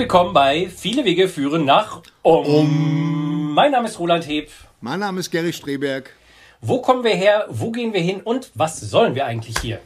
willkommen 0.00 0.32
bei 0.32 0.70
Viele 0.70 1.04
Wege 1.04 1.28
führen 1.28 1.66
nach 1.66 2.00
um. 2.22 2.46
um. 2.46 3.52
Mein 3.52 3.70
Name 3.70 3.86
ist 3.86 3.98
Roland 3.98 4.26
Heb. 4.26 4.48
Mein 4.80 5.00
Name 5.00 5.20
ist 5.20 5.30
Gary 5.30 5.52
Streberg. 5.52 6.16
Wo 6.62 6.80
kommen 6.80 7.04
wir 7.04 7.14
her? 7.14 7.44
Wo 7.50 7.70
gehen 7.70 7.92
wir 7.92 8.00
hin? 8.00 8.22
Und 8.22 8.50
was 8.54 8.80
sollen 8.80 9.14
wir 9.14 9.26
eigentlich 9.26 9.58
hier? 9.58 9.78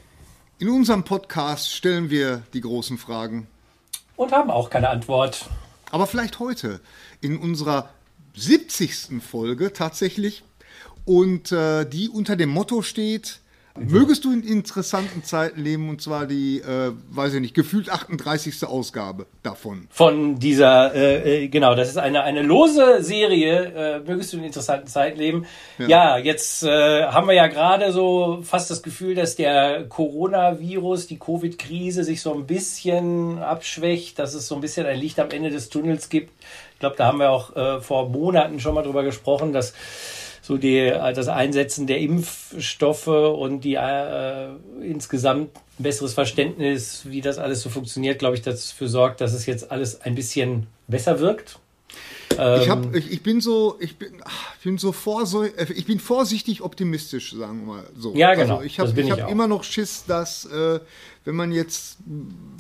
In 0.61 0.69
unserem 0.69 1.03
Podcast 1.03 1.73
stellen 1.73 2.11
wir 2.11 2.45
die 2.53 2.61
großen 2.61 2.97
Fragen. 2.97 3.49
Und 4.15 4.31
haben 4.31 4.53
auch 4.53 4.71
keine 4.71 4.89
Antwort. 4.89 5.47
Aber 5.91 6.07
vielleicht 6.07 6.39
heute, 6.39 6.81
in 7.21 7.37
unserer 7.37 7.91
70. 8.37 9.21
Folge 9.21 9.73
tatsächlich. 9.73 10.45
Und 11.05 11.51
äh, 11.51 11.87
die 11.87 12.09
unter 12.09 12.37
dem 12.37 12.51
Motto 12.51 12.83
steht, 12.83 13.41
Mögest 13.77 14.25
du 14.25 14.33
in 14.33 14.45
interessanten 14.45 15.25
Zeiten 15.25 15.61
leben 15.61 15.89
und 15.89 16.01
zwar 16.01 16.27
die, 16.27 16.61
äh, 16.61 16.93
weiß 17.11 17.35
ich 17.35 17.41
nicht, 17.41 17.55
gefühlt 17.55 17.91
38. 17.91 18.65
Ausgabe 18.69 19.27
davon. 19.43 19.89
Von 19.91 20.39
dieser, 20.39 20.95
äh, 20.95 21.45
äh, 21.45 21.49
genau, 21.49 21.75
das 21.75 21.89
ist 21.89 21.97
eine, 21.97 22.23
eine 22.23 22.43
lose 22.43 23.03
Serie, 23.03 23.73
äh, 23.75 23.99
mögest 24.09 24.33
du 24.33 24.37
in 24.37 24.45
interessanten 24.45 24.87
Zeiten 24.87 25.19
leben. 25.19 25.47
Ja, 25.79 25.89
ja 25.89 26.19
jetzt 26.19 26.63
äh, 26.63 27.03
haben 27.07 27.27
wir 27.27 27.35
ja 27.35 27.49
gerade 27.49 27.91
so 27.91 28.39
fast 28.45 28.71
das 28.71 28.81
Gefühl, 28.81 29.17
dass 29.17 29.35
der 29.35 29.89
Coronavirus, 29.89 31.09
die 31.09 31.19
Covid-Krise 31.19 32.05
sich 32.05 32.23
so 32.23 32.33
ein 32.33 32.47
bisschen 32.47 33.41
abschwächt, 33.41 34.21
dass 34.21 34.35
es 34.35 34.47
so 34.47 34.55
ein 34.55 34.61
bisschen 34.61 34.87
ein 34.87 35.01
Licht 35.01 35.19
am 35.19 35.31
Ende 35.31 35.51
des 35.51 35.69
Tunnels 35.69 36.09
gibt. 36.11 36.31
Ich 36.75 36.79
glaube, 36.79 36.95
da 36.97 37.07
haben 37.07 37.19
wir 37.19 37.31
auch 37.31 37.57
äh, 37.57 37.81
vor 37.81 38.09
Monaten 38.09 38.61
schon 38.61 38.75
mal 38.75 38.83
drüber 38.83 39.03
gesprochen, 39.03 39.53
dass 39.53 39.75
so 40.45 40.59
die, 40.59 40.77
äh, 40.77 41.13
das 41.15 41.29
Einsetzen 41.29 41.87
der 41.87 42.01
Impfstoffe 42.01 43.07
und 43.07 43.63
die 43.63 43.77
äh, 43.77 44.49
insgesamt 44.83 45.57
ein 45.79 45.83
besseres 45.83 46.13
Verständnis, 46.13 47.03
wie 47.05 47.23
das 47.23 47.39
alles 47.39 47.63
so 47.63 47.71
funktioniert, 47.71 48.19
glaube 48.19 48.37
ich, 48.37 48.43
dafür 48.43 48.89
sorgt, 48.89 49.23
dass 49.23 49.33
es 49.33 49.47
jetzt 49.47 49.71
alles 49.71 50.03
ein 50.03 50.15
bisschen 50.15 50.67
besser 50.87 51.19
wirkt. 51.19 51.59
Ich, 52.33 52.69
hab, 52.69 52.85
ähm, 52.85 52.95
ich, 52.95 53.11
ich, 53.11 53.23
bin 53.23 53.41
so, 53.41 53.77
ich 53.81 53.97
bin, 53.97 54.17
ich 54.59 54.65
bin 54.65 54.77
so 54.77 54.93
vor, 54.93 55.25
ich 55.75 55.87
bin 55.87 55.99
vorsichtig 55.99 56.61
optimistisch, 56.61 57.33
sagen 57.33 57.61
wir 57.61 57.75
mal 57.75 57.85
so. 57.97 58.15
Ja, 58.15 58.35
genau. 58.35 58.57
Also 58.57 58.67
ich 58.67 58.81
habe 58.81 59.23
hab 59.23 59.31
immer 59.31 59.47
noch 59.47 59.65
Schiss, 59.65 60.05
dass 60.07 60.45
äh, 60.47 60.81
wenn 61.25 61.37
man 61.37 61.53
jetzt 61.53 61.99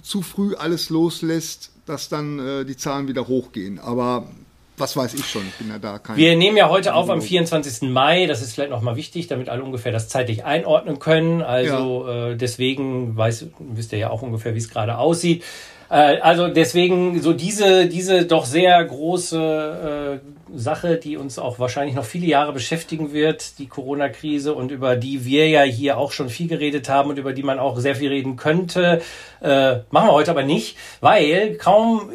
zu 0.03 0.23
früh 0.23 0.55
alles 0.55 0.89
loslässt, 0.89 1.71
dass 1.85 2.09
dann 2.09 2.39
äh, 2.39 2.65
die 2.65 2.77
Zahlen 2.77 3.09
wieder 3.09 3.29
hochgehen. 3.29 3.79
Aber 3.79 4.29
was 4.77 4.97
weiß 4.97 5.15
ich 5.15 5.27
schon, 5.27 5.47
ich 5.47 5.55
bin 5.55 5.69
ja 5.69 5.79
da 5.79 5.99
kein. 5.99 6.17
Wir 6.17 6.37
nehmen 6.37 6.57
ja 6.57 6.69
heute 6.69 6.95
auf 6.95 7.09
am 7.09 7.23
24. 7.23 7.89
Mai, 7.91 8.27
das 8.27 8.43
ist 8.43 8.55
vielleicht 8.55 8.71
nochmal 8.71 8.97
wichtig, 8.97 9.29
damit 9.29 9.49
alle 9.49 9.63
ungefähr 9.63 9.93
das 9.93 10.09
zeitlich 10.09 10.45
einordnen 10.45 10.99
können. 10.99 11.43
Also 11.43 12.07
ja. 12.07 12.31
äh, 12.31 12.37
deswegen 12.37 13.17
weiß, 13.17 13.47
wisst 13.59 13.93
ihr 13.93 13.99
ja 13.99 14.11
auch 14.11 14.23
ungefähr, 14.23 14.55
wie 14.55 14.59
es 14.59 14.69
gerade 14.69 14.99
aussieht. 14.99 15.45
Äh, 15.91 16.19
also 16.19 16.49
deswegen 16.49 17.23
so 17.23 17.33
diese, 17.33 17.87
diese 17.87 18.27
doch 18.27 18.47
sehr 18.47 18.85
große 18.85 20.21
äh, 20.23 20.44
Sache, 20.57 20.97
die 20.97 21.17
uns 21.17 21.39
auch 21.39 21.59
wahrscheinlich 21.59 21.95
noch 21.95 22.05
viele 22.05 22.27
Jahre 22.27 22.53
beschäftigen 22.53 23.13
wird, 23.13 23.59
die 23.59 23.67
Corona-Krise 23.67 24.55
und 24.55 24.71
über 24.71 24.97
die 24.97 25.25
wir 25.25 25.49
ja 25.49 25.63
hier 25.63 25.99
auch 25.99 26.13
schon 26.13 26.29
viel 26.29 26.49
geredet 26.49 26.89
haben 26.89 27.11
und 27.11 27.19
über 27.19 27.33
die 27.33 27.43
man 27.43 27.59
auch 27.59 27.79
sehr 27.79 27.97
viel 27.97 28.09
reden 28.09 28.37
könnte, 28.37 29.03
äh, 29.41 29.77
machen 29.91 30.09
wir 30.09 30.13
heute 30.13 30.31
aber 30.31 30.43
nicht, 30.43 30.77
weil 31.01 31.57
kaum 31.57 32.11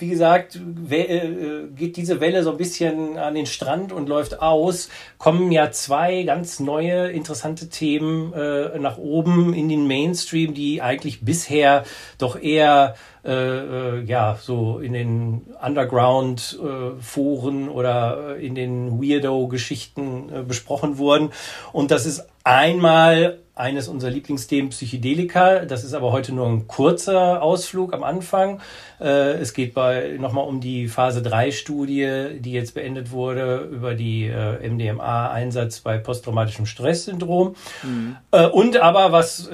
wie 0.00 0.08
gesagt, 0.08 0.58
äh, 0.90 1.66
geht 1.76 1.96
diese 1.96 2.20
Welle 2.20 2.42
so 2.42 2.50
ein 2.50 2.56
bisschen 2.56 3.18
an 3.18 3.34
den 3.34 3.46
Strand 3.46 3.92
und 3.92 4.08
läuft 4.08 4.40
aus, 4.40 4.88
kommen 5.18 5.52
ja 5.52 5.70
zwei 5.70 6.22
ganz 6.22 6.58
neue, 6.58 7.10
interessante 7.10 7.68
Themen 7.68 8.32
äh, 8.32 8.78
nach 8.78 8.98
oben 8.98 9.52
in 9.52 9.68
den 9.68 9.86
Mainstream, 9.86 10.54
die 10.54 10.80
eigentlich 10.80 11.20
bisher 11.22 11.84
doch 12.18 12.40
eher 12.40 12.94
äh, 13.24 13.32
äh 13.32 14.04
ja 14.04 14.38
so 14.40 14.78
in 14.78 14.92
den 14.92 15.46
Underground-Foren 15.62 17.66
äh, 17.66 17.70
oder 17.70 18.36
in 18.36 18.54
den 18.54 19.00
Weirdo-Geschichten 19.00 20.32
äh, 20.32 20.42
besprochen 20.42 20.98
wurden. 20.98 21.30
Und 21.72 21.90
das 21.90 22.06
ist 22.06 22.28
einmal 22.50 23.38
eines 23.54 23.88
unserer 23.88 24.10
Lieblingsthemen 24.10 24.70
Psychedelika. 24.70 25.66
Das 25.66 25.84
ist 25.84 25.92
aber 25.92 26.12
heute 26.12 26.34
nur 26.34 26.46
ein 26.46 26.66
kurzer 26.66 27.42
Ausflug 27.42 27.92
am 27.92 28.02
Anfang. 28.02 28.60
Äh, 29.00 29.34
es 29.34 29.52
geht 29.52 29.74
bei 29.74 30.16
nochmal 30.18 30.46
um 30.46 30.60
die 30.60 30.88
Phase 30.88 31.20
3 31.20 31.50
Studie, 31.50 32.38
die 32.38 32.52
jetzt 32.52 32.74
beendet 32.74 33.10
wurde 33.10 33.68
über 33.70 33.94
die 33.94 34.26
äh, 34.26 34.66
MDMA-Einsatz 34.66 35.80
bei 35.80 35.98
posttraumatischem 35.98 36.64
Stresssyndrom. 36.64 37.54
Mhm. 37.82 38.16
Äh, 38.30 38.46
und 38.46 38.78
aber 38.78 39.12
was 39.12 39.50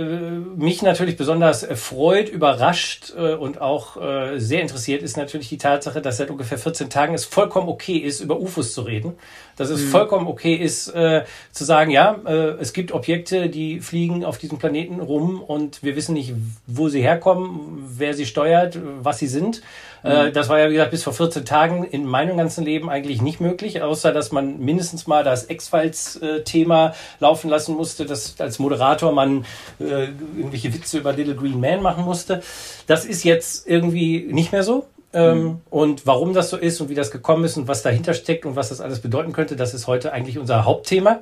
mich 0.56 0.82
natürlich 0.82 1.16
besonders 1.16 1.66
freut, 1.74 2.28
überrascht 2.28 3.10
und 3.10 3.60
auch 3.60 3.96
sehr 4.36 4.62
interessiert, 4.62 5.02
ist 5.02 5.16
natürlich 5.16 5.48
die 5.48 5.58
Tatsache, 5.58 6.00
dass 6.00 6.18
seit 6.18 6.30
ungefähr 6.30 6.58
14 6.58 6.90
Tagen 6.90 7.14
es 7.14 7.24
vollkommen 7.24 7.68
okay 7.68 7.96
ist, 7.96 8.20
über 8.20 8.38
UFOs 8.38 8.74
zu 8.74 8.82
reden. 8.82 9.14
Dass 9.56 9.70
es 9.70 9.82
mhm. 9.82 9.88
vollkommen 9.88 10.26
okay 10.26 10.54
ist, 10.54 10.86
zu 10.86 11.64
sagen, 11.64 11.90
ja, 11.90 12.16
es 12.60 12.72
gibt 12.72 12.92
Objekte, 12.92 13.48
die 13.48 13.80
fliegen 13.80 14.24
auf 14.24 14.38
diesem 14.38 14.58
Planeten 14.58 15.00
rum 15.00 15.40
und 15.40 15.82
wir 15.82 15.96
wissen 15.96 16.12
nicht, 16.12 16.34
wo 16.66 16.88
sie 16.88 17.00
herkommen, 17.00 17.84
wer 17.96 18.14
sie 18.14 18.26
steuert, 18.26 18.78
was 19.02 19.18
sie 19.18 19.28
sind. 19.28 19.62
Äh, 20.06 20.28
mhm. 20.28 20.32
das 20.32 20.48
war 20.48 20.58
ja, 20.58 20.68
wie 20.68 20.74
gesagt, 20.74 20.92
bis 20.92 21.02
vor 21.02 21.12
14 21.12 21.44
Tagen 21.44 21.84
in 21.84 22.04
meinem 22.04 22.36
ganzen 22.36 22.64
Leben 22.64 22.88
eigentlich 22.88 23.22
nicht 23.22 23.40
möglich, 23.40 23.82
außer 23.82 24.12
dass 24.12 24.30
man 24.30 24.60
mindestens 24.60 25.06
mal 25.06 25.24
das 25.24 25.50
X-Files-Thema 25.50 26.94
laufen 27.18 27.50
lassen 27.50 27.74
musste, 27.74 28.06
dass 28.06 28.40
als 28.40 28.58
Moderator 28.58 29.12
man 29.12 29.44
äh, 29.80 30.08
irgendwelche 30.36 30.72
Witze 30.72 30.98
über 30.98 31.12
Little 31.12 31.34
Green 31.34 31.58
Man 31.58 31.82
machen 31.82 32.04
musste. 32.04 32.42
Das 32.86 33.04
ist 33.04 33.24
jetzt 33.24 33.66
irgendwie 33.66 34.28
nicht 34.30 34.52
mehr 34.52 34.62
so. 34.62 34.86
Ähm, 35.12 35.42
mhm. 35.42 35.60
Und 35.70 36.06
warum 36.06 36.34
das 36.34 36.50
so 36.50 36.56
ist 36.56 36.80
und 36.80 36.88
wie 36.88 36.94
das 36.94 37.10
gekommen 37.10 37.44
ist 37.44 37.56
und 37.56 37.68
was 37.68 37.82
dahinter 37.82 38.14
steckt 38.14 38.44
und 38.44 38.56
was 38.56 38.68
das 38.68 38.80
alles 38.80 39.00
bedeuten 39.00 39.32
könnte, 39.32 39.56
das 39.56 39.74
ist 39.74 39.86
heute 39.86 40.12
eigentlich 40.12 40.38
unser 40.38 40.64
Hauptthema. 40.64 41.20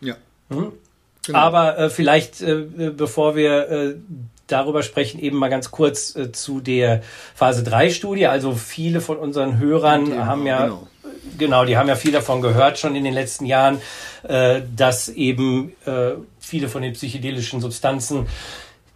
Ja. 0.00 0.16
Mhm. 0.48 0.72
Genau. 1.26 1.38
Aber 1.38 1.78
äh, 1.78 1.90
vielleicht, 1.90 2.40
äh, 2.40 2.64
bevor 2.96 3.36
wir 3.36 3.68
äh, 3.68 3.94
darüber 4.46 4.82
sprechen, 4.82 5.20
eben 5.20 5.36
mal 5.36 5.48
ganz 5.48 5.70
kurz 5.70 6.16
äh, 6.16 6.32
zu 6.32 6.60
der 6.60 7.02
Phase 7.34 7.62
3 7.62 7.90
Studie. 7.90 8.26
Also 8.26 8.54
viele 8.54 9.00
von 9.00 9.18
unseren 9.18 9.58
Hörern 9.58 10.08
okay, 10.08 10.18
haben 10.18 10.46
ja, 10.46 10.64
genau. 10.64 10.88
genau. 11.38 11.64
die 11.64 11.76
haben 11.76 11.88
ja 11.88 11.96
viel 11.96 12.12
davon 12.12 12.40
gehört 12.40 12.78
schon 12.78 12.96
in 12.96 13.04
den 13.04 13.14
letzten 13.14 13.46
Jahren, 13.46 13.80
äh, 14.22 14.62
dass 14.74 15.08
eben 15.08 15.72
äh, 15.86 16.12
viele 16.38 16.68
von 16.68 16.82
den 16.82 16.94
psychedelischen 16.94 17.60
Substanzen 17.60 18.26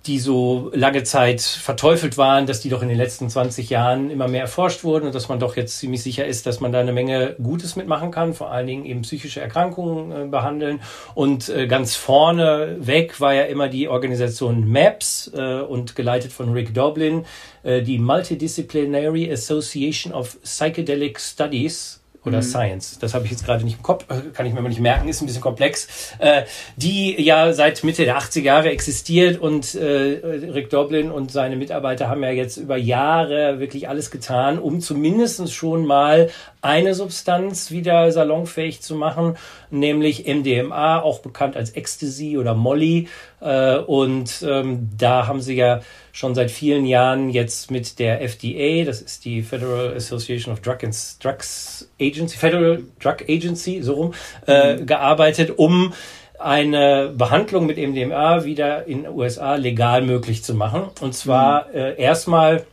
die 0.07 0.19
so 0.19 0.71
lange 0.75 1.03
Zeit 1.03 1.41
verteufelt 1.41 2.19
waren, 2.19 2.47
dass 2.47 2.61
die 2.61 2.69
doch 2.69 2.83
in 2.83 2.89
den 2.89 2.99
letzten 2.99 3.31
20 3.31 3.71
Jahren 3.71 4.11
immer 4.11 4.29
mehr 4.29 4.43
erforscht 4.43 4.85
wurden 4.85 5.07
und 5.07 5.15
dass 5.15 5.29
man 5.29 5.39
doch 5.39 5.57
jetzt 5.57 5.79
ziemlich 5.79 6.03
sicher 6.03 6.27
ist, 6.27 6.47
dass 6.47 6.61
man 6.61 6.73
da 6.73 6.81
eine 6.81 6.93
Menge 6.93 7.37
Gutes 7.43 7.75
mitmachen 7.75 8.11
kann, 8.11 8.35
vor 8.35 8.51
allen 8.51 8.67
Dingen 8.67 8.85
eben 8.85 9.03
psychische 9.03 9.41
Erkrankungen 9.41 10.13
äh, 10.13 10.27
behandeln. 10.29 10.81
Und 11.15 11.49
äh, 11.49 11.67
ganz 11.67 11.97
vorne 11.97 12.77
weg 12.81 13.19
war 13.21 13.33
ja 13.33 13.45
immer 13.45 13.69
die 13.69 13.89
Organisation 13.89 14.71
MAPS 14.71 15.33
äh, 15.35 15.61
und 15.61 15.97
geleitet 15.97 16.33
von 16.33 16.53
Rick 16.53 16.75
Doblin, 16.75 17.25
äh, 17.63 17.83
die 17.83 17.99
Multidisciplinary 17.99 19.33
Association 19.33 20.13
of 20.13 20.39
Psychedelic 20.43 21.19
Studies 21.19 22.04
oder 22.25 22.39
mhm. 22.39 22.43
Science, 22.43 22.99
das 22.99 23.15
habe 23.15 23.25
ich 23.25 23.31
jetzt 23.31 23.45
gerade 23.45 23.65
nicht 23.65 23.77
im 23.77 23.83
Kopf, 23.83 24.05
äh, 24.11 24.31
kann 24.33 24.47
ich 24.47 24.53
mir 24.53 24.61
aber 24.61 24.69
nicht 24.69 24.81
merken, 24.81 25.09
ist 25.09 25.21
ein 25.21 25.27
bisschen 25.27 25.43
komplex, 25.43 26.15
äh, 26.19 26.43
die 26.77 27.21
ja 27.23 27.53
seit 27.53 27.85
Mitte 27.85 28.05
der 28.05 28.19
80er 28.19 28.41
Jahre 28.41 28.71
existiert 28.71 29.41
und 29.41 29.75
äh, 29.75 30.21
Rick 30.53 30.71
Doblin 30.71 31.11
und 31.11 31.31
seine 31.31 31.57
Mitarbeiter 31.57 32.09
haben 32.09 32.23
ja 32.23 32.31
jetzt 32.31 32.57
über 32.57 32.77
Jahre 32.77 33.61
wirklich 33.61 33.89
alles 33.89 34.11
getan, 34.11 34.59
um 34.59 34.81
zumindest 34.81 35.53
schon 35.53 35.87
mal 35.87 36.31
eine 36.65 36.95
Substanz 36.95 37.71
wieder 37.71 38.11
salonfähig 38.11 38.81
zu 38.81 38.95
machen, 38.95 39.37
nämlich 39.71 40.27
MDMA, 40.27 41.01
auch 41.01 41.21
bekannt 41.21 41.57
als 41.57 41.71
Ecstasy 41.71 42.39
oder 42.39 42.55
Molly. 42.55 43.09
Äh, 43.41 43.77
und 43.79 44.45
ähm, 44.49 44.89
da 44.97 45.27
haben 45.27 45.43
sie 45.43 45.57
ja 45.57 45.81
schon 46.13 46.35
seit 46.35 46.51
vielen 46.51 46.87
Jahren 46.87 47.29
jetzt 47.29 47.71
mit 47.71 47.99
der 47.99 48.23
FDA, 48.23 48.85
das 48.85 49.03
ist 49.03 49.25
die 49.25 49.43
Federal 49.43 49.95
Association 49.95 50.55
of 50.55 50.61
Drug 50.61 50.79
and 50.83 50.97
Drugs 51.23 51.91
Agency, 52.01 52.39
Federal 52.39 52.83
Drug 53.01 53.17
Agency, 53.29 53.83
so 53.83 53.95
rum, 53.95 54.15
äh, 54.47 54.77
mhm. 54.77 54.87
gearbeitet, 54.87 55.59
um 55.59 55.93
eine 56.39 57.13
Behandlung 57.15 57.67
mit 57.67 57.77
MDMA 57.77 58.45
wieder 58.45 58.87
in 58.87 59.05
den 59.05 59.13
USA 59.13 59.57
legal 59.57 60.03
möglich 60.03 60.43
zu 60.43 60.55
machen. 60.55 60.85
Und 61.01 61.15
zwar 61.15 61.69
mhm. 61.69 61.75
äh, 61.75 61.95
erstmal 61.95 62.65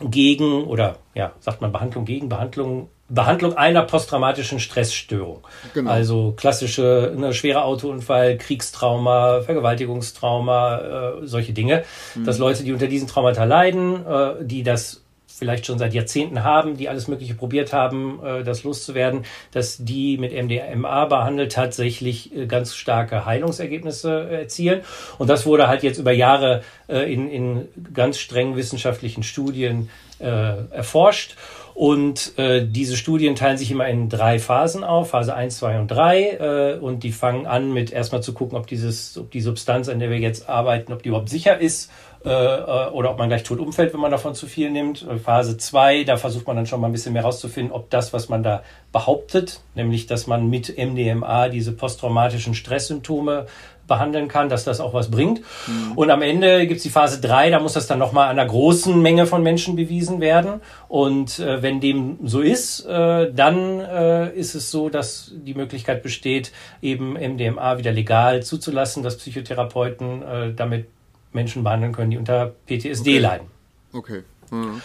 gegen, 0.00 0.64
oder 0.64 0.96
ja, 1.14 1.32
sagt 1.40 1.60
man 1.60 1.72
Behandlung 1.72 2.04
gegen, 2.04 2.28
Behandlung 2.28 2.88
Behandlung 3.10 3.56
einer 3.56 3.82
posttraumatischen 3.82 4.60
Stressstörung. 4.60 5.46
Genau. 5.74 5.90
Also 5.90 6.32
klassische, 6.36 7.12
ne, 7.16 7.34
schwerer 7.34 7.64
Autounfall, 7.64 8.38
Kriegstrauma, 8.38 9.42
Vergewaltigungstrauma, 9.42 10.78
äh, 11.22 11.26
solche 11.26 11.52
Dinge. 11.52 11.84
Mhm. 12.14 12.24
Dass 12.24 12.38
Leute, 12.38 12.62
die 12.62 12.72
unter 12.72 12.86
diesen 12.86 13.08
Traumata 13.08 13.44
leiden, 13.44 14.06
äh, 14.06 14.44
die 14.44 14.62
das 14.62 15.02
vielleicht 15.40 15.64
schon 15.64 15.78
seit 15.78 15.94
Jahrzehnten 15.94 16.44
haben, 16.44 16.76
die 16.76 16.88
alles 16.88 17.08
Mögliche 17.08 17.34
probiert 17.34 17.72
haben, 17.72 18.20
äh, 18.22 18.44
das 18.44 18.62
loszuwerden, 18.62 19.24
dass 19.52 19.78
die 19.78 20.18
mit 20.18 20.32
MDMA 20.32 21.06
behandelt 21.06 21.52
tatsächlich 21.52 22.36
äh, 22.36 22.46
ganz 22.46 22.74
starke 22.74 23.24
Heilungsergebnisse 23.24 24.28
erzielen. 24.30 24.82
Und 25.18 25.30
das 25.30 25.46
wurde 25.46 25.66
halt 25.66 25.82
jetzt 25.82 25.98
über 25.98 26.12
Jahre 26.12 26.62
äh, 26.88 27.10
in, 27.12 27.30
in 27.30 27.68
ganz 27.94 28.18
strengen 28.18 28.54
wissenschaftlichen 28.54 29.24
Studien 29.24 29.88
erforscht. 30.22 31.36
Und 31.74 32.36
äh, 32.38 32.66
diese 32.66 32.96
Studien 32.96 33.36
teilen 33.36 33.56
sich 33.56 33.70
immer 33.70 33.88
in 33.88 34.08
drei 34.08 34.38
Phasen 34.38 34.84
auf, 34.84 35.10
Phase 35.10 35.34
1, 35.34 35.56
2 35.58 35.80
und 35.80 35.88
3. 35.88 36.20
Äh, 36.20 36.78
und 36.78 37.02
die 37.02 37.12
fangen 37.12 37.46
an 37.46 37.72
mit 37.72 37.92
erstmal 37.92 38.22
zu 38.22 38.34
gucken, 38.34 38.58
ob, 38.58 38.66
dieses, 38.66 39.16
ob 39.16 39.30
die 39.30 39.40
Substanz, 39.40 39.88
an 39.88 39.98
der 39.98 40.10
wir 40.10 40.18
jetzt 40.18 40.48
arbeiten, 40.48 40.92
ob 40.92 41.02
die 41.02 41.08
überhaupt 41.08 41.28
sicher 41.28 41.58
ist 41.58 41.90
äh, 42.24 42.28
äh 42.28 42.90
oder 42.90 43.10
ob 43.10 43.18
man 43.18 43.28
gleich 43.28 43.44
tot 43.44 43.60
umfällt, 43.60 43.92
wenn 43.92 44.00
man 44.00 44.10
davon 44.10 44.34
zu 44.34 44.46
viel 44.46 44.70
nimmt. 44.70 45.06
Äh, 45.08 45.16
Phase 45.16 45.56
2, 45.56 46.04
da 46.04 46.16
versucht 46.16 46.46
man 46.46 46.56
dann 46.56 46.66
schon 46.66 46.80
mal 46.80 46.88
ein 46.88 46.92
bisschen 46.92 47.12
mehr 47.12 47.22
rauszufinden, 47.22 47.72
ob 47.72 47.90
das, 47.90 48.12
was 48.12 48.28
man 48.28 48.42
da 48.42 48.62
behauptet, 48.92 49.60
nämlich 49.74 50.06
dass 50.06 50.26
man 50.26 50.50
mit 50.50 50.76
MDMA 50.76 51.48
diese 51.48 51.72
posttraumatischen 51.72 52.54
Stresssymptome 52.54 53.46
behandeln 53.90 54.28
kann, 54.28 54.48
dass 54.48 54.64
das 54.64 54.80
auch 54.80 54.94
was 54.94 55.10
bringt. 55.10 55.40
Mhm. 55.66 55.92
Und 55.96 56.10
am 56.10 56.22
Ende 56.22 56.66
gibt 56.66 56.78
es 56.78 56.82
die 56.84 56.90
Phase 56.90 57.20
3, 57.20 57.50
da 57.50 57.60
muss 57.60 57.74
das 57.74 57.86
dann 57.86 57.98
nochmal 57.98 58.28
einer 58.28 58.46
großen 58.46 59.02
Menge 59.02 59.26
von 59.26 59.42
Menschen 59.42 59.76
bewiesen 59.76 60.22
werden. 60.22 60.62
Und 60.88 61.38
äh, 61.40 61.60
wenn 61.60 61.80
dem 61.80 62.18
so 62.24 62.40
ist, 62.40 62.86
äh, 62.86 63.30
dann 63.30 63.80
äh, 63.80 64.32
ist 64.32 64.54
es 64.54 64.70
so, 64.70 64.88
dass 64.88 65.32
die 65.34 65.52
Möglichkeit 65.54 66.02
besteht, 66.02 66.52
eben 66.80 67.12
MDMA 67.12 67.76
wieder 67.76 67.92
legal 67.92 68.42
zuzulassen, 68.42 69.02
dass 69.02 69.18
Psychotherapeuten 69.18 70.22
äh, 70.22 70.54
damit 70.54 70.86
Menschen 71.32 71.62
behandeln 71.62 71.92
können, 71.92 72.10
die 72.10 72.18
unter 72.18 72.52
PTSD 72.66 73.10
okay. 73.10 73.18
leiden. 73.18 73.46
Okay. 73.92 74.22
Mhm. 74.50 74.80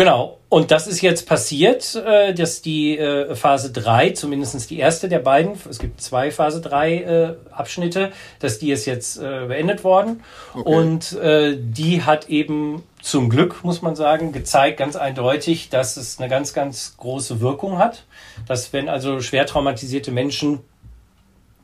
Genau. 0.00 0.38
Und 0.48 0.70
das 0.70 0.86
ist 0.86 1.02
jetzt 1.02 1.28
passiert, 1.28 1.94
äh, 1.94 2.32
dass 2.32 2.62
die 2.62 2.96
äh, 2.96 3.34
Phase 3.34 3.70
3, 3.70 4.12
zumindest 4.12 4.70
die 4.70 4.78
erste 4.78 5.10
der 5.10 5.18
beiden, 5.18 5.58
es 5.68 5.78
gibt 5.78 6.00
zwei 6.00 6.30
Phase 6.30 6.62
3 6.62 6.94
äh, 6.94 7.34
Abschnitte, 7.50 8.10
dass 8.38 8.58
die 8.58 8.72
ist 8.72 8.86
jetzt 8.86 9.20
beendet 9.20 9.84
worden. 9.84 10.22
Okay. 10.54 10.62
Und 10.74 11.18
die 11.20 12.02
hat 12.02 12.30
eben 12.30 12.82
zum 13.02 13.28
Glück, 13.28 13.62
muss 13.62 13.82
man 13.82 13.94
sagen, 13.94 14.32
gezeigt 14.32 14.78
ganz 14.78 14.96
eindeutig, 14.96 15.68
dass 15.68 15.98
es 15.98 16.18
eine 16.18 16.30
ganz, 16.30 16.54
ganz 16.54 16.94
große 16.96 17.40
Wirkung 17.40 17.76
hat. 17.76 18.04
Dass 18.48 18.72
wenn 18.72 18.88
also 18.88 19.20
schwer 19.20 19.44
traumatisierte 19.44 20.12
Menschen 20.12 20.60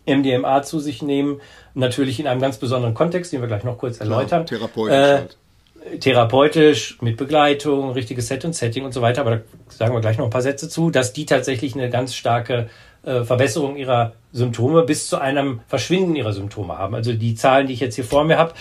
MDMA 0.06 0.62
zu 0.62 0.78
sich 0.78 1.00
nehmen, 1.00 1.40
natürlich 1.72 2.20
in 2.20 2.26
einem 2.26 2.42
ganz 2.42 2.58
besonderen 2.58 2.92
Kontext, 2.92 3.32
den 3.32 3.40
wir 3.40 3.48
gleich 3.48 3.64
noch 3.64 3.78
kurz 3.78 3.98
erläutern. 3.98 4.42
Ja, 4.42 4.58
therapeutisch 4.58 4.94
äh, 4.94 5.18
halt 5.20 5.36
therapeutisch, 6.00 6.98
mit 7.00 7.16
Begleitung, 7.16 7.92
richtiges 7.92 8.28
Set 8.28 8.44
und 8.44 8.54
Setting 8.54 8.84
und 8.84 8.92
so 8.92 9.02
weiter, 9.02 9.20
aber 9.20 9.36
da 9.36 9.42
sagen 9.68 9.94
wir 9.94 10.00
gleich 10.00 10.18
noch 10.18 10.24
ein 10.24 10.30
paar 10.30 10.42
Sätze 10.42 10.68
zu, 10.68 10.90
dass 10.90 11.12
die 11.12 11.26
tatsächlich 11.26 11.74
eine 11.74 11.90
ganz 11.90 12.14
starke 12.14 12.68
äh, 13.06 13.24
Verbesserung 13.24 13.76
ihrer 13.76 14.12
Symptome 14.32 14.82
bis 14.82 15.08
zu 15.08 15.18
einem 15.18 15.60
Verschwinden 15.66 16.14
ihrer 16.14 16.32
Symptome 16.32 16.76
haben. 16.76 16.94
Also 16.94 17.12
die 17.14 17.34
Zahlen, 17.34 17.66
die 17.66 17.72
ich 17.72 17.80
jetzt 17.80 17.94
hier 17.94 18.04
vor 18.04 18.24
mir 18.24 18.36
habe. 18.36 18.52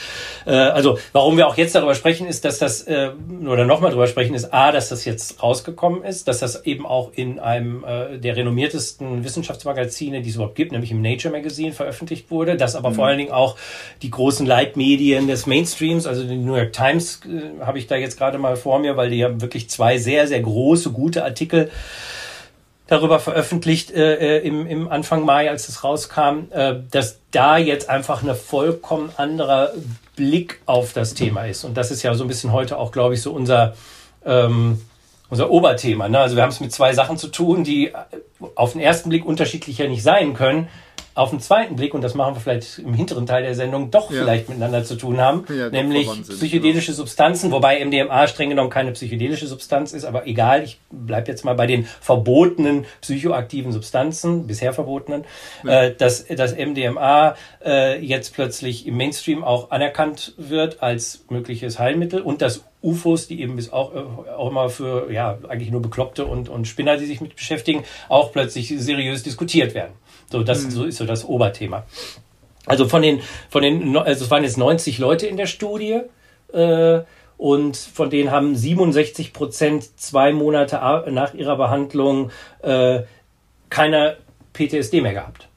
Äh, 0.45 0.51
also 0.51 0.97
warum 1.11 1.37
wir 1.37 1.47
auch 1.47 1.57
jetzt 1.57 1.75
darüber 1.75 1.95
sprechen, 1.95 2.27
ist, 2.27 2.45
dass 2.45 2.59
das, 2.59 2.83
äh, 2.83 3.09
oder 3.45 3.65
nochmal 3.65 3.91
darüber 3.91 4.07
sprechen, 4.07 4.33
ist 4.33 4.53
A, 4.53 4.71
dass 4.71 4.89
das 4.89 5.03
jetzt 5.03 5.43
rausgekommen 5.43 6.03
ist, 6.03 6.27
dass 6.27 6.39
das 6.39 6.65
eben 6.65 6.85
auch 6.85 7.11
in 7.13 7.39
einem 7.39 7.83
äh, 7.83 8.17
der 8.17 8.37
renommiertesten 8.37 9.23
Wissenschaftsmagazine, 9.23 10.21
die 10.21 10.29
es 10.29 10.35
überhaupt 10.35 10.55
gibt, 10.55 10.71
nämlich 10.71 10.91
im 10.91 11.01
Nature 11.01 11.33
Magazine 11.33 11.73
veröffentlicht 11.73 12.31
wurde, 12.31 12.55
dass 12.55 12.75
aber 12.75 12.91
mhm. 12.91 12.95
vor 12.95 13.07
allen 13.07 13.17
Dingen 13.17 13.31
auch 13.31 13.57
die 14.01 14.11
großen 14.11 14.45
Leitmedien 14.45 15.27
des 15.27 15.45
Mainstreams, 15.45 16.07
also 16.07 16.23
die 16.23 16.37
New 16.37 16.55
York 16.55 16.71
Times 16.71 17.21
äh, 17.25 17.65
habe 17.65 17.79
ich 17.79 17.87
da 17.87 17.95
jetzt 17.95 18.17
gerade 18.17 18.37
mal 18.37 18.55
vor 18.55 18.79
mir, 18.79 18.95
weil 18.95 19.09
die 19.09 19.25
haben 19.25 19.41
wirklich 19.41 19.69
zwei 19.69 19.97
sehr, 19.97 20.27
sehr 20.27 20.41
große, 20.41 20.91
gute 20.91 21.25
Artikel 21.25 21.69
darüber 22.87 23.19
veröffentlicht 23.19 23.91
äh, 23.91 24.37
äh, 24.37 24.47
im, 24.47 24.67
im 24.67 24.87
Anfang 24.87 25.25
Mai, 25.25 25.49
als 25.49 25.69
es 25.69 25.83
rauskam, 25.83 26.51
äh, 26.51 26.75
dass 26.91 27.19
da 27.31 27.57
jetzt 27.57 27.89
einfach 27.89 28.21
eine 28.21 28.35
vollkommen 28.35 29.09
anderer 29.17 29.73
Blick 30.15 30.61
auf 30.65 30.93
das 30.93 31.13
Thema 31.13 31.45
ist. 31.45 31.63
Und 31.63 31.75
das 31.75 31.91
ist 31.91 32.03
ja 32.03 32.13
so 32.13 32.23
ein 32.23 32.27
bisschen 32.27 32.51
heute 32.51 32.77
auch, 32.77 32.91
glaube 32.91 33.15
ich, 33.15 33.21
so 33.21 33.31
unser, 33.31 33.75
ähm, 34.23 34.81
unser 35.29 35.49
Oberthema. 35.49 36.07
Ne? 36.09 36.19
Also 36.19 36.35
wir 36.35 36.43
haben 36.43 36.51
es 36.51 36.59
mit 36.59 36.71
zwei 36.71 36.93
Sachen 36.93 37.17
zu 37.17 37.27
tun, 37.27 37.63
die 37.63 37.91
auf 38.55 38.73
den 38.73 38.81
ersten 38.81 39.09
Blick 39.09 39.25
unterschiedlicher 39.25 39.87
nicht 39.87 40.03
sein 40.03 40.33
können, 40.33 40.67
auf 41.15 41.29
den 41.29 41.39
zweiten 41.39 41.77
Blick, 41.77 41.93
und 41.93 42.01
das 42.01 42.13
machen 42.13 42.35
wir 42.35 42.41
vielleicht 42.41 42.79
im 42.79 42.93
hinteren 42.93 43.25
Teil 43.25 43.41
der 43.41 43.55
Sendung, 43.55 43.89
doch 43.89 44.11
ja. 44.11 44.19
vielleicht 44.19 44.49
miteinander 44.49 44.83
zu 44.83 44.95
tun 44.95 45.21
haben, 45.21 45.45
ja, 45.47 45.69
nämlich 45.69 46.09
psychedelische 46.23 46.87
genau. 46.87 46.97
Substanzen, 46.97 47.51
wobei 47.51 47.83
MDMA 47.83 48.27
streng 48.27 48.49
genommen 48.49 48.69
keine 48.69 48.91
psychedelische 48.91 49.47
Substanz 49.47 49.93
ist, 49.93 50.03
aber 50.03 50.27
egal, 50.27 50.63
ich 50.63 50.77
bleibe 50.91 51.29
jetzt 51.29 51.45
mal 51.45 51.55
bei 51.55 51.67
den 51.67 51.85
verbotenen 51.85 52.85
psychoaktiven 52.99 53.71
Substanzen, 53.71 54.45
bisher 54.45 54.73
verbotenen, 54.73 55.23
ja. 55.63 55.83
äh, 55.83 55.95
dass 55.95 56.25
das 56.27 56.53
MDMA 56.53 57.35
äh, 57.63 57.97
jetzt 58.05 58.33
plötzlich 58.33 58.85
im 58.85 58.97
Mainstream 58.97 59.45
auch 59.45 59.71
anerkannt 59.71 60.33
wird 60.37 60.83
als 60.83 61.23
mögliches 61.29 61.79
Heilmittel 61.79 62.19
und 62.21 62.41
dass 62.41 62.65
UFOs, 62.85 63.27
die 63.27 63.41
eben 63.41 63.55
bis 63.55 63.73
auch, 63.73 63.95
äh, 63.95 63.99
auch 64.31 64.49
immer 64.49 64.69
für 64.69 65.11
ja 65.11 65.37
eigentlich 65.47 65.71
nur 65.71 65.81
Bekloppte 65.81 66.25
und, 66.25 66.49
und 66.49 66.67
Spinner, 66.67 66.97
die 66.97 67.05
sich 67.05 67.19
mit 67.19 67.35
beschäftigen, 67.35 67.83
auch 68.09 68.24
plötzlich 68.31 68.73
seriös 68.77 69.23
diskutiert 69.23 69.73
werden. 69.73 69.93
So, 70.31 70.43
das 70.43 70.63
mhm. 70.63 70.71
so 70.71 70.83
ist 70.85 70.97
so 70.97 71.05
das 71.05 71.25
Oberthema. 71.25 71.85
Also 72.65 72.87
von 72.87 73.01
den, 73.01 73.21
von 73.49 73.61
den, 73.61 73.95
also 73.97 74.25
es 74.25 74.31
waren 74.31 74.43
jetzt 74.43 74.57
90 74.57 74.97
Leute 74.97 75.27
in 75.27 75.37
der 75.37 75.45
Studie 75.45 76.01
äh, 76.51 77.01
und 77.37 77.77
von 77.77 78.09
denen 78.09 78.31
haben 78.31 78.55
67 78.55 79.33
Prozent 79.33 79.99
zwei 79.99 80.31
Monate 80.31 80.77
nach 81.11 81.33
ihrer 81.33 81.57
Behandlung 81.57 82.31
äh, 82.61 83.01
keine 83.69 84.17
PTSD 84.53 85.01
mehr 85.01 85.13
gehabt. 85.13 85.47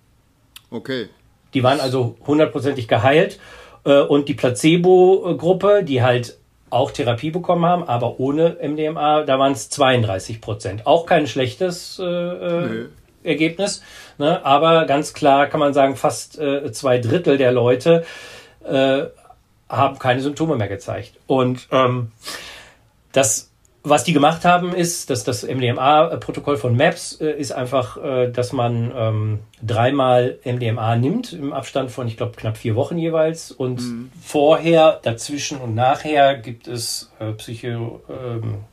Okay. 0.71 1.09
Die 1.55 1.62
waren 1.62 1.81
also 1.81 2.17
hundertprozentig 2.26 2.88
geheilt 2.88 3.38
äh, 3.85 4.00
und 4.00 4.29
die 4.29 4.35
Placebo-Gruppe, 4.35 5.82
die 5.85 6.03
halt 6.03 6.38
auch 6.70 6.91
Therapie 6.91 7.31
bekommen 7.31 7.65
haben, 7.65 7.85
aber 7.85 8.20
ohne 8.20 8.56
MDMA, 8.62 9.23
da 9.23 9.38
waren 9.38 9.53
es 9.53 9.70
32 9.70 10.41
Prozent. 10.41 10.87
Auch 10.87 11.06
kein 11.06 11.26
schlechtes 11.26 11.99
äh, 11.99 12.05
äh 12.05 12.88
Ergebnis. 13.25 13.82
Ne? 14.17 14.44
Aber 14.44 14.87
ganz 14.87 15.12
klar 15.12 15.47
kann 15.49 15.61
man 15.61 15.75
sagen, 15.75 15.97
fast 15.97 16.38
äh, 16.38 16.70
zwei 16.73 16.99
Drittel 16.99 17.37
der 17.37 17.53
Leute 17.53 18.05
äh, 18.65 19.05
haben 19.69 19.99
keine 19.99 20.20
Symptome 20.20 20.56
mehr 20.56 20.69
gezeigt. 20.69 21.12
Und 21.26 21.69
ähm, 21.70 22.12
das, 23.12 23.50
was 23.88 24.05
die 24.05 24.12
gemacht 24.12 24.44
haben, 24.44 24.73
ist, 24.75 25.11
dass 25.11 25.25
das 25.25 25.43
MDMA-Protokoll 25.43 26.56
von 26.56 26.76
MAPS 26.76 27.20
äh, 27.20 27.31
ist 27.31 27.52
einfach, 27.52 27.96
äh, 28.02 28.31
dass 28.31 28.52
man 28.52 28.93
ähm, 28.94 29.38
dreimal 29.62 30.38
MDMA 30.45 30.97
nimmt 30.97 31.33
im 31.33 31.52
Abstand 31.52 31.90
von, 31.90 32.07
ich 32.09 32.16
glaube, 32.16 32.33
knapp 32.37 32.57
vier 32.57 32.75
Wochen 32.75 32.99
jeweils. 32.99 33.50
Und 33.50 33.80
mhm. 33.80 34.11
vorher, 34.21 35.00
dazwischen 35.02 35.59
und 35.59 35.75
nachher 35.75 36.37
gibt 36.37 36.68
es 36.68 37.11
äh, 37.18 37.33
Psycho. 37.33 38.00
Ähm, 38.09 38.64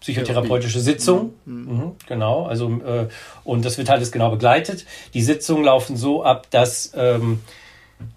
psychotherapeutische 0.00 0.80
Sitzung. 0.80 1.34
Mhm. 1.44 1.54
Mhm, 1.54 1.92
genau, 2.06 2.46
also 2.46 2.68
äh, 2.68 3.08
und 3.44 3.64
das 3.64 3.78
wird 3.78 3.90
alles 3.90 4.10
genau 4.10 4.30
begleitet. 4.30 4.86
Die 5.14 5.22
Sitzungen 5.22 5.64
laufen 5.64 5.96
so 5.96 6.24
ab, 6.24 6.46
dass 6.50 6.92
ähm, 6.96 7.40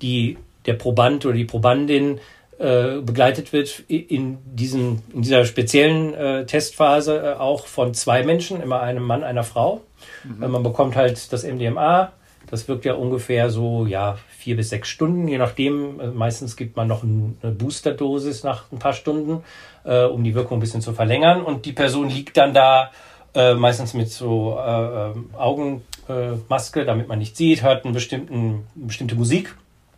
die, 0.02 0.38
der 0.66 0.74
Proband 0.74 1.26
oder 1.26 1.36
die 1.36 1.46
Probandin 1.46 2.20
äh, 2.64 3.02
begleitet 3.02 3.52
wird 3.52 3.84
in, 3.88 4.38
diesen, 4.46 5.02
in 5.14 5.22
dieser 5.22 5.46
speziellen 5.46 6.14
äh, 6.14 6.46
Testphase 6.46 7.22
äh, 7.22 7.34
auch 7.40 7.68
von 7.68 7.94
zwei 7.94 8.24
Menschen, 8.24 8.62
immer 8.62 8.82
einem 8.82 9.04
Mann, 9.04 9.24
einer 9.24 9.44
Frau. 9.44 9.82
Mhm. 10.24 10.52
man 10.52 10.64
bekommt 10.64 10.96
halt 10.96 11.32
das 11.34 11.44
MDMA. 11.44 12.14
Das 12.50 12.68
wirkt 12.68 12.86
ja 12.86 12.94
ungefähr 12.94 13.50
so, 13.50 13.86
ja, 13.86 14.18
vier 14.30 14.56
bis 14.56 14.70
sechs 14.70 14.90
Stunden, 14.90 15.28
je 15.28 15.38
nachdem. 15.38 16.00
Äh, 16.00 16.08
meistens 16.08 16.56
gibt 16.56 16.76
man 16.78 16.88
noch 16.88 17.04
eine 17.04 17.52
Boosterdosis 17.52 18.44
nach 18.44 18.72
ein 18.72 18.80
paar 18.80 18.94
Stunden 18.94 19.44
äh, 19.84 20.04
um 20.04 20.24
die 20.24 20.36
Wirkung 20.36 20.58
ein 20.58 20.62
bisschen 20.62 20.82
zu 20.82 20.94
verlängern. 20.94 21.42
Und 21.44 21.66
die 21.66 21.74
Person 21.74 22.10
liegt 22.10 22.38
dann 22.38 22.54
da 22.54 22.92
äh, 23.36 23.54
meistens 23.56 23.94
mit 23.94 24.10
so 24.10 24.58
äh, 24.58 25.10
äh 25.10 25.14
Augenmaske, 25.38 26.82
äh, 26.82 26.86
damit 26.86 27.08
man 27.08 27.20
nicht 27.20 27.36
sieht, 27.36 27.64
hört 27.64 27.86
einen 27.86 27.94
bestimmten, 27.94 28.68
eine 28.76 28.86
bestimmte 28.86 29.16
Musik. 29.16 29.56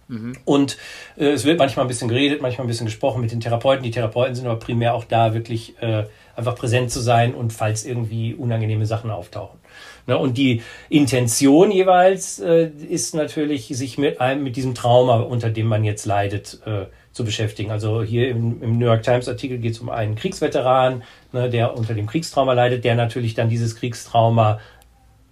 Mhm. 0.07 0.37
Und 0.45 0.77
äh, 1.17 1.31
es 1.31 1.45
wird 1.45 1.57
manchmal 1.57 1.85
ein 1.85 1.87
bisschen 1.87 2.09
geredet, 2.09 2.41
manchmal 2.41 2.65
ein 2.65 2.69
bisschen 2.69 2.85
gesprochen 2.85 3.21
mit 3.21 3.31
den 3.31 3.39
Therapeuten. 3.39 3.83
Die 3.83 3.91
Therapeuten 3.91 4.35
sind 4.35 4.45
aber 4.45 4.59
primär 4.59 4.93
auch 4.93 5.05
da, 5.05 5.33
wirklich 5.33 5.81
äh, 5.81 6.05
einfach 6.35 6.55
präsent 6.55 6.91
zu 6.91 6.99
sein 6.99 7.33
und 7.33 7.53
falls 7.53 7.85
irgendwie 7.85 8.33
unangenehme 8.33 8.85
Sachen 8.85 9.09
auftauchen. 9.09 9.59
Ne? 10.07 10.17
Und 10.17 10.37
die 10.37 10.61
Intention 10.89 11.71
jeweils 11.71 12.39
äh, 12.39 12.69
ist 12.89 13.15
natürlich, 13.15 13.67
sich 13.67 13.97
mit 13.97 14.21
einem, 14.21 14.43
mit 14.43 14.55
diesem 14.55 14.75
Trauma, 14.75 15.19
unter 15.21 15.49
dem 15.49 15.67
man 15.67 15.83
jetzt 15.83 16.05
leidet, 16.05 16.59
äh, 16.65 16.85
zu 17.11 17.23
beschäftigen. 17.23 17.71
Also 17.71 18.03
hier 18.03 18.29
im, 18.29 18.61
im 18.61 18.77
New 18.77 18.85
York 18.85 19.03
Times 19.03 19.29
Artikel 19.29 19.57
geht 19.57 19.71
es 19.71 19.79
um 19.79 19.89
einen 19.89 20.15
Kriegsveteran, 20.15 21.03
ne, 21.31 21.49
der 21.49 21.77
unter 21.77 21.93
dem 21.93 22.07
Kriegstrauma 22.07 22.51
leidet, 22.51 22.83
der 22.83 22.95
natürlich 22.95 23.33
dann 23.33 23.47
dieses 23.47 23.77
Kriegstrauma 23.77 24.59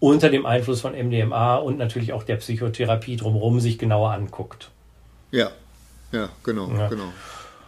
unter 0.03 0.29
dem 0.29 0.45
Einfluss 0.45 0.81
von 0.81 0.91
MDMA 0.91 1.55
und 1.55 1.77
natürlich 1.77 2.11
auch 2.11 2.23
der 2.23 2.35
Psychotherapie 2.35 3.15
drumherum 3.15 3.61
sich 3.61 3.77
genauer 3.77 4.11
anguckt. 4.11 4.69
Ja, 5.31 5.51
ja, 6.11 6.27
genau, 6.43 6.69
ja. 6.71 6.89
genau. 6.89 7.13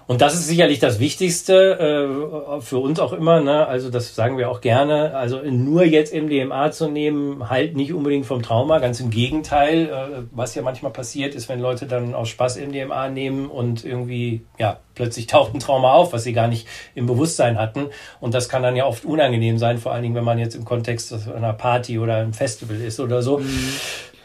Und 0.08 0.22
das 0.22 0.36
ist 0.36 0.48
sicherlich 0.48 0.78
das 0.80 1.00
Wichtigste 1.00 1.80
äh, 1.80 2.62
für 2.62 2.78
uns 2.78 3.00
auch 3.00 3.12
immer. 3.12 3.42
Ne? 3.42 3.66
Also 3.66 3.90
das 3.90 4.14
sagen 4.14 4.38
wir 4.38 4.52
auch 4.52 4.62
gerne. 4.62 5.16
Also 5.16 5.40
nur 5.42 5.84
jetzt 5.84 6.14
MDMA 6.14 6.72
zu 6.72 6.88
nehmen, 6.88 7.50
halt 7.50 7.76
nicht 7.76 7.92
unbedingt 7.92 8.28
vom 8.28 8.44
Trauma. 8.44 8.78
Ganz 8.78 9.00
im 9.00 9.10
Gegenteil. 9.10 9.88
Äh, 9.88 10.24
was 10.32 10.54
ja 10.54 10.62
manchmal 10.62 10.92
passiert 10.92 11.34
ist, 11.34 11.50
wenn 11.50 11.60
Leute 11.60 11.88
dann 11.88 12.14
aus 12.14 12.30
Spaß 12.30 12.58
MDMA 12.58 13.10
nehmen 13.10 13.48
und 13.48 13.84
irgendwie 13.84 14.46
ja 14.60 14.80
plötzlich 14.94 15.26
taucht 15.26 15.56
ein 15.56 15.60
Trauma 15.60 15.94
auf, 15.94 16.14
was 16.14 16.24
sie 16.24 16.34
gar 16.34 16.48
nicht 16.48 16.68
im 16.94 17.08
Bewusstsein 17.08 17.58
hatten. 17.58 17.88
Und 18.20 18.36
das 18.36 18.48
kann 18.48 18.62
dann 18.62 18.76
ja 18.76 18.86
oft 18.86 19.06
unangenehm 19.06 19.58
sein, 19.58 19.80
vor 19.80 19.92
allen 19.92 20.04
Dingen, 20.04 20.16
wenn 20.16 20.24
man 20.24 20.38
jetzt 20.38 20.56
im 20.56 20.66
Kontext 20.66 21.16
einer 21.36 21.54
Party 21.54 21.98
oder 21.98 22.18
einem 22.18 22.34
Festival 22.34 22.80
ist 22.80 23.00
oder 23.00 23.24
so. 23.24 23.40
Mhm. 23.40 23.70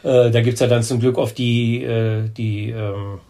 Äh, 0.03 0.31
da 0.31 0.43
gibt's 0.43 0.61
ja 0.61 0.67
dann 0.67 0.83
zum 0.83 1.01
Glück 1.01 1.17
oft 1.17 1.39
die, 1.39 1.83
äh, 1.83 2.29
die 2.29 2.71
ähm, 2.71 3.21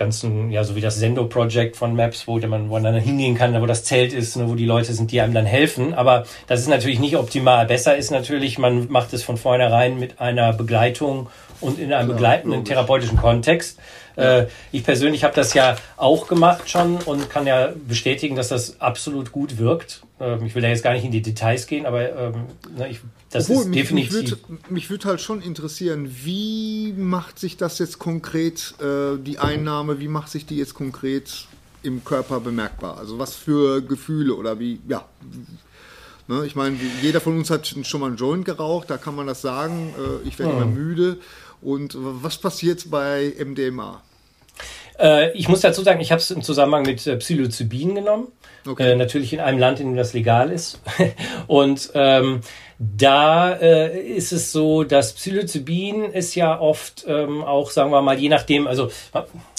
ganzen, 0.00 0.50
ja, 0.50 0.64
so 0.64 0.74
wie 0.74 0.80
das 0.80 0.96
Sendo-Project 0.96 1.76
von 1.76 1.94
Maps, 1.94 2.26
wo 2.26 2.38
man, 2.38 2.70
wo 2.70 2.72
man 2.72 2.82
dann 2.82 2.96
hingehen 2.96 3.36
kann, 3.36 3.60
wo 3.60 3.66
das 3.66 3.84
Zelt 3.84 4.12
ist, 4.12 4.34
ne, 4.36 4.48
wo 4.48 4.54
die 4.56 4.64
Leute 4.64 4.92
sind, 4.94 5.12
die 5.12 5.20
einem 5.20 5.34
dann 5.34 5.46
helfen. 5.46 5.94
Aber 5.94 6.24
das 6.48 6.60
ist 6.60 6.68
natürlich 6.68 6.98
nicht 6.98 7.16
optimal. 7.16 7.66
Besser 7.66 7.96
ist 7.96 8.10
natürlich, 8.10 8.58
man 8.58 8.90
macht 8.90 9.12
es 9.12 9.22
von 9.22 9.36
vornherein 9.36 10.00
mit 10.00 10.18
einer 10.18 10.54
Begleitung 10.54 11.28
und 11.60 11.78
in 11.78 11.92
einem 11.92 12.08
ja, 12.08 12.14
begleitenden 12.14 12.60
logisch. 12.60 12.70
therapeutischen 12.70 13.18
Kontext. 13.18 13.78
Äh, 14.16 14.46
ich 14.72 14.84
persönlich 14.84 15.22
habe 15.22 15.34
das 15.34 15.54
ja 15.54 15.76
auch 15.96 16.26
gemacht 16.26 16.68
schon 16.68 16.96
und 16.96 17.28
kann 17.28 17.46
ja 17.46 17.68
bestätigen, 17.86 18.36
dass 18.36 18.48
das 18.48 18.80
absolut 18.80 19.32
gut 19.32 19.58
wirkt. 19.58 20.02
Ähm, 20.18 20.46
ich 20.46 20.54
will 20.54 20.62
da 20.62 20.68
jetzt 20.68 20.82
gar 20.82 20.94
nicht 20.94 21.04
in 21.04 21.12
die 21.12 21.22
Details 21.22 21.66
gehen, 21.66 21.84
aber 21.84 22.16
ähm, 22.16 22.46
ne, 22.76 22.88
ich, 22.88 23.00
das 23.30 23.48
Obwohl, 23.48 23.64
ist 23.64 23.74
definitiv. 23.74 24.38
Mich 24.70 24.90
würde 24.90 24.90
würd 24.90 25.04
halt 25.04 25.20
schon 25.20 25.40
interessieren, 25.40 26.10
wie 26.24 26.92
macht 26.96 27.38
sich 27.38 27.56
das 27.56 27.78
jetzt 27.78 27.98
konkret, 27.98 28.74
äh, 28.80 29.18
die 29.18 29.38
Einnahme, 29.38 30.00
wie 30.00 30.08
macht 30.08 30.30
sich 30.30 30.46
die 30.46 30.56
jetzt 30.56 30.74
konkret 30.74 31.46
im 31.82 32.04
Körper 32.04 32.40
bemerkbar? 32.40 32.98
Also 32.98 33.18
was 33.18 33.36
für 33.36 33.82
Gefühle 33.82 34.34
oder 34.34 34.58
wie, 34.58 34.80
ja. 34.88 35.04
Ne, 36.26 36.44
ich 36.44 36.56
meine, 36.56 36.76
jeder 37.02 37.20
von 37.20 37.36
uns 37.36 37.50
hat 37.50 37.66
schon 37.66 38.00
mal 38.00 38.08
einen 38.08 38.16
Joint 38.16 38.44
geraucht, 38.44 38.90
da 38.90 38.96
kann 38.96 39.14
man 39.14 39.26
das 39.26 39.42
sagen. 39.42 39.94
Äh, 39.96 40.28
ich 40.28 40.38
werde 40.38 40.52
hm. 40.52 40.62
immer 40.62 40.70
müde. 40.70 41.18
Und 41.62 41.96
was 41.96 42.38
passiert 42.38 42.90
bei 42.90 43.32
MDMA? 43.38 44.02
Äh, 44.98 45.32
ich 45.32 45.48
muss 45.48 45.60
dazu 45.60 45.82
sagen, 45.82 46.00
ich 46.00 46.12
habe 46.12 46.20
es 46.20 46.30
im 46.30 46.42
Zusammenhang 46.42 46.82
mit 46.82 47.06
äh, 47.06 47.16
Psilocybin 47.16 47.94
genommen. 47.94 48.28
Okay. 48.66 48.92
Äh, 48.92 48.96
natürlich 48.96 49.32
in 49.32 49.40
einem 49.40 49.58
Land, 49.58 49.80
in 49.80 49.88
dem 49.88 49.96
das 49.96 50.12
legal 50.12 50.50
ist. 50.50 50.80
Und 51.46 51.90
ähm, 51.94 52.40
da 52.82 53.52
äh, 53.52 54.00
ist 54.00 54.32
es 54.32 54.52
so, 54.52 54.84
dass 54.84 55.12
Psilocybin 55.12 56.04
ist 56.04 56.34
ja 56.34 56.58
oft 56.58 57.04
ähm, 57.06 57.44
auch, 57.44 57.70
sagen 57.70 57.90
wir 57.90 58.00
mal, 58.00 58.18
je 58.18 58.30
nachdem, 58.30 58.66
also 58.66 58.90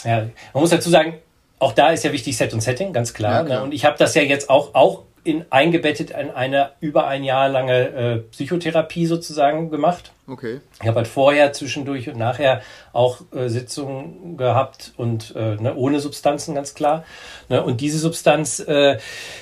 ja, 0.03 0.27
man 0.53 0.61
muss 0.61 0.71
dazu 0.71 0.89
sagen, 0.89 1.19
auch 1.59 1.73
da 1.73 1.91
ist 1.91 2.03
ja 2.03 2.11
wichtig 2.11 2.35
Set 2.35 2.51
und 2.51 2.61
Setting, 2.61 2.93
ganz 2.93 3.13
klar. 3.13 3.41
Ja, 3.41 3.43
klar. 3.43 3.59
Ne? 3.59 3.63
Und 3.65 3.73
ich 3.75 3.85
habe 3.85 3.95
das 3.99 4.15
ja 4.15 4.23
jetzt 4.23 4.49
auch, 4.49 4.73
auch 4.73 5.03
in, 5.23 5.45
eingebettet 5.51 6.11
in 6.11 6.31
eine 6.31 6.71
über 6.79 7.07
ein 7.07 7.23
Jahr 7.23 7.49
lange 7.49 7.89
äh, 7.89 8.17
Psychotherapie 8.31 9.05
sozusagen 9.05 9.69
gemacht. 9.69 10.11
Okay. 10.27 10.61
Ich 10.81 10.87
habe 10.87 10.97
halt 10.97 11.07
vorher, 11.07 11.53
zwischendurch 11.53 12.09
und 12.09 12.17
nachher 12.17 12.61
auch 12.93 13.21
äh, 13.33 13.49
Sitzungen 13.49 14.37
gehabt 14.37 14.93
und 14.97 15.33
äh, 15.35 15.55
ne, 15.55 15.75
ohne 15.75 15.99
Substanzen, 15.99 16.55
ganz 16.55 16.73
klar. 16.73 17.03
Ne, 17.49 17.61
und 17.63 17.81
diese 17.81 17.99
Substanz, 17.99 18.59
äh, 18.59 18.97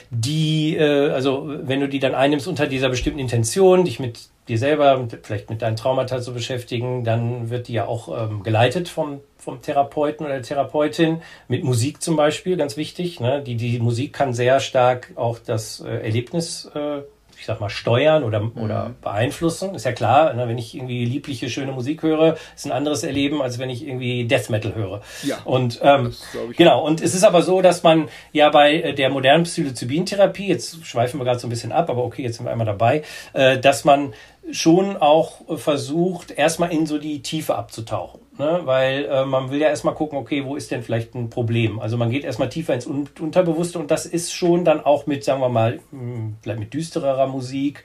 die, 0.09 0.75
äh, 0.75 1.11
also 1.11 1.45
wenn 1.47 1.79
du 1.79 1.87
die 1.87 1.99
dann 1.99 2.15
einnimmst 2.15 2.47
unter 2.47 2.67
dieser 2.67 2.89
bestimmten 2.89 3.19
Intention, 3.19 3.85
dich 3.85 3.99
mit 3.99 4.29
dir 4.49 4.57
selber, 4.57 5.07
vielleicht 5.23 5.49
mit 5.49 5.61
deinen 5.61 5.75
Traumata 5.75 6.21
zu 6.21 6.33
beschäftigen, 6.33 7.03
dann 7.03 7.49
wird 7.49 7.67
die 7.67 7.73
ja 7.73 7.85
auch 7.85 8.09
ähm, 8.29 8.43
geleitet 8.43 8.89
vom, 8.89 9.21
vom 9.37 9.61
Therapeuten 9.61 10.25
oder 10.25 10.35
der 10.35 10.43
Therapeutin, 10.43 11.21
mit 11.47 11.63
Musik 11.63 12.01
zum 12.01 12.15
Beispiel, 12.15 12.57
ganz 12.57 12.75
wichtig. 12.75 13.19
Ne? 13.19 13.41
Die, 13.41 13.55
die 13.55 13.79
Musik 13.79 14.13
kann 14.13 14.33
sehr 14.33 14.59
stark 14.59 15.11
auch 15.15 15.39
das 15.39 15.79
äh, 15.79 15.87
Erlebnis 15.87 16.69
äh, 16.75 17.01
ich 17.39 17.45
sag 17.45 17.61
mal, 17.61 17.69
steuern 17.69 18.23
oder, 18.23 18.41
mhm. 18.41 18.51
oder 18.57 18.95
beeinflussen. 19.01 19.73
Ist 19.73 19.85
ja 19.85 19.93
klar, 19.93 20.33
ne, 20.33 20.47
wenn 20.47 20.57
ich 20.57 20.75
irgendwie 20.75 21.05
liebliche, 21.05 21.49
schöne 21.49 21.71
Musik 21.71 22.03
höre, 22.03 22.35
ist 22.55 22.65
ein 22.65 22.71
anderes 22.71 23.03
Erleben, 23.03 23.41
als 23.41 23.59
wenn 23.59 23.69
ich 23.69 23.87
irgendwie 23.87 24.27
Death 24.27 24.49
Metal 24.49 24.75
höre. 24.75 25.01
Ja. 25.23 25.37
Und 25.45 25.79
ähm, 25.81 26.13
genau, 26.57 26.85
und 26.85 27.01
es 27.01 27.15
ist 27.15 27.23
aber 27.23 27.41
so, 27.41 27.61
dass 27.61 27.81
man 27.81 28.09
ja 28.33 28.49
bei 28.49 28.81
äh, 28.81 28.93
der 28.93 29.09
modernen 29.09 29.45
Psilocybin-Therapie, 29.45 30.47
jetzt 30.47 30.85
schweifen 30.85 31.19
wir 31.19 31.23
gerade 31.23 31.39
so 31.39 31.47
ein 31.47 31.49
bisschen 31.49 31.71
ab, 31.71 31.89
aber 31.89 32.03
okay, 32.03 32.23
jetzt 32.23 32.37
sind 32.37 32.45
wir 32.45 32.51
einmal 32.51 32.67
dabei, 32.67 33.03
äh, 33.33 33.57
dass 33.57 33.85
man 33.85 34.13
schon 34.51 34.97
auch 34.97 35.57
versucht, 35.57 36.31
erstmal 36.31 36.71
in 36.71 36.85
so 36.85 36.97
die 36.97 37.21
Tiefe 37.21 37.55
abzutauchen. 37.55 38.21
Ne? 38.37 38.61
Weil 38.63 39.05
äh, 39.05 39.25
man 39.25 39.51
will 39.51 39.59
ja 39.59 39.67
erstmal 39.67 39.93
gucken, 39.93 40.17
okay, 40.17 40.45
wo 40.45 40.55
ist 40.55 40.71
denn 40.71 40.81
vielleicht 40.81 41.13
ein 41.13 41.29
Problem? 41.29 41.79
Also 41.79 41.97
man 41.97 42.09
geht 42.09 42.23
erstmal 42.23 42.49
tiefer 42.49 42.73
ins 42.73 42.87
Un 42.87 43.07
Unterbewusste 43.19 43.79
und 43.79 43.91
das 43.91 44.05
ist 44.05 44.33
schon 44.33 44.65
dann 44.65 44.83
auch 44.83 45.05
mit, 45.05 45.23
sagen 45.23 45.41
wir 45.41 45.49
mal, 45.49 45.79
hm, 45.91 46.37
vielleicht 46.41 46.59
mit 46.59 46.73
düstererer 46.73 47.27
Musik 47.27 47.83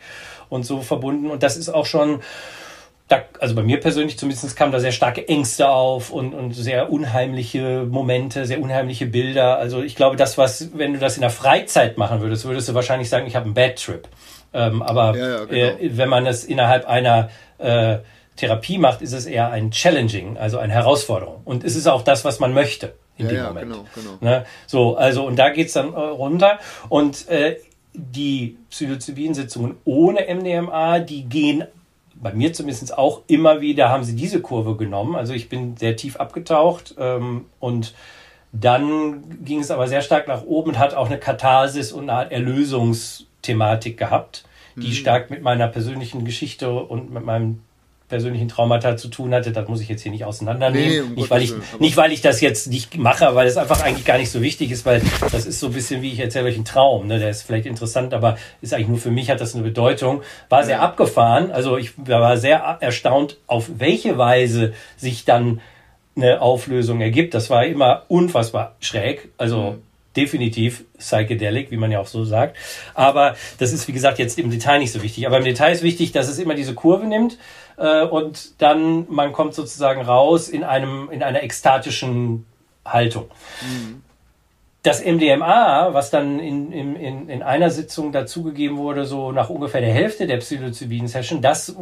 und 0.49 0.65
so 0.65 0.81
verbunden. 0.81 1.31
Und 1.31 1.43
das 1.43 1.57
ist 1.57 1.69
auch 1.69 1.87
schon, 1.87 2.21
da, 3.09 3.23
also 3.41 3.55
bei 3.55 3.63
mir 3.63 3.81
persönlich 3.81 4.19
zumindest 4.19 4.57
kamen 4.57 4.73
da 4.73 4.81
sehr 4.81 4.93
starke 4.93 5.29
Ängste 5.29 5.69
auf 5.69 6.11
und, 6.11 6.33
und 6.35 6.53
sehr 6.53 6.91
unheimliche 6.91 7.87
Momente, 7.91 8.47
sehr 8.47 8.63
unheimliche 8.63 9.07
Bilder. 9.07 9.59
Also 9.59 9.83
ich 9.83 9.97
glaube, 9.97 10.17
das, 10.17 10.39
was, 10.39 10.71
wenn 10.79 10.95
du 10.95 10.99
das 10.99 11.17
in 11.17 11.21
der 11.21 11.31
Freizeit 11.31 11.99
machen 11.99 12.21
würdest, 12.21 12.47
würdest 12.47 12.69
du 12.69 12.75
wahrscheinlich 12.75 13.11
sagen, 13.11 13.27
ich 13.27 13.37
habe 13.37 13.45
einen 13.45 13.55
Bad 13.55 13.77
Trip. 13.77 14.09
Ähm, 14.55 14.83
aber 14.83 15.17
ja, 15.17 15.29
ja, 15.29 15.45
genau. 15.45 15.79
äh, 15.79 15.97
wenn 15.97 16.09
man 16.09 16.27
es 16.27 16.45
innerhalb 16.45 16.87
einer 16.87 17.29
äh, 17.59 17.99
Therapie 18.37 18.79
macht, 18.79 19.03
ist 19.03 19.13
es 19.13 19.27
eher 19.27 19.51
ein 19.51 19.71
Challenging, 19.71 20.37
also 20.39 20.59
eine 20.59 20.73
Herausforderung. 20.73 21.43
Und 21.45 21.65
es 21.65 21.77
ist 21.77 21.87
auch 21.87 22.03
das, 22.03 22.25
was 22.25 22.41
man 22.41 22.55
möchte 22.55 22.95
in 23.17 23.27
ja, 23.27 23.33
dem 23.33 23.45
Moment. 23.45 23.71
Genau, 23.71 23.85
genau. 23.95 24.17
Ne? 24.21 24.45
So, 24.67 24.97
also 24.97 25.27
und 25.27 25.37
da 25.37 25.51
geht's 25.51 25.75
dann 25.75 25.93
äh, 25.93 25.99
runter. 25.99 26.59
Und 26.89 27.29
äh, 27.29 27.57
die 27.93 28.57
Psilocybin-Sitzungen 28.71 29.77
ohne 29.85 30.27
MDMA, 30.35 30.99
die 30.99 31.25
gehen 31.25 31.65
bei 32.15 32.33
mir 32.33 32.53
zumindest 32.53 32.97
auch 32.97 33.23
immer 33.27 33.61
wieder, 33.61 33.89
haben 33.89 34.05
sie 34.05 34.17
diese 34.17 34.41
Kurve 34.41 34.77
genommen. 34.77 35.15
Also 35.15 35.33
ich 35.33 35.49
bin 35.49 35.77
sehr 35.77 35.97
tief 35.97 36.17
abgetaucht 36.17 36.95
ähm, 36.99 37.47
und 37.61 37.95
dann 38.53 39.45
ging 39.45 39.61
es 39.61 39.71
aber 39.71 39.89
sehr 39.89 40.01
stark 40.01 40.29
nach 40.29 40.45
oben 40.45 40.71
und 40.71 40.79
hat 40.79 40.95
auch 40.95 41.07
eine 41.07 41.19
Katharsis 41.19 41.93
und 41.93 42.05
eine 42.05 42.13
Art 42.13 42.33
Erlösungsthematik 43.45 43.97
gehabt, 43.97 44.45
die 44.77 44.89
mhm. 44.89 44.93
stark 44.93 45.31
mit 45.31 45.43
meiner 45.43 45.69
persönlichen 45.69 46.25
Geschichte 46.25 46.73
und 46.73 47.13
mit 47.13 47.25
meinem 47.25 47.61
persönlichen 48.09 48.49
Traumata 48.49 48.97
zu 48.97 49.09
tun 49.09 49.33
hatte. 49.33 49.51
Das 49.51 49.67
muss 49.67 49.81
ich 49.81 49.89
jetzt 49.89 50.03
hier 50.03 50.13
nicht 50.13 50.25
auseinandernehmen. 50.25 51.09
Nee, 51.11 51.15
nicht, 51.17 51.31
weil 51.31 51.43
ich, 51.43 51.55
nicht, 51.79 51.97
weil 51.97 52.13
ich 52.13 52.21
das 52.21 52.41
jetzt 52.41 52.69
nicht 52.69 52.99
mache, 52.99 53.35
weil 53.35 53.47
es 53.47 53.57
einfach 53.57 53.83
eigentlich 53.83 54.05
gar 54.05 54.19
nicht 54.19 54.31
so 54.31 54.43
wichtig 54.43 54.71
ist, 54.71 54.85
weil 54.85 55.01
das 55.33 55.47
ist 55.47 55.59
so 55.59 55.69
ein 55.69 55.73
bisschen 55.73 56.03
wie 56.03 56.13
ich 56.13 56.21
erzähle 56.21 56.47
euch 56.47 56.57
einen 56.57 56.67
Traum. 56.67 57.07
Ne? 57.07 57.19
Der 57.19 57.31
ist 57.31 57.43
vielleicht 57.43 57.67
interessant, 57.67 58.13
aber 58.13 58.37
ist 58.61 58.75
eigentlich 58.75 58.89
nur 58.89 58.99
für 58.99 59.11
mich, 59.11 59.31
hat 59.31 59.41
das 59.41 59.55
eine 59.55 59.65
Bedeutung. 59.65 60.23
War 60.51 60.65
sehr 60.65 60.83
abgefahren. 60.83 61.51
Also 61.51 61.79
ich 61.79 61.93
war 61.97 62.37
sehr 62.37 62.59
erstaunt, 62.81 63.39
auf 63.47 63.71
welche 63.79 64.19
Weise 64.19 64.75
sich 64.97 65.25
dann 65.25 65.61
eine 66.15 66.43
Auflösung 66.43 67.01
ergibt. 67.01 67.33
Das 67.33 67.49
war 67.49 67.65
immer 67.65 68.03
unfassbar 68.09 68.77
schräg. 68.81 69.31
Also 69.39 69.73
mhm. 69.73 69.83
Definitiv 70.17 70.85
psychedelic, 70.99 71.71
wie 71.71 71.77
man 71.77 71.91
ja 71.91 72.01
auch 72.01 72.07
so 72.07 72.25
sagt. 72.25 72.57
Aber 72.95 73.37
das 73.59 73.73
ist, 73.73 73.89
wie 73.89 73.93
gesagt, 73.93 74.19
jetzt 74.19 74.39
im 74.39 74.51
Detail 74.51 74.79
nicht 74.79 74.93
so 74.93 75.03
wichtig. 75.03 75.27
Aber 75.27 75.39
im 75.39 75.45
Detail 75.45 75.73
ist 75.73 75.83
wichtig, 75.83 76.13
dass 76.13 76.29
es 76.29 76.39
immer 76.39 76.55
diese 76.55 76.75
Kurve 76.75 77.07
nimmt 77.07 77.39
äh, 77.77 78.03
und 78.03 78.61
dann 78.63 79.07
man 79.09 79.33
kommt 79.33 79.55
sozusagen 79.55 80.03
raus 80.03 80.49
in 80.49 80.65
einem 80.65 81.11
in 81.11 81.23
einer 81.23 81.43
ekstatischen 81.43 82.47
Haltung. 82.85 83.25
Mhm. 83.63 84.03
Das 84.83 85.03
MDMA, 85.03 85.95
was 85.95 86.11
dann 86.11 86.39
in, 86.39 86.71
in, 86.71 86.97
in, 86.97 87.29
in 87.31 87.43
einer 87.43 87.71
Sitzung 87.71 88.13
dazugegeben 88.13 88.77
wurde, 88.77 89.07
so 89.07 89.33
nach 89.33 89.49
ungefähr 89.49 89.81
der 89.81 89.95
Hälfte 89.95 90.27
der 90.27 90.37
Psilocybin-Session, 90.37 91.41
das 91.41 91.75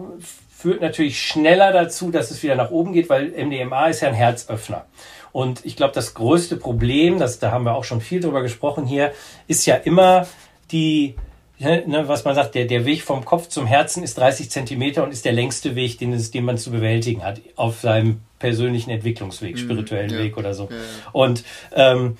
führt 0.57 0.81
natürlich 0.81 1.21
schneller 1.21 1.73
dazu, 1.73 2.13
dass 2.13 2.31
es 2.31 2.41
wieder 2.45 2.55
nach 2.55 2.71
oben 2.71 2.93
geht, 2.93 3.09
weil 3.09 3.31
MDMA 3.31 3.89
ist 3.89 4.03
ja 4.03 4.09
ein 4.09 4.15
Herzöffner. 4.15 4.87
Und 5.33 5.65
ich 5.65 5.77
glaube, 5.77 5.95
das 5.95 6.15
größte 6.15 6.57
Problem, 6.57 7.19
das, 7.19 7.39
da 7.39 7.51
haben 7.51 7.65
wir 7.65 7.75
auch 7.75 7.85
schon 7.85 8.01
viel 8.01 8.21
drüber 8.21 8.43
gesprochen 8.43 8.87
hier, 8.87 9.13
ist 9.49 9.67
ja 9.67 9.77
immer 9.77 10.27
die 10.71 11.15
ne, 11.63 12.05
was 12.07 12.25
man 12.25 12.35
sagt, 12.35 12.55
der, 12.55 12.65
der 12.67 12.85
Weg 12.85 13.03
vom 13.03 13.25
Kopf 13.25 13.49
zum 13.49 13.67
Herzen 13.67 14.03
ist 14.03 14.19
30 14.19 14.51
Zentimeter 14.51 15.05
und 15.05 15.13
ist 15.13 15.25
der 15.25 15.33
längste 15.33 15.75
Weg, 15.75 15.99
den, 15.99 16.13
es, 16.13 16.31
den 16.31 16.45
man 16.45 16.59
zu 16.59 16.71
bewältigen 16.71 17.23
hat, 17.23 17.41
auf 17.57 17.81
seinem 17.81 18.21
persönlichen 18.39 18.91
Entwicklungsweg, 18.91 19.55
mhm, 19.55 19.59
spirituellen 19.59 20.11
ja. 20.11 20.19
Weg 20.19 20.37
oder 20.37 20.55
so. 20.55 20.69
Ja, 20.71 20.77
ja. 20.77 20.83
Und 21.13 21.45
ähm, 21.75 22.17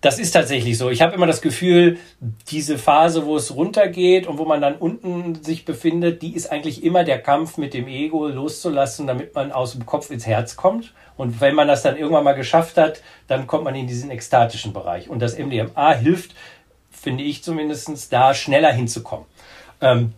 das 0.00 0.18
ist 0.18 0.30
tatsächlich 0.30 0.78
so. 0.78 0.90
Ich 0.90 1.02
habe 1.02 1.14
immer 1.14 1.26
das 1.26 1.42
Gefühl, 1.42 1.98
diese 2.50 2.78
Phase, 2.78 3.26
wo 3.26 3.36
es 3.36 3.54
runtergeht 3.54 4.26
und 4.26 4.38
wo 4.38 4.44
man 4.44 4.60
dann 4.60 4.76
unten 4.76 5.42
sich 5.42 5.64
befindet, 5.64 6.22
die 6.22 6.34
ist 6.34 6.52
eigentlich 6.52 6.84
immer 6.84 7.02
der 7.02 7.20
Kampf 7.20 7.56
mit 7.56 7.74
dem 7.74 7.88
Ego 7.88 8.28
loszulassen, 8.28 9.08
damit 9.08 9.34
man 9.34 9.50
aus 9.50 9.72
dem 9.72 9.86
Kopf 9.86 10.10
ins 10.10 10.26
Herz 10.26 10.54
kommt. 10.54 10.94
Und 11.16 11.40
wenn 11.40 11.56
man 11.56 11.66
das 11.66 11.82
dann 11.82 11.96
irgendwann 11.96 12.22
mal 12.22 12.34
geschafft 12.34 12.76
hat, 12.76 13.02
dann 13.26 13.48
kommt 13.48 13.64
man 13.64 13.74
in 13.74 13.88
diesen 13.88 14.10
ekstatischen 14.10 14.72
Bereich. 14.72 15.08
Und 15.08 15.20
das 15.20 15.36
MDMA 15.36 15.94
hilft 15.94 16.34
finde 16.98 17.24
ich 17.24 17.42
zumindest, 17.42 18.12
da 18.12 18.34
schneller 18.34 18.72
hinzukommen. 18.72 19.26
Ähm, 19.80 20.12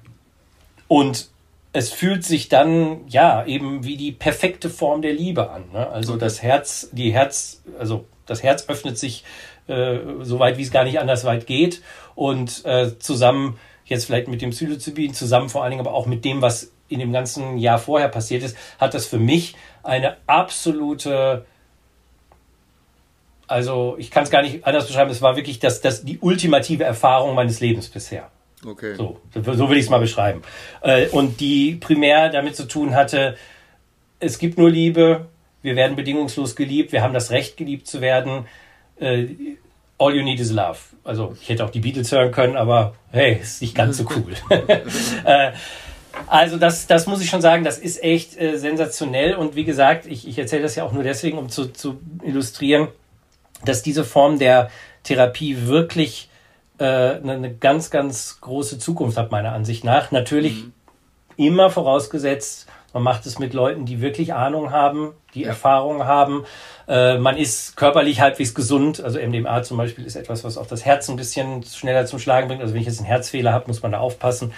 und 0.88 1.28
es 1.72 1.92
fühlt 1.92 2.25
sich 2.25 2.49
dann 2.49 3.06
ja 3.08 3.44
eben 3.44 3.84
wie 3.84 3.96
die 3.96 4.12
perfekte 4.12 4.68
Form 4.68 5.02
der 5.02 5.12
Liebe 5.12 5.50
an. 5.50 5.70
Ne? 5.72 5.88
Also 5.88 6.16
das 6.16 6.42
Herz, 6.42 6.88
die 6.92 7.12
Herz, 7.12 7.62
also 7.78 8.06
das 8.26 8.42
Herz 8.42 8.68
öffnet 8.68 8.99
sich 8.99 9.25
äh, 9.70 10.00
so 10.22 10.38
weit, 10.38 10.58
wie 10.58 10.62
es 10.62 10.70
gar 10.70 10.84
nicht 10.84 11.00
anders 11.00 11.24
weit 11.24 11.46
geht. 11.46 11.82
Und 12.14 12.64
äh, 12.64 12.98
zusammen, 12.98 13.58
jetzt 13.84 14.06
vielleicht 14.06 14.28
mit 14.28 14.42
dem 14.42 14.50
Psilocybin, 14.50 15.14
zusammen 15.14 15.48
vor 15.48 15.62
allen 15.62 15.70
Dingen 15.70 15.86
aber 15.86 15.94
auch 15.94 16.06
mit 16.06 16.24
dem, 16.24 16.42
was 16.42 16.72
in 16.88 16.98
dem 16.98 17.12
ganzen 17.12 17.56
Jahr 17.58 17.78
vorher 17.78 18.08
passiert 18.08 18.42
ist, 18.42 18.56
hat 18.78 18.94
das 18.94 19.06
für 19.06 19.18
mich 19.18 19.54
eine 19.82 20.16
absolute 20.26 21.46
also 23.50 23.96
ich 23.98 24.12
kann 24.12 24.22
es 24.22 24.30
gar 24.30 24.42
nicht 24.42 24.64
anders 24.64 24.86
beschreiben. 24.86 25.10
Es 25.10 25.22
war 25.22 25.34
wirklich 25.34 25.58
das, 25.58 25.80
das, 25.80 26.04
die 26.04 26.20
ultimative 26.20 26.84
Erfahrung 26.84 27.34
meines 27.34 27.58
Lebens 27.58 27.88
bisher. 27.88 28.30
Okay. 28.64 28.94
So, 28.94 29.18
so 29.34 29.68
will 29.68 29.76
ich 29.76 29.84
es 29.84 29.90
mal 29.90 29.98
beschreiben. 29.98 30.42
Äh, 30.82 31.08
und 31.08 31.40
die 31.40 31.74
primär 31.74 32.28
damit 32.28 32.54
zu 32.54 32.68
tun 32.68 32.94
hatte, 32.94 33.36
es 34.20 34.38
gibt 34.38 34.56
nur 34.56 34.70
Liebe, 34.70 35.26
wir 35.62 35.74
werden 35.74 35.96
bedingungslos 35.96 36.54
geliebt, 36.54 36.92
wir 36.92 37.02
haben 37.02 37.14
das 37.14 37.30
Recht, 37.32 37.56
geliebt 37.56 37.88
zu 37.88 38.00
werden. 38.00 38.46
Äh, 39.00 39.57
all 39.99 40.14
you 40.14 40.23
need 40.23 40.40
is 40.40 40.52
love. 40.52 40.78
Also 41.04 41.35
ich 41.40 41.49
hätte 41.49 41.64
auch 41.64 41.71
die 41.71 41.80
Beatles 41.80 42.12
hören 42.12 42.30
können, 42.30 42.57
aber 42.57 42.95
hey, 43.11 43.38
ist 43.40 43.62
nicht 43.62 43.75
ganz 43.75 43.97
so 43.97 44.04
cool. 44.16 44.35
Äh, 45.25 45.52
also 46.26 46.57
das, 46.57 46.87
das 46.87 47.07
muss 47.07 47.23
ich 47.23 47.30
schon 47.30 47.40
sagen, 47.40 47.64
das 47.64 47.78
ist 47.78 48.02
echt 48.02 48.40
äh, 48.40 48.57
sensationell. 48.57 49.35
Und 49.35 49.54
wie 49.57 49.64
gesagt, 49.64 50.07
ich, 50.07 50.26
ich 50.26 50.38
erzähle 50.38 50.62
das 50.62 50.75
ja 50.75 50.85
auch 50.85 50.92
nur 50.92 51.02
deswegen, 51.02 51.38
um 51.38 51.49
zu, 51.49 51.73
zu 51.73 52.00
illustrieren, 52.23 52.88
dass 53.64 53.83
diese 53.83 54.04
Form 54.04 54.38
der 54.38 54.71
Therapie 55.02 55.66
wirklich 55.66 56.28
äh, 56.78 56.85
eine 56.85 57.54
ganz, 57.54 57.90
ganz 57.90 58.40
große 58.40 58.78
Zukunft 58.78 59.19
hat, 59.19 59.30
meiner 59.30 59.52
Ansicht 59.52 59.85
nach. 59.85 60.11
Natürlich 60.11 60.64
mhm. 60.64 60.73
immer 61.37 61.71
vorausgesetzt, 61.71 62.66
man 62.92 63.02
macht 63.02 63.26
es 63.26 63.38
mit 63.38 63.54
Leuten, 63.54 63.87
die 63.87 64.00
wirklich 64.00 64.35
Ahnung 64.35 64.73
haben, 64.73 65.12
die 65.34 65.42
ja. 65.42 65.49
Erfahrung 65.49 66.04
haben. 66.04 66.44
Äh, 66.90 67.18
man 67.18 67.37
ist 67.37 67.76
körperlich 67.76 68.20
halbwegs 68.20 68.52
gesund. 68.54 69.02
Also 69.02 69.20
MDMA 69.20 69.62
zum 69.62 69.76
Beispiel 69.76 70.04
ist 70.04 70.16
etwas, 70.16 70.42
was 70.42 70.58
auch 70.58 70.66
das 70.66 70.84
Herz 70.84 71.08
ein 71.08 71.16
bisschen 71.16 71.62
schneller 71.62 72.04
zum 72.06 72.18
Schlagen 72.18 72.49
bringt. 72.49 72.60
Also 72.62 72.75
wenn 72.75 72.80
ich 72.80 72.87
jetzt 72.87 72.99
einen 72.99 73.06
Herzfehler 73.06 73.52
habe, 73.52 73.68
muss 73.68 73.80
man 73.82 73.92
da 73.92 73.99
aufpassen. 73.99 74.52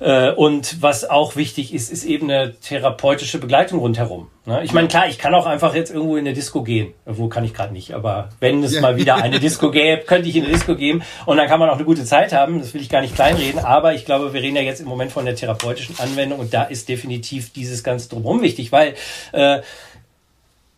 Äh, 0.00 0.30
und 0.30 0.80
was 0.80 1.08
auch 1.08 1.36
wichtig 1.36 1.74
ist, 1.74 1.92
ist 1.92 2.04
eben 2.04 2.30
eine 2.30 2.54
therapeutische 2.54 3.38
Begleitung 3.38 3.80
rundherum. 3.80 4.28
Ne? 4.46 4.64
Ich 4.64 4.72
meine, 4.72 4.88
klar, 4.88 5.08
ich 5.08 5.18
kann 5.18 5.34
auch 5.34 5.44
einfach 5.44 5.74
jetzt 5.74 5.92
irgendwo 5.92 6.16
in 6.16 6.26
eine 6.26 6.32
Disco 6.32 6.62
gehen. 6.62 6.94
Wo 7.04 7.28
kann 7.28 7.44
ich 7.44 7.52
gerade 7.52 7.74
nicht, 7.74 7.92
aber 7.92 8.30
wenn 8.40 8.62
es 8.62 8.74
ja. 8.74 8.80
mal 8.80 8.96
wieder 8.96 9.16
eine 9.22 9.38
Disco 9.38 9.70
gäbe, 9.70 10.04
könnte 10.04 10.28
ich 10.28 10.36
in 10.36 10.44
eine 10.44 10.54
Disco 10.54 10.74
gehen 10.74 11.02
und 11.26 11.36
dann 11.36 11.48
kann 11.48 11.60
man 11.60 11.68
auch 11.68 11.74
eine 11.74 11.84
gute 11.84 12.04
Zeit 12.06 12.32
haben. 12.32 12.60
Das 12.60 12.72
will 12.72 12.80
ich 12.80 12.88
gar 12.88 13.02
nicht 13.02 13.14
kleinreden, 13.14 13.60
aber 13.60 13.92
ich 13.92 14.06
glaube, 14.06 14.32
wir 14.32 14.40
reden 14.40 14.56
ja 14.56 14.62
jetzt 14.62 14.80
im 14.80 14.88
Moment 14.88 15.12
von 15.12 15.26
der 15.26 15.34
therapeutischen 15.34 15.98
Anwendung 15.98 16.38
und 16.38 16.54
da 16.54 16.62
ist 16.62 16.88
definitiv 16.88 17.52
dieses 17.52 17.84
Ganze 17.84 18.08
drumherum 18.08 18.40
wichtig, 18.40 18.72
weil 18.72 18.94
äh, 19.32 19.60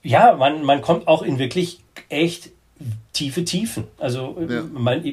ja, 0.02 0.34
man, 0.34 0.62
man 0.64 0.80
kommt 0.80 1.08
auch 1.08 1.22
in 1.22 1.38
wirklich 1.38 1.80
echt 2.08 2.50
tiefe 3.12 3.44
Tiefen. 3.44 3.84
Also 3.98 4.36
ja. 4.48 4.62
man, 4.72 5.04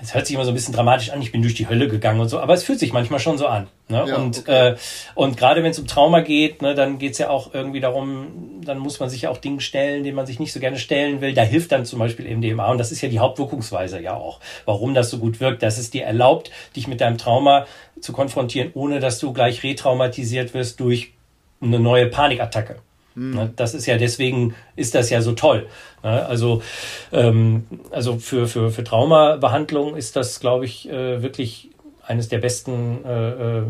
es 0.00 0.14
hört 0.14 0.26
sich 0.26 0.34
immer 0.34 0.44
so 0.44 0.52
ein 0.52 0.54
bisschen 0.54 0.74
dramatisch 0.74 1.10
an, 1.10 1.20
ich 1.20 1.32
bin 1.32 1.42
durch 1.42 1.54
die 1.54 1.68
Hölle 1.68 1.88
gegangen 1.88 2.20
und 2.20 2.28
so, 2.28 2.38
aber 2.38 2.54
es 2.54 2.62
fühlt 2.62 2.78
sich 2.78 2.92
manchmal 2.92 3.18
schon 3.18 3.38
so 3.38 3.48
an. 3.48 3.66
Ne? 3.88 4.04
Ja, 4.06 4.16
und 4.16 4.38
okay. 4.38 4.68
äh, 4.70 4.76
und 5.14 5.36
gerade 5.36 5.64
wenn 5.64 5.72
es 5.72 5.78
um 5.78 5.86
Trauma 5.88 6.20
geht, 6.20 6.62
ne, 6.62 6.74
dann 6.74 6.98
geht 6.98 7.12
es 7.12 7.18
ja 7.18 7.30
auch 7.30 7.54
irgendwie 7.54 7.80
darum, 7.80 8.60
dann 8.62 8.78
muss 8.78 9.00
man 9.00 9.08
sich 9.08 9.22
ja 9.22 9.30
auch 9.30 9.38
Dingen 9.38 9.60
stellen, 9.60 10.04
denen 10.04 10.14
man 10.14 10.26
sich 10.26 10.38
nicht 10.38 10.52
so 10.52 10.60
gerne 10.60 10.78
stellen 10.78 11.20
will. 11.20 11.34
Da 11.34 11.42
hilft 11.42 11.72
dann 11.72 11.84
zum 11.84 11.98
Beispiel 11.98 12.28
MDMA 12.36 12.70
und 12.70 12.78
das 12.78 12.92
ist 12.92 13.00
ja 13.00 13.08
die 13.08 13.18
Hauptwirkungsweise 13.18 14.00
ja 14.00 14.14
auch, 14.14 14.38
warum 14.64 14.94
das 14.94 15.10
so 15.10 15.18
gut 15.18 15.40
wirkt, 15.40 15.62
dass 15.64 15.78
es 15.78 15.90
dir 15.90 16.04
erlaubt, 16.04 16.52
dich 16.76 16.86
mit 16.86 17.00
deinem 17.00 17.18
Trauma 17.18 17.66
zu 18.00 18.12
konfrontieren, 18.12 18.70
ohne 18.74 19.00
dass 19.00 19.18
du 19.18 19.32
gleich 19.32 19.64
retraumatisiert 19.64 20.54
wirst 20.54 20.78
durch 20.78 21.14
eine 21.60 21.80
neue 21.80 22.06
Panikattacke. 22.06 22.76
Mhm. 23.18 23.50
Das 23.56 23.74
ist 23.74 23.86
ja 23.86 23.98
deswegen 23.98 24.54
ist 24.76 24.94
das 24.94 25.10
ja 25.10 25.20
so 25.22 25.32
toll. 25.32 25.66
Also, 26.02 26.62
ähm, 27.12 27.64
also 27.90 28.18
für, 28.18 28.46
für, 28.46 28.70
für 28.70 28.84
Traumabehandlung 28.84 29.96
ist 29.96 30.14
das, 30.14 30.38
glaube 30.38 30.64
ich, 30.64 30.88
äh, 30.88 31.20
wirklich 31.20 31.70
eines 32.06 32.28
der 32.28 32.38
besten 32.38 33.04
äh, 33.04 33.58
äh, 33.58 33.62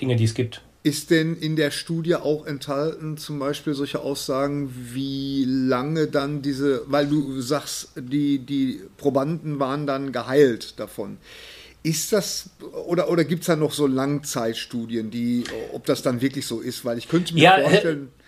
Dinge, 0.00 0.16
die 0.16 0.24
es 0.24 0.34
gibt. 0.34 0.62
Ist 0.84 1.10
denn 1.10 1.36
in 1.36 1.56
der 1.56 1.70
Studie 1.70 2.14
auch 2.14 2.46
enthalten 2.46 3.16
zum 3.16 3.38
Beispiel 3.38 3.74
solche 3.74 4.00
Aussagen, 4.00 4.72
wie 4.92 5.44
lange 5.46 6.06
dann 6.06 6.42
diese, 6.42 6.82
weil 6.86 7.06
du 7.06 7.40
sagst, 7.40 7.92
die, 7.96 8.38
die 8.38 8.80
Probanden 8.98 9.58
waren 9.58 9.86
dann 9.86 10.12
geheilt 10.12 10.78
davon. 10.78 11.16
Ist 11.82 12.12
das, 12.12 12.50
oder, 12.86 13.10
oder 13.10 13.24
gibt 13.24 13.42
es 13.42 13.46
da 13.46 13.56
noch 13.56 13.72
so 13.72 13.86
Langzeitstudien, 13.86 15.10
die, 15.10 15.44
ob 15.72 15.86
das 15.86 16.02
dann 16.02 16.20
wirklich 16.20 16.46
so 16.46 16.60
ist? 16.60 16.84
Weil 16.84 16.98
ich 16.98 17.08
könnte 17.08 17.34
mir 17.34 17.42
ja, 17.42 17.60
vorstellen. 17.60 18.08
Äh, 18.08 18.23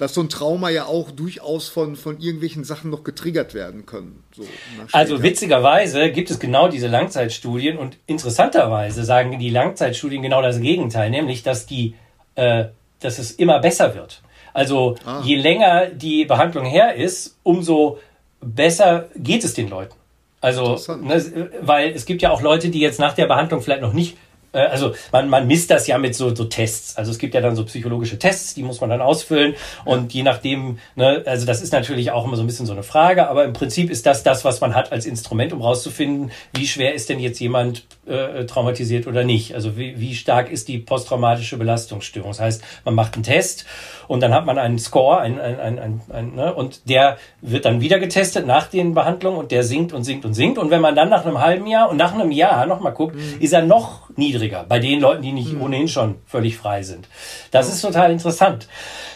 dass 0.00 0.14
so 0.14 0.22
ein 0.22 0.30
Trauma 0.30 0.70
ja 0.70 0.86
auch 0.86 1.10
durchaus 1.10 1.68
von, 1.68 1.94
von 1.94 2.18
irgendwelchen 2.18 2.64
Sachen 2.64 2.90
noch 2.90 3.04
getriggert 3.04 3.52
werden 3.52 3.84
können. 3.84 4.24
So 4.34 4.44
also 4.92 5.22
witzigerweise 5.22 6.10
gibt 6.10 6.30
es 6.30 6.40
genau 6.40 6.68
diese 6.68 6.86
Langzeitstudien 6.86 7.76
und 7.76 7.98
interessanterweise 8.06 9.04
sagen 9.04 9.38
die 9.38 9.50
Langzeitstudien 9.50 10.22
genau 10.22 10.40
das 10.40 10.58
Gegenteil, 10.58 11.10
nämlich 11.10 11.42
dass 11.42 11.66
die, 11.66 11.96
äh, 12.34 12.64
dass 13.00 13.18
es 13.18 13.32
immer 13.32 13.58
besser 13.58 13.94
wird. 13.94 14.22
Also 14.54 14.96
ah. 15.04 15.20
je 15.22 15.36
länger 15.36 15.88
die 15.88 16.24
Behandlung 16.24 16.64
her 16.64 16.94
ist, 16.94 17.36
umso 17.42 17.98
besser 18.40 19.10
geht 19.16 19.44
es 19.44 19.52
den 19.52 19.68
Leuten. 19.68 19.96
Also, 20.40 20.78
ne, 21.02 21.50
weil 21.60 21.90
es 21.90 22.06
gibt 22.06 22.22
ja 22.22 22.30
auch 22.30 22.40
Leute, 22.40 22.70
die 22.70 22.80
jetzt 22.80 23.00
nach 23.00 23.12
der 23.12 23.26
Behandlung 23.26 23.60
vielleicht 23.60 23.82
noch 23.82 23.92
nicht 23.92 24.16
also 24.58 24.94
man, 25.12 25.28
man 25.28 25.46
misst 25.46 25.70
das 25.70 25.86
ja 25.86 25.98
mit 25.98 26.14
so, 26.14 26.34
so 26.34 26.44
Tests. 26.44 26.96
Also 26.96 27.10
es 27.10 27.18
gibt 27.18 27.34
ja 27.34 27.40
dann 27.40 27.56
so 27.56 27.64
psychologische 27.64 28.18
Tests, 28.18 28.54
die 28.54 28.62
muss 28.62 28.80
man 28.80 28.90
dann 28.90 29.00
ausfüllen 29.00 29.54
und 29.84 30.12
je 30.12 30.22
nachdem, 30.22 30.78
ne, 30.96 31.22
also 31.26 31.46
das 31.46 31.62
ist 31.62 31.72
natürlich 31.72 32.10
auch 32.10 32.24
immer 32.26 32.36
so 32.36 32.42
ein 32.42 32.46
bisschen 32.46 32.66
so 32.66 32.72
eine 32.72 32.82
Frage, 32.82 33.28
aber 33.28 33.44
im 33.44 33.52
Prinzip 33.52 33.90
ist 33.90 34.06
das 34.06 34.22
das, 34.22 34.44
was 34.44 34.60
man 34.60 34.74
hat 34.74 34.92
als 34.92 35.06
Instrument, 35.06 35.52
um 35.52 35.62
rauszufinden, 35.62 36.30
wie 36.54 36.66
schwer 36.66 36.94
ist 36.94 37.08
denn 37.08 37.20
jetzt 37.20 37.38
jemand 37.38 37.84
äh, 38.06 38.44
traumatisiert 38.44 39.06
oder 39.06 39.24
nicht. 39.24 39.54
Also 39.54 39.76
wie, 39.76 40.00
wie 40.00 40.14
stark 40.14 40.50
ist 40.50 40.68
die 40.68 40.78
posttraumatische 40.78 41.56
Belastungsstörung. 41.56 42.30
Das 42.30 42.40
heißt, 42.40 42.64
man 42.84 42.94
macht 42.94 43.14
einen 43.14 43.22
Test 43.22 43.66
und 44.10 44.18
dann 44.24 44.34
hat 44.34 44.44
man 44.44 44.58
einen 44.58 44.80
Score, 44.80 45.20
ein, 45.20 45.40
ein, 45.40 45.60
ein, 45.60 45.78
ein, 45.78 46.00
ein 46.12 46.34
ne, 46.34 46.52
und 46.52 46.88
der 46.88 47.16
wird 47.42 47.64
dann 47.64 47.80
wieder 47.80 48.00
getestet 48.00 48.44
nach 48.44 48.66
den 48.66 48.92
Behandlungen 48.92 49.38
und 49.38 49.52
der 49.52 49.62
sinkt 49.62 49.92
und 49.92 50.02
sinkt 50.02 50.24
und 50.24 50.34
sinkt 50.34 50.58
und 50.58 50.70
wenn 50.70 50.80
man 50.80 50.96
dann 50.96 51.10
nach 51.10 51.24
einem 51.24 51.40
halben 51.40 51.68
Jahr 51.68 51.88
und 51.88 51.96
nach 51.96 52.12
einem 52.12 52.32
Jahr 52.32 52.66
nochmal 52.66 52.92
guckt, 52.92 53.14
mhm. 53.14 53.36
ist 53.38 53.52
er 53.52 53.62
noch 53.62 54.10
niedriger 54.16 54.64
bei 54.68 54.80
den 54.80 54.98
Leuten, 54.98 55.22
die 55.22 55.30
nicht 55.30 55.52
mhm. 55.52 55.62
ohnehin 55.62 55.86
schon 55.86 56.16
völlig 56.26 56.56
frei 56.56 56.82
sind. 56.82 57.06
Das 57.52 57.68
ist 57.68 57.82
total 57.82 58.10
interessant. 58.10 58.66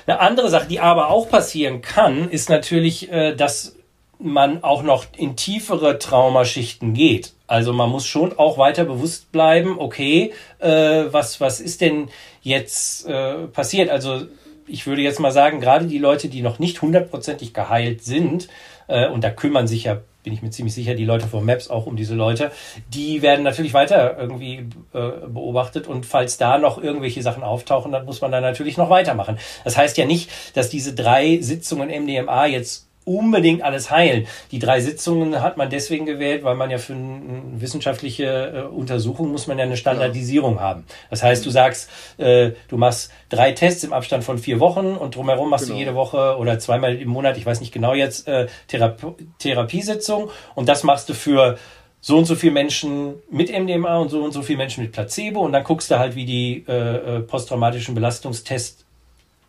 Eine 0.06 0.20
andere 0.20 0.48
Sache, 0.48 0.68
die 0.68 0.78
aber 0.78 1.10
auch 1.10 1.28
passieren 1.28 1.82
kann, 1.82 2.30
ist 2.30 2.48
natürlich, 2.48 3.10
äh, 3.10 3.34
dass 3.34 3.74
man 4.20 4.62
auch 4.62 4.84
noch 4.84 5.06
in 5.16 5.34
tiefere 5.34 5.98
Traumaschichten 5.98 6.94
geht. 6.94 7.32
Also 7.48 7.72
man 7.72 7.90
muss 7.90 8.06
schon 8.06 8.38
auch 8.38 8.58
weiter 8.58 8.84
bewusst 8.84 9.32
bleiben, 9.32 9.74
okay, 9.76 10.32
äh, 10.60 10.68
was, 11.10 11.40
was 11.40 11.60
ist 11.60 11.80
denn 11.80 12.10
jetzt 12.42 13.08
äh, 13.08 13.48
passiert? 13.48 13.90
Also 13.90 14.26
ich 14.66 14.86
würde 14.86 15.02
jetzt 15.02 15.20
mal 15.20 15.32
sagen, 15.32 15.60
gerade 15.60 15.86
die 15.86 15.98
Leute, 15.98 16.28
die 16.28 16.42
noch 16.42 16.58
nicht 16.58 16.82
hundertprozentig 16.82 17.54
geheilt 17.54 18.02
sind, 18.02 18.48
äh, 18.88 19.08
und 19.08 19.24
da 19.24 19.30
kümmern 19.30 19.66
sich 19.66 19.84
ja 19.84 20.00
bin 20.24 20.32
ich 20.32 20.42
mir 20.42 20.50
ziemlich 20.50 20.74
sicher, 20.74 20.94
die 20.94 21.04
Leute 21.04 21.28
von 21.28 21.44
Maps 21.44 21.68
auch 21.68 21.86
um 21.86 21.96
diese 21.96 22.14
Leute, 22.14 22.50
die 22.88 23.22
werden 23.22 23.44
natürlich 23.44 23.74
weiter 23.74 24.16
irgendwie 24.18 24.66
äh, 24.94 25.10
beobachtet 25.28 25.86
und 25.86 26.06
falls 26.06 26.38
da 26.38 26.58
noch 26.58 26.82
irgendwelche 26.82 27.22
Sachen 27.22 27.42
auftauchen, 27.42 27.92
dann 27.92 28.06
muss 28.06 28.22
man 28.22 28.32
da 28.32 28.40
natürlich 28.40 28.78
noch 28.78 28.90
weitermachen. 28.90 29.38
Das 29.64 29.76
heißt 29.76 29.96
ja 29.98 30.06
nicht, 30.06 30.30
dass 30.54 30.70
diese 30.70 30.94
drei 30.94 31.38
Sitzungen 31.42 31.90
MDMA 31.90 32.46
jetzt 32.46 32.88
unbedingt 33.04 33.62
alles 33.62 33.90
heilen. 33.90 34.26
Die 34.50 34.58
drei 34.58 34.80
Sitzungen 34.80 35.42
hat 35.42 35.56
man 35.56 35.70
deswegen 35.70 36.06
gewählt, 36.06 36.44
weil 36.44 36.54
man 36.54 36.70
ja 36.70 36.78
für 36.78 36.94
eine 36.94 37.42
wissenschaftliche 37.56 38.24
äh, 38.24 38.60
Untersuchung 38.62 39.30
muss 39.30 39.46
man 39.46 39.58
ja 39.58 39.64
eine 39.64 39.76
Standardisierung 39.76 40.56
ja. 40.56 40.62
haben. 40.62 40.84
Das 41.10 41.22
heißt, 41.22 41.44
du 41.44 41.50
sagst, 41.50 41.90
äh, 42.18 42.52
du 42.68 42.76
machst 42.76 43.12
drei 43.28 43.52
Tests 43.52 43.84
im 43.84 43.92
Abstand 43.92 44.24
von 44.24 44.38
vier 44.38 44.60
Wochen 44.60 44.96
und 44.96 45.16
drumherum 45.16 45.50
machst 45.50 45.66
genau. 45.66 45.76
du 45.76 45.80
jede 45.80 45.94
Woche 45.94 46.36
oder 46.38 46.58
zweimal 46.58 46.96
im 46.96 47.08
Monat, 47.08 47.36
ich 47.36 47.46
weiß 47.46 47.60
nicht 47.60 47.72
genau 47.72 47.94
jetzt, 47.94 48.26
äh, 48.26 48.46
Thera 48.68 48.96
Therapiesitzung 49.38 50.30
und 50.54 50.68
das 50.68 50.82
machst 50.82 51.08
du 51.08 51.14
für 51.14 51.58
so 52.00 52.18
und 52.18 52.26
so 52.26 52.34
viele 52.34 52.52
Menschen 52.52 53.14
mit 53.30 53.50
MDMA 53.50 53.96
und 53.96 54.10
so 54.10 54.22
und 54.22 54.32
so 54.32 54.42
viele 54.42 54.58
Menschen 54.58 54.82
mit 54.82 54.92
Placebo 54.92 55.40
und 55.40 55.52
dann 55.52 55.64
guckst 55.64 55.90
du 55.90 55.98
halt, 55.98 56.16
wie 56.16 56.26
die 56.26 56.64
äh, 56.68 56.72
äh 56.72 57.20
posttraumatischen 57.20 57.94
Belastungstests 57.94 58.83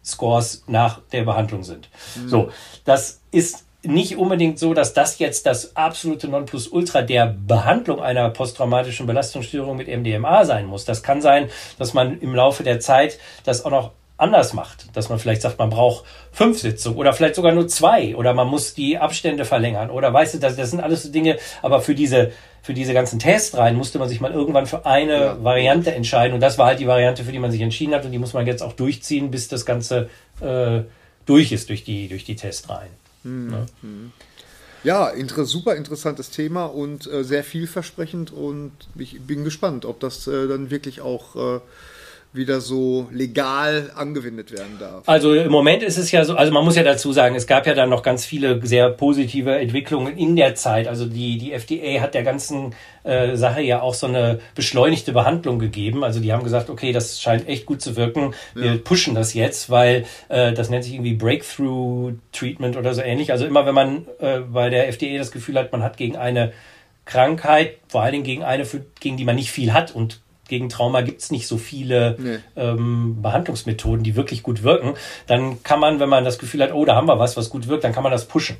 Scores 0.06 0.64
nach 0.68 1.02
der 1.12 1.24
Behandlung 1.24 1.64
sind. 1.64 1.90
Mhm. 2.16 2.30
So, 2.30 2.50
das 2.84 3.22
ist 3.32 3.66
nicht 3.84 4.18
unbedingt 4.18 4.60
so, 4.60 4.74
dass 4.74 4.94
das 4.94 5.20
jetzt 5.20 5.46
das 5.46 5.76
absolute 5.76 6.28
Nonplusultra 6.28 7.02
der 7.02 7.28
Behandlung 7.28 8.02
einer 8.02 8.30
posttraumatischen 8.30 9.06
Belastungsstörung 9.06 9.78
mit 9.78 9.88
MDMA 9.88 10.46
sein 10.46 10.66
muss. 10.66 10.86
Das 10.86 11.04
kann 11.04 11.22
sein, 11.22 11.50
dass 11.78 11.94
man 11.94 12.20
im 12.20 12.34
Laufe 12.34 12.64
der 12.64 12.80
Zeit 12.80 13.20
das 13.44 13.66
auch 13.66 13.72
noch 13.72 13.92
anders 14.18 14.54
macht, 14.54 14.96
dass 14.96 15.10
man 15.10 15.20
vielleicht 15.20 15.42
sagt, 15.42 15.60
man 15.60 15.70
braucht 15.70 16.06
fünf 16.32 16.60
Sitzungen 16.60 16.98
oder 16.98 17.14
vielleicht 17.14 17.36
sogar 17.36 17.52
nur 17.54 17.68
zwei 17.68 18.16
oder 18.16 18.34
man 18.34 18.48
muss 18.48 18.74
die 18.74 18.98
Abstände 18.98 19.44
verlängern 19.44 19.90
oder 19.90 20.14
weißt 20.14 20.36
du, 20.36 20.38
das, 20.40 20.56
das 20.56 20.72
sind 20.72 20.80
alles 20.80 21.04
so 21.04 21.12
Dinge, 21.12 21.38
aber 21.62 21.82
für 21.82 21.96
diese 21.96 22.32
für 22.62 22.74
diese 22.74 22.94
ganzen 22.94 23.20
Tests 23.20 23.56
rein 23.56 23.76
musste 23.76 24.00
man 24.00 24.10
sich 24.10 24.22
mal 24.22 24.32
irgendwann 24.32 24.66
für 24.66 24.86
eine 24.86 25.20
ja. 25.20 25.44
Variante 25.44 25.94
entscheiden 25.94 26.34
und 26.34 26.40
das 26.40 26.58
war 26.58 26.68
halt 26.68 26.80
die 26.80 26.88
Variante, 26.88 27.24
für 27.24 27.32
die 27.32 27.40
man 27.40 27.52
sich 27.52 27.62
entschieden 27.62 27.94
hat 27.94 28.06
und 28.06 28.12
die 28.12 28.18
muss 28.18 28.34
man 28.34 28.48
jetzt 28.48 28.64
auch 28.64 28.74
durchziehen, 28.74 29.32
bis 29.32 29.50
das 29.50 29.66
Ganze 29.66 30.10
äh, 30.40 30.82
durch 31.26 31.52
ist 31.52 31.70
durch 31.70 31.84
die 31.84 32.08
durch 32.08 32.24
die 32.24 32.36
Testreihen. 32.36 32.92
Mhm. 33.24 33.52
Ja. 33.52 33.66
Ja, 34.86 35.10
inter 35.10 35.46
super 35.46 35.76
interessantes 35.76 36.30
Thema 36.30 36.66
und 36.66 37.12
äh, 37.12 37.24
sehr 37.24 37.44
vielversprechend 37.44 38.32
und 38.32 38.72
ich 38.96 39.20
bin 39.20 39.44
gespannt, 39.44 39.84
ob 39.84 40.00
das 40.00 40.28
äh, 40.28 40.48
dann 40.48 40.70
wirklich 40.70 41.02
auch 41.02 41.36
äh, 41.36 41.60
wieder 42.36 42.62
so 42.62 43.08
legal 43.12 43.92
angewendet 43.96 44.52
werden 44.52 44.78
darf. 44.80 45.08
Also 45.08 45.34
im 45.34 45.52
Moment 45.52 45.84
ist 45.84 45.98
es 45.98 46.12
ja 46.12 46.24
so, 46.26 46.36
also 46.36 46.52
man 46.52 46.64
muss 46.64 46.76
ja 46.76 46.84
dazu 46.84 47.12
sagen, 47.12 47.36
es 47.36 47.48
gab 47.48 47.68
ja 47.68 47.74
dann 47.74 47.90
noch 47.90 48.04
ganz 48.04 48.26
viele 48.26 48.66
sehr 48.66 48.90
positive 48.90 49.58
Entwicklungen 49.58 50.18
in 50.18 50.36
der 50.36 50.56
Zeit. 50.56 50.88
Also 50.88 51.06
die, 51.06 51.38
die 51.38 51.54
FDA 51.54 52.02
hat 52.02 52.14
der 52.14 52.24
ganzen 52.24 52.74
äh, 53.04 53.36
Sache 53.36 53.62
ja 53.62 53.82
auch 53.82 53.94
so 53.94 54.08
eine 54.08 54.40
beschleunigte 54.56 55.12
Behandlung 55.12 55.60
gegeben. 55.60 56.04
Also 56.04 56.20
die 56.20 56.34
haben 56.34 56.44
gesagt, 56.44 56.70
okay, 56.70 56.92
das 56.92 57.22
scheint 57.22 57.48
echt 57.48 57.66
gut 57.66 57.82
zu 57.82 57.96
wirken. 57.96 58.34
Wir 58.54 58.74
ja. 58.74 58.78
pushen 58.78 59.16
das 59.16 59.34
jetzt, 59.34 59.70
weil 59.70 60.06
äh, 60.30 60.54
das 60.54 60.70
nennt 60.70 60.84
sich 60.84 60.94
irgendwie 60.94 61.14
Breakthrough 61.14 62.14
Treatment 62.32 62.78
oder 62.78 62.94
so 62.94 63.02
ähnlich. 63.02 63.32
Also 63.32 63.46
immer 63.46 63.66
wenn 63.66 63.76
man 63.76 64.08
äh, 64.20 64.40
bei 64.40 64.70
der 64.70 64.88
FDA 64.90 65.18
das 65.18 65.32
Gefühl 65.32 65.56
hat, 65.58 65.72
man 65.72 65.84
hat 65.84 65.98
gegen 65.98 66.16
eine 66.18 66.54
Krankheit, 67.06 67.78
vor 67.88 68.02
allen 68.02 68.14
Dingen 68.14 68.24
gegen 68.24 68.44
eine, 68.44 68.66
für, 68.66 68.84
gegen 69.00 69.18
die 69.18 69.26
man 69.26 69.36
nicht 69.36 69.52
viel 69.52 69.74
hat 69.74 69.94
und 69.94 70.22
gegen 70.48 70.70
Trauma 70.70 71.02
gibt 71.02 71.22
es 71.22 71.32
nicht 71.32 71.48
so 71.48 71.58
viele 71.58 72.16
nee. 72.20 72.38
ähm, 72.56 73.22
Behandlungsmethoden, 73.22 74.04
die 74.04 74.16
wirklich 74.16 74.44
gut 74.44 74.64
wirken. 74.64 74.94
Dann 75.28 75.64
kann 75.64 75.80
man, 75.80 76.00
wenn 76.00 76.10
man 76.10 76.24
das 76.24 76.40
Gefühl 76.40 76.62
hat, 76.62 76.74
oh, 76.74 76.86
da 76.86 76.96
haben 76.96 77.08
wir 77.08 77.20
was, 77.20 77.38
was 77.38 77.50
gut 77.50 77.68
wirkt, 77.68 77.84
dann 77.84 77.94
kann 77.94 78.04
man 78.04 78.12
das 78.12 78.26
pushen. 78.26 78.58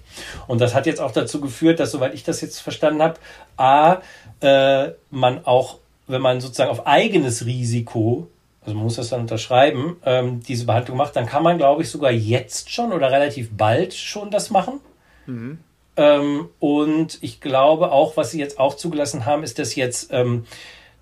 Und 0.48 0.62
das 0.62 0.74
hat 0.74 0.86
jetzt 0.86 1.00
auch 1.02 1.12
dazu 1.12 1.42
geführt, 1.42 1.80
dass, 1.80 1.92
soweit 1.92 2.14
ich 2.14 2.24
das 2.24 2.42
jetzt 2.42 2.60
verstanden 2.60 3.02
habe, 3.02 3.16
a, 3.58 4.02
äh, 4.42 4.92
man 5.12 5.46
auch, 5.46 5.78
wenn 6.08 6.22
man 6.22 6.42
sozusagen 6.42 6.72
auf 6.72 6.88
eigenes 6.88 7.46
Risiko 7.46 8.28
also 8.66 8.76
man 8.76 8.86
muss 8.86 8.96
das 8.96 9.10
dann 9.10 9.22
unterschreiben, 9.22 9.98
ähm, 10.06 10.42
diese 10.42 10.66
Behandlung 10.66 10.98
macht, 10.98 11.16
dann 11.16 11.28
kann 11.28 11.44
man, 11.44 11.58
glaube 11.58 11.84
ich, 11.84 11.90
sogar 11.90 12.12
jetzt 12.12 12.72
schon 12.72 12.94
oder 12.94 13.12
relativ 13.12 13.56
bald 13.56 13.94
schon 13.94 14.32
das 14.32 14.50
machen. 14.50 14.80
Mhm. 15.28 15.60
Ähm, 15.98 16.50
und 16.60 17.20
ich 17.22 17.42
glaube 17.42 17.92
auch, 17.92 18.18
was 18.18 18.32
sie 18.32 18.40
jetzt 18.40 18.60
auch 18.60 18.76
zugelassen 18.76 19.26
haben, 19.26 19.44
ist, 19.44 19.60
dass 19.60 19.76
jetzt 19.76 20.10
ähm, 20.12 20.46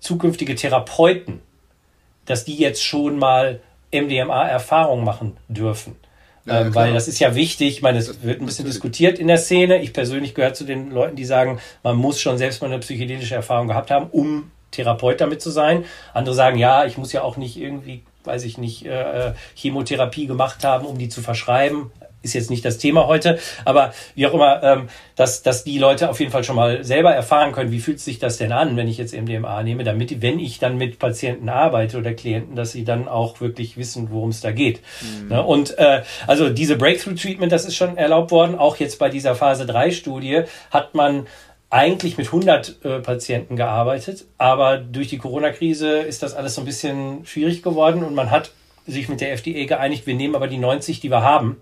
zukünftige 0.04 0.54
Therapeuten, 0.54 1.40
dass 2.26 2.44
die 2.44 2.56
jetzt 2.56 2.84
schon 2.84 3.18
mal 3.18 3.60
MDMA-Erfahrung 3.92 5.02
machen 5.02 5.36
dürfen. 5.48 5.96
Ja, 6.44 6.60
ähm, 6.60 6.74
weil 6.74 6.92
das 6.92 7.08
ist 7.08 7.18
ja 7.20 7.34
wichtig. 7.34 7.68
Ich 7.68 7.82
meine, 7.82 7.98
es 7.98 8.22
wird 8.22 8.40
ein 8.40 8.46
bisschen 8.46 8.66
diskutiert 8.66 9.18
in 9.18 9.28
der 9.28 9.38
Szene. 9.38 9.80
Ich 9.80 9.92
persönlich 9.94 10.34
gehöre 10.34 10.52
zu 10.52 10.64
den 10.64 10.90
Leuten, 10.90 11.16
die 11.16 11.24
sagen, 11.24 11.58
man 11.82 11.96
muss 11.96 12.20
schon 12.20 12.36
selbst 12.36 12.60
mal 12.60 12.68
eine 12.68 12.80
psychedelische 12.80 13.34
Erfahrung 13.34 13.66
gehabt 13.66 13.90
haben, 13.90 14.08
um 14.10 14.50
Therapeut 14.70 15.20
damit 15.20 15.40
zu 15.40 15.50
sein. 15.50 15.84
Andere 16.12 16.34
sagen, 16.34 16.58
ja, 16.58 16.84
ich 16.84 16.98
muss 16.98 17.12
ja 17.12 17.22
auch 17.22 17.38
nicht 17.38 17.56
irgendwie, 17.56 18.02
weiß 18.24 18.44
ich 18.44 18.58
nicht, 18.58 18.84
äh, 18.84 19.32
Chemotherapie 19.54 20.26
gemacht 20.26 20.64
haben, 20.64 20.84
um 20.84 20.98
die 20.98 21.08
zu 21.08 21.22
verschreiben 21.22 21.90
ist 22.24 22.34
jetzt 22.34 22.50
nicht 22.50 22.64
das 22.64 22.78
Thema 22.78 23.06
heute, 23.06 23.38
aber 23.64 23.92
wie 24.14 24.26
auch 24.26 24.34
immer, 24.34 24.62
ähm, 24.62 24.88
dass, 25.16 25.42
dass 25.42 25.62
die 25.64 25.78
Leute 25.78 26.10
auf 26.10 26.18
jeden 26.18 26.32
Fall 26.32 26.42
schon 26.42 26.56
mal 26.56 26.82
selber 26.82 27.12
erfahren 27.12 27.52
können, 27.52 27.70
wie 27.70 27.80
fühlt 27.80 28.00
sich 28.00 28.18
das 28.18 28.38
denn 28.38 28.52
an, 28.52 28.76
wenn 28.76 28.88
ich 28.88 28.98
jetzt 28.98 29.14
MDMA 29.14 29.62
nehme, 29.62 29.84
damit, 29.84 30.22
wenn 30.22 30.38
ich 30.38 30.58
dann 30.58 30.76
mit 30.76 30.98
Patienten 30.98 31.48
arbeite 31.48 31.98
oder 31.98 32.14
Klienten, 32.14 32.56
dass 32.56 32.72
sie 32.72 32.84
dann 32.84 33.06
auch 33.06 33.40
wirklich 33.40 33.76
wissen, 33.76 34.08
worum 34.10 34.30
es 34.30 34.40
da 34.40 34.50
geht. 34.50 34.80
Mhm. 35.02 35.28
Ne? 35.28 35.42
Und 35.42 35.78
äh, 35.78 36.02
also 36.26 36.48
diese 36.48 36.76
Breakthrough-Treatment, 36.76 37.52
das 37.52 37.64
ist 37.64 37.76
schon 37.76 37.96
erlaubt 37.96 38.30
worden. 38.30 38.58
Auch 38.58 38.76
jetzt 38.76 38.98
bei 38.98 39.08
dieser 39.08 39.34
Phase 39.34 39.64
3-Studie 39.64 40.44
hat 40.70 40.94
man 40.94 41.26
eigentlich 41.70 42.16
mit 42.16 42.26
100 42.26 42.84
äh, 42.84 43.00
Patienten 43.00 43.56
gearbeitet, 43.56 44.26
aber 44.38 44.78
durch 44.78 45.08
die 45.08 45.18
Corona-Krise 45.18 45.98
ist 45.98 46.22
das 46.22 46.34
alles 46.34 46.54
so 46.54 46.62
ein 46.62 46.66
bisschen 46.66 47.26
schwierig 47.26 47.62
geworden 47.62 48.04
und 48.04 48.14
man 48.14 48.30
hat 48.30 48.52
sich 48.86 49.08
mit 49.08 49.20
der 49.20 49.32
FDA 49.32 49.64
geeinigt, 49.64 50.06
wir 50.06 50.14
nehmen 50.14 50.36
aber 50.36 50.46
die 50.46 50.58
90, 50.58 51.00
die 51.00 51.10
wir 51.10 51.22
haben 51.22 51.56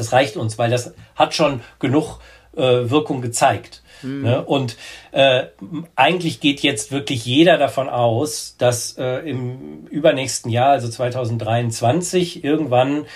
das 0.00 0.12
reicht 0.12 0.36
uns, 0.36 0.58
weil 0.58 0.70
das 0.70 0.94
hat 1.14 1.34
schon 1.34 1.60
genug 1.78 2.20
äh, 2.56 2.90
Wirkung 2.90 3.20
gezeigt. 3.20 3.82
Mhm. 4.02 4.22
Ne? 4.22 4.44
Und 4.44 4.76
äh, 5.12 5.44
eigentlich 5.94 6.40
geht 6.40 6.60
jetzt 6.60 6.92
wirklich 6.92 7.24
jeder 7.24 7.58
davon 7.58 7.88
aus, 7.88 8.56
dass 8.58 8.96
äh, 8.98 9.28
im 9.28 9.86
übernächsten 9.88 10.50
Jahr, 10.50 10.70
also 10.70 10.88
2023, 10.88 12.44
irgendwann 12.44 13.06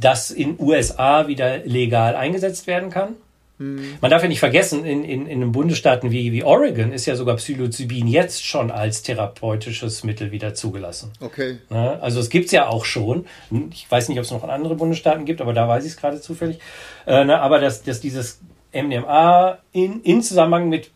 das 0.00 0.30
in 0.30 0.58
USA 0.58 1.28
wieder 1.28 1.58
legal 1.58 2.16
eingesetzt 2.16 2.66
werden 2.66 2.90
kann. 2.90 3.16
Mhm. 3.58 3.98
Man 4.00 4.10
darf 4.10 4.22
ja 4.22 4.28
nicht 4.28 4.40
vergessen, 4.40 4.84
in, 4.84 5.04
in, 5.04 5.26
in 5.26 5.52
Bundesstaaten 5.52 6.10
wie, 6.10 6.32
wie 6.32 6.42
Oregon 6.42 6.92
ist 6.92 7.06
ja 7.06 7.14
sogar 7.14 7.36
Psilocybin 7.36 8.08
jetzt 8.08 8.44
schon 8.44 8.70
als 8.70 9.02
therapeutisches 9.02 10.02
Mittel 10.02 10.32
wieder 10.32 10.54
zugelassen. 10.54 11.12
Okay. 11.20 11.58
Ja, 11.70 11.98
also 12.00 12.20
es 12.20 12.30
gibt 12.30 12.46
es 12.46 12.52
ja 12.52 12.68
auch 12.68 12.84
schon. 12.84 13.26
Ich 13.72 13.90
weiß 13.90 14.08
nicht, 14.08 14.18
ob 14.18 14.24
es 14.24 14.30
noch 14.30 14.42
in 14.42 14.50
anderen 14.50 14.76
Bundesstaaten 14.76 15.24
gibt, 15.24 15.40
aber 15.40 15.52
da 15.52 15.68
weiß 15.68 15.84
ich 15.84 15.92
es 15.92 15.96
gerade 15.96 16.20
zufällig. 16.20 16.58
Äh, 17.06 17.24
na, 17.24 17.40
aber 17.40 17.60
dass, 17.60 17.82
dass 17.84 18.00
dieses 18.00 18.40
MDMA 18.72 19.58
in, 19.72 20.02
in 20.02 20.22
Zusammenhang 20.22 20.68
mit 20.68 20.90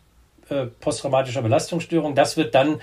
äh, 0.49 0.65
posttraumatischer 0.65 1.41
Belastungsstörung, 1.41 2.13
das 2.13 2.35
wird 2.35 2.55
dann 2.55 2.81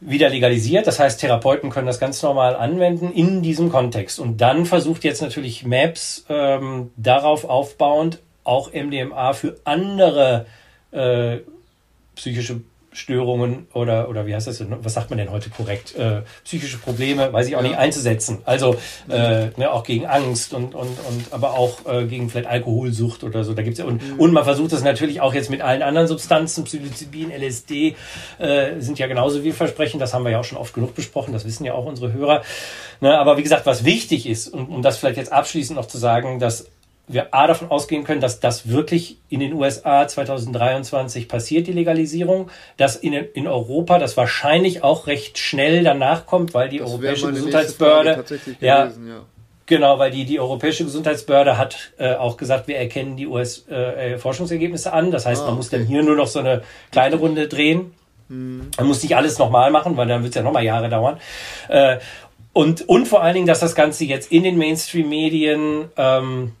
wieder 0.00 0.28
legalisiert. 0.28 0.86
Das 0.86 0.98
heißt, 0.98 1.20
Therapeuten 1.20 1.70
können 1.70 1.86
das 1.86 2.00
ganz 2.00 2.22
normal 2.22 2.56
anwenden 2.56 3.12
in 3.12 3.42
diesem 3.42 3.70
Kontext. 3.70 4.18
Und 4.18 4.40
dann 4.40 4.66
versucht 4.66 5.04
jetzt 5.04 5.22
natürlich 5.22 5.64
MAPS 5.64 6.24
ähm, 6.28 6.90
darauf 6.96 7.44
aufbauend 7.44 8.18
auch 8.50 8.72
MDMA 8.72 9.32
für 9.32 9.56
andere 9.64 10.46
äh, 10.90 11.38
psychische 12.16 12.60
Störungen 12.92 13.68
oder, 13.72 14.08
oder 14.08 14.26
wie 14.26 14.34
heißt 14.34 14.48
das 14.48 14.58
denn? 14.58 14.74
Was 14.82 14.94
sagt 14.94 15.10
man 15.10 15.18
denn 15.18 15.30
heute 15.30 15.48
korrekt? 15.48 15.94
Äh, 15.94 16.22
psychische 16.42 16.78
Probleme, 16.78 17.32
weiß 17.32 17.46
ich 17.46 17.54
auch 17.54 17.62
nicht, 17.62 17.76
einzusetzen. 17.76 18.38
Also 18.44 18.74
äh, 19.08 19.46
ne, 19.56 19.70
auch 19.70 19.84
gegen 19.84 20.06
Angst 20.06 20.52
und, 20.54 20.74
und, 20.74 20.98
und 21.08 21.32
aber 21.32 21.54
auch 21.54 21.86
äh, 21.86 22.06
gegen 22.06 22.28
vielleicht 22.28 22.48
Alkoholsucht 22.48 23.22
oder 23.22 23.44
so. 23.44 23.54
Da 23.54 23.62
gibt's 23.62 23.78
ja 23.78 23.84
und, 23.84 24.02
mhm. 24.02 24.18
und 24.18 24.32
man 24.32 24.42
versucht 24.42 24.72
das 24.72 24.82
natürlich 24.82 25.20
auch 25.20 25.34
jetzt 25.34 25.50
mit 25.50 25.60
allen 25.60 25.82
anderen 25.82 26.08
Substanzen, 26.08 26.64
Psilocybin, 26.64 27.30
LSD, 27.30 27.94
äh, 28.38 28.80
sind 28.80 28.98
ja 28.98 29.06
genauso 29.06 29.40
vielversprechend. 29.42 30.02
Das 30.02 30.12
haben 30.12 30.24
wir 30.24 30.32
ja 30.32 30.40
auch 30.40 30.44
schon 30.44 30.58
oft 30.58 30.74
genug 30.74 30.96
besprochen, 30.96 31.32
das 31.32 31.44
wissen 31.44 31.64
ja 31.64 31.74
auch 31.74 31.86
unsere 31.86 32.12
Hörer. 32.12 32.42
Ne, 33.00 33.16
aber 33.16 33.38
wie 33.38 33.44
gesagt, 33.44 33.66
was 33.66 33.84
wichtig 33.84 34.28
ist, 34.28 34.48
und 34.48 34.68
um 34.68 34.82
das 34.82 34.98
vielleicht 34.98 35.16
jetzt 35.16 35.32
abschließend 35.32 35.76
noch 35.76 35.86
zu 35.86 35.98
sagen, 35.98 36.40
dass 36.40 36.66
wir 37.12 37.34
A 37.34 37.46
davon 37.46 37.70
ausgehen 37.70 38.04
können, 38.04 38.20
dass 38.20 38.40
das 38.40 38.68
wirklich 38.68 39.18
in 39.28 39.40
den 39.40 39.52
USA 39.52 40.06
2023 40.06 41.28
passiert, 41.28 41.66
die 41.66 41.72
Legalisierung, 41.72 42.50
dass 42.76 42.96
in, 42.96 43.12
in 43.12 43.46
Europa 43.46 43.98
das 43.98 44.16
wahrscheinlich 44.16 44.84
auch 44.84 45.06
recht 45.06 45.38
schnell 45.38 45.82
danach 45.82 46.26
kommt, 46.26 46.54
weil 46.54 46.68
die 46.68 46.78
das 46.78 46.88
Europäische 46.88 47.32
Gesundheitsbehörde 47.32 48.24
ja, 48.60 48.84
gewesen, 48.84 49.08
ja. 49.08 49.22
Genau, 49.66 50.00
weil 50.00 50.10
die, 50.10 50.24
die 50.24 50.40
Europäische 50.40 50.84
Gesundheitsbehörde 50.84 51.56
hat 51.56 51.92
äh, 51.98 52.14
auch 52.14 52.36
gesagt, 52.36 52.66
wir 52.66 52.76
erkennen 52.76 53.16
die 53.16 53.28
US-Forschungsergebnisse 53.28 54.88
äh, 54.88 54.92
an. 54.92 55.12
Das 55.12 55.26
heißt, 55.26 55.42
ah, 55.42 55.46
man 55.46 55.54
muss 55.54 55.70
dann 55.70 55.84
hier 55.84 56.02
nur 56.02 56.16
noch 56.16 56.26
so 56.26 56.40
eine 56.40 56.62
kleine 56.90 57.14
Runde 57.14 57.46
drehen. 57.46 57.94
Mhm. 58.26 58.72
Man 58.76 58.86
muss 58.88 59.00
nicht 59.04 59.14
alles 59.14 59.38
nochmal 59.38 59.70
machen, 59.70 59.96
weil 59.96 60.08
dann 60.08 60.24
wird 60.24 60.30
es 60.30 60.34
ja 60.34 60.42
nochmal 60.42 60.64
Jahre 60.64 60.88
dauern. 60.88 61.18
Äh, 61.68 61.98
und, 62.52 62.88
und 62.88 63.06
vor 63.06 63.22
allen 63.22 63.34
Dingen, 63.34 63.46
dass 63.46 63.60
das 63.60 63.76
Ganze 63.76 64.04
jetzt 64.04 64.32
in 64.32 64.42
den 64.42 64.58
Mainstream-Medien 64.58 65.88
ähm, 65.96 66.52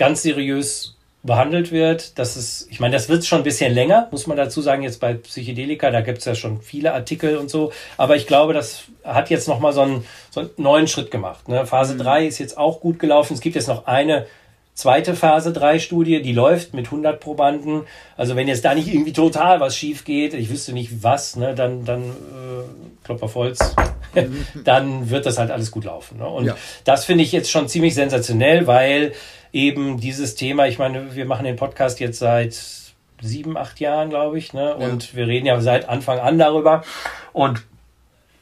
ganz 0.00 0.22
seriös 0.22 0.96
behandelt 1.22 1.72
wird. 1.72 2.18
Das 2.18 2.38
ist, 2.38 2.68
ich 2.70 2.80
meine, 2.80 2.94
das 2.94 3.10
wird 3.10 3.26
schon 3.26 3.42
ein 3.42 3.44
bisschen 3.44 3.74
länger, 3.74 4.08
muss 4.10 4.26
man 4.26 4.38
dazu 4.38 4.62
sagen, 4.62 4.82
jetzt 4.82 4.98
bei 4.98 5.12
Psychedelika, 5.12 5.90
da 5.90 6.00
gibt 6.00 6.18
es 6.18 6.24
ja 6.24 6.34
schon 6.34 6.62
viele 6.62 6.94
Artikel 6.94 7.36
und 7.36 7.50
so. 7.50 7.70
Aber 7.98 8.16
ich 8.16 8.26
glaube, 8.26 8.54
das 8.54 8.84
hat 9.04 9.28
jetzt 9.28 9.46
nochmal 9.46 9.74
so 9.74 9.82
einen, 9.82 10.06
so 10.30 10.40
einen 10.40 10.50
neuen 10.56 10.88
Schritt 10.88 11.10
gemacht. 11.10 11.48
Ne? 11.48 11.66
Phase 11.66 11.94
mhm. 11.94 11.98
3 11.98 12.26
ist 12.26 12.38
jetzt 12.38 12.56
auch 12.56 12.80
gut 12.80 12.98
gelaufen. 12.98 13.34
Es 13.34 13.40
gibt 13.40 13.56
jetzt 13.56 13.68
noch 13.68 13.86
eine 13.86 14.26
zweite 14.72 15.14
Phase 15.14 15.52
3 15.52 15.78
Studie, 15.80 16.22
die 16.22 16.32
läuft 16.32 16.72
mit 16.72 16.86
100 16.86 17.20
Probanden. 17.20 17.82
Also 18.16 18.34
wenn 18.34 18.48
jetzt 18.48 18.64
da 18.64 18.74
nicht 18.74 18.88
irgendwie 18.88 19.12
total 19.12 19.60
was 19.60 19.76
schief 19.76 20.04
geht, 20.04 20.32
ich 20.32 20.48
wüsste 20.48 20.72
nicht 20.72 21.02
was, 21.02 21.36
ne, 21.36 21.54
dann, 21.54 21.84
dann 21.84 22.04
äh, 22.04 23.04
Klopf 23.04 23.22
auf 23.22 23.34
Holz, 23.34 23.76
mhm. 24.14 24.46
dann 24.64 25.10
wird 25.10 25.26
das 25.26 25.36
halt 25.36 25.50
alles 25.50 25.70
gut 25.70 25.84
laufen. 25.84 26.16
Ne? 26.16 26.26
Und 26.26 26.46
ja. 26.46 26.56
das 26.84 27.04
finde 27.04 27.24
ich 27.24 27.32
jetzt 27.32 27.50
schon 27.50 27.68
ziemlich 27.68 27.94
sensationell, 27.94 28.66
weil 28.66 29.12
eben 29.52 29.98
dieses 30.00 30.34
Thema, 30.34 30.66
ich 30.66 30.78
meine, 30.78 31.14
wir 31.14 31.24
machen 31.26 31.44
den 31.44 31.56
Podcast 31.56 32.00
jetzt 32.00 32.18
seit 32.18 32.54
sieben, 33.22 33.56
acht 33.56 33.80
Jahren, 33.80 34.10
glaube 34.10 34.38
ich, 34.38 34.52
ne? 34.52 34.74
Und 34.76 35.12
ja. 35.12 35.18
wir 35.18 35.26
reden 35.26 35.46
ja 35.46 35.60
seit 35.60 35.88
Anfang 35.88 36.18
an 36.18 36.38
darüber. 36.38 36.82
Und 37.32 37.62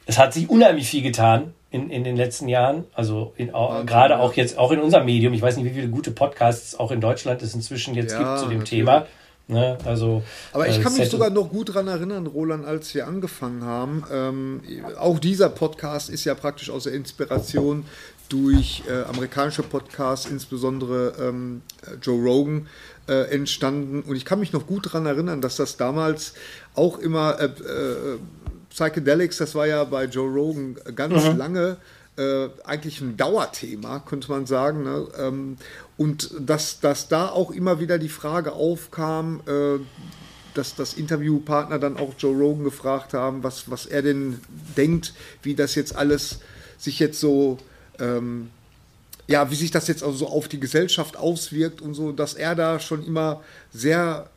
es 0.05 0.17
hat 0.17 0.33
sich 0.33 0.49
unheimlich 0.49 0.87
viel 0.87 1.01
getan 1.01 1.53
in, 1.71 1.89
in 1.89 2.03
den 2.03 2.15
letzten 2.15 2.47
Jahren. 2.47 2.85
Also 2.93 3.33
in, 3.37 3.53
auch, 3.53 3.85
gerade 3.85 4.19
auch 4.19 4.33
jetzt 4.33 4.57
auch 4.57 4.71
in 4.71 4.79
unserem 4.79 5.05
Medium. 5.05 5.33
Ich 5.33 5.41
weiß 5.41 5.57
nicht, 5.57 5.65
wie 5.65 5.73
viele 5.73 5.89
gute 5.89 6.11
Podcasts 6.11 6.79
auch 6.79 6.91
in 6.91 7.01
Deutschland 7.01 7.41
es 7.41 7.53
inzwischen 7.53 7.93
jetzt 7.95 8.13
ja, 8.13 8.19
gibt 8.19 8.39
zu 8.39 8.45
dem 8.45 8.59
natürlich. 8.59 8.69
Thema. 8.69 9.07
Ne? 9.47 9.79
Also, 9.83 10.21
Aber 10.53 10.67
ich 10.67 10.77
äh, 10.77 10.81
kann 10.81 10.95
mich 10.95 11.09
sogar 11.09 11.31
noch 11.31 11.49
gut 11.49 11.69
daran 11.69 11.87
erinnern, 11.87 12.27
Roland, 12.27 12.65
als 12.65 12.93
wir 12.93 13.07
angefangen 13.07 13.63
haben. 13.63 14.03
Ähm, 14.11 14.61
auch 14.99 15.17
dieser 15.17 15.49
Podcast 15.49 16.11
ist 16.11 16.23
ja 16.23 16.35
praktisch 16.35 16.69
aus 16.69 16.83
der 16.83 16.93
Inspiration 16.93 17.85
durch 18.29 18.83
äh, 18.87 19.03
amerikanische 19.03 19.63
Podcasts, 19.63 20.29
insbesondere 20.29 21.13
ähm, 21.19 21.61
Joe 22.01 22.21
Rogan, 22.21 22.67
äh, 23.07 23.31
entstanden. 23.31 24.01
Und 24.01 24.15
ich 24.15 24.25
kann 24.25 24.39
mich 24.39 24.53
noch 24.53 24.67
gut 24.67 24.85
daran 24.85 25.05
erinnern, 25.05 25.41
dass 25.41 25.55
das 25.55 25.77
damals 25.77 26.33
auch 26.75 26.99
immer 26.99 27.39
äh, 27.39 27.45
äh, 27.45 28.19
Psychedelics, 28.69 29.37
das 29.37 29.55
war 29.55 29.65
ja 29.67 29.83
bei 29.83 30.05
Joe 30.05 30.29
Rogan 30.29 30.77
ganz 30.95 31.25
mhm. 31.25 31.37
lange 31.37 31.77
äh, 32.17 32.49
eigentlich 32.63 33.01
ein 33.01 33.17
Dauerthema, 33.17 33.99
könnte 33.99 34.29
man 34.29 34.45
sagen. 34.45 34.83
Ne? 34.83 35.07
Ähm, 35.17 35.57
und 35.97 36.31
dass, 36.39 36.79
dass 36.79 37.07
da 37.07 37.29
auch 37.29 37.51
immer 37.51 37.79
wieder 37.79 37.97
die 37.97 38.09
Frage 38.09 38.53
aufkam, 38.53 39.41
äh, 39.47 39.79
dass 40.53 40.75
das 40.75 40.93
Interviewpartner 40.93 41.79
dann 41.79 41.97
auch 41.97 42.13
Joe 42.17 42.35
Rogan 42.37 42.63
gefragt 42.63 43.13
haben, 43.13 43.43
was, 43.43 43.71
was 43.71 43.85
er 43.85 44.01
denn 44.01 44.39
denkt, 44.77 45.13
wie 45.41 45.55
das 45.55 45.75
jetzt 45.75 45.95
alles 45.95 46.39
sich 46.77 46.99
jetzt 46.99 47.19
so, 47.19 47.57
ähm, 47.99 48.49
ja, 49.27 49.51
wie 49.51 49.55
sich 49.55 49.71
das 49.71 49.87
jetzt 49.87 50.03
also 50.03 50.27
auf 50.27 50.47
die 50.47 50.59
Gesellschaft 50.59 51.15
auswirkt 51.15 51.81
und 51.81 51.93
so, 51.93 52.11
dass 52.11 52.33
er 52.33 52.55
da 52.55 52.79
schon 52.79 53.05
immer 53.05 53.43
sehr 53.71 54.29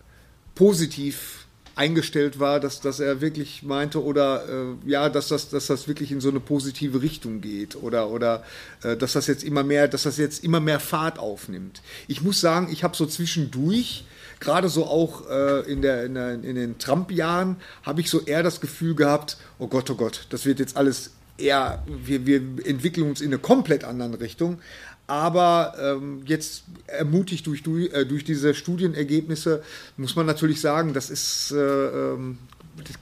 positiv 0.55 1.47
eingestellt 1.75 2.39
war, 2.39 2.61
dass, 2.61 2.81
dass 2.81 3.01
er 3.01 3.21
wirklich 3.21 3.63
meinte 3.63 4.03
oder 4.03 4.45
äh, 4.47 4.91
ja, 4.91 5.09
dass 5.09 5.29
das, 5.29 5.49
dass 5.49 5.67
das 5.67 5.89
wirklich 5.89 6.13
in 6.13 6.21
so 6.21 6.29
eine 6.29 6.41
positive 6.41 7.01
Richtung 7.01 7.41
geht 7.41 7.77
oder, 7.77 8.11
oder 8.11 8.45
äh, 8.83 8.97
dass 8.97 9.15
das 9.15 9.27
jetzt 9.27 9.45
immer 9.45 9.63
mehr, 9.63 9.89
dass 9.89 10.03
das 10.03 10.19
jetzt 10.19 10.45
immer 10.45 10.61
mehr 10.61 10.81
Fahrt 10.81 11.19
aufnimmt. 11.19 11.81
Ich 12.09 12.23
muss 12.23 12.41
sagen, 12.41 12.69
ich 12.71 12.85
habe 12.85 12.95
so 12.95 13.07
zwischendurch, 13.07 14.05
gerade 14.41 14.69
so 14.69 14.85
auch 14.85 15.29
äh, 15.31 15.61
in, 15.73 15.81
der, 15.81 16.05
in, 16.05 16.15
der, 16.15 16.35
in 16.35 16.55
den 16.55 16.79
Trump-Jahren, 16.79 17.57
habe 17.83 18.03
ich 18.03 18.11
so 18.11 18.21
eher 18.21 18.43
das 18.43 18.61
Gefühl 18.61 18.95
gehabt, 18.95 19.39
oh 19.59 19.69
Gott, 19.69 19.89
oh 19.89 19.95
Gott, 19.95 20.27
das 20.29 20.45
wird 20.45 20.59
jetzt 20.59 20.77
alles 20.77 21.13
eher, 21.43 21.83
wir, 21.87 22.27
wir 22.27 22.41
entwickeln 22.65 23.09
uns 23.09 23.21
in 23.21 23.29
eine 23.29 23.39
komplett 23.39 23.85
andere 23.85 24.21
Richtung. 24.21 24.59
Aber 25.07 25.75
ähm, 25.81 26.23
jetzt 26.27 26.65
ermutigt 26.87 27.47
durch, 27.47 27.63
durch, 27.63 27.93
äh, 27.93 28.07
durch, 28.07 28.25
diese 28.25 28.55
Studienergebnisse 28.55 29.63
muss 29.97 30.17
man 30.17 30.27
natürlich 30.27 30.61
sagen, 30.61 30.95
das 30.95 31.11
ist 31.11 31.51
äh, 31.51 31.57
ähm, 31.57 32.39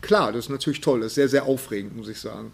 klar, 0.00 0.32
das 0.32 0.46
ist 0.46 0.50
natürlich 0.50 0.80
toll, 0.80 1.00
das 1.00 1.08
ist 1.08 1.14
sehr, 1.16 1.28
sehr 1.28 1.44
aufregend, 1.44 1.96
muss 1.96 2.08
ich 2.08 2.18
sagen. 2.18 2.52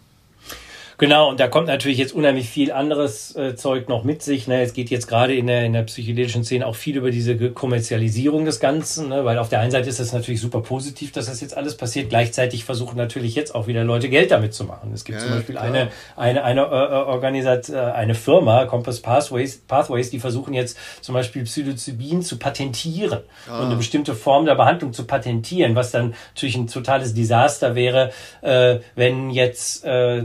Genau, 0.99 1.29
und 1.29 1.39
da 1.39 1.47
kommt 1.47 1.67
natürlich 1.67 1.99
jetzt 1.99 2.13
unheimlich 2.13 2.49
viel 2.49 2.71
anderes 2.71 3.35
äh, 3.35 3.55
Zeug 3.55 3.87
noch 3.87 4.03
mit 4.03 4.23
sich. 4.23 4.47
Ne? 4.47 4.63
Es 4.63 4.73
geht 4.73 4.89
jetzt 4.89 5.07
gerade 5.07 5.35
in 5.35 5.45
der, 5.45 5.63
in 5.63 5.73
der 5.73 5.83
psychedelischen 5.83 6.43
Szene 6.43 6.65
auch 6.65 6.75
viel 6.75 6.97
über 6.97 7.11
diese 7.11 7.37
Kommerzialisierung 7.51 8.45
des 8.45 8.59
Ganzen, 8.59 9.09
ne? 9.09 9.23
weil 9.23 9.37
auf 9.37 9.49
der 9.49 9.59
einen 9.59 9.69
Seite 9.69 9.89
ist 9.89 9.99
es 9.99 10.11
natürlich 10.11 10.41
super 10.41 10.61
positiv, 10.61 11.11
dass 11.11 11.27
das 11.27 11.39
jetzt 11.39 11.55
alles 11.55 11.77
passiert. 11.77 12.09
Gleichzeitig 12.09 12.65
versuchen 12.65 12.97
natürlich 12.97 13.35
jetzt 13.35 13.53
auch 13.53 13.67
wieder 13.67 13.83
Leute 13.83 14.09
Geld 14.09 14.31
damit 14.31 14.55
zu 14.55 14.63
machen. 14.63 14.91
Es 14.91 15.05
gibt 15.05 15.19
ja, 15.19 15.25
zum 15.25 15.35
Beispiel 15.35 15.53
klar. 15.53 15.65
eine, 15.65 15.89
eine, 16.15 16.43
eine 16.43 16.61
äh, 16.61 16.65
Organisation, 16.65 17.77
äh, 17.77 17.91
eine 17.91 18.15
Firma, 18.15 18.65
Compass 18.65 18.99
Pathways, 18.99 19.59
Pathways, 19.67 20.09
die 20.09 20.19
versuchen 20.19 20.55
jetzt 20.55 20.79
zum 21.01 21.13
Beispiel 21.13 21.43
Psilocybin 21.43 22.23
zu 22.23 22.39
patentieren 22.39 23.19
ah. 23.47 23.59
und 23.59 23.65
eine 23.67 23.75
bestimmte 23.75 24.15
Form 24.15 24.47
der 24.47 24.55
Behandlung 24.55 24.93
zu 24.93 25.05
patentieren, 25.05 25.75
was 25.75 25.91
dann 25.91 26.15
natürlich 26.33 26.57
ein 26.57 26.65
totales 26.65 27.13
Desaster 27.13 27.75
wäre, 27.75 28.11
äh, 28.41 28.79
wenn 28.95 29.29
jetzt 29.29 29.85
äh, 29.85 30.23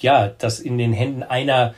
ja, 0.00 0.30
das 0.38 0.60
in 0.60 0.78
den 0.78 0.92
Händen 0.92 1.22
einer 1.22 1.74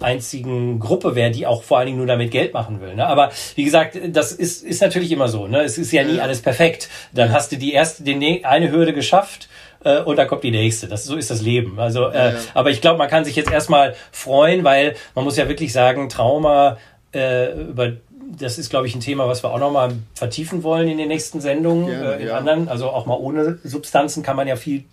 einzigen 0.00 0.78
Gruppe 0.78 1.14
wäre, 1.14 1.30
die 1.30 1.46
auch 1.46 1.62
vor 1.62 1.78
allen 1.78 1.86
Dingen 1.86 1.98
nur 1.98 2.06
damit 2.06 2.30
Geld 2.30 2.52
machen 2.52 2.80
will. 2.80 2.94
Ne? 2.94 3.06
Aber 3.06 3.30
wie 3.54 3.64
gesagt, 3.64 3.98
das 4.08 4.32
ist, 4.32 4.62
ist 4.62 4.82
natürlich 4.82 5.10
immer 5.10 5.28
so. 5.28 5.46
Ne? 5.46 5.62
Es 5.62 5.78
ist 5.78 5.90
ja 5.92 6.04
nie 6.04 6.20
alles 6.20 6.42
perfekt. 6.42 6.88
Dann 7.12 7.32
hast 7.32 7.52
du 7.52 7.56
die 7.56 7.72
erste, 7.72 8.02
die 8.02 8.44
eine 8.44 8.70
Hürde 8.70 8.92
geschafft 8.92 9.48
äh, 9.84 10.00
und 10.00 10.16
dann 10.16 10.28
kommt 10.28 10.44
die 10.44 10.50
nächste. 10.50 10.86
Das, 10.86 11.04
so 11.04 11.16
ist 11.16 11.30
das 11.30 11.40
Leben. 11.40 11.80
Also, 11.80 12.08
äh, 12.08 12.34
ja. 12.34 12.38
aber 12.52 12.70
ich 12.70 12.82
glaube, 12.82 12.98
man 12.98 13.08
kann 13.08 13.24
sich 13.24 13.36
jetzt 13.36 13.50
erstmal 13.50 13.94
freuen, 14.12 14.64
weil 14.64 14.96
man 15.14 15.24
muss 15.24 15.38
ja 15.38 15.48
wirklich 15.48 15.72
sagen, 15.72 16.10
Trauma 16.10 16.76
äh, 17.14 17.52
über 17.52 17.92
das 18.38 18.58
ist, 18.58 18.70
glaube 18.70 18.88
ich, 18.88 18.94
ein 18.94 19.00
Thema, 19.00 19.28
was 19.28 19.44
wir 19.44 19.52
auch 19.52 19.60
nochmal 19.60 19.92
vertiefen 20.14 20.62
wollen 20.64 20.88
in 20.88 20.98
den 20.98 21.08
nächsten 21.08 21.40
Sendungen. 21.40 21.88
Ja, 21.88 22.12
äh, 22.12 22.22
in 22.22 22.28
ja. 22.28 22.36
anderen, 22.36 22.68
also 22.68 22.90
auch 22.90 23.06
mal 23.06 23.14
ohne 23.14 23.58
Substanzen 23.62 24.22
kann 24.22 24.36
man 24.36 24.48
ja 24.48 24.56
viel 24.56 24.84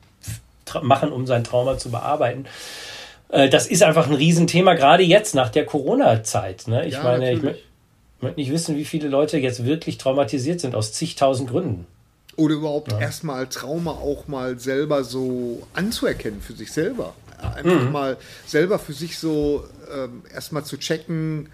machen, 0.82 1.12
um 1.12 1.26
sein 1.26 1.44
Trauma 1.44 1.78
zu 1.78 1.92
bearbeiten. 1.92 2.46
Äh, 3.30 3.50
das 3.50 3.68
ist 3.68 3.84
einfach 3.84 4.08
ein 4.08 4.14
Riesenthema, 4.14 4.74
gerade 4.74 5.04
jetzt 5.04 5.36
nach 5.36 5.50
der 5.50 5.66
Corona-Zeit. 5.66 6.68
Ne? 6.68 6.86
Ich 6.86 6.94
ja, 6.94 7.04
meine, 7.04 7.34
natürlich. 7.34 7.64
ich 8.18 8.22
möchte 8.22 8.40
nicht 8.40 8.52
wissen, 8.52 8.78
wie 8.78 8.86
viele 8.86 9.08
Leute 9.08 9.38
jetzt 9.38 9.66
wirklich 9.66 9.98
traumatisiert 9.98 10.60
sind 10.60 10.76
aus 10.76 10.94
zigtausend 10.94 11.50
Gründen. 11.50 11.86
Oder 12.36 12.56
überhaupt 12.56 12.92
ja. 12.92 13.00
erstmal 13.00 13.48
Trauma 13.48 13.92
auch 13.92 14.28
mal 14.28 14.60
selber 14.60 15.04
so 15.04 15.62
anzuerkennen 15.74 16.42
für 16.42 16.54
sich 16.54 16.72
selber. 16.72 17.14
Einfach 17.56 17.82
mhm. 17.82 17.92
mal 17.92 18.18
selber 18.46 18.80
für 18.80 18.94
sich 18.94 19.20
so 19.20 19.66
ähm, 19.94 20.24
erstmal 20.34 20.64
zu 20.64 20.78
checken, 20.78 21.50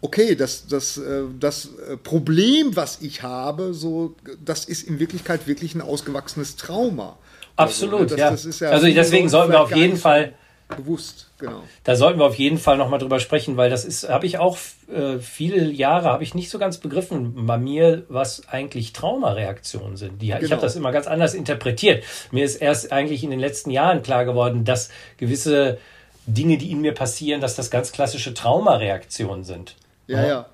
okay, 0.00 0.34
das, 0.34 0.66
das, 0.66 0.96
äh, 0.98 1.22
das 1.38 1.68
äh, 1.88 1.96
Problem, 1.96 2.76
was 2.76 3.00
ich 3.00 3.22
habe, 3.22 3.74
so, 3.74 4.14
das 4.44 4.64
ist 4.64 4.82
in 4.82 4.98
Wirklichkeit 4.98 5.46
wirklich 5.46 5.74
ein 5.74 5.82
ausgewachsenes 5.82 6.56
Trauma. 6.56 7.18
Absolut, 7.58 8.02
also, 8.02 8.16
das, 8.16 8.18
ja. 8.18 8.30
Das 8.30 8.60
ja. 8.60 8.70
Also 8.70 8.86
deswegen 8.86 9.28
sollten 9.28 9.52
wir 9.52 9.60
auf 9.60 9.74
jeden 9.74 9.96
Fall 9.96 10.34
bewusst, 10.76 11.30
genau. 11.38 11.62
Da 11.84 11.96
sollten 11.96 12.18
wir 12.18 12.26
auf 12.26 12.34
jeden 12.34 12.58
Fall 12.58 12.76
nochmal 12.76 12.98
drüber 12.98 13.20
sprechen, 13.20 13.56
weil 13.56 13.70
das 13.70 13.84
ist, 13.84 14.08
habe 14.08 14.26
ich 14.26 14.38
auch 14.38 14.58
äh, 14.92 15.18
viele 15.18 15.70
Jahre, 15.70 16.08
habe 16.08 16.22
ich 16.22 16.34
nicht 16.34 16.50
so 16.50 16.58
ganz 16.58 16.78
begriffen 16.78 17.46
bei 17.46 17.56
mir, 17.56 18.04
was 18.08 18.48
eigentlich 18.48 18.92
Traumareaktionen 18.92 19.96
sind. 19.96 20.20
Die, 20.20 20.28
genau. 20.28 20.40
Ich 20.42 20.52
habe 20.52 20.60
das 20.60 20.76
immer 20.76 20.92
ganz 20.92 21.06
anders 21.06 21.34
interpretiert. 21.34 22.04
Mir 22.32 22.44
ist 22.44 22.56
erst 22.56 22.92
eigentlich 22.92 23.24
in 23.24 23.30
den 23.30 23.40
letzten 23.40 23.70
Jahren 23.70 24.02
klar 24.02 24.24
geworden, 24.24 24.64
dass 24.64 24.90
gewisse 25.16 25.78
Dinge, 26.26 26.58
die 26.58 26.70
in 26.70 26.82
mir 26.82 26.92
passieren, 26.92 27.40
dass 27.40 27.56
das 27.56 27.70
ganz 27.70 27.90
klassische 27.92 28.34
Traumareaktionen 28.34 29.44
sind. 29.44 29.74
Ja, 30.06 30.20
ja. 30.20 30.28
ja. 30.28 30.46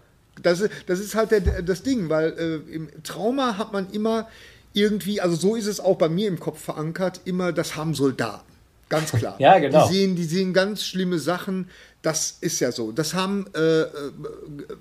Das, 0.43 0.63
das 0.87 0.99
ist 0.99 1.15
halt 1.15 1.31
der, 1.31 1.63
das 1.63 1.83
Ding, 1.83 2.09
weil 2.09 2.33
äh, 2.39 2.75
im 2.75 2.89
Trauma 3.03 3.57
hat 3.59 3.73
man 3.73 3.91
immer 3.91 4.29
irgendwie, 4.75 5.21
also 5.21 5.37
so 5.37 5.57
ist 5.57 5.67
es 5.67 5.81
auch 5.81 5.97
bei 5.97 6.09
mir 6.09 6.29
im 6.29 6.39
Kopf 6.39 6.61
verankert, 6.61 7.23
immer, 7.25 7.53
das 7.53 7.77
haben 7.77 7.95
Soldaten. 7.95 8.53
Ganz 8.91 9.13
klar. 9.19 9.37
ja, 9.39 9.59
genau. 9.59 9.89
Die 9.89 9.95
sehen, 9.95 10.17
die 10.17 10.25
sehen 10.25 10.53
ganz 10.53 10.85
schlimme 10.85 11.19
Sachen. 11.19 11.71
Das 12.03 12.37
ist 12.43 12.61
ja 12.61 12.71
so. 12.71 12.93
Das 12.93 13.15
haben 13.15 13.47
äh, 13.55 13.81
äh, 13.81 13.89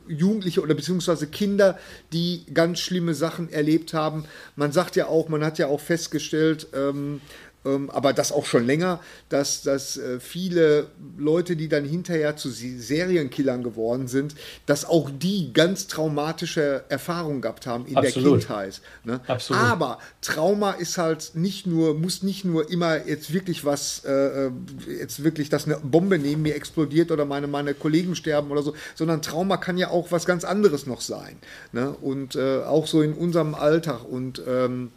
Jugendliche 0.10 0.62
oder 0.62 0.74
beziehungsweise 0.74 1.28
Kinder, 1.28 1.80
die 2.12 2.46
ganz 2.54 2.80
schlimme 2.80 3.14
Sachen 3.14 3.50
erlebt 3.50 3.94
haben. 3.94 4.26
Man 4.58 4.74
sagt 4.74 4.98
ja 4.98 5.08
auch, 5.08 5.30
man 5.30 5.44
hat 5.46 5.58
ja 5.58 5.68
auch 5.68 5.80
festgestellt, 5.80 6.68
ähm, 6.74 6.84
ähm, 6.84 7.22
aber 7.64 8.14
das 8.14 8.32
auch 8.32 8.46
schon 8.46 8.66
länger, 8.66 9.00
dass, 9.30 9.62
dass 9.62 9.98
äh, 9.98 10.20
viele 10.20 10.88
Leute, 11.18 11.56
die 11.56 11.70
dann 11.70 11.86
hinterher 11.86 12.36
zu 12.36 12.50
Serienkillern 12.50 13.64
geworden 13.64 14.08
sind, 14.08 14.36
dass 14.66 14.86
auch 14.86 15.10
die 15.10 15.54
ganz 15.54 15.88
traumatische 15.88 16.84
Erfahrungen 16.90 17.42
gehabt 17.42 17.66
haben 17.66 17.86
in 17.86 17.96
Absolut. 17.96 18.26
der 18.26 18.40
Kindheit. 18.40 18.82
Ne? 19.06 19.22
Absolut. 19.28 19.62
Aber 19.62 20.00
Trauma 20.22 20.72
ist 20.72 20.98
halt 20.98 21.32
nicht 21.36 21.66
nur, 21.66 21.94
muss 21.94 22.22
nicht 22.24 22.44
nur 22.44 22.70
immer 22.70 23.06
jetzt 23.08 23.34
wirklich 23.34 23.64
was, 23.64 24.04
äh, 24.06 24.12
äh, 24.48 24.52
jetzt 25.00 25.24
wirklich, 25.24 25.50
dass 25.50 25.66
eine 25.66 25.78
Bombe 25.78 26.20
neben 26.20 26.42
mir 26.42 26.56
explodiert 26.56 27.12
oder 27.12 27.26
meine, 27.26 27.48
meine 27.48 27.74
Kollegen 27.74 28.16
sterben 28.16 28.52
oder 28.52 28.62
so, 28.62 28.74
sondern 28.96 29.22
Trauma 29.22 29.58
kann 29.58 29.78
ja 29.78 29.90
auch 29.90 30.12
was 30.12 30.26
ganz 30.26 30.44
anderes 30.44 30.86
noch 30.86 31.02
sein. 31.02 31.38
Ne? 31.72 31.92
Und 32.02 32.36
äh, 32.36 32.64
auch 32.64 32.88
so 32.88 33.02
in 33.02 33.14
unserem 33.14 33.56
Alltag 33.56 34.04
und 34.04 34.42
ähm, 34.46 34.92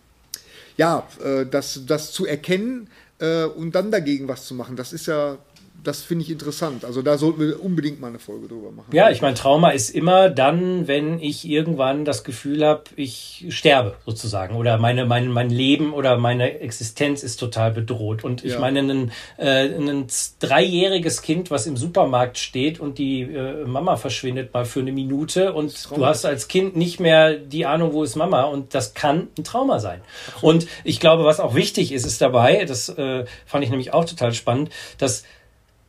ja, 0.76 1.06
äh, 1.24 1.46
das, 1.46 1.82
das 1.86 2.12
zu 2.12 2.26
erkennen 2.26 2.88
äh, 3.18 3.44
und 3.44 3.74
dann 3.74 3.90
dagegen 3.90 4.28
was 4.28 4.46
zu 4.46 4.54
machen, 4.54 4.76
das 4.76 4.92
ist 4.92 5.06
ja 5.06 5.38
das 5.86 6.02
finde 6.02 6.24
ich 6.24 6.30
interessant. 6.30 6.84
Also 6.84 7.00
da 7.00 7.16
sollten 7.16 7.40
wir 7.40 7.62
unbedingt 7.62 8.00
mal 8.00 8.08
eine 8.08 8.18
Folge 8.18 8.48
drüber 8.48 8.72
machen. 8.72 8.88
Ja, 8.92 9.10
ich 9.10 9.22
meine, 9.22 9.34
Trauma 9.34 9.70
ist 9.70 9.90
immer 9.90 10.28
dann, 10.30 10.88
wenn 10.88 11.20
ich 11.20 11.48
irgendwann 11.48 12.04
das 12.04 12.24
Gefühl 12.24 12.66
habe, 12.66 12.84
ich 12.96 13.46
sterbe 13.50 13.94
sozusagen 14.04 14.56
oder 14.56 14.78
meine, 14.78 15.06
mein, 15.06 15.28
mein 15.28 15.48
Leben 15.48 15.92
oder 15.92 16.18
meine 16.18 16.60
Existenz 16.60 17.22
ist 17.22 17.38
total 17.38 17.70
bedroht. 17.70 18.24
Und 18.24 18.44
ich 18.44 18.54
ja. 18.54 18.60
meine, 18.60 18.80
ein, 18.80 19.12
äh, 19.36 19.68
ein 19.68 20.06
dreijähriges 20.40 21.22
Kind, 21.22 21.50
was 21.52 21.66
im 21.66 21.76
Supermarkt 21.76 22.38
steht 22.38 22.80
und 22.80 22.98
die 22.98 23.22
äh, 23.22 23.64
Mama 23.64 23.96
verschwindet 23.96 24.52
mal 24.52 24.64
für 24.64 24.80
eine 24.80 24.92
Minute 24.92 25.52
und 25.52 25.88
du 25.94 26.04
hast 26.04 26.24
als 26.24 26.48
Kind 26.48 26.76
nicht 26.76 26.98
mehr 26.98 27.36
die 27.36 27.64
Ahnung, 27.64 27.92
wo 27.92 28.02
ist 28.02 28.16
Mama 28.16 28.42
und 28.42 28.74
das 28.74 28.94
kann 28.94 29.28
ein 29.38 29.44
Trauma 29.44 29.78
sein. 29.78 30.00
Und 30.40 30.66
ich 30.82 30.98
glaube, 30.98 31.24
was 31.24 31.38
auch 31.38 31.54
wichtig 31.54 31.92
ist, 31.92 32.04
ist 32.04 32.20
dabei, 32.20 32.64
das 32.64 32.88
äh, 32.88 33.24
fand 33.44 33.62
ich 33.62 33.70
nämlich 33.70 33.92
auch 33.94 34.04
total 34.04 34.32
spannend, 34.34 34.70
dass 34.98 35.22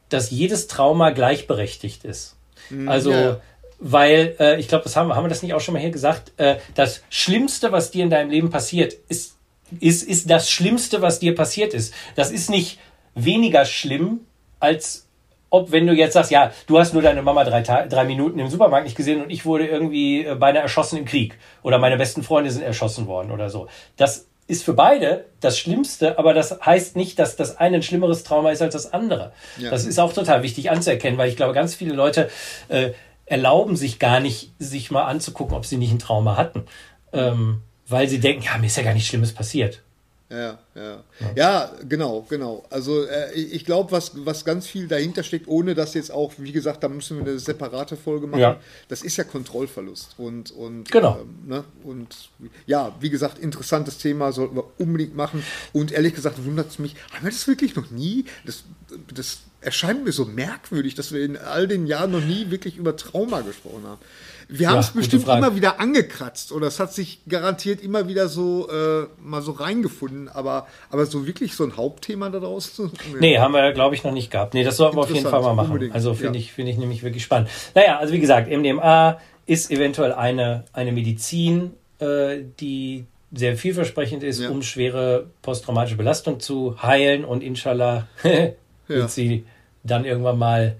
dass 0.10 0.32
jedes 0.32 0.68
Trauma 0.68 1.12
gleichberechtigt 1.12 2.04
ist. 2.06 2.36
Mhm, 2.70 2.90
also 2.90 3.12
ja. 3.12 3.42
weil 3.80 4.36
äh, 4.40 4.60
ich 4.60 4.68
glaube, 4.68 4.84
das 4.84 4.96
haben, 4.96 5.14
haben 5.16 5.26
wir 5.26 5.30
das 5.30 5.44
nicht 5.44 5.54
auch 5.54 5.62
schon 5.62 5.74
mal 5.74 5.80
hier 5.82 5.92
gesagt. 5.92 6.32
Äh, 6.38 6.58
das 6.76 7.02
Schlimmste, 7.10 7.72
was 7.72 7.92
dir 7.92 8.04
in 8.04 8.10
deinem 8.10 8.30
Leben 8.30 8.50
passiert, 8.50 8.94
ist 9.10 9.36
ist 9.80 10.04
ist 10.04 10.30
das 10.30 10.50
Schlimmste, 10.50 11.02
was 11.02 11.20
dir 11.20 11.36
passiert 11.36 11.74
ist. 11.74 11.94
Das 12.16 12.32
ist 12.32 12.50
nicht 12.50 12.80
weniger 13.16 13.66
schlimm 13.66 14.22
als 14.60 15.08
ob 15.50 15.72
wenn 15.72 15.88
du 15.88 15.94
jetzt 15.94 16.14
sagst, 16.14 16.32
ja, 16.32 16.52
du 16.68 16.78
hast 16.78 16.94
nur 16.94 17.02
deine 17.02 17.22
Mama 17.22 17.44
drei, 17.44 17.62
drei 17.62 18.04
Minuten 18.04 18.40
im 18.40 18.50
Supermarkt 18.50 18.86
nicht 18.86 18.98
gesehen 18.98 19.22
und 19.22 19.30
ich 19.30 19.46
wurde 19.46 19.66
irgendwie 19.66 20.26
äh, 20.26 20.36
beinahe 20.36 20.64
erschossen 20.64 20.98
im 20.98 21.06
Krieg 21.06 21.38
oder 21.64 21.80
meine 21.80 21.98
besten 21.98 22.24
Freunde 22.24 22.52
sind 22.52 22.64
erschossen 22.64 23.08
worden 23.08 23.32
oder 23.32 23.50
so. 23.50 23.68
Das 23.96 24.28
ist 24.48 24.64
für 24.64 24.74
beide 24.74 25.26
das 25.42 25.60
Schlimmste, 25.60 26.18
aber 26.18 26.34
das 26.34 26.60
heißt 26.66 26.96
nicht, 26.96 27.20
dass 27.20 27.36
das 27.36 27.58
eine 27.58 27.78
ein 27.78 27.84
schlimmeres 27.84 28.24
Trauma 28.24 28.52
ist 28.52 28.62
als 28.62 28.74
das 28.74 28.94
andere. 28.94 29.34
Ja. 29.58 29.70
Das 29.70 29.86
ist 29.86 30.00
auch 30.00 30.14
total 30.14 30.42
wichtig 30.42 30.72
anzuerkennen, 30.72 31.18
weil 31.18 31.30
ich 31.30 31.36
glaube, 31.36 31.54
ganz 31.54 31.76
viele 31.76 31.94
Leute 31.94 32.30
äh, 32.70 32.92
erlauben 33.26 33.76
sich 33.76 34.00
gar 34.00 34.22
nicht, 34.22 34.54
sich 34.58 34.90
mal 34.90 35.04
anzugucken, 35.04 35.56
ob 35.56 35.66
sie 35.66 35.78
nicht 35.78 35.92
ein 35.92 36.00
Trauma 36.00 36.38
hatten, 36.38 36.66
ähm, 37.12 37.62
weil 37.88 38.08
sie 38.08 38.20
denken, 38.20 38.44
ja, 38.44 38.58
mir 38.58 38.68
ist 38.68 38.78
ja 38.78 38.84
gar 38.84 38.94
nichts 38.94 39.10
Schlimmes 39.10 39.34
passiert. 39.34 39.84
Ja, 40.30 40.60
ja. 40.76 41.04
Ja, 41.36 41.72
genau, 41.88 42.26
genau. 42.30 42.66
Also 42.70 43.06
äh, 43.06 43.32
ich 43.34 43.64
glaube, 43.64 43.92
was, 43.94 44.12
was 44.26 44.44
ganz 44.44 44.68
viel 44.68 44.90
dahinter 44.90 45.24
steckt, 45.24 45.48
ohne 45.48 45.74
dass 45.74 45.94
jetzt 45.94 46.12
auch, 46.12 46.34
wie 46.38 46.52
gesagt, 46.52 46.84
da 46.84 46.90
müssen 46.90 47.18
wir 47.20 47.26
eine 47.26 47.40
separate 47.40 47.96
Folge 47.96 48.28
machen. 48.28 48.42
Ja. 48.42 48.60
Das 48.90 49.04
ist 49.04 49.16
ja 49.16 49.24
Kontrollverlust. 49.24 50.16
Und, 50.18 50.52
und, 50.52 50.92
genau. 50.92 51.20
Ähm, 51.22 51.48
ne? 51.48 51.64
und 51.84 52.30
ja, 52.66 52.94
wie 53.00 53.10
gesagt, 53.10 53.40
interessantes 53.40 54.00
Thema, 54.00 54.34
sollten 54.34 54.58
wir 54.58 54.66
unbedingt 54.78 55.16
machen. 55.16 55.44
Und 55.72 55.94
ehrlich 55.94 56.14
gesagt 56.14 56.44
wundert 56.44 56.72
es 56.72 56.80
mich, 56.80 56.96
haben 57.14 57.24
wir 57.24 57.32
das 57.32 57.48
wirklich 57.48 57.78
noch 57.78 57.90
nie? 57.90 58.26
Das, 58.46 58.66
das 59.14 59.40
erscheint 59.62 60.04
mir 60.04 60.12
so 60.12 60.26
merkwürdig, 60.26 60.96
dass 60.96 61.14
wir 61.14 61.24
in 61.24 61.38
all 61.38 61.68
den 61.68 61.88
Jahren 61.88 62.12
noch 62.12 62.24
nie 62.24 62.52
wirklich 62.52 62.76
über 62.76 62.98
Trauma 62.98 63.42
gesprochen 63.42 63.84
haben. 63.86 64.02
Wir 64.50 64.70
haben 64.70 64.80
es 64.80 64.88
ja, 64.88 64.94
bestimmt 64.96 65.28
immer 65.28 65.56
wieder 65.56 65.80
angekratzt 65.80 66.52
oder 66.52 66.68
es 66.68 66.80
hat 66.80 66.94
sich 66.94 67.20
garantiert 67.28 67.82
immer 67.82 68.08
wieder 68.08 68.30
so 68.30 68.70
äh, 68.70 69.08
mal 69.22 69.42
so 69.42 69.52
reingefunden, 69.52 70.30
aber, 70.30 70.68
aber 70.90 71.06
so 71.06 71.28
wirklich 71.28 71.56
so 71.56 71.66
ein 71.66 71.76
Hauptthema 71.76 72.30
daraus 72.30 72.74
zu. 72.76 72.92
Nee, 73.20 73.40
haben 73.40 73.54
wir, 73.54 73.74
glaube 73.74 73.96
ich, 73.96 74.04
noch 74.04 74.14
nicht 74.14 74.32
gehabt. 74.32 74.54
Nee, 74.54 74.64
das 74.64 74.78
sollten 74.78 74.96
wir 74.96 75.02
auf 75.02 75.12
jeden 75.12 75.28
Fall 75.28 75.42
mal 75.42 75.54
machen. 75.54 75.72
Unbedingt. 75.72 75.94
Also 75.94 76.14
finde 76.14 76.40
ja. 76.40 76.46
ich, 76.46 76.54
finde 76.54 76.72
ich 76.72 76.78
nämlich 76.78 77.04
wirklich 77.04 77.24
spannend. 77.24 77.50
Naja, 77.76 77.98
also 78.00 78.14
wie 78.14 78.20
gesagt, 78.20 78.50
MDMA 78.50 79.20
ist 79.46 79.72
eventuell 79.72 80.14
eine, 80.14 80.66
eine 80.74 80.92
Medizin, 80.92 81.74
äh, 82.00 82.38
die 82.60 83.06
sehr 83.32 83.58
vielversprechend 83.58 84.24
ist, 84.24 84.42
ja. 84.42 84.50
um 84.50 84.62
schwere 84.62 85.28
posttraumatische 85.42 85.98
Belastung 85.98 86.40
zu 86.40 86.82
heilen 86.82 87.26
und 87.26 87.44
inshallah 87.44 88.08
wird 88.88 89.12
sie 89.12 89.46
dann 89.84 90.06
irgendwann 90.06 90.38
mal 90.38 90.78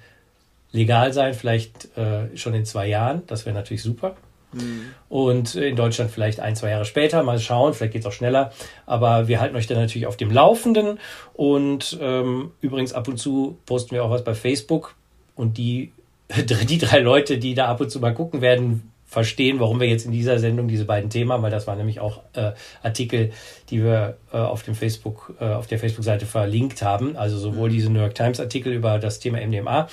legal 0.78 1.12
sein, 1.14 1.34
vielleicht 1.34 1.98
äh, 1.98 2.36
schon 2.38 2.54
in 2.54 2.66
zwei 2.66 2.88
Jahren. 2.88 3.24
Das 3.28 3.46
wäre 3.46 3.56
natürlich 3.56 3.84
super. 3.84 4.16
Mhm. 4.54 4.86
Und 5.10 5.56
in 5.56 5.76
Deutschland 5.76 6.12
vielleicht 6.12 6.40
ein, 6.40 6.56
zwei 6.56 6.70
Jahre 6.70 6.86
später. 6.86 7.24
Mal 7.24 7.40
schauen, 7.40 7.74
vielleicht 7.74 7.94
geht 7.94 8.02
es 8.02 8.06
auch 8.06 8.14
schneller. 8.14 8.52
Aber 8.86 9.28
wir 9.28 9.40
halten 9.40 9.56
euch 9.56 9.68
dann 9.68 9.78
natürlich 9.78 10.08
auf 10.08 10.18
dem 10.18 10.32
Laufenden. 10.32 11.00
Und 11.34 11.98
ähm, 12.02 12.52
übrigens 12.62 12.94
ab 12.94 13.08
und 13.08 13.18
zu 13.18 13.58
posten 13.66 13.92
wir 13.92 14.04
auch 14.04 14.12
was 14.12 14.24
bei 14.24 14.34
Facebook. 14.34 14.96
Und 15.36 15.58
die, 15.58 15.92
die 16.36 16.78
drei 16.78 17.00
Leute, 17.00 17.38
die 17.38 17.54
da 17.54 17.68
ab 17.68 17.82
und 17.82 17.90
zu 17.90 18.00
mal 18.00 18.14
gucken 18.14 18.42
werden, 18.42 18.92
verstehen, 19.10 19.62
warum 19.62 19.80
wir 19.80 19.88
jetzt 19.88 20.06
in 20.06 20.12
dieser 20.12 20.38
Sendung 20.38 20.68
diese 20.68 20.84
beiden 20.84 21.10
Themen 21.10 21.32
haben, 21.32 21.42
weil 21.42 21.52
das 21.52 21.66
waren 21.66 21.78
nämlich 21.78 22.02
auch 22.02 22.24
äh, 22.34 22.52
Artikel, 22.84 23.32
die 23.70 23.82
wir 23.82 24.18
äh, 24.34 24.38
auf 24.38 24.64
dem 24.64 24.76
Facebook, 24.76 25.34
äh, 25.40 25.46
auf 25.46 25.66
der 25.66 25.80
Facebook-Seite 25.80 26.26
verlinkt 26.26 26.82
haben. 26.82 27.16
Also 27.16 27.38
sowohl 27.38 27.70
mhm. 27.70 27.74
diese 27.74 27.90
New 27.90 28.02
York 28.02 28.16
Times 28.16 28.42
Artikel 28.42 28.74
über 28.74 29.00
das 29.00 29.20
Thema 29.20 29.40
MDMA 29.40 29.88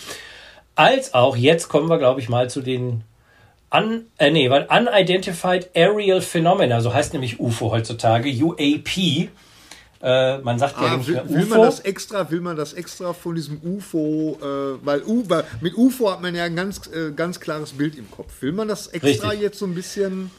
als 0.75 1.15
auch, 1.15 1.37
jetzt 1.37 1.69
kommen 1.69 1.89
wir, 1.89 1.99
glaube 1.99 2.21
ich, 2.21 2.29
mal 2.29 2.51
zu 2.51 2.61
den 2.61 3.05
Un, 3.73 4.07
äh, 4.19 4.31
nee, 4.31 4.51
weil 4.51 4.69
Unidentified 4.71 5.71
Aerial 5.75 6.21
Phenomena, 6.21 6.81
so 6.81 6.95
heißt 6.95 7.13
nämlich 7.13 7.41
UFO 7.41 7.73
heutzutage, 7.73 8.31
UAP. 8.31 9.31
Äh, 10.01 10.39
man 10.39 10.59
sagt 10.59 10.77
ah, 10.79 10.85
ja 10.85 11.07
will, 11.07 11.17
UFO. 11.17 11.35
Will 11.35 11.47
man 11.47 11.61
das 11.63 11.81
extra, 11.81 12.31
will 12.31 12.41
man 12.41 12.57
das 12.57 12.73
extra 12.75 13.13
von 13.13 13.35
diesem 13.35 13.61
UFO, 13.65 14.39
äh, 14.41 14.87
weil, 14.87 15.03
U, 15.03 15.25
weil, 15.29 15.45
mit 15.61 15.77
UFO 15.77 16.13
hat 16.13 16.23
man 16.23 16.35
ja 16.37 16.45
ein 16.45 16.55
ganz, 16.55 16.83
äh, 16.87 17.11
ganz 17.11 17.41
klares 17.41 17.73
Bild 17.73 17.97
im 17.97 18.09
Kopf. 18.11 18.43
Will 18.43 18.53
man 18.53 18.69
das 18.69 18.87
extra 18.89 19.29
Richtig. 19.31 19.41
jetzt 19.41 19.59
so 19.59 19.67
ein 19.67 19.75
bisschen 19.75 20.31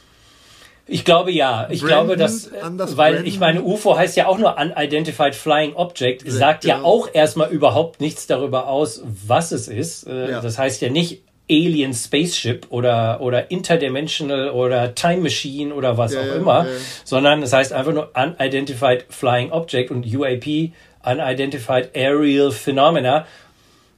ich 0.87 1.03
glaube 1.03 1.31
ja. 1.31 1.67
Ich 1.69 1.81
Brandon, 1.81 2.07
glaube, 2.07 2.17
dass, 2.17 2.51
weil 2.51 3.13
Brandon. 3.13 3.25
ich 3.25 3.39
meine, 3.39 3.63
UFO 3.63 3.97
heißt 3.97 4.15
ja 4.17 4.27
auch 4.27 4.37
nur 4.37 4.57
Unidentified 4.57 5.33
Flying 5.33 5.73
Object, 5.75 6.29
sagt 6.29 6.63
ja, 6.63 6.77
genau. 6.77 6.87
auch 6.87 7.09
erstmal 7.11 7.49
überhaupt 7.49 8.01
nichts 8.01 8.27
darüber 8.27 8.67
aus, 8.67 9.01
was 9.03 9.51
es 9.51 9.67
ist. 9.67 10.07
Äh, 10.07 10.31
ja. 10.31 10.41
Das 10.41 10.59
heißt 10.59 10.81
ja 10.81 10.89
nicht 10.89 11.21
Alien 11.49 11.93
Spaceship 11.93 12.67
oder, 12.69 13.21
oder 13.21 13.51
Interdimensional 13.51 14.49
oder 14.49 14.95
Time 14.95 15.21
Machine 15.21 15.73
oder 15.73 15.97
was 15.97 16.13
ja, 16.13 16.21
auch 16.21 16.35
immer, 16.35 16.65
sondern 17.03 17.43
es 17.43 17.53
heißt 17.53 17.73
einfach 17.73 17.93
nur 17.93 18.11
Unidentified 18.15 19.05
Flying 19.09 19.51
Object 19.51 19.91
und 19.91 20.05
UAP, 20.05 20.71
Unidentified 21.03 21.95
Aerial 21.95 22.51
Phenomena. 22.51 23.25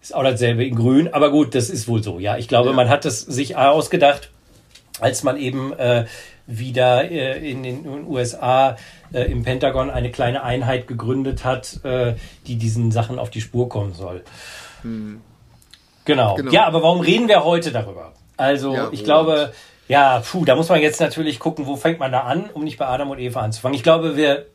Ist 0.02 0.14
auch 0.14 0.24
dasselbe 0.24 0.66
in 0.66 0.76
grün, 0.76 1.10
aber 1.14 1.32
gut, 1.32 1.56
das 1.56 1.70
ist 1.70 1.88
wohl 1.88 2.04
so. 2.04 2.20
Ja, 2.20 2.38
ich 2.38 2.48
glaube, 2.48 2.72
man 2.72 2.88
hat 2.88 3.06
es 3.06 3.22
sich 3.22 3.58
ausgedacht, 3.58 4.30
als 5.00 5.24
man 5.24 5.38
eben 5.38 5.74
äh, 5.74 6.06
wieder 6.48 7.12
äh, 7.12 7.52
in 7.52 7.62
den 7.62 8.08
USA 8.08 8.78
äh, 9.14 9.30
im 9.32 9.44
Pentagon 9.44 9.90
eine 9.90 10.10
kleine 10.10 10.44
Einheit 10.44 10.88
gegründet 10.88 11.44
hat, 11.46 11.84
äh, 11.84 12.16
die 12.48 12.56
diesen 12.56 12.92
Sachen 12.92 13.20
auf 13.20 13.30
die 13.30 13.42
Spur 13.42 13.70
kommen 13.70 13.94
soll. 13.94 14.24
Hm. 14.82 15.22
Genau. 16.06 16.36
genau. 16.36 16.52
Ja, 16.52 16.66
aber 16.66 16.82
warum 16.82 17.02
reden 17.02 17.28
wir 17.28 17.44
heute 17.44 17.72
darüber? 17.72 18.14
Also, 18.38 18.74
ja, 18.74 18.90
ich 18.92 19.04
glaube, 19.04 19.52
ja, 19.90 20.22
puh, 20.22 20.46
da 20.46 20.56
muss 20.56 20.70
man 20.70 20.82
jetzt 20.82 21.02
natürlich 21.02 21.40
gucken, 21.40 21.66
wo 21.66 21.76
fängt 21.76 22.00
man 22.00 22.12
da 22.12 22.22
an, 22.22 22.50
um 22.54 22.64
nicht 22.64 22.78
bei 22.78 22.88
Adam 22.88 23.10
und 23.10 23.20
Eva 23.20 23.42
anzufangen. 23.42 23.76
Ich 23.76 23.84
glaube, 23.84 24.16
wir 24.16 24.46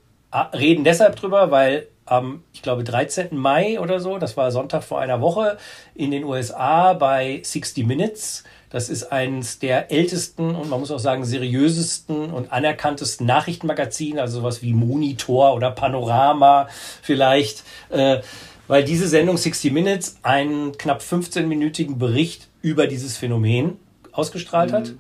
reden 0.55 0.83
deshalb 0.83 1.17
drüber, 1.17 1.51
weil 1.51 1.89
am, 2.05 2.43
ich 2.53 2.63
glaube, 2.63 2.85
13. 2.85 3.37
Mai 3.37 3.79
oder 3.79 4.01
so, 4.01 4.19
das 4.19 4.37
war 4.37 4.51
Sonntag 4.51 4.83
vor 4.83 5.01
einer 5.01 5.21
Woche, 5.21 5.59
in 5.95 6.11
den 6.11 6.25
USA 6.25 6.95
bei 6.95 7.41
60 7.43 7.87
Minutes 7.87 8.45
das 8.73 8.89
ist 8.89 9.13
eines 9.13 9.59
der 9.59 9.93
ältesten 9.93 10.55
und 10.55 10.71
man 10.71 10.81
muss 10.81 10.91
auch 10.91 10.99
sagen 10.99 11.25
seriösesten 11.25 12.33
und 12.33 12.51
anerkanntesten 12.53 13.27
Nachrichtenmagazine, 13.27 14.21
also 14.21 14.41
sowas 14.41 14.63
wie 14.63 14.73
Monitor 14.73 15.55
oder 15.55 15.71
Panorama 15.71 16.69
vielleicht, 17.03 17.65
äh, 17.91 18.21
weil 18.69 18.83
diese 18.83 19.09
Sendung 19.09 19.37
60 19.37 19.73
Minutes 19.73 20.17
einen 20.23 20.73
knapp 20.79 21.03
15-minütigen 21.03 21.99
Bericht 21.99 22.49
über 22.63 22.87
dieses 22.87 23.19
Phänomen 23.19 23.77
ausgestrahlt 24.11 24.71
mhm. 24.71 24.77
hat 24.77 24.93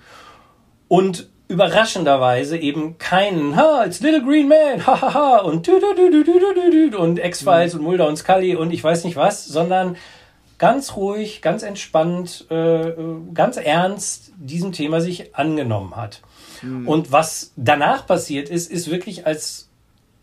und 0.88 1.28
überraschenderweise 1.48 2.58
eben 2.58 2.98
keinen 2.98 3.56
ha 3.56 3.84
it's 3.86 4.00
little 4.00 4.22
green 4.22 4.48
man 4.48 4.86
ha 4.86 5.00
ha 5.00 5.14
ha 5.14 5.36
und 5.38 5.66
und 5.68 7.18
X-Files 7.18 7.72
mhm. 7.72 7.80
und 7.80 7.86
Mulder 7.86 8.06
und 8.06 8.16
Scully 8.16 8.54
und 8.54 8.70
ich 8.70 8.84
weiß 8.84 9.04
nicht 9.04 9.16
was, 9.16 9.46
sondern 9.46 9.96
ganz 10.62 10.94
ruhig, 10.94 11.42
ganz 11.42 11.64
entspannt, 11.64 12.46
äh, 12.48 12.92
ganz 13.34 13.56
ernst 13.56 14.30
diesem 14.36 14.70
Thema 14.70 15.00
sich 15.00 15.34
angenommen 15.34 15.96
hat. 15.96 16.22
Mhm. 16.62 16.86
Und 16.86 17.10
was 17.10 17.52
danach 17.56 18.06
passiert 18.06 18.48
ist, 18.48 18.70
ist 18.70 18.88
wirklich 18.88 19.26
als, 19.26 19.68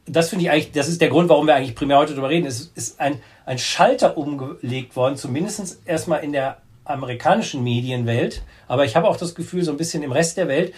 das 0.05 0.29
finde 0.29 0.45
ich 0.45 0.51
eigentlich, 0.51 0.71
das 0.71 0.87
ist 0.87 1.01
der 1.01 1.09
Grund, 1.09 1.27
warum 1.27 1.45
wir 1.45 1.55
eigentlich 1.55 1.75
primär 1.75 1.97
heute 1.97 2.13
darüber 2.13 2.29
reden, 2.29 2.45
ist, 2.45 2.71
ist 2.77 3.01
ein, 3.01 3.19
ein 3.45 3.57
Schalter 3.57 4.17
umgelegt 4.17 4.95
worden, 4.95 5.17
zumindest 5.17 5.81
erstmal 5.85 6.23
in 6.23 6.31
der 6.31 6.61
amerikanischen 6.85 7.61
Medienwelt, 7.61 8.41
aber 8.69 8.85
ich 8.85 8.95
habe 8.95 9.09
auch 9.09 9.17
das 9.17 9.35
Gefühl, 9.35 9.63
so 9.63 9.71
ein 9.71 9.77
bisschen 9.77 10.03
im 10.03 10.13
Rest 10.13 10.37
der 10.37 10.47
Welt, 10.47 10.73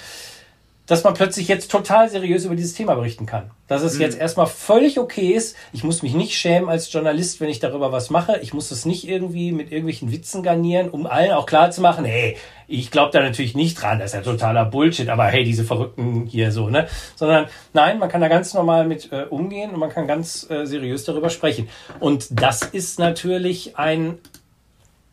dass 0.92 1.06
man 1.06 1.14
plötzlich 1.14 1.48
jetzt 1.48 1.72
total 1.72 2.10
seriös 2.10 2.44
über 2.44 2.54
dieses 2.54 2.74
Thema 2.74 2.96
berichten 2.96 3.26
kann. 3.26 3.52
Dass 3.70 3.82
es 3.82 3.96
mhm. 3.96 4.02
jetzt 4.02 4.20
erstmal 4.20 4.48
völlig 4.48 5.00
okay 5.00 5.32
ist. 5.32 5.56
Ich 5.72 5.86
muss 5.86 6.04
mich 6.04 6.14
nicht 6.14 6.36
schämen 6.36 6.68
als 6.68 6.92
Journalist, 6.92 7.40
wenn 7.40 7.48
ich 7.48 7.60
darüber 7.60 7.94
was 7.94 8.10
mache. 8.10 8.40
Ich 8.42 8.54
muss 8.54 8.72
es 8.72 8.84
nicht 8.84 9.08
irgendwie 9.08 9.54
mit 9.54 9.72
irgendwelchen 9.72 10.12
Witzen 10.12 10.44
garnieren, 10.44 10.90
um 10.90 11.08
allen 11.08 11.32
auch 11.32 11.46
klar 11.46 11.72
zu 11.72 11.80
machen, 11.80 12.04
hey, 12.04 12.36
ich 12.68 12.92
glaube 12.92 13.12
da 13.14 13.22
natürlich 13.22 13.56
nicht 13.56 13.82
dran, 13.82 14.00
das 14.00 14.08
ist 14.08 14.16
ja 14.16 14.22
totaler 14.22 14.66
Bullshit, 14.66 15.08
aber 15.08 15.28
hey, 15.28 15.46
diese 15.46 15.64
Verrückten 15.64 16.26
hier 16.26 16.52
so, 16.52 16.70
ne? 16.70 16.90
Sondern 17.16 17.46
nein, 17.72 17.98
man 17.98 18.10
kann 18.10 18.20
da 18.20 18.28
ganz 18.28 18.54
normal 18.54 18.86
mit 18.86 19.14
äh, 19.14 19.28
umgehen 19.30 19.72
und 19.72 19.80
man 19.80 19.92
kann 19.92 20.08
ganz 20.08 20.46
äh, 20.50 20.66
seriös 20.66 21.06
darüber 21.06 21.30
sprechen. 21.30 21.70
Und 22.02 22.28
das 22.32 22.64
ist 22.64 23.00
natürlich 23.00 23.78
ein 23.78 24.18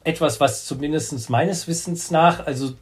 etwas, 0.03 0.41
was 0.41 0.64
zumindest 0.64 1.31
meines 1.31 1.69
Wissens 1.69 2.11
nach, 2.11 2.45
also 2.45 2.73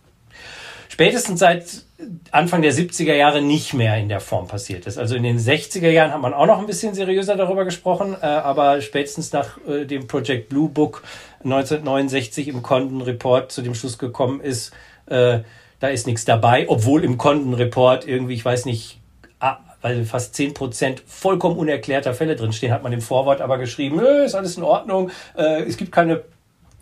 spätestens 0.88 1.40
seit 1.40 1.86
Anfang 2.30 2.60
der 2.60 2.72
70er 2.72 3.14
Jahre 3.14 3.40
nicht 3.40 3.72
mehr 3.72 3.96
in 3.96 4.08
der 4.08 4.20
Form 4.20 4.46
passiert 4.46 4.86
ist. 4.86 4.98
Also 4.98 5.16
in 5.16 5.22
den 5.22 5.38
60er 5.38 5.88
Jahren 5.88 6.12
hat 6.12 6.20
man 6.20 6.34
auch 6.34 6.46
noch 6.46 6.58
ein 6.58 6.66
bisschen 6.66 6.94
seriöser 6.94 7.36
darüber 7.36 7.64
gesprochen, 7.64 8.14
äh, 8.20 8.26
aber 8.26 8.82
spätestens 8.82 9.32
nach 9.32 9.58
äh, 9.66 9.86
dem 9.86 10.06
Project 10.06 10.50
Blue 10.50 10.68
Book 10.68 11.02
1969 11.44 12.48
im 12.48 12.62
Condon 12.62 13.00
Report 13.00 13.50
zu 13.50 13.62
dem 13.62 13.74
Schluss 13.74 13.98
gekommen 13.98 14.40
ist, 14.40 14.72
äh, 15.06 15.40
da 15.80 15.88
ist 15.88 16.06
nichts 16.06 16.24
dabei, 16.24 16.66
obwohl 16.68 17.02
im 17.04 17.16
Condon 17.16 17.54
Report 17.54 18.06
irgendwie, 18.06 18.34
ich 18.34 18.44
weiß 18.44 18.66
nicht, 18.66 19.00
ah, 19.40 19.58
weil 19.80 20.04
fast 20.04 20.34
10% 20.34 21.00
vollkommen 21.06 21.56
unerklärter 21.56 22.12
Fälle 22.12 22.36
drinstehen, 22.36 22.72
hat 22.72 22.82
man 22.82 22.92
im 22.92 23.02
Vorwort 23.02 23.40
aber 23.40 23.58
geschrieben, 23.58 24.00
ist 24.00 24.34
alles 24.34 24.56
in 24.56 24.62
Ordnung, 24.62 25.10
es 25.34 25.76
gibt 25.76 25.92
keine 25.92 26.22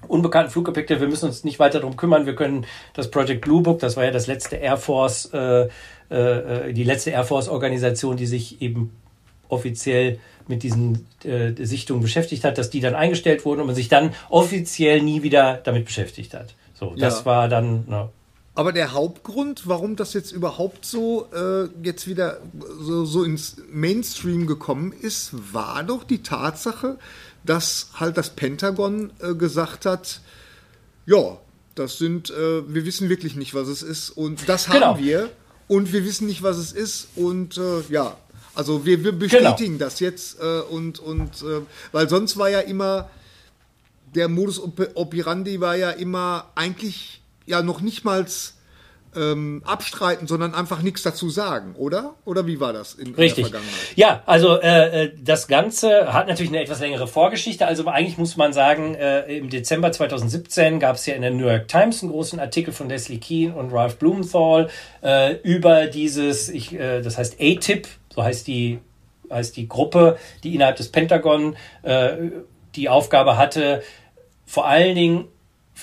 unbekannten 0.08 0.50
Flugobjekte, 0.50 1.00
wir 1.00 1.08
müssen 1.08 1.26
uns 1.26 1.44
nicht 1.44 1.58
weiter 1.58 1.80
darum 1.80 1.96
kümmern. 1.96 2.26
Wir 2.26 2.34
können 2.34 2.66
das 2.94 3.10
Project 3.10 3.42
Blue 3.42 3.62
Book, 3.62 3.78
das 3.80 3.96
war 3.96 4.04
ja 4.04 4.10
das 4.10 4.26
letzte 4.26 4.56
Air 4.56 4.76
Force, 4.76 5.30
äh, 5.32 5.68
äh, 6.10 6.72
die 6.72 6.84
letzte 6.84 7.10
Air 7.10 7.24
Force 7.24 7.48
Organisation, 7.48 8.16
die 8.16 8.26
sich 8.26 8.62
eben 8.62 8.92
offiziell 9.48 10.18
mit 10.48 10.62
diesen 10.62 11.07
äh, 11.24 11.52
Sichtungen 11.64 12.02
beschäftigt 12.02 12.44
hat, 12.44 12.59
dass 12.59 12.70
die 12.70 12.80
dann 12.80 12.94
eingestellt 12.94 13.44
wurden 13.44 13.61
und 13.61 13.66
man 13.66 13.76
sich 13.76 13.88
dann 13.88 14.14
offiziell 14.28 15.00
nie 15.00 15.22
wieder 15.22 15.61
damit 15.64 15.86
beschäftigt 15.86 16.34
hat. 16.34 16.55
So, 16.74 16.94
das 16.96 17.20
ja. 17.20 17.26
war 17.26 17.48
dann. 17.48 17.84
Na. 17.86 18.11
Aber 18.57 18.72
der 18.72 18.92
Hauptgrund, 18.92 19.66
warum 19.66 19.96
das 19.96 20.12
jetzt 20.14 20.30
überhaupt 20.30 20.84
so 20.84 21.26
äh, 21.34 21.68
jetzt 21.82 22.07
wieder 22.07 22.38
so, 22.78 23.05
so 23.05 23.24
ins 23.24 23.57
Mainstream 23.72 24.46
gekommen 24.46 24.92
ist, 24.92 25.32
war 25.52 25.82
doch 25.82 26.05
die 26.05 26.22
Tatsache, 26.22 26.98
dass 27.45 27.88
halt 27.95 28.16
das 28.16 28.30
Pentagon 28.30 29.12
äh, 29.20 29.34
gesagt 29.34 29.86
hat, 29.86 30.20
ja, 31.07 31.38
das 31.74 31.99
sind, 31.99 32.30
äh, 32.30 32.62
wir 32.72 32.84
wissen 32.84 33.09
wirklich 33.09 33.34
nicht, 33.36 33.55
was 33.55 33.68
es 33.68 33.82
ist 33.82 34.11
und 34.11 34.49
das 34.49 34.68
haben 34.68 34.74
genau. 34.74 34.99
wir 34.99 35.30
und 35.68 35.92
wir 35.92 36.05
wissen 36.05 36.26
nicht, 36.26 36.42
was 36.42 36.57
es 36.57 36.72
ist 36.72 37.09
und 37.16 37.59
äh, 37.59 37.82
ja, 37.90 38.16
Also 38.55 38.86
wir, 38.86 39.03
wir 39.03 39.12
bestätigen 39.12 39.74
genau. 39.74 39.84
das 39.84 40.01
jetzt 40.01 40.38
äh, 40.40 40.61
und, 40.61 41.01
und 41.01 41.42
äh, 41.42 41.61
weil 41.92 42.09
sonst 42.09 42.36
war 42.36 42.49
ja 42.49 42.61
immer 42.61 43.11
der 44.14 44.28
Modus 44.28 44.61
operandi 44.61 45.61
war 45.61 45.74
ja 45.74 45.90
immer 45.90 46.51
eigentlich 46.55 47.20
ja 47.47 47.62
noch 47.62 47.80
nicht 47.80 48.05
mal 48.05 48.26
ähm, 49.16 49.62
abstreiten, 49.64 50.26
sondern 50.26 50.54
einfach 50.54 50.82
nichts 50.82 51.02
dazu 51.02 51.30
sagen, 51.30 51.74
oder? 51.76 52.14
Oder 52.24 52.46
wie 52.46 52.60
war 52.60 52.72
das 52.72 52.94
in, 52.94 53.14
Richtig. 53.14 53.46
in 53.46 53.52
der 53.52 53.60
Vergangenheit? 53.60 53.96
Ja, 53.96 54.22
also 54.26 54.60
äh, 54.60 55.04
äh, 55.04 55.12
das 55.20 55.48
Ganze 55.48 56.12
hat 56.12 56.28
natürlich 56.28 56.50
eine 56.50 56.62
etwas 56.62 56.80
längere 56.80 57.06
Vorgeschichte. 57.06 57.66
Also 57.66 57.86
eigentlich 57.86 58.18
muss 58.18 58.36
man 58.36 58.52
sagen, 58.52 58.94
äh, 58.94 59.36
im 59.36 59.50
Dezember 59.50 59.92
2017 59.92 60.80
gab 60.80 60.96
es 60.96 61.06
ja 61.06 61.14
in 61.14 61.22
der 61.22 61.30
New 61.30 61.46
York 61.46 61.68
Times 61.68 62.02
einen 62.02 62.12
großen 62.12 62.40
Artikel 62.40 62.72
von 62.72 62.88
Leslie 62.88 63.18
Keane 63.18 63.54
und 63.54 63.72
Ralph 63.72 63.96
Blumenthal 63.96 64.68
äh, 65.02 65.34
über 65.42 65.86
dieses, 65.86 66.48
ich, 66.48 66.72
äh, 66.74 67.00
das 67.02 67.18
heißt 67.18 67.36
ATIP, 67.40 67.88
so 68.14 68.22
heißt 68.22 68.46
die 68.46 68.80
heißt 69.30 69.56
die 69.56 69.68
Gruppe, 69.68 70.18
die 70.42 70.54
innerhalb 70.54 70.76
des 70.76 70.90
Pentagon 70.90 71.56
äh, 71.82 72.16
die 72.76 72.88
Aufgabe 72.88 73.36
hatte, 73.36 73.82
vor 74.46 74.66
allen 74.66 74.94
Dingen 74.94 75.28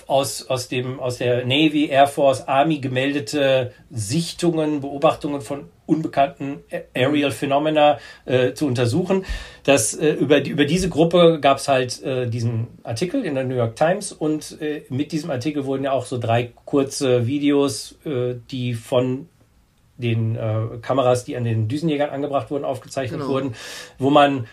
aus, 0.07 0.47
aus, 0.47 0.67
dem, 0.67 0.99
aus 0.99 1.17
der 1.17 1.45
Navy, 1.45 1.87
Air 1.87 2.07
Force, 2.07 2.47
Army 2.47 2.79
gemeldete 2.79 3.73
Sichtungen, 3.89 4.81
Beobachtungen 4.81 5.41
von 5.41 5.65
unbekannten 5.85 6.59
Aerial 6.93 7.31
Phenomena 7.31 7.99
äh, 8.25 8.53
zu 8.53 8.65
untersuchen. 8.65 9.25
Das, 9.63 9.93
äh, 9.93 10.11
über, 10.13 10.39
die, 10.39 10.51
über 10.51 10.65
diese 10.65 10.89
Gruppe 10.89 11.39
gab 11.41 11.57
es 11.57 11.67
halt 11.67 12.01
äh, 12.03 12.29
diesen 12.29 12.67
Artikel 12.83 13.25
in 13.25 13.35
der 13.35 13.43
New 13.43 13.55
York 13.55 13.75
Times 13.75 14.13
und 14.13 14.61
äh, 14.61 14.83
mit 14.89 15.11
diesem 15.11 15.29
Artikel 15.29 15.65
wurden 15.65 15.83
ja 15.83 15.91
auch 15.91 16.05
so 16.05 16.17
drei 16.17 16.51
kurze 16.65 17.27
Videos, 17.27 17.97
äh, 18.05 18.35
die 18.49 18.73
von 18.73 19.27
den 19.97 20.35
äh, 20.35 20.77
Kameras, 20.81 21.25
die 21.25 21.37
an 21.37 21.43
den 21.43 21.67
Düsenjägern 21.67 22.09
angebracht 22.09 22.49
wurden, 22.49 22.65
aufgezeichnet 22.65 23.19
genau. 23.19 23.31
wurden, 23.31 23.55
wo 23.99 24.09
man 24.09 24.47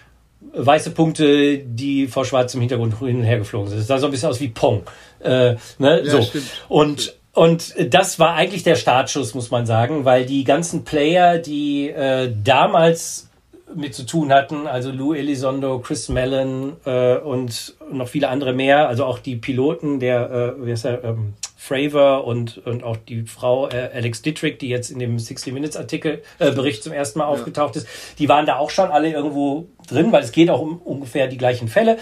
weiße 0.52 0.90
Punkte, 0.90 1.58
die 1.58 2.06
vor 2.06 2.24
schwarzem 2.24 2.60
Hintergrund 2.60 2.98
hin 2.98 3.18
und 3.18 3.24
her 3.24 3.38
geflogen 3.38 3.68
sind. 3.68 3.78
Das 3.80 3.86
sah 3.86 3.98
so 3.98 4.06
ein 4.06 4.10
bisschen 4.10 4.30
aus 4.30 4.40
wie 4.40 4.48
Pong. 4.48 4.82
Äh, 5.20 5.56
ne? 5.78 6.02
Ja, 6.04 6.10
so. 6.10 6.22
Stimmt. 6.22 6.46
Und 6.68 7.14
und 7.38 7.74
das 7.94 8.18
war 8.18 8.34
eigentlich 8.34 8.64
der 8.64 8.74
Startschuss, 8.74 9.32
muss 9.32 9.52
man 9.52 9.64
sagen, 9.64 10.04
weil 10.04 10.26
die 10.26 10.42
ganzen 10.42 10.84
Player, 10.84 11.38
die 11.38 11.88
äh, 11.88 12.32
damals 12.42 13.28
mit 13.74 13.94
zu 13.94 14.04
tun 14.04 14.32
hatten, 14.32 14.66
also 14.66 14.90
Lou 14.90 15.14
Elizondo, 15.14 15.78
Chris 15.78 16.08
Mellon 16.08 16.76
äh, 16.84 17.16
und 17.16 17.74
noch 17.92 18.08
viele 18.08 18.28
andere 18.28 18.54
mehr, 18.54 18.88
also 18.88 19.04
auch 19.04 19.20
die 19.20 19.36
Piloten, 19.36 20.00
der, 20.00 20.56
äh, 20.58 20.66
wie 20.66 20.72
heißt 20.72 20.86
er, 20.86 21.04
ähm, 21.04 21.34
Fravor 21.60 22.24
und, 22.24 22.58
und 22.58 22.84
auch 22.84 22.96
die 22.96 23.24
Frau 23.24 23.68
äh, 23.68 23.90
Alex 23.92 24.22
Dittrick, 24.22 24.60
die 24.60 24.68
jetzt 24.68 24.90
in 24.90 25.00
dem 25.00 25.18
60 25.18 25.52
Minutes 25.52 25.76
Artikel 25.76 26.22
äh, 26.38 26.52
Bericht 26.52 26.84
zum 26.84 26.92
ersten 26.92 27.18
Mal 27.18 27.24
ja. 27.24 27.30
aufgetaucht 27.30 27.74
ist, 27.74 27.88
die 28.20 28.28
waren 28.28 28.46
da 28.46 28.58
auch 28.58 28.70
schon 28.70 28.92
alle 28.92 29.10
irgendwo 29.10 29.66
drin, 29.88 30.12
weil 30.12 30.22
es 30.22 30.30
geht 30.30 30.50
auch 30.50 30.60
um 30.60 30.78
ungefähr 30.78 31.26
die 31.26 31.36
gleichen 31.36 31.66
Fälle. 31.66 31.98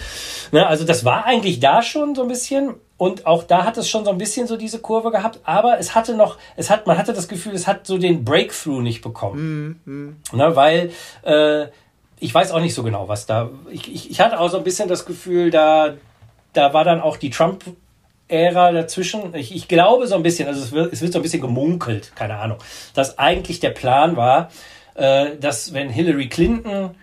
Ne, 0.51 0.67
also 0.67 0.85
das 0.85 1.05
war 1.05 1.25
eigentlich 1.25 1.59
da 1.59 1.81
schon 1.81 2.13
so 2.13 2.21
ein 2.21 2.27
bisschen 2.27 2.75
und 2.97 3.25
auch 3.25 3.43
da 3.43 3.65
hat 3.65 3.77
es 3.77 3.89
schon 3.89 4.05
so 4.05 4.11
ein 4.11 4.19
bisschen 4.19 4.45
so 4.45 4.57
diese 4.57 4.77
Kurve 4.77 5.09
gehabt, 5.09 5.39
aber 5.43 5.79
es 5.79 5.95
hatte 5.95 6.15
noch, 6.15 6.37
es 6.55 6.69
hat, 6.69 6.85
man 6.85 6.99
hatte 6.99 7.13
das 7.13 7.27
Gefühl, 7.27 7.55
es 7.55 7.65
hat 7.65 7.87
so 7.87 7.97
den 7.97 8.23
Breakthrough 8.23 8.81
nicht 8.81 9.01
bekommen, 9.01 9.81
mhm. 9.85 10.17
ne, 10.37 10.55
weil 10.55 10.91
äh, 11.23 11.65
ich 12.19 12.31
weiß 12.31 12.51
auch 12.51 12.61
nicht 12.61 12.75
so 12.75 12.83
genau, 12.83 13.07
was 13.07 13.25
da. 13.25 13.49
Ich, 13.71 13.91
ich, 13.91 14.11
ich 14.11 14.21
hatte 14.21 14.39
auch 14.39 14.49
so 14.49 14.57
ein 14.57 14.63
bisschen 14.63 14.87
das 14.87 15.05
Gefühl, 15.05 15.49
da 15.49 15.95
da 16.53 16.73
war 16.73 16.83
dann 16.83 17.01
auch 17.01 17.17
die 17.17 17.29
Trump 17.29 17.63
Ära 18.27 18.71
dazwischen. 18.71 19.33
Ich, 19.35 19.55
ich 19.55 19.67
glaube 19.67 20.07
so 20.07 20.15
ein 20.15 20.23
bisschen, 20.23 20.47
also 20.47 20.61
es 20.61 20.71
wird, 20.71 20.93
es 20.93 21.01
wird 21.01 21.13
so 21.13 21.19
ein 21.19 21.21
bisschen 21.21 21.41
gemunkelt, 21.41 22.15
keine 22.15 22.37
Ahnung, 22.37 22.57
dass 22.93 23.17
eigentlich 23.17 23.59
der 23.59 23.69
Plan 23.69 24.17
war, 24.17 24.49
äh, 24.95 25.37
dass 25.39 25.73
wenn 25.73 25.89
Hillary 25.89 26.27
Clinton 26.27 26.95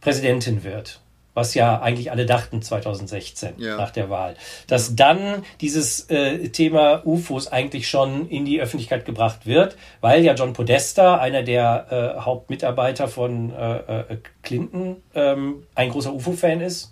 Präsidentin 0.00 0.64
wird, 0.64 1.00
was 1.34 1.54
ja 1.54 1.80
eigentlich 1.80 2.10
alle 2.10 2.26
dachten 2.26 2.60
2016 2.60 3.54
ja. 3.56 3.76
nach 3.76 3.90
der 3.90 4.10
Wahl, 4.10 4.36
dass 4.66 4.94
dann 4.94 5.44
dieses 5.60 6.10
äh, 6.10 6.48
Thema 6.50 7.06
UFOs 7.06 7.48
eigentlich 7.48 7.88
schon 7.88 8.28
in 8.28 8.44
die 8.44 8.60
Öffentlichkeit 8.60 9.06
gebracht 9.06 9.46
wird, 9.46 9.76
weil 10.00 10.22
ja 10.22 10.34
John 10.34 10.52
Podesta, 10.52 11.16
einer 11.16 11.42
der 11.42 12.16
äh, 12.18 12.20
Hauptmitarbeiter 12.20 13.08
von 13.08 13.52
äh, 13.54 13.76
äh 13.76 14.18
Clinton, 14.42 15.02
ähm, 15.14 15.62
ein 15.74 15.90
großer 15.90 16.12
UFO-Fan 16.12 16.60
ist 16.60 16.91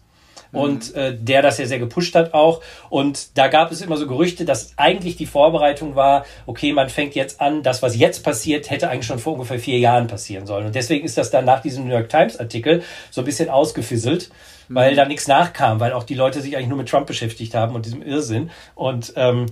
und 0.52 0.94
äh, 0.94 1.16
der 1.16 1.42
das 1.42 1.58
ja 1.58 1.66
sehr 1.66 1.78
gepusht 1.78 2.14
hat 2.14 2.34
auch. 2.34 2.60
Und 2.88 3.38
da 3.38 3.48
gab 3.48 3.70
es 3.70 3.80
immer 3.80 3.96
so 3.96 4.06
Gerüchte, 4.06 4.44
dass 4.44 4.72
eigentlich 4.76 5.16
die 5.16 5.26
Vorbereitung 5.26 5.94
war, 5.94 6.24
okay, 6.46 6.72
man 6.72 6.88
fängt 6.88 7.14
jetzt 7.14 7.40
an, 7.40 7.62
das, 7.62 7.82
was 7.82 7.96
jetzt 7.96 8.24
passiert, 8.24 8.70
hätte 8.70 8.90
eigentlich 8.90 9.06
schon 9.06 9.18
vor 9.18 9.34
ungefähr 9.34 9.58
vier 9.58 9.78
Jahren 9.78 10.06
passieren 10.06 10.46
sollen. 10.46 10.66
Und 10.66 10.74
deswegen 10.74 11.04
ist 11.04 11.16
das 11.18 11.30
dann 11.30 11.44
nach 11.44 11.60
diesem 11.60 11.86
New 11.86 11.92
York 11.92 12.08
Times 12.08 12.38
Artikel 12.38 12.82
so 13.10 13.20
ein 13.20 13.24
bisschen 13.24 13.48
ausgefisselt, 13.48 14.30
mhm. 14.68 14.74
weil 14.74 14.96
da 14.96 15.04
nichts 15.04 15.28
nachkam, 15.28 15.80
weil 15.80 15.92
auch 15.92 16.04
die 16.04 16.14
Leute 16.14 16.40
sich 16.40 16.56
eigentlich 16.56 16.68
nur 16.68 16.78
mit 16.78 16.88
Trump 16.88 17.06
beschäftigt 17.06 17.54
haben 17.54 17.74
und 17.74 17.86
diesem 17.86 18.02
Irrsinn. 18.02 18.50
Und, 18.74 19.12
ähm, 19.16 19.46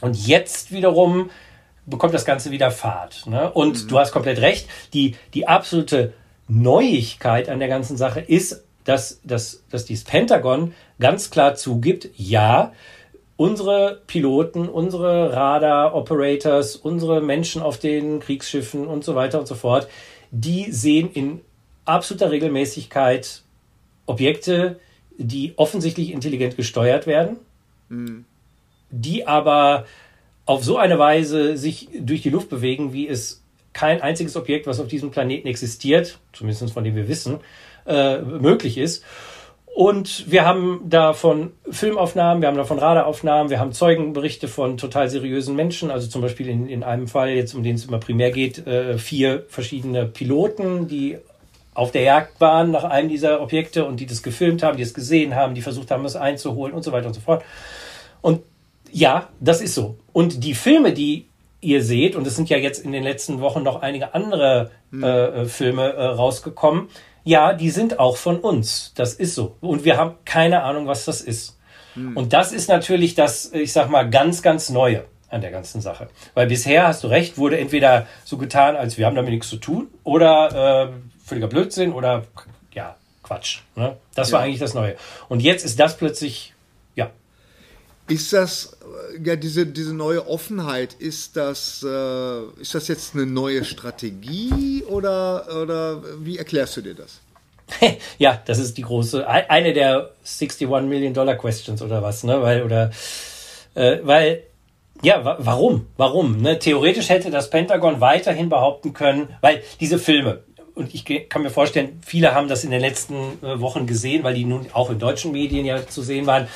und 0.00 0.26
jetzt 0.26 0.72
wiederum 0.72 1.30
bekommt 1.86 2.12
das 2.12 2.26
Ganze 2.26 2.50
wieder 2.50 2.70
Fahrt. 2.70 3.26
Ne? 3.26 3.50
Und 3.50 3.84
mhm. 3.84 3.88
du 3.88 3.98
hast 3.98 4.12
komplett 4.12 4.40
recht, 4.40 4.68
die, 4.92 5.16
die 5.32 5.48
absolute 5.48 6.12
Neuigkeit 6.48 7.48
an 7.48 7.58
der 7.58 7.68
ganzen 7.68 7.96
Sache 7.96 8.20
ist 8.20 8.64
dass, 8.88 9.20
dass, 9.22 9.62
dass 9.70 9.84
dieses 9.84 10.04
Pentagon 10.04 10.72
ganz 10.98 11.28
klar 11.28 11.54
zugibt, 11.54 12.08
ja, 12.16 12.72
unsere 13.36 14.00
Piloten, 14.06 14.66
unsere 14.66 15.34
Radar-Operators, 15.34 16.76
unsere 16.76 17.20
Menschen 17.20 17.60
auf 17.60 17.78
den 17.78 18.18
Kriegsschiffen 18.18 18.86
und 18.86 19.04
so 19.04 19.14
weiter 19.14 19.38
und 19.40 19.46
so 19.46 19.56
fort, 19.56 19.88
die 20.30 20.72
sehen 20.72 21.10
in 21.12 21.42
absoluter 21.84 22.30
Regelmäßigkeit 22.30 23.42
Objekte, 24.06 24.80
die 25.18 25.52
offensichtlich 25.56 26.10
intelligent 26.10 26.56
gesteuert 26.56 27.06
werden, 27.06 27.36
mhm. 27.90 28.24
die 28.88 29.26
aber 29.26 29.84
auf 30.46 30.64
so 30.64 30.78
eine 30.78 30.98
Weise 30.98 31.58
sich 31.58 31.90
durch 32.00 32.22
die 32.22 32.30
Luft 32.30 32.48
bewegen, 32.48 32.94
wie 32.94 33.06
es 33.06 33.42
kein 33.74 34.00
einziges 34.00 34.34
Objekt, 34.34 34.66
was 34.66 34.80
auf 34.80 34.88
diesem 34.88 35.10
Planeten 35.10 35.46
existiert, 35.46 36.18
zumindest 36.32 36.72
von 36.72 36.84
dem 36.84 36.96
wir 36.96 37.06
wissen, 37.06 37.40
äh, 37.88 38.18
möglich 38.18 38.78
ist. 38.78 39.04
Und 39.74 40.28
wir 40.28 40.44
haben 40.44 40.80
davon 40.88 41.52
Filmaufnahmen, 41.70 42.42
wir 42.42 42.48
haben 42.48 42.56
davon 42.56 42.80
Radaraufnahmen, 42.80 43.48
wir 43.48 43.60
haben 43.60 43.70
Zeugenberichte 43.72 44.48
von 44.48 44.76
total 44.76 45.08
seriösen 45.08 45.54
Menschen, 45.54 45.92
also 45.92 46.08
zum 46.08 46.20
Beispiel 46.20 46.48
in, 46.48 46.68
in 46.68 46.82
einem 46.82 47.06
Fall, 47.06 47.30
jetzt 47.30 47.54
um 47.54 47.62
den 47.62 47.76
es 47.76 47.84
immer 47.84 47.98
primär 47.98 48.32
geht, 48.32 48.66
äh, 48.66 48.98
vier 48.98 49.44
verschiedene 49.48 50.06
Piloten, 50.06 50.88
die 50.88 51.18
auf 51.74 51.92
der 51.92 52.02
Jagd 52.02 52.40
waren 52.40 52.72
nach 52.72 52.82
einem 52.82 53.08
dieser 53.08 53.40
Objekte 53.40 53.84
und 53.84 54.00
die 54.00 54.06
das 54.06 54.24
gefilmt 54.24 54.64
haben, 54.64 54.76
die 54.76 54.82
es 54.82 54.94
gesehen 54.94 55.36
haben, 55.36 55.54
die 55.54 55.62
versucht 55.62 55.92
haben, 55.92 56.04
es 56.04 56.16
einzuholen 56.16 56.74
und 56.74 56.82
so 56.82 56.90
weiter 56.90 57.06
und 57.06 57.14
so 57.14 57.20
fort. 57.20 57.44
Und 58.20 58.40
ja, 58.90 59.28
das 59.38 59.60
ist 59.60 59.76
so. 59.76 59.96
Und 60.12 60.42
die 60.42 60.54
Filme, 60.54 60.92
die 60.92 61.28
ihr 61.60 61.84
seht, 61.84 62.16
und 62.16 62.26
es 62.26 62.34
sind 62.34 62.48
ja 62.48 62.56
jetzt 62.56 62.84
in 62.84 62.90
den 62.90 63.04
letzten 63.04 63.40
Wochen 63.40 63.62
noch 63.62 63.80
einige 63.80 64.12
andere 64.12 64.72
hm. 64.90 65.04
äh, 65.04 65.44
Filme 65.44 65.92
äh, 65.92 66.04
rausgekommen, 66.04 66.88
ja, 67.28 67.52
die 67.52 67.68
sind 67.68 67.98
auch 67.98 68.16
von 68.16 68.40
uns. 68.40 68.92
Das 68.94 69.12
ist 69.12 69.34
so. 69.34 69.56
Und 69.60 69.84
wir 69.84 69.98
haben 69.98 70.14
keine 70.24 70.62
Ahnung, 70.62 70.86
was 70.86 71.04
das 71.04 71.20
ist. 71.20 71.58
Hm. 71.92 72.16
Und 72.16 72.32
das 72.32 72.52
ist 72.52 72.68
natürlich 72.68 73.14
das, 73.14 73.52
ich 73.52 73.72
sag 73.72 73.90
mal, 73.90 74.08
ganz, 74.08 74.40
ganz 74.40 74.70
Neue 74.70 75.04
an 75.28 75.42
der 75.42 75.50
ganzen 75.50 75.82
Sache. 75.82 76.08
Weil 76.32 76.46
bisher, 76.46 76.86
hast 76.86 77.04
du 77.04 77.08
recht, 77.08 77.36
wurde 77.36 77.58
entweder 77.58 78.06
so 78.24 78.38
getan, 78.38 78.76
als 78.76 78.96
wir 78.96 79.04
haben 79.04 79.14
damit 79.14 79.30
nichts 79.30 79.50
zu 79.50 79.58
tun, 79.58 79.88
oder 80.04 80.88
äh, 80.88 80.92
völliger 81.22 81.48
Blödsinn 81.48 81.92
oder 81.92 82.24
ja, 82.72 82.96
Quatsch. 83.22 83.58
Ne? 83.76 83.98
Das 84.14 84.30
ja. 84.30 84.38
war 84.38 84.44
eigentlich 84.44 84.60
das 84.60 84.72
Neue. 84.72 84.96
Und 85.28 85.40
jetzt 85.40 85.66
ist 85.66 85.78
das 85.78 85.98
plötzlich. 85.98 86.54
Ist 88.08 88.32
das, 88.32 88.78
äh, 89.14 89.22
ja, 89.22 89.36
diese, 89.36 89.66
diese 89.66 89.94
neue 89.94 90.26
Offenheit, 90.26 90.94
ist 90.94 91.36
das, 91.36 91.84
äh, 91.86 92.42
ist 92.60 92.74
das 92.74 92.88
jetzt 92.88 93.14
eine 93.14 93.26
neue 93.26 93.64
Strategie 93.64 94.82
oder, 94.88 95.46
oder 95.62 96.02
wie 96.24 96.38
erklärst 96.38 96.78
du 96.78 96.80
dir 96.80 96.94
das? 96.94 97.20
ja, 98.18 98.40
das 98.46 98.58
ist 98.58 98.78
die 98.78 98.82
große, 98.82 99.28
eine 99.28 99.74
der 99.74 100.10
61 100.24 100.68
Million 100.88 101.12
Dollar 101.12 101.36
Questions 101.36 101.82
oder 101.82 102.02
was, 102.02 102.24
ne? 102.24 102.40
Weil, 102.40 102.62
oder, 102.62 102.90
äh, 103.74 103.98
weil, 104.02 104.44
ja, 105.02 105.24
wa 105.24 105.36
warum? 105.40 105.86
Warum? 105.96 106.40
Ne? 106.40 106.58
Theoretisch 106.58 107.10
hätte 107.10 107.30
das 107.30 107.50
Pentagon 107.50 108.00
weiterhin 108.00 108.48
behaupten 108.48 108.94
können, 108.94 109.28
weil 109.42 109.62
diese 109.80 109.98
Filme, 109.98 110.44
und 110.74 110.94
ich 110.94 111.28
kann 111.28 111.42
mir 111.42 111.50
vorstellen, 111.50 112.00
viele 112.04 112.34
haben 112.34 112.48
das 112.48 112.64
in 112.64 112.70
den 112.70 112.80
letzten 112.80 113.14
äh, 113.42 113.60
Wochen 113.60 113.86
gesehen, 113.86 114.24
weil 114.24 114.34
die 114.34 114.44
nun 114.44 114.66
auch 114.72 114.90
in 114.90 114.98
deutschen 114.98 115.32
Medien 115.32 115.66
ja 115.66 115.86
zu 115.86 116.02
sehen 116.02 116.26
waren, 116.26 116.48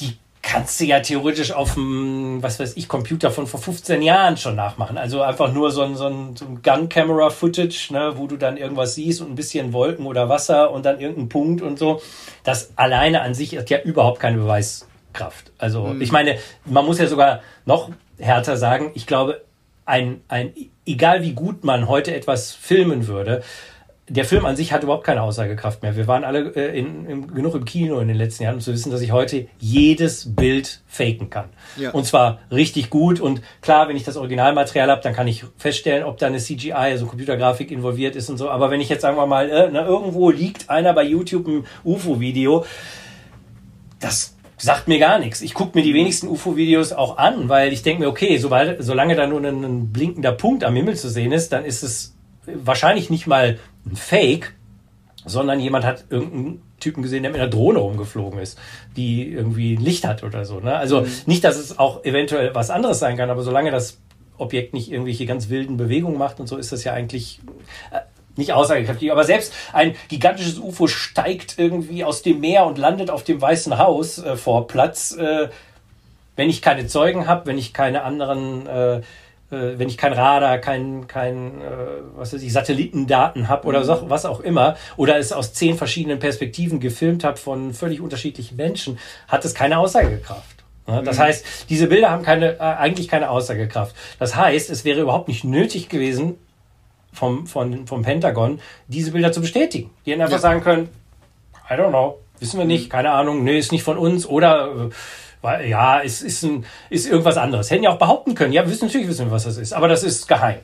die 0.00 0.16
kannst 0.48 0.80
du 0.80 0.86
ja 0.86 1.00
theoretisch 1.00 1.52
auf 1.52 1.74
dem, 1.74 2.42
was 2.42 2.58
weiß 2.58 2.78
ich, 2.78 2.88
Computer 2.88 3.30
von 3.30 3.46
vor 3.46 3.60
15 3.60 4.00
Jahren 4.00 4.38
schon 4.38 4.56
nachmachen. 4.56 4.96
Also 4.96 5.20
einfach 5.20 5.52
nur 5.52 5.70
so 5.70 5.82
ein, 5.82 5.94
so 5.94 6.06
ein, 6.06 6.36
so 6.36 6.46
ein 6.46 6.62
Gun-Camera-Footage, 6.62 7.92
ne, 7.92 8.14
wo 8.16 8.26
du 8.26 8.38
dann 8.38 8.56
irgendwas 8.56 8.94
siehst 8.94 9.20
und 9.20 9.30
ein 9.30 9.34
bisschen 9.34 9.74
Wolken 9.74 10.06
oder 10.06 10.30
Wasser 10.30 10.70
und 10.70 10.86
dann 10.86 11.00
irgendeinen 11.00 11.28
Punkt 11.28 11.60
und 11.60 11.78
so. 11.78 12.00
Das 12.44 12.70
alleine 12.76 13.20
an 13.20 13.34
sich 13.34 13.58
hat 13.58 13.68
ja 13.68 13.82
überhaupt 13.82 14.20
keine 14.20 14.38
Beweiskraft. 14.38 15.52
Also 15.58 15.88
mhm. 15.88 16.00
ich 16.00 16.12
meine, 16.12 16.38
man 16.64 16.86
muss 16.86 16.98
ja 16.98 17.08
sogar 17.08 17.40
noch 17.66 17.90
härter 18.18 18.56
sagen, 18.56 18.90
ich 18.94 19.06
glaube, 19.06 19.42
ein, 19.84 20.22
ein, 20.28 20.54
egal 20.86 21.22
wie 21.22 21.34
gut 21.34 21.62
man 21.62 21.88
heute 21.88 22.14
etwas 22.14 22.54
filmen 22.54 23.06
würde, 23.06 23.42
der 24.08 24.24
Film 24.24 24.46
an 24.46 24.56
sich 24.56 24.72
hat 24.72 24.82
überhaupt 24.82 25.04
keine 25.04 25.22
Aussagekraft 25.22 25.82
mehr. 25.82 25.96
Wir 25.96 26.06
waren 26.06 26.24
alle 26.24 26.54
äh, 26.56 26.78
in, 26.78 27.06
in, 27.06 27.34
genug 27.34 27.54
im 27.54 27.64
Kino 27.64 28.00
in 28.00 28.08
den 28.08 28.16
letzten 28.16 28.44
Jahren, 28.44 28.56
um 28.56 28.60
zu 28.60 28.72
wissen, 28.72 28.90
dass 28.90 29.00
ich 29.00 29.12
heute 29.12 29.46
jedes 29.58 30.34
Bild 30.34 30.80
faken 30.86 31.30
kann. 31.30 31.50
Ja. 31.76 31.90
Und 31.90 32.06
zwar 32.06 32.38
richtig 32.50 32.90
gut. 32.90 33.20
Und 33.20 33.42
klar, 33.60 33.88
wenn 33.88 33.96
ich 33.96 34.04
das 34.04 34.16
Originalmaterial 34.16 34.90
habe, 34.90 35.02
dann 35.02 35.14
kann 35.14 35.28
ich 35.28 35.44
feststellen, 35.56 36.04
ob 36.04 36.18
da 36.18 36.26
eine 36.26 36.38
CGI, 36.38 36.72
also 36.72 37.06
Computergrafik 37.06 37.70
involviert 37.70 38.16
ist 38.16 38.30
und 38.30 38.38
so. 38.38 38.48
Aber 38.50 38.70
wenn 38.70 38.80
ich 38.80 38.88
jetzt 38.88 39.02
sagen 39.02 39.16
wir 39.16 39.26
mal, 39.26 39.50
äh, 39.50 39.68
na, 39.70 39.84
irgendwo 39.84 40.30
liegt 40.30 40.70
einer 40.70 40.94
bei 40.94 41.04
YouTube 41.04 41.46
ein 41.46 41.64
UFO-Video, 41.84 42.64
das 44.00 44.36
sagt 44.56 44.88
mir 44.88 44.98
gar 44.98 45.18
nichts. 45.18 45.40
Ich 45.40 45.54
gucke 45.54 45.78
mir 45.78 45.84
die 45.84 45.94
wenigsten 45.94 46.28
UFO-Videos 46.28 46.92
auch 46.92 47.18
an, 47.18 47.48
weil 47.48 47.72
ich 47.72 47.82
denke 47.82 48.02
mir, 48.02 48.08
okay, 48.08 48.38
sobald, 48.38 48.82
solange 48.82 49.14
da 49.14 49.26
nur 49.26 49.40
ein, 49.40 49.64
ein 49.64 49.92
blinkender 49.92 50.32
Punkt 50.32 50.64
am 50.64 50.74
Himmel 50.74 50.96
zu 50.96 51.08
sehen 51.08 51.32
ist, 51.32 51.52
dann 51.52 51.64
ist 51.64 51.82
es 51.82 52.17
wahrscheinlich 52.54 53.10
nicht 53.10 53.26
mal 53.26 53.58
ein 53.86 53.96
Fake, 53.96 54.54
sondern 55.24 55.60
jemand 55.60 55.84
hat 55.84 56.04
irgendeinen 56.10 56.62
Typen 56.80 57.02
gesehen, 57.02 57.22
der 57.22 57.32
mit 57.32 57.40
einer 57.40 57.50
Drohne 57.50 57.78
rumgeflogen 57.80 58.38
ist, 58.38 58.58
die 58.96 59.30
irgendwie 59.30 59.76
Licht 59.76 60.06
hat 60.06 60.22
oder 60.22 60.44
so. 60.44 60.60
Ne? 60.60 60.76
Also 60.76 61.02
mhm. 61.02 61.08
nicht, 61.26 61.44
dass 61.44 61.56
es 61.56 61.78
auch 61.78 62.04
eventuell 62.04 62.54
was 62.54 62.70
anderes 62.70 62.98
sein 62.98 63.16
kann, 63.16 63.30
aber 63.30 63.42
solange 63.42 63.70
das 63.70 63.98
Objekt 64.36 64.74
nicht 64.74 64.90
irgendwelche 64.90 65.26
ganz 65.26 65.48
wilden 65.48 65.76
Bewegungen 65.76 66.18
macht 66.18 66.40
und 66.40 66.46
so, 66.46 66.56
ist 66.56 66.70
das 66.70 66.84
ja 66.84 66.92
eigentlich 66.92 67.40
äh, 67.90 68.00
nicht 68.36 68.52
aussagekräftig. 68.52 69.10
Aber 69.10 69.24
selbst 69.24 69.52
ein 69.72 69.96
gigantisches 70.08 70.58
UFO 70.58 70.86
steigt 70.86 71.58
irgendwie 71.58 72.04
aus 72.04 72.22
dem 72.22 72.40
Meer 72.40 72.64
und 72.66 72.78
landet 72.78 73.10
auf 73.10 73.24
dem 73.24 73.40
Weißen 73.40 73.78
Haus 73.78 74.18
äh, 74.18 74.36
vor 74.36 74.68
Platz. 74.68 75.12
Äh, 75.12 75.48
wenn 76.36 76.48
ich 76.48 76.62
keine 76.62 76.86
Zeugen 76.86 77.26
habe, 77.26 77.46
wenn 77.46 77.58
ich 77.58 77.74
keine 77.74 78.04
anderen 78.04 78.66
äh, 78.68 79.00
äh, 79.50 79.78
wenn 79.78 79.88
ich 79.88 79.96
kein 79.96 80.12
Radar, 80.12 80.58
kein, 80.58 81.06
kein 81.06 81.60
äh, 81.60 81.76
was 82.16 82.32
weiß 82.32 82.42
ich, 82.42 82.52
Satellitendaten 82.52 83.48
habe 83.48 83.66
oder 83.66 83.84
so, 83.84 84.08
was 84.08 84.26
auch 84.26 84.40
immer, 84.40 84.76
oder 84.96 85.18
es 85.18 85.32
aus 85.32 85.52
zehn 85.52 85.76
verschiedenen 85.76 86.18
Perspektiven 86.18 86.80
gefilmt 86.80 87.24
habe 87.24 87.36
von 87.36 87.72
völlig 87.72 88.00
unterschiedlichen 88.00 88.56
Menschen, 88.56 88.98
hat 89.26 89.44
es 89.44 89.54
keine 89.54 89.78
Aussagekraft. 89.78 90.58
Das 90.86 91.18
mhm. 91.18 91.22
heißt, 91.22 91.46
diese 91.68 91.86
Bilder 91.86 92.10
haben 92.10 92.22
keine, 92.22 92.54
äh, 92.54 92.60
eigentlich 92.60 93.08
keine 93.08 93.28
Aussagekraft. 93.28 93.94
Das 94.18 94.36
heißt, 94.36 94.70
es 94.70 94.84
wäre 94.84 95.00
überhaupt 95.00 95.28
nicht 95.28 95.44
nötig 95.44 95.90
gewesen, 95.90 96.36
vom, 97.12 97.46
von, 97.46 97.86
vom 97.86 98.02
Pentagon 98.02 98.60
diese 98.86 99.12
Bilder 99.12 99.32
zu 99.32 99.40
bestätigen. 99.40 99.90
Die 100.04 100.12
hätten 100.12 100.22
einfach 100.22 100.36
ja. 100.36 100.40
sagen 100.40 100.62
können, 100.62 100.88
I 101.70 101.74
don't 101.74 101.90
know, 101.90 102.20
wissen 102.38 102.58
wir 102.58 102.66
nicht, 102.66 102.86
mhm. 102.86 102.90
keine 102.90 103.10
Ahnung, 103.10 103.44
nee, 103.44 103.58
ist 103.58 103.72
nicht 103.72 103.82
von 103.82 103.98
uns 103.98 104.26
oder 104.26 104.68
äh, 104.68 104.90
weil, 105.42 105.68
ja, 105.68 106.00
es 106.02 106.22
ist, 106.22 106.42
ein, 106.42 106.64
ist 106.90 107.06
irgendwas 107.06 107.36
anderes. 107.36 107.70
Hätten 107.70 107.84
ja 107.84 107.90
auch 107.90 107.98
behaupten 107.98 108.34
können, 108.34 108.52
ja, 108.52 108.64
wir 108.64 108.70
wissen 108.70 108.86
natürlich 108.86 109.08
wissen 109.08 109.26
wir, 109.26 109.32
was 109.32 109.44
das 109.44 109.56
ist, 109.56 109.72
aber 109.72 109.88
das 109.88 110.02
ist 110.02 110.26
geheim. 110.26 110.58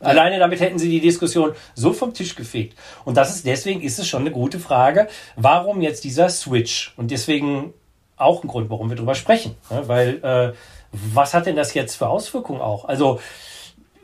Alleine 0.00 0.38
damit 0.38 0.60
hätten 0.60 0.78
sie 0.78 0.88
die 0.88 1.00
Diskussion 1.00 1.52
so 1.74 1.92
vom 1.92 2.14
Tisch 2.14 2.34
gefegt. 2.34 2.76
Und 3.04 3.16
das 3.16 3.34
ist, 3.36 3.46
deswegen 3.46 3.82
ist 3.82 3.98
es 3.98 4.08
schon 4.08 4.22
eine 4.22 4.30
gute 4.30 4.58
Frage, 4.58 5.08
warum 5.36 5.82
jetzt 5.82 6.04
dieser 6.04 6.30
Switch? 6.30 6.94
Und 6.96 7.10
deswegen 7.10 7.74
auch 8.16 8.42
ein 8.42 8.48
Grund, 8.48 8.70
warum 8.70 8.88
wir 8.88 8.96
drüber 8.96 9.14
sprechen. 9.14 9.56
Ne? 9.70 9.82
Weil, 9.88 10.24
äh, 10.24 10.52
was 10.92 11.34
hat 11.34 11.46
denn 11.46 11.56
das 11.56 11.74
jetzt 11.74 11.96
für 11.96 12.08
Auswirkungen 12.08 12.60
auch? 12.60 12.86
Also, 12.86 13.20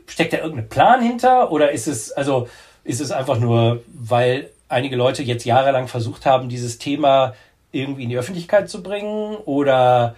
steckt 0.05 0.33
da 0.33 0.37
irgendein 0.37 0.69
Plan 0.69 1.01
hinter 1.01 1.51
oder 1.51 1.71
ist 1.71 1.87
es, 1.87 2.11
also, 2.11 2.47
ist 2.83 3.01
es 3.01 3.11
einfach 3.11 3.39
nur, 3.39 3.83
weil 3.87 4.51
einige 4.69 4.95
Leute 4.95 5.23
jetzt 5.23 5.45
jahrelang 5.45 5.87
versucht 5.87 6.25
haben, 6.25 6.47
dieses 6.47 6.77
Thema 6.77 7.33
irgendwie 7.71 8.03
in 8.03 8.09
die 8.09 8.17
Öffentlichkeit 8.17 8.69
zu 8.69 8.83
bringen? 8.83 9.37
Oder 9.45 10.15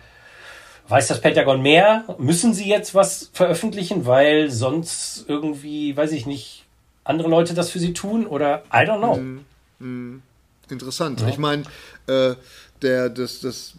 weiß 0.88 1.08
das 1.08 1.22
Pentagon 1.22 1.62
mehr? 1.62 2.04
Müssen 2.18 2.54
sie 2.54 2.68
jetzt 2.68 2.96
was 2.96 3.30
veröffentlichen, 3.34 4.06
weil 4.06 4.50
sonst 4.50 5.26
irgendwie, 5.28 5.96
weiß 5.96 6.12
ich 6.12 6.26
nicht, 6.26 6.66
andere 7.04 7.30
Leute 7.30 7.54
das 7.54 7.70
für 7.70 7.80
sie 7.80 7.94
tun? 7.94 8.26
Oder 8.26 8.64
I 8.74 8.80
don't 8.80 9.00
know. 9.00 9.16
Mm, 9.16 9.46
mm, 9.80 10.22
interessant. 10.70 11.22
Ja. 11.22 11.28
Ich 11.28 11.38
meine, 11.38 11.64
äh, 12.08 12.34
der, 12.82 13.10
das, 13.10 13.42
das, 13.42 13.74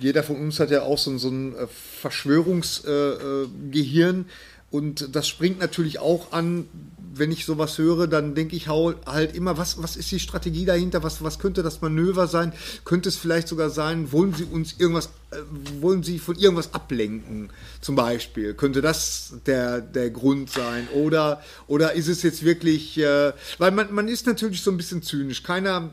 jeder 0.00 0.22
von 0.22 0.36
uns 0.36 0.60
hat 0.60 0.70
ja 0.70 0.82
auch 0.82 0.98
so, 0.98 1.16
so 1.18 1.28
ein 1.28 1.54
äh, 1.54 1.66
Verschwörungsgehirn. 2.00 4.16
Äh, 4.16 4.20
äh 4.20 4.24
und 4.70 5.14
das 5.14 5.28
springt 5.28 5.60
natürlich 5.60 6.00
auch 6.00 6.32
an, 6.32 6.68
wenn 7.18 7.32
ich 7.32 7.44
sowas 7.44 7.78
höre, 7.78 8.06
dann 8.06 8.34
denke 8.34 8.56
ich 8.56 8.68
halt 8.68 9.34
immer, 9.34 9.56
was, 9.56 9.82
was 9.82 9.96
ist 9.96 10.10
die 10.10 10.18
Strategie 10.18 10.64
dahinter? 10.64 11.02
Was, 11.02 11.22
was 11.22 11.38
könnte 11.38 11.62
das 11.62 11.80
Manöver 11.80 12.26
sein? 12.26 12.52
Könnte 12.84 13.08
es 13.08 13.16
vielleicht 13.16 13.48
sogar 13.48 13.70
sein, 13.70 14.12
wollen 14.12 14.34
Sie 14.34 14.44
uns 14.44 14.74
irgendwas, 14.78 15.10
äh, 15.30 15.36
wollen 15.80 16.02
Sie 16.02 16.18
von 16.18 16.36
irgendwas 16.36 16.74
ablenken? 16.74 17.50
Zum 17.80 17.96
Beispiel. 17.96 18.54
Könnte 18.54 18.82
das 18.82 19.34
der, 19.46 19.80
der 19.80 20.10
Grund 20.10 20.50
sein? 20.50 20.88
Oder, 20.94 21.42
oder 21.66 21.92
ist 21.92 22.08
es 22.08 22.22
jetzt 22.22 22.44
wirklich, 22.44 22.98
äh, 22.98 23.32
weil 23.58 23.70
man, 23.70 23.92
man 23.92 24.08
ist 24.08 24.26
natürlich 24.26 24.62
so 24.62 24.70
ein 24.70 24.76
bisschen 24.76 25.02
zynisch. 25.02 25.42
Keiner, 25.42 25.90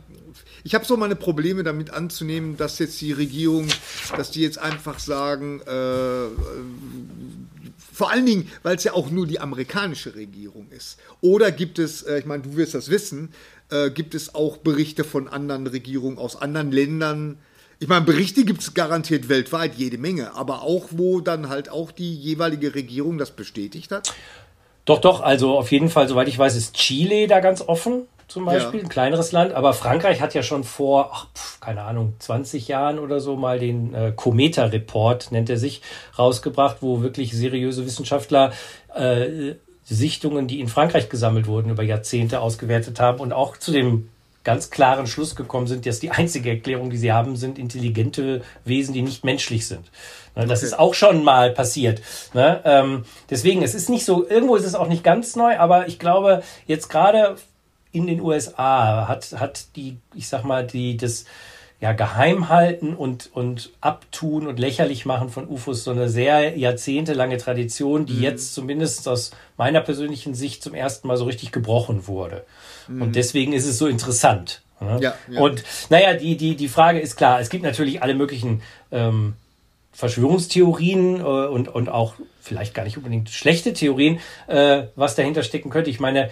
ich 0.63 0.75
habe 0.75 0.85
so 0.85 0.97
meine 0.97 1.15
Probleme 1.15 1.63
damit 1.63 1.91
anzunehmen, 1.91 2.57
dass 2.57 2.79
jetzt 2.79 2.99
die 3.01 3.11
Regierung, 3.11 3.67
dass 4.15 4.31
die 4.31 4.41
jetzt 4.41 4.57
einfach 4.57 4.99
sagen, 4.99 5.61
äh, 5.61 6.25
vor 8.01 8.09
allen 8.09 8.25
Dingen, 8.25 8.49
weil 8.63 8.77
es 8.77 8.83
ja 8.83 8.93
auch 8.93 9.11
nur 9.11 9.27
die 9.27 9.39
amerikanische 9.39 10.15
Regierung 10.15 10.65
ist. 10.71 10.97
Oder 11.21 11.51
gibt 11.51 11.77
es, 11.77 12.01
äh, 12.01 12.17
ich 12.17 12.25
meine, 12.25 12.41
du 12.41 12.55
wirst 12.55 12.73
das 12.73 12.89
wissen, 12.89 13.29
äh, 13.69 13.91
gibt 13.91 14.15
es 14.15 14.33
auch 14.33 14.57
Berichte 14.57 15.03
von 15.03 15.27
anderen 15.27 15.67
Regierungen 15.67 16.17
aus 16.17 16.35
anderen 16.35 16.71
Ländern? 16.71 17.37
Ich 17.77 17.87
meine, 17.87 18.03
Berichte 18.03 18.43
gibt 18.43 18.61
es 18.61 18.73
garantiert 18.73 19.29
weltweit 19.29 19.75
jede 19.75 19.99
Menge, 19.99 20.33
aber 20.33 20.63
auch, 20.63 20.87
wo 20.89 21.21
dann 21.21 21.47
halt 21.47 21.69
auch 21.69 21.91
die 21.91 22.15
jeweilige 22.15 22.73
Regierung 22.73 23.19
das 23.19 23.29
bestätigt 23.29 23.91
hat? 23.91 24.15
Doch, 24.85 24.99
doch, 24.99 25.21
also 25.21 25.55
auf 25.59 25.71
jeden 25.71 25.89
Fall, 25.89 26.07
soweit 26.07 26.27
ich 26.27 26.39
weiß, 26.39 26.55
ist 26.55 26.73
Chile 26.73 27.27
da 27.27 27.39
ganz 27.39 27.61
offen 27.61 28.07
zum 28.31 28.45
Beispiel, 28.45 28.79
ja. 28.79 28.85
ein 28.85 28.89
kleineres 28.89 29.31
Land. 29.31 29.53
Aber 29.53 29.73
Frankreich 29.73 30.21
hat 30.21 30.33
ja 30.33 30.43
schon 30.43 30.63
vor, 30.63 31.11
ach, 31.13 31.27
pf, 31.35 31.59
keine 31.59 31.83
Ahnung, 31.83 32.13
20 32.19 32.67
Jahren 32.67 32.99
oder 32.99 33.19
so 33.19 33.35
mal 33.35 33.59
den 33.59 33.93
äh, 33.93 34.13
Cometa-Report, 34.15 35.31
nennt 35.31 35.49
er 35.49 35.57
sich, 35.57 35.81
rausgebracht, 36.17 36.77
wo 36.81 37.01
wirklich 37.01 37.33
seriöse 37.33 37.85
Wissenschaftler 37.85 38.53
äh, 38.95 39.55
Sichtungen, 39.83 40.47
die 40.47 40.59
in 40.59 40.67
Frankreich 40.67 41.09
gesammelt 41.09 41.47
wurden, 41.47 41.69
über 41.69 41.83
Jahrzehnte 41.83 42.39
ausgewertet 42.39 42.99
haben 42.99 43.19
und 43.19 43.33
auch 43.33 43.57
zu 43.57 43.71
dem 43.71 44.09
ganz 44.43 44.71
klaren 44.71 45.07
Schluss 45.07 45.35
gekommen 45.35 45.67
sind, 45.67 45.85
dass 45.85 45.99
die 45.99 46.11
einzige 46.11 46.49
Erklärung, 46.49 46.89
die 46.89 46.97
sie 46.97 47.11
haben, 47.11 47.35
sind 47.35 47.59
intelligente 47.59 48.41
Wesen, 48.65 48.93
die 48.93 49.01
nicht 49.01 49.23
menschlich 49.23 49.67
sind. 49.67 49.91
Ne, 50.35 50.47
das 50.47 50.59
okay. 50.59 50.67
ist 50.67 50.79
auch 50.79 50.93
schon 50.93 51.23
mal 51.23 51.51
passiert. 51.51 52.01
Ne? 52.33 52.61
Ähm, 52.63 53.05
deswegen, 53.29 53.61
es 53.61 53.75
ist 53.75 53.89
nicht 53.89 54.05
so, 54.05 54.27
irgendwo 54.27 54.55
ist 54.55 54.65
es 54.65 54.75
auch 54.75 54.87
nicht 54.87 55.03
ganz 55.03 55.35
neu, 55.35 55.57
aber 55.57 55.87
ich 55.87 55.99
glaube, 55.99 56.41
jetzt 56.65 56.89
gerade 56.89 57.35
in 57.91 58.07
den 58.07 58.21
USA 58.21 59.07
hat, 59.07 59.33
hat 59.39 59.75
die, 59.75 59.97
ich 60.15 60.27
sag 60.27 60.43
mal, 60.43 60.65
die, 60.65 60.97
das 60.97 61.25
ja, 61.81 61.93
Geheimhalten 61.93 62.95
und, 62.95 63.31
und 63.33 63.71
Abtun 63.81 64.45
und 64.45 64.59
lächerlich 64.59 65.07
machen 65.07 65.29
von 65.29 65.47
UFOs 65.47 65.83
so 65.83 65.89
eine 65.91 66.09
sehr 66.09 66.55
jahrzehntelange 66.55 67.37
Tradition, 67.37 68.05
die 68.05 68.13
mhm. 68.13 68.23
jetzt 68.23 68.53
zumindest 68.53 69.07
aus 69.07 69.31
meiner 69.57 69.81
persönlichen 69.81 70.35
Sicht 70.35 70.61
zum 70.61 70.75
ersten 70.75 71.07
Mal 71.07 71.17
so 71.17 71.25
richtig 71.25 71.51
gebrochen 71.51 72.07
wurde. 72.07 72.45
Mhm. 72.87 73.01
Und 73.01 73.15
deswegen 73.15 73.53
ist 73.53 73.65
es 73.65 73.79
so 73.79 73.87
interessant. 73.87 74.61
Ne? 74.79 74.99
Ja, 75.01 75.15
ja. 75.27 75.41
Und 75.41 75.63
naja, 75.89 76.13
die, 76.13 76.37
die, 76.37 76.55
die 76.55 76.67
Frage 76.67 76.99
ist 76.99 77.15
klar, 77.15 77.41
es 77.41 77.49
gibt 77.49 77.63
natürlich 77.63 78.03
alle 78.03 78.13
möglichen 78.13 78.61
ähm, 78.91 79.33
Verschwörungstheorien 79.91 81.19
äh, 81.19 81.23
und, 81.23 81.67
und 81.67 81.89
auch 81.89 82.13
vielleicht 82.41 82.75
gar 82.75 82.83
nicht 82.83 82.97
unbedingt 82.97 83.31
schlechte 83.31 83.73
Theorien, 83.73 84.19
äh, 84.45 84.83
was 84.95 85.15
dahinter 85.15 85.41
stecken 85.41 85.71
könnte. 85.71 85.89
Ich 85.89 85.99
meine, 85.99 86.29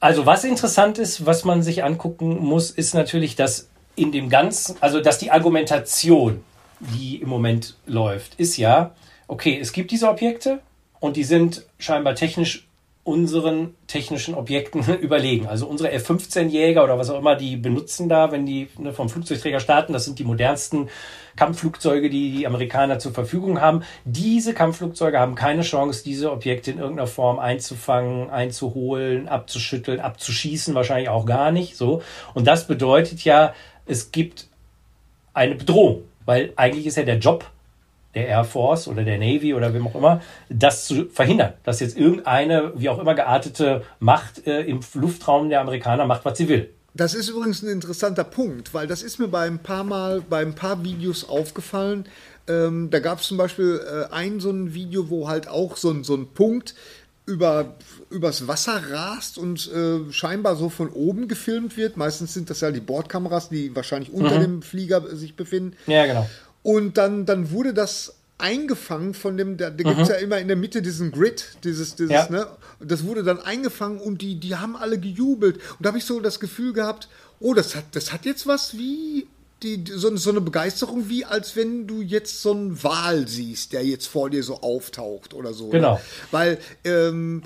also 0.00 0.26
was 0.26 0.44
interessant 0.44 0.98
ist, 0.98 1.26
was 1.26 1.44
man 1.44 1.62
sich 1.62 1.82
angucken 1.84 2.38
muss, 2.38 2.70
ist 2.70 2.94
natürlich, 2.94 3.36
dass 3.36 3.68
in 3.96 4.12
dem 4.12 4.28
Ganzen, 4.28 4.76
also 4.80 5.00
dass 5.00 5.18
die 5.18 5.30
Argumentation, 5.30 6.44
die 6.78 7.16
im 7.16 7.28
Moment 7.28 7.76
läuft, 7.86 8.36
ist 8.36 8.56
ja, 8.56 8.94
okay, 9.26 9.58
es 9.60 9.72
gibt 9.72 9.90
diese 9.90 10.08
Objekte 10.08 10.60
und 11.00 11.16
die 11.16 11.24
sind 11.24 11.64
scheinbar 11.78 12.14
technisch 12.14 12.67
unseren 13.08 13.74
technischen 13.86 14.34
Objekten 14.34 14.84
überlegen. 15.00 15.46
Also 15.46 15.66
unsere 15.66 15.90
F-15-Jäger 15.92 16.84
oder 16.84 16.98
was 16.98 17.08
auch 17.08 17.18
immer, 17.18 17.36
die 17.36 17.56
benutzen 17.56 18.08
da, 18.08 18.30
wenn 18.30 18.44
die 18.44 18.68
ne, 18.78 18.92
vom 18.92 19.08
Flugzeugträger 19.08 19.60
starten, 19.60 19.94
das 19.94 20.04
sind 20.04 20.18
die 20.18 20.24
modernsten 20.24 20.90
Kampfflugzeuge, 21.34 22.10
die 22.10 22.32
die 22.32 22.46
Amerikaner 22.46 22.98
zur 22.98 23.12
Verfügung 23.12 23.60
haben. 23.62 23.82
Diese 24.04 24.52
Kampfflugzeuge 24.52 25.18
haben 25.18 25.34
keine 25.34 25.62
Chance, 25.62 26.04
diese 26.04 26.30
Objekte 26.30 26.70
in 26.70 26.78
irgendeiner 26.78 27.06
Form 27.06 27.38
einzufangen, 27.38 28.28
einzuholen, 28.28 29.26
abzuschütteln, 29.26 30.00
abzuschießen, 30.00 30.74
wahrscheinlich 30.74 31.08
auch 31.08 31.24
gar 31.24 31.50
nicht. 31.50 31.76
So. 31.76 32.02
Und 32.34 32.46
das 32.46 32.66
bedeutet 32.66 33.24
ja, 33.24 33.54
es 33.86 34.12
gibt 34.12 34.48
eine 35.32 35.54
Bedrohung, 35.54 36.02
weil 36.26 36.52
eigentlich 36.56 36.86
ist 36.86 36.96
ja 36.96 37.04
der 37.04 37.18
Job 37.18 37.50
der 38.14 38.26
Air 38.26 38.44
Force 38.44 38.88
oder 38.88 39.04
der 39.04 39.18
Navy 39.18 39.54
oder 39.54 39.74
wem 39.74 39.86
auch 39.86 39.94
immer, 39.94 40.22
das 40.48 40.86
zu 40.86 41.06
verhindern, 41.06 41.52
dass 41.64 41.80
jetzt 41.80 41.96
irgendeine, 41.96 42.72
wie 42.76 42.88
auch 42.88 42.98
immer 42.98 43.14
geartete 43.14 43.84
Macht 44.00 44.46
äh, 44.46 44.62
im 44.62 44.80
Luftraum 44.94 45.48
der 45.48 45.60
Amerikaner 45.60 46.06
macht, 46.06 46.24
was 46.24 46.38
sie 46.38 46.48
will. 46.48 46.70
Das 46.94 47.14
ist 47.14 47.28
übrigens 47.28 47.62
ein 47.62 47.68
interessanter 47.68 48.24
Punkt, 48.24 48.74
weil 48.74 48.86
das 48.86 49.02
ist 49.02 49.18
mir 49.18 49.28
bei 49.28 49.46
ein 49.46 49.60
paar 49.60 49.84
Mal, 49.84 50.20
bei 50.28 50.40
ein 50.40 50.54
paar 50.54 50.82
Videos 50.82 51.28
aufgefallen. 51.28 52.06
Ähm, 52.48 52.88
da 52.90 52.98
gab 52.98 53.20
es 53.20 53.26
zum 53.26 53.36
Beispiel 53.36 53.80
äh, 53.86 54.12
ein 54.12 54.40
so 54.40 54.50
ein 54.50 54.74
Video, 54.74 55.10
wo 55.10 55.28
halt 55.28 55.48
auch 55.48 55.76
so 55.76 55.90
ein, 55.90 56.02
so 56.02 56.16
ein 56.16 56.28
Punkt 56.28 56.74
über, 57.26 57.76
übers 58.08 58.48
Wasser 58.48 58.82
rast 58.90 59.36
und 59.36 59.70
äh, 59.70 60.10
scheinbar 60.10 60.56
so 60.56 60.70
von 60.70 60.88
oben 60.88 61.28
gefilmt 61.28 61.76
wird. 61.76 61.98
Meistens 61.98 62.32
sind 62.32 62.48
das 62.48 62.62
ja 62.62 62.70
die 62.70 62.80
Bordkameras, 62.80 63.50
die 63.50 63.76
wahrscheinlich 63.76 64.12
unter 64.12 64.36
mhm. 64.36 64.42
dem 64.42 64.62
Flieger 64.62 65.14
sich 65.14 65.36
befinden. 65.36 65.76
Ja, 65.86 66.06
genau. 66.06 66.28
Und 66.68 66.98
dann, 66.98 67.24
dann 67.24 67.50
wurde 67.50 67.72
das 67.72 68.16
eingefangen 68.36 69.14
von 69.14 69.38
dem, 69.38 69.56
da, 69.56 69.70
da 69.70 69.84
gibt 69.84 70.00
es 70.02 70.08
mhm. 70.08 70.14
ja 70.14 70.20
immer 70.20 70.38
in 70.38 70.48
der 70.48 70.56
Mitte 70.58 70.82
diesen 70.82 71.12
Grid, 71.12 71.46
dieses, 71.64 71.96
dieses, 71.96 72.12
ja. 72.12 72.28
ne? 72.28 72.46
Das 72.78 73.04
wurde 73.04 73.22
dann 73.22 73.40
eingefangen 73.40 73.98
und 73.98 74.20
die, 74.20 74.38
die 74.38 74.54
haben 74.54 74.76
alle 74.76 74.98
gejubelt. 74.98 75.56
Und 75.56 75.76
da 75.80 75.88
habe 75.88 75.96
ich 75.96 76.04
so 76.04 76.20
das 76.20 76.40
Gefühl 76.40 76.74
gehabt, 76.74 77.08
oh, 77.40 77.54
das 77.54 77.74
hat, 77.74 77.84
das 77.92 78.12
hat 78.12 78.26
jetzt 78.26 78.46
was 78.46 78.76
wie 78.76 79.28
die, 79.62 79.82
so, 79.90 80.14
so, 80.18 80.28
eine 80.28 80.42
Begeisterung, 80.42 81.08
wie 81.08 81.24
als 81.24 81.56
wenn 81.56 81.86
du 81.86 82.02
jetzt 82.02 82.42
so 82.42 82.52
einen 82.52 82.84
Wal 82.84 83.26
siehst, 83.26 83.72
der 83.72 83.82
jetzt 83.82 84.06
vor 84.06 84.28
dir 84.28 84.42
so 84.42 84.60
auftaucht 84.60 85.32
oder 85.32 85.54
so. 85.54 85.68
Ne? 85.68 85.70
Genau. 85.70 85.94
Ne? 85.94 86.00
Weil 86.32 86.58
ähm, 86.84 87.44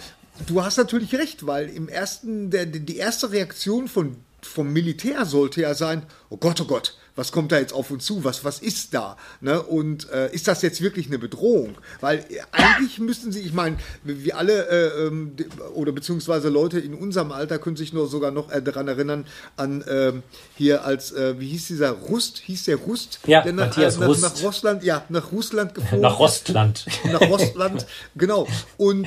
du 0.49 0.65
hast 0.65 0.79
natürlich 0.79 1.15
recht, 1.15 1.47
weil 1.47 1.69
im 1.69 1.89
ersten, 1.89 2.51
der, 2.51 2.67
die 2.67 2.97
erste 2.97 3.31
Reaktion 3.31 3.87
von, 3.87 4.17
vom 4.43 4.73
Militär 4.73 5.27
sollte 5.27 5.61
ja 5.61 5.75
sein, 5.75 6.03
oh 6.29 6.39
Gott, 6.39 6.61
oh 6.61 6.65
Gott, 6.65 6.97
was 7.15 7.33
kommt 7.33 7.53
da 7.53 7.59
jetzt 7.59 7.73
auf 7.73 7.91
uns 7.91 8.05
zu, 8.05 8.25
was, 8.25 8.45
was 8.45 8.59
ist 8.59 8.95
da? 8.95 9.17
Ne? 9.41 9.63
Und 9.63 10.11
äh, 10.11 10.33
ist 10.33 10.49
das 10.49 10.63
jetzt 10.63 10.81
wirklich 10.81 11.07
eine 11.07 11.19
Bedrohung? 11.19 11.77
Weil 12.01 12.19
äh, 12.19 12.41
eigentlich 12.53 12.99
müssten 12.99 13.33
sie, 13.33 13.41
ich 13.41 13.53
meine, 13.53 13.77
wir 14.03 14.37
alle 14.37 14.69
äh, 14.69 15.07
ähm, 15.07 15.37
oder 15.75 15.93
beziehungsweise 15.93 16.49
Leute 16.49 16.79
in 16.81 16.95
unserem 16.95 17.33
Alter 17.33 17.59
können 17.59 17.77
sich 17.77 17.93
nur 17.93 18.09
sogar 18.09 18.31
noch 18.31 18.51
äh, 18.51 18.63
daran 18.63 18.89
erinnern, 18.89 19.27
an 19.57 19.85
ähm, 19.89 20.23
hier 20.57 20.85
als, 20.85 21.13
äh, 21.13 21.39
wie 21.39 21.49
hieß 21.49 21.69
dieser 21.69 21.91
Rust, 21.91 22.39
hieß 22.39 22.65
der 22.65 22.77
Rust? 22.77 23.21
Ja, 23.27 23.43
der 23.43 23.53
nach, 23.53 23.67
Matthias 23.67 23.99
nach, 23.99 24.09
Rust. 24.09 24.23
nach 24.23 24.43
Russland, 24.43 24.83
ja, 24.83 25.05
nach 25.09 25.33
Russland 25.33 25.75
geflogen. 25.75 26.01
Nach 26.01 26.19
Russland. 26.19 26.87
Nach 27.05 27.21
Russland, 27.21 27.87
genau. 28.15 28.47
Und 28.77 29.07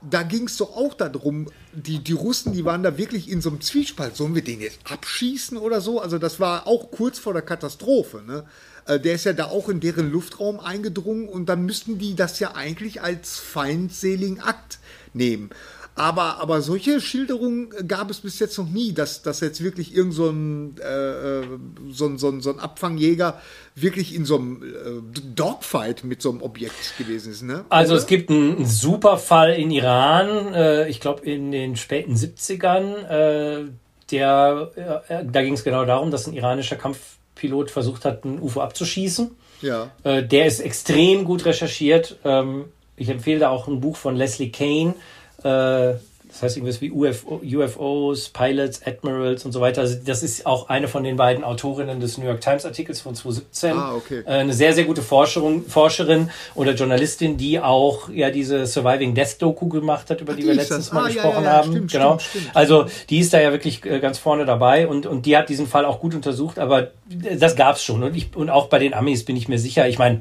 da 0.00 0.22
ging 0.22 0.46
es 0.46 0.56
doch 0.56 0.76
auch 0.76 0.94
darum, 0.94 1.48
die, 1.72 1.98
die 1.98 2.12
Russen, 2.12 2.52
die 2.52 2.64
waren 2.64 2.82
da 2.82 2.96
wirklich 2.96 3.28
in 3.28 3.40
so 3.40 3.50
einem 3.50 3.60
Zwiespalt. 3.60 4.16
Sollen 4.16 4.34
wir 4.34 4.44
den 4.44 4.60
jetzt 4.60 4.78
abschießen 4.84 5.58
oder 5.58 5.80
so? 5.80 6.00
Also 6.00 6.18
das 6.18 6.38
war 6.38 6.66
auch 6.66 6.90
kurz 6.90 7.18
vor 7.18 7.32
der 7.32 7.42
Katastrophe. 7.42 8.22
Ne? 8.22 8.44
Äh, 8.86 9.00
der 9.00 9.14
ist 9.14 9.24
ja 9.24 9.32
da 9.32 9.46
auch 9.46 9.68
in 9.68 9.80
deren 9.80 10.10
Luftraum 10.10 10.60
eingedrungen 10.60 11.28
und 11.28 11.48
dann 11.48 11.64
müssten 11.64 11.98
die 11.98 12.14
das 12.14 12.38
ja 12.38 12.54
eigentlich 12.54 13.02
als 13.02 13.38
feindseligen 13.38 14.40
Akt 14.40 14.78
nehmen. 15.14 15.50
Aber, 15.98 16.40
aber 16.40 16.62
solche 16.62 17.00
Schilderungen 17.00 17.70
gab 17.86 18.10
es 18.10 18.20
bis 18.20 18.38
jetzt 18.38 18.56
noch 18.56 18.68
nie, 18.68 18.92
dass, 18.92 19.22
dass 19.22 19.40
jetzt 19.40 19.62
wirklich 19.62 19.94
irgend 19.94 20.14
so 20.14 20.28
ein, 20.28 20.76
äh, 20.78 21.42
so, 21.90 22.06
ein, 22.06 22.18
so, 22.18 22.28
ein, 22.28 22.40
so 22.40 22.50
ein 22.50 22.60
Abfangjäger 22.60 23.40
wirklich 23.74 24.14
in 24.14 24.24
so 24.24 24.36
einem 24.36 24.62
äh, 24.62 25.20
Dogfight 25.34 26.04
mit 26.04 26.22
so 26.22 26.30
einem 26.30 26.42
Objekt 26.42 26.96
gewesen 26.98 27.32
ist. 27.32 27.42
Ne? 27.42 27.64
Also 27.68 27.94
es 27.96 28.06
gibt 28.06 28.30
einen, 28.30 28.64
super 28.64 29.16
Fall 29.18 29.54
in 29.54 29.70
Iran, 29.70 30.54
äh, 30.54 30.88
ich 30.88 31.00
glaube 31.00 31.24
in 31.24 31.50
den 31.50 31.76
späten 31.76 32.14
70ern, 32.14 33.04
äh, 33.08 33.64
der, 34.10 34.70
äh, 35.08 35.24
da 35.24 35.42
ging 35.42 35.54
es 35.54 35.64
genau 35.64 35.84
darum, 35.84 36.10
dass 36.10 36.26
ein 36.26 36.32
iranischer 36.32 36.76
Kampfpilot 36.76 37.70
versucht 37.70 38.04
hat, 38.04 38.24
ein 38.24 38.40
UFO 38.40 38.60
abzuschießen. 38.60 39.30
Ja. 39.62 39.90
Äh, 40.04 40.22
der 40.22 40.46
ist 40.46 40.60
extrem 40.60 41.24
gut 41.24 41.44
recherchiert. 41.44 42.16
Ähm, 42.24 42.66
ich 42.96 43.08
empfehle 43.08 43.40
da 43.40 43.50
auch 43.50 43.68
ein 43.68 43.80
Buch 43.80 43.96
von 43.96 44.16
Leslie 44.16 44.50
Kane, 44.50 44.90
äh, 44.90 44.98
das 45.42 46.42
heißt 46.42 46.56
irgendwas 46.58 46.80
wie 46.80 46.90
UFO, 46.90 47.40
UFOs, 47.42 48.28
Pilots, 48.28 48.82
Admirals 48.84 49.44
und 49.44 49.52
so 49.52 49.60
weiter. 49.60 49.80
Also 49.80 49.96
das 50.04 50.22
ist 50.22 50.46
auch 50.46 50.68
eine 50.68 50.86
von 50.86 51.02
den 51.02 51.16
beiden 51.16 51.42
Autorinnen 51.42 52.00
des 52.00 52.18
New 52.18 52.26
York 52.26 52.40
Times 52.40 52.66
Artikels 52.66 53.00
von 53.00 53.14
2017. 53.14 53.72
Ah, 53.72 53.94
okay. 53.94 54.22
Äh, 54.26 54.30
eine 54.30 54.52
sehr, 54.52 54.72
sehr 54.72 54.84
gute 54.84 55.02
Forscherin, 55.02 55.64
Forscherin 55.66 56.30
oder 56.54 56.74
Journalistin, 56.74 57.38
die 57.38 57.58
auch 57.58 58.10
ja 58.10 58.30
diese 58.30 58.66
Surviving 58.66 59.14
Death 59.14 59.40
Doku 59.40 59.68
gemacht 59.68 60.10
hat, 60.10 60.20
über 60.20 60.34
die, 60.34 60.42
die 60.42 60.48
wir 60.48 60.54
letztens 60.54 60.92
mal 60.92 61.04
ah, 61.04 61.06
gesprochen 61.08 61.44
ja, 61.44 61.50
ja, 61.50 61.56
haben. 61.56 61.70
Stimmt, 61.72 61.92
genau. 61.92 62.18
Stimmt, 62.18 62.42
stimmt. 62.42 62.56
Also 62.56 62.86
die 63.08 63.18
ist 63.18 63.32
da 63.32 63.40
ja 63.40 63.50
wirklich 63.52 63.84
äh, 63.84 63.98
ganz 63.98 64.18
vorne 64.18 64.44
dabei 64.44 64.86
und, 64.86 65.06
und 65.06 65.24
die 65.24 65.36
hat 65.36 65.48
diesen 65.48 65.66
Fall 65.66 65.86
auch 65.86 66.00
gut 66.00 66.14
untersucht, 66.14 66.58
aber 66.58 66.90
das 67.38 67.56
gab's 67.56 67.82
schon. 67.82 68.02
Und 68.02 68.14
ich, 68.14 68.36
und 68.36 68.50
auch 68.50 68.66
bei 68.66 68.78
den 68.78 68.92
Amis 68.92 69.24
bin 69.24 69.36
ich 69.36 69.48
mir 69.48 69.58
sicher, 69.58 69.88
ich 69.88 69.98
meine, 69.98 70.20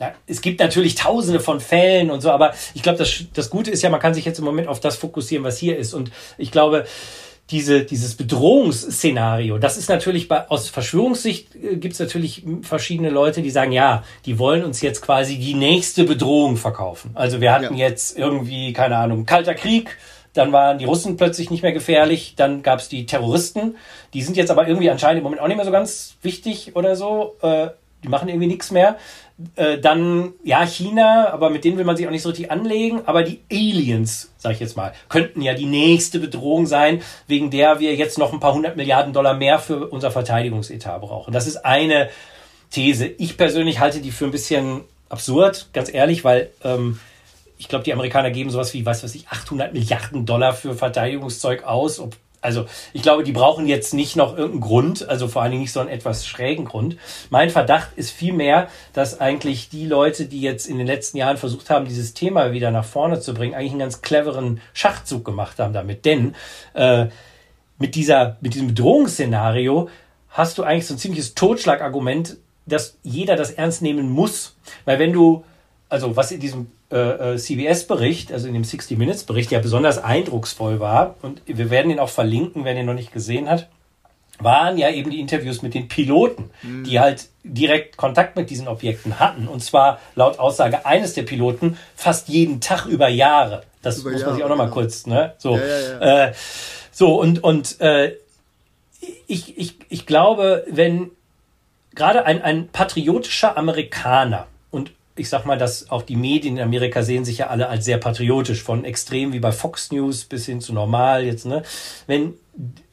ja, 0.00 0.14
es 0.26 0.40
gibt 0.40 0.60
natürlich 0.60 0.94
tausende 0.94 1.40
von 1.40 1.60
Fällen 1.60 2.10
und 2.10 2.22
so, 2.22 2.30
aber 2.30 2.54
ich 2.74 2.82
glaube, 2.82 2.98
das, 2.98 3.24
das 3.34 3.50
Gute 3.50 3.70
ist 3.70 3.82
ja, 3.82 3.90
man 3.90 4.00
kann 4.00 4.14
sich 4.14 4.24
jetzt 4.24 4.38
im 4.38 4.46
Moment 4.46 4.66
auf 4.66 4.80
das 4.80 4.96
fokussieren, 4.96 5.44
was 5.44 5.58
hier 5.58 5.76
ist. 5.76 5.92
Und 5.92 6.10
ich 6.38 6.50
glaube, 6.50 6.86
diese, 7.50 7.84
dieses 7.84 8.14
Bedrohungsszenario, 8.14 9.58
das 9.58 9.76
ist 9.76 9.90
natürlich 9.90 10.26
bei, 10.26 10.48
aus 10.48 10.70
Verschwörungssicht 10.70 11.54
äh, 11.54 11.76
gibt 11.76 11.94
es 11.94 12.00
natürlich 12.00 12.44
verschiedene 12.62 13.10
Leute, 13.10 13.42
die 13.42 13.50
sagen, 13.50 13.72
ja, 13.72 14.02
die 14.24 14.38
wollen 14.38 14.64
uns 14.64 14.80
jetzt 14.80 15.02
quasi 15.02 15.36
die 15.36 15.54
nächste 15.54 16.04
Bedrohung 16.04 16.56
verkaufen. 16.56 17.10
Also 17.14 17.42
wir 17.42 17.52
hatten 17.52 17.76
ja. 17.76 17.88
jetzt 17.88 18.16
irgendwie, 18.16 18.72
keine 18.72 18.96
Ahnung, 18.96 19.26
Kalter 19.26 19.54
Krieg, 19.54 19.98
dann 20.32 20.52
waren 20.52 20.78
die 20.78 20.86
Russen 20.86 21.18
plötzlich 21.18 21.50
nicht 21.50 21.62
mehr 21.62 21.72
gefährlich, 21.72 22.34
dann 22.36 22.62
gab 22.62 22.78
es 22.78 22.88
die 22.88 23.04
Terroristen, 23.04 23.76
die 24.14 24.22
sind 24.22 24.36
jetzt 24.36 24.50
aber 24.50 24.66
irgendwie 24.66 24.88
anscheinend 24.88 25.18
im 25.18 25.24
Moment 25.24 25.42
auch 25.42 25.48
nicht 25.48 25.56
mehr 25.56 25.66
so 25.66 25.72
ganz 25.72 26.14
wichtig 26.22 26.74
oder 26.74 26.96
so. 26.96 27.36
Äh, 27.42 27.70
die 28.02 28.08
machen 28.08 28.28
irgendwie 28.28 28.46
nichts 28.46 28.70
mehr. 28.70 28.98
Äh, 29.56 29.78
dann, 29.78 30.32
ja, 30.44 30.66
China, 30.66 31.30
aber 31.32 31.50
mit 31.50 31.64
denen 31.64 31.78
will 31.78 31.84
man 31.84 31.96
sich 31.96 32.06
auch 32.06 32.10
nicht 32.10 32.22
so 32.22 32.28
richtig 32.28 32.50
anlegen. 32.50 33.02
Aber 33.06 33.22
die 33.22 33.40
Aliens, 33.50 34.32
sag 34.36 34.52
ich 34.52 34.60
jetzt 34.60 34.76
mal, 34.76 34.92
könnten 35.08 35.42
ja 35.42 35.54
die 35.54 35.66
nächste 35.66 36.18
Bedrohung 36.18 36.66
sein, 36.66 37.02
wegen 37.26 37.50
der 37.50 37.80
wir 37.80 37.94
jetzt 37.94 38.18
noch 38.18 38.32
ein 38.32 38.40
paar 38.40 38.54
hundert 38.54 38.76
Milliarden 38.76 39.12
Dollar 39.12 39.34
mehr 39.34 39.58
für 39.58 39.88
unser 39.88 40.10
Verteidigungsetat 40.10 41.00
brauchen. 41.00 41.32
Das 41.32 41.46
ist 41.46 41.64
eine 41.64 42.10
These. 42.70 43.06
Ich 43.06 43.36
persönlich 43.36 43.80
halte 43.80 44.00
die 44.00 44.10
für 44.10 44.26
ein 44.26 44.30
bisschen 44.30 44.82
absurd, 45.08 45.68
ganz 45.72 45.92
ehrlich, 45.92 46.24
weil 46.24 46.50
ähm, 46.62 47.00
ich 47.58 47.68
glaube, 47.68 47.84
die 47.84 47.92
Amerikaner 47.92 48.30
geben 48.30 48.50
sowas 48.50 48.72
wie, 48.72 48.86
was 48.86 49.02
weiß 49.02 49.14
ich, 49.14 49.28
800 49.28 49.74
Milliarden 49.74 50.24
Dollar 50.24 50.54
für 50.54 50.74
Verteidigungszeug 50.74 51.64
aus, 51.64 51.98
ob 51.98 52.16
also 52.42 52.66
ich 52.92 53.02
glaube, 53.02 53.22
die 53.22 53.32
brauchen 53.32 53.66
jetzt 53.66 53.92
nicht 53.92 54.16
noch 54.16 54.36
irgendeinen 54.36 54.62
Grund, 54.62 55.08
also 55.08 55.28
vor 55.28 55.42
allen 55.42 55.50
Dingen 55.50 55.62
nicht 55.62 55.72
so 55.72 55.80
einen 55.80 55.90
etwas 55.90 56.26
schrägen 56.26 56.64
Grund. 56.64 56.96
Mein 57.28 57.50
Verdacht 57.50 57.90
ist 57.96 58.10
vielmehr, 58.10 58.68
dass 58.92 59.20
eigentlich 59.20 59.68
die 59.68 59.86
Leute, 59.86 60.26
die 60.26 60.40
jetzt 60.40 60.66
in 60.66 60.78
den 60.78 60.86
letzten 60.86 61.18
Jahren 61.18 61.36
versucht 61.36 61.68
haben, 61.68 61.84
dieses 61.86 62.14
Thema 62.14 62.52
wieder 62.52 62.70
nach 62.70 62.84
vorne 62.84 63.20
zu 63.20 63.34
bringen, 63.34 63.54
eigentlich 63.54 63.72
einen 63.72 63.80
ganz 63.80 64.00
cleveren 64.00 64.60
Schachzug 64.72 65.24
gemacht 65.24 65.58
haben 65.58 65.74
damit. 65.74 66.04
Denn 66.04 66.34
äh, 66.74 67.06
mit, 67.78 67.94
dieser, 67.94 68.38
mit 68.40 68.54
diesem 68.54 68.68
Bedrohungsszenario 68.68 69.88
hast 70.30 70.56
du 70.56 70.62
eigentlich 70.62 70.86
so 70.86 70.94
ein 70.94 70.98
ziemliches 70.98 71.34
Totschlagargument, 71.34 72.38
dass 72.66 72.96
jeder 73.02 73.36
das 73.36 73.50
ernst 73.50 73.82
nehmen 73.82 74.08
muss. 74.08 74.56
Weil 74.86 74.98
wenn 74.98 75.12
du, 75.12 75.44
also 75.88 76.16
was 76.16 76.32
in 76.32 76.40
diesem 76.40 76.70
äh, 76.90 77.34
äh 77.34 77.36
CBS-Bericht, 77.36 78.32
also 78.32 78.48
in 78.48 78.54
dem 78.54 78.64
60 78.64 78.98
Minutes-Bericht, 78.98 79.50
der 79.50 79.60
besonders 79.60 79.98
eindrucksvoll 79.98 80.80
war, 80.80 81.16
und 81.22 81.42
wir 81.46 81.70
werden 81.70 81.90
ihn 81.90 81.98
auch 81.98 82.08
verlinken, 82.08 82.64
wer 82.64 82.76
ihn 82.76 82.86
noch 82.86 82.94
nicht 82.94 83.12
gesehen 83.12 83.48
hat, 83.48 83.68
waren 84.42 84.78
ja 84.78 84.90
eben 84.90 85.10
die 85.10 85.20
Interviews 85.20 85.62
mit 85.62 85.74
den 85.74 85.88
Piloten, 85.88 86.50
mhm. 86.62 86.84
die 86.84 86.98
halt 86.98 87.28
direkt 87.44 87.96
Kontakt 87.96 88.36
mit 88.36 88.50
diesen 88.50 88.68
Objekten 88.68 89.18
hatten. 89.18 89.48
Und 89.48 89.60
zwar 89.60 90.00
laut 90.14 90.38
Aussage 90.38 90.86
eines 90.86 91.14
der 91.14 91.22
Piloten 91.22 91.76
fast 91.94 92.28
jeden 92.28 92.60
Tag 92.60 92.86
über 92.86 93.08
Jahre. 93.08 93.62
Das 93.82 93.98
über 93.98 94.12
muss 94.12 94.24
man 94.24 94.34
sich 94.34 94.44
auch 94.44 94.48
nochmal 94.48 94.66
genau. 94.66 94.74
kurz, 94.74 95.06
ne? 95.06 95.34
So, 95.38 95.56
ja, 95.56 95.64
ja. 95.64 96.26
Äh, 96.28 96.32
so 96.90 97.20
und, 97.20 97.42
und 97.42 97.80
äh, 97.80 98.16
ich, 99.26 99.56
ich, 99.58 99.76
ich 99.88 100.06
glaube, 100.06 100.64
wenn 100.70 101.10
gerade 101.94 102.26
ein, 102.26 102.42
ein 102.42 102.68
patriotischer 102.68 103.56
Amerikaner 103.56 104.46
ich 105.16 105.28
sag 105.28 105.44
mal, 105.44 105.58
dass 105.58 105.90
auch 105.90 106.02
die 106.02 106.16
Medien 106.16 106.56
in 106.56 106.62
Amerika 106.62 107.02
sehen 107.02 107.24
sich 107.24 107.38
ja 107.38 107.48
alle 107.48 107.68
als 107.68 107.84
sehr 107.84 107.98
patriotisch, 107.98 108.62
von 108.62 108.84
extrem 108.84 109.32
wie 109.32 109.40
bei 109.40 109.52
Fox 109.52 109.90
News 109.92 110.24
bis 110.24 110.46
hin 110.46 110.60
zu 110.60 110.72
normal 110.72 111.24
jetzt, 111.24 111.46
ne? 111.46 111.62
Wenn 112.06 112.34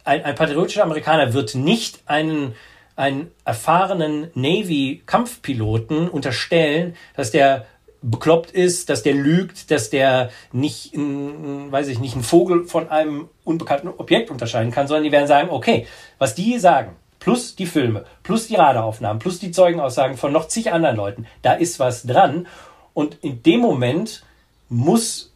ein, 0.04 0.24
ein 0.24 0.36
patriotischer 0.36 0.84
Amerikaner 0.84 1.34
wird 1.34 1.56
nicht 1.56 2.02
einen, 2.06 2.56
einen 2.96 3.32
erfahrenen 3.46 4.32
Navy-Kampfpiloten 4.34 6.10
unterstellen, 6.10 6.96
dass 7.16 7.32
der 7.32 7.66
bekloppt 8.02 8.52
ist, 8.52 8.90
dass 8.90 9.04
der 9.04 9.14
lügt, 9.14 9.72
dass 9.72 9.90
der 9.90 10.30
nicht, 10.52 10.94
ein, 10.94 11.72
weiß 11.72 11.88
ich 11.88 12.00
nicht, 12.00 12.14
einen 12.14 12.24
Vogel 12.24 12.66
von 12.66 12.90
einem 12.90 13.30
unbekannten 13.44 13.90
Objekt 13.90 14.30
unterscheiden 14.32 14.72
kann, 14.72 14.88
sondern 14.88 15.04
die 15.04 15.12
werden 15.12 15.28
sagen, 15.28 15.50
okay, 15.50 15.88
was 16.18 16.36
die 16.36 16.60
sagen, 16.60 16.96
plus 17.28 17.58
die 17.58 17.66
Filme, 17.66 18.06
plus 18.24 18.48
die 18.48 18.56
Radaraufnahmen, 18.56 19.20
plus 19.20 19.38
die 19.38 19.52
Zeugenaussagen 19.52 20.16
von 20.16 20.32
noch 20.32 20.48
zig 20.48 20.72
anderen 20.72 20.96
Leuten. 20.96 21.28
Da 21.42 21.52
ist 21.52 21.78
was 21.78 22.04
dran. 22.04 22.48
Und 22.94 23.16
in 23.22 23.44
dem 23.44 23.60
Moment 23.60 24.24
muss 24.70 25.34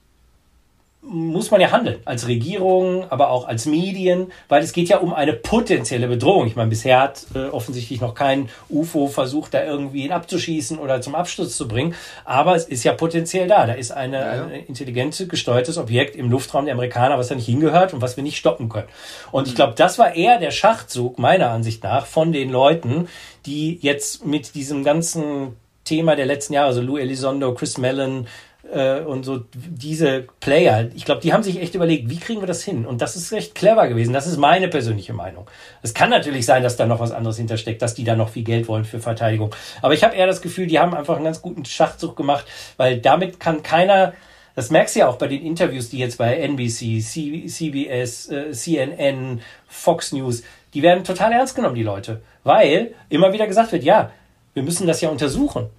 muss 1.03 1.49
man 1.49 1.59
ja 1.59 1.71
handeln, 1.71 1.99
als 2.05 2.27
Regierung, 2.27 3.09
aber 3.09 3.31
auch 3.31 3.47
als 3.47 3.65
Medien, 3.65 4.31
weil 4.49 4.61
es 4.61 4.71
geht 4.71 4.87
ja 4.87 4.99
um 4.99 5.13
eine 5.13 5.33
potenzielle 5.33 6.07
Bedrohung. 6.07 6.45
Ich 6.45 6.55
meine, 6.55 6.69
bisher 6.69 7.01
hat 7.01 7.25
äh, 7.33 7.45
offensichtlich 7.45 8.01
noch 8.01 8.13
kein 8.13 8.49
UFO 8.69 9.07
versucht, 9.07 9.55
da 9.55 9.63
irgendwie 9.63 10.05
ihn 10.05 10.11
abzuschießen 10.11 10.77
oder 10.77 11.01
zum 11.01 11.15
Absturz 11.15 11.57
zu 11.57 11.67
bringen, 11.67 11.95
aber 12.23 12.55
es 12.55 12.65
ist 12.65 12.83
ja 12.83 12.93
potenziell 12.93 13.47
da. 13.47 13.65
Da 13.65 13.73
ist 13.73 13.91
eine, 13.91 14.19
ja, 14.19 14.35
ja. 14.35 14.45
ein 14.45 14.65
intelligente, 14.67 15.25
gesteuertes 15.25 15.79
Objekt 15.79 16.15
im 16.15 16.29
Luftraum 16.29 16.65
der 16.65 16.75
Amerikaner, 16.75 17.17
was 17.17 17.29
da 17.29 17.35
nicht 17.35 17.47
hingehört 17.47 17.93
und 17.95 18.01
was 18.01 18.15
wir 18.15 18.23
nicht 18.23 18.37
stoppen 18.37 18.69
können. 18.69 18.87
Und 19.31 19.47
ich 19.47 19.53
mhm. 19.53 19.57
glaube, 19.57 19.73
das 19.75 19.97
war 19.97 20.15
eher 20.15 20.37
der 20.37 20.51
Schachzug, 20.51 21.17
meiner 21.17 21.49
Ansicht 21.49 21.83
nach, 21.83 22.05
von 22.05 22.31
den 22.31 22.51
Leuten, 22.51 23.07
die 23.47 23.79
jetzt 23.81 24.23
mit 24.25 24.53
diesem 24.53 24.83
ganzen 24.83 25.55
Thema 25.83 26.15
der 26.15 26.27
letzten 26.27 26.53
Jahre, 26.53 26.67
also 26.67 26.81
Lou 26.81 26.97
Elizondo, 26.97 27.53
Chris 27.55 27.77
Mellon, 27.77 28.27
äh, 28.71 29.01
und 29.01 29.23
so 29.23 29.43
diese 29.53 30.27
Player, 30.39 30.89
ich 30.95 31.05
glaube, 31.05 31.21
die 31.21 31.33
haben 31.33 31.43
sich 31.43 31.61
echt 31.61 31.75
überlegt, 31.75 32.09
wie 32.09 32.19
kriegen 32.19 32.41
wir 32.41 32.47
das 32.47 32.63
hin? 32.63 32.85
Und 32.85 33.01
das 33.01 33.15
ist 33.15 33.31
recht 33.31 33.55
clever 33.55 33.87
gewesen. 33.87 34.13
Das 34.13 34.27
ist 34.27 34.37
meine 34.37 34.67
persönliche 34.67 35.13
Meinung. 35.13 35.47
Es 35.81 35.93
kann 35.93 36.09
natürlich 36.09 36.45
sein, 36.45 36.63
dass 36.63 36.77
da 36.77 36.85
noch 36.85 36.99
was 36.99 37.11
anderes 37.11 37.37
hintersteckt, 37.37 37.81
dass 37.81 37.93
die 37.93 38.03
da 38.03 38.15
noch 38.15 38.29
viel 38.29 38.43
Geld 38.43 38.67
wollen 38.67 38.85
für 38.85 38.99
Verteidigung. 38.99 39.53
Aber 39.81 39.93
ich 39.93 40.03
habe 40.03 40.15
eher 40.15 40.27
das 40.27 40.41
Gefühl, 40.41 40.67
die 40.67 40.79
haben 40.79 40.93
einfach 40.93 41.15
einen 41.15 41.25
ganz 41.25 41.41
guten 41.41 41.65
Schachzug 41.65 42.15
gemacht, 42.15 42.45
weil 42.77 42.99
damit 42.99 43.39
kann 43.39 43.63
keiner 43.63 44.13
das 44.53 44.69
merkst 44.69 44.95
du 44.95 44.99
ja 44.99 45.07
auch 45.07 45.17
bei 45.17 45.27
den 45.27 45.45
Interviews, 45.45 45.89
die 45.89 45.97
jetzt 45.97 46.17
bei 46.17 46.35
NBC, 46.35 47.01
CBS, 47.01 48.29
äh, 48.29 48.51
CNN, 48.51 49.41
Fox 49.67 50.11
News, 50.11 50.43
die 50.73 50.81
werden 50.81 51.03
total 51.03 51.31
ernst 51.31 51.55
genommen, 51.55 51.75
die 51.75 51.83
Leute. 51.83 52.21
Weil 52.43 52.93
immer 53.09 53.31
wieder 53.33 53.47
gesagt 53.47 53.71
wird, 53.71 53.83
ja, 53.83 54.11
wir 54.53 54.63
müssen 54.63 54.87
das 54.87 54.99
ja 55.01 55.09
untersuchen. 55.09 55.69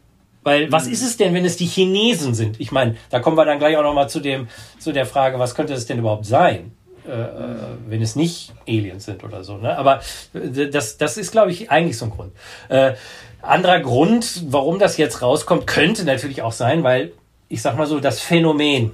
Weil 0.43 0.73
was 0.73 0.87
mhm. 0.87 0.93
ist 0.93 1.03
es 1.03 1.17
denn, 1.17 1.35
wenn 1.35 1.45
es 1.45 1.57
die 1.57 1.67
Chinesen 1.67 2.35
sind? 2.35 2.61
Ich 2.61 2.73
meine, 2.73 2.97
da 3.11 3.21
kommen 3.21 3.37
wir 3.37 3.45
dann 3.45 3.59
gleich 3.59 3.77
auch 3.77 3.83
nochmal 3.83 4.09
zu 4.09 4.21
dem, 4.21 4.49
zu 4.79 4.93
der 4.93 5.07
Frage, 5.07 5.39
was 5.39 5.55
könnte 5.55 5.75
es 5.75 5.87
denn 5.87 5.99
überhaupt 5.99 6.27
sein? 6.27 6.73
Äh, 7.07 7.11
äh, 7.11 7.57
wenn 7.89 8.01
es 8.01 8.15
nicht 8.15 8.53
Aliens 8.69 9.07
sind 9.07 9.25
oder 9.25 9.43
so. 9.43 9.57
Ne? 9.57 9.77
Aber 9.77 10.01
äh, 10.35 10.69
das, 10.69 10.99
das 10.99 11.17
ist, 11.17 11.33
glaube 11.33 11.51
ich, 11.51 11.69
eigentlich 11.71 11.99
so 11.99 12.05
ein 12.05 12.11
Grund. 12.13 12.33
Äh, 12.69 12.93
anderer 13.41 13.81
Grund, 13.81 14.45
warum 14.53 14.79
das 14.79 14.97
jetzt 14.99 15.21
rauskommt, 15.21 15.67
könnte 15.67 16.05
natürlich 16.05 16.43
auch 16.43 16.53
sein, 16.53 16.85
weil 16.85 17.13
ich 17.49 17.61
sag 17.61 17.77
mal 17.77 17.89
so, 17.89 17.99
das 17.99 18.21
Phänomen 18.21 18.93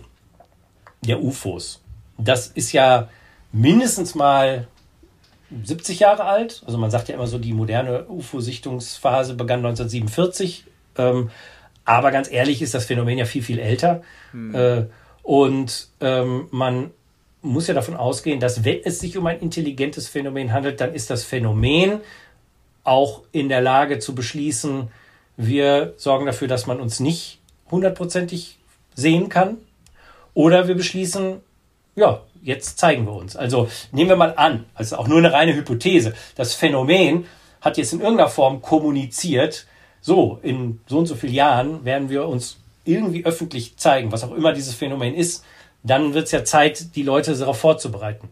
der 1.03 1.22
UFOs, 1.22 1.82
das 2.16 2.49
ist 2.49 2.72
ja 2.72 3.09
mindestens 3.53 4.14
mal 4.14 4.66
70 5.62 6.01
Jahre 6.01 6.24
alt. 6.24 6.62
Also 6.66 6.78
man 6.78 6.90
sagt 6.90 7.09
ja 7.09 7.14
immer 7.14 7.26
so, 7.26 7.38
die 7.38 7.53
moderne 7.53 8.07
UFO-Sichtungsphase 8.09 9.34
begann 9.34 9.59
1947. 9.59 10.64
Ähm, 10.99 11.30
aber 11.84 12.11
ganz 12.11 12.30
ehrlich 12.30 12.61
ist 12.61 12.74
das 12.74 12.84
Phänomen 12.84 13.18
ja 13.18 13.24
viel, 13.24 13.42
viel 13.42 13.59
älter. 13.59 14.03
Hm. 14.32 14.55
Äh, 14.55 14.84
und 15.22 15.88
ähm, 16.01 16.49
man 16.51 16.90
muss 17.40 17.66
ja 17.66 17.74
davon 17.74 17.96
ausgehen, 17.96 18.40
dass 18.40 18.64
wenn 18.64 18.80
es 18.84 18.99
sich 19.01 19.16
um 19.16 19.26
ein 19.26 19.40
intelligentes 19.40 20.09
Phänomen 20.09 20.53
handelt, 20.53 20.80
dann 20.80 20.92
ist 20.92 21.11
das 21.11 21.24
Phänomen 21.24 22.01
auch 22.84 23.22
in 23.32 23.49
der 23.49 23.61
Lage 23.61 23.99
zu 23.99 24.14
beschließen, 24.14 24.88
wir 25.36 25.94
sorgen 25.96 26.26
dafür, 26.26 26.49
dass 26.49 26.66
man 26.66 26.80
uns 26.80 27.01
nicht 27.01 27.40
hundertprozentig 27.70 28.59
sehen 28.94 29.28
kann. 29.28 29.59
Oder 30.34 30.68
wir 30.68 30.74
beschließen, 30.74 31.40
ja, 31.94 32.22
jetzt 32.42 32.78
zeigen 32.78 33.07
wir 33.07 33.12
uns. 33.12 33.36
Also 33.36 33.68
nehmen 33.92 34.11
wir 34.11 34.16
mal 34.16 34.34
an, 34.36 34.64
also 34.74 34.96
auch 34.96 35.09
nur 35.09 35.18
eine 35.18 35.32
reine 35.32 35.55
Hypothese, 35.55 36.14
das 36.34 36.55
Phänomen 36.55 37.26
hat 37.61 37.76
jetzt 37.76 37.92
in 37.92 38.01
irgendeiner 38.01 38.30
Form 38.30 38.62
kommuniziert, 38.62 39.66
so, 40.09 40.41
in 40.43 40.81
so 40.87 40.99
und 40.99 41.07
so 41.07 41.15
vielen 41.15 41.35
Jahren 41.35 41.85
werden 41.85 42.09
wir 42.09 42.27
uns 42.27 42.57
irgendwie 42.85 43.27
öffentlich 43.27 43.77
zeigen, 43.77 44.11
was 44.11 44.25
auch 44.25 44.35
immer 44.35 44.55
dieses 44.55 44.75
Phänomen 44.75 45.15
ist, 45.15 45.45
dann 45.83 46.15
wird 46.15 46.25
es 46.25 46.33
ja 46.33 46.45
Zeit, 46.45 46.97
die 46.97 47.03
Leute 47.03 47.37
darauf 47.37 47.59
vorzubereiten. 47.59 48.29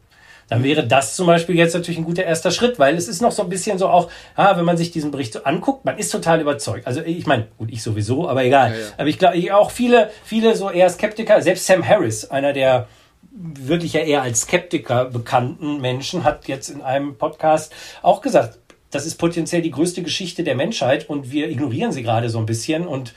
Dann 0.49 0.63
wäre 0.63 0.87
das 0.87 1.17
zum 1.17 1.27
Beispiel 1.27 1.57
jetzt 1.57 1.75
natürlich 1.75 1.99
ein 1.99 2.05
guter 2.05 2.25
erster 2.25 2.51
Schritt, 2.51 2.79
weil 2.79 2.95
es 2.97 3.09
ist 3.09 3.21
noch 3.21 3.33
so 3.33 3.43
ein 3.43 3.49
bisschen 3.49 3.79
so 3.79 3.89
auch, 3.89 4.11
ah, 4.37 4.57
wenn 4.57 4.65
man 4.65 4.77
sich 4.77 4.91
diesen 4.91 5.11
Bericht 5.11 5.33
so 5.35 5.43
anguckt, 5.43 5.85
man 5.85 5.99
ist 5.99 6.11
total 6.11 6.41
überzeugt. 6.41 6.87
Also 6.87 7.03
ich 7.03 7.27
meine, 7.27 7.49
gut, 7.59 7.69
ich 7.71 7.83
sowieso, 7.83 8.29
aber 8.29 8.45
egal. 8.45 8.71
Ja, 8.71 8.79
ja. 8.79 8.87
Aber 8.97 9.09
ich 9.09 9.19
glaube, 9.19 9.55
auch 9.55 9.71
viele, 9.71 10.11
viele 10.25 10.57
so 10.57 10.71
eher 10.71 10.89
Skeptiker, 10.89 11.43
selbst 11.43 11.67
Sam 11.67 11.87
Harris, 11.87 12.31
einer 12.31 12.53
der 12.53 12.87
wirklich 13.31 13.93
ja 13.93 14.01
eher 14.01 14.23
als 14.23 14.43
Skeptiker 14.43 15.07
bekannten 15.07 15.81
Menschen, 15.81 16.25
hat 16.25 16.49
jetzt 16.49 16.71
in 16.71 16.81
einem 16.81 17.19
Podcast 17.19 17.73
auch 18.03 18.23
gesagt, 18.23 18.59
das 18.97 19.05
ist 19.05 19.17
potenziell 19.17 19.61
die 19.61 19.71
größte 19.71 20.03
Geschichte 20.03 20.43
der 20.43 20.55
Menschheit 20.55 21.11
und 21.11 21.31
wir 21.31 21.51
ignorieren 21.51 21.93
sie 21.93 22.03
gerade 22.03 22.31
so 22.31 22.39
ein 22.39 22.47
bisschen. 22.47 22.87
Und 22.87 23.13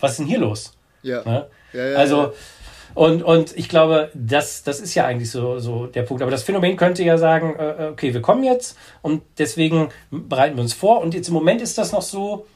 was 0.00 0.12
ist 0.12 0.18
denn 0.18 0.26
hier 0.26 0.40
los? 0.40 0.72
Ja. 1.02 1.22
Ne? 1.24 1.46
ja, 1.72 1.86
ja 1.86 1.96
also, 1.96 2.32
und, 2.94 3.22
und 3.22 3.56
ich 3.56 3.68
glaube, 3.68 4.10
das, 4.12 4.64
das 4.64 4.80
ist 4.80 4.92
ja 4.96 5.06
eigentlich 5.06 5.30
so, 5.30 5.60
so 5.60 5.86
der 5.86 6.02
Punkt. 6.02 6.20
Aber 6.22 6.32
das 6.32 6.42
Phänomen 6.42 6.76
könnte 6.76 7.04
ja 7.04 7.16
sagen, 7.16 7.54
äh, 7.56 7.86
äh, 7.86 7.90
okay, 7.90 8.12
wir 8.12 8.22
kommen 8.22 8.42
jetzt 8.42 8.76
und 9.02 9.22
deswegen 9.38 9.90
bereiten 10.10 10.56
wir 10.56 10.62
uns 10.62 10.74
vor. 10.74 11.00
Und 11.00 11.14
jetzt 11.14 11.28
im 11.28 11.34
Moment 11.34 11.62
ist 11.62 11.78
das 11.78 11.92
noch 11.92 12.02
so, 12.02 12.46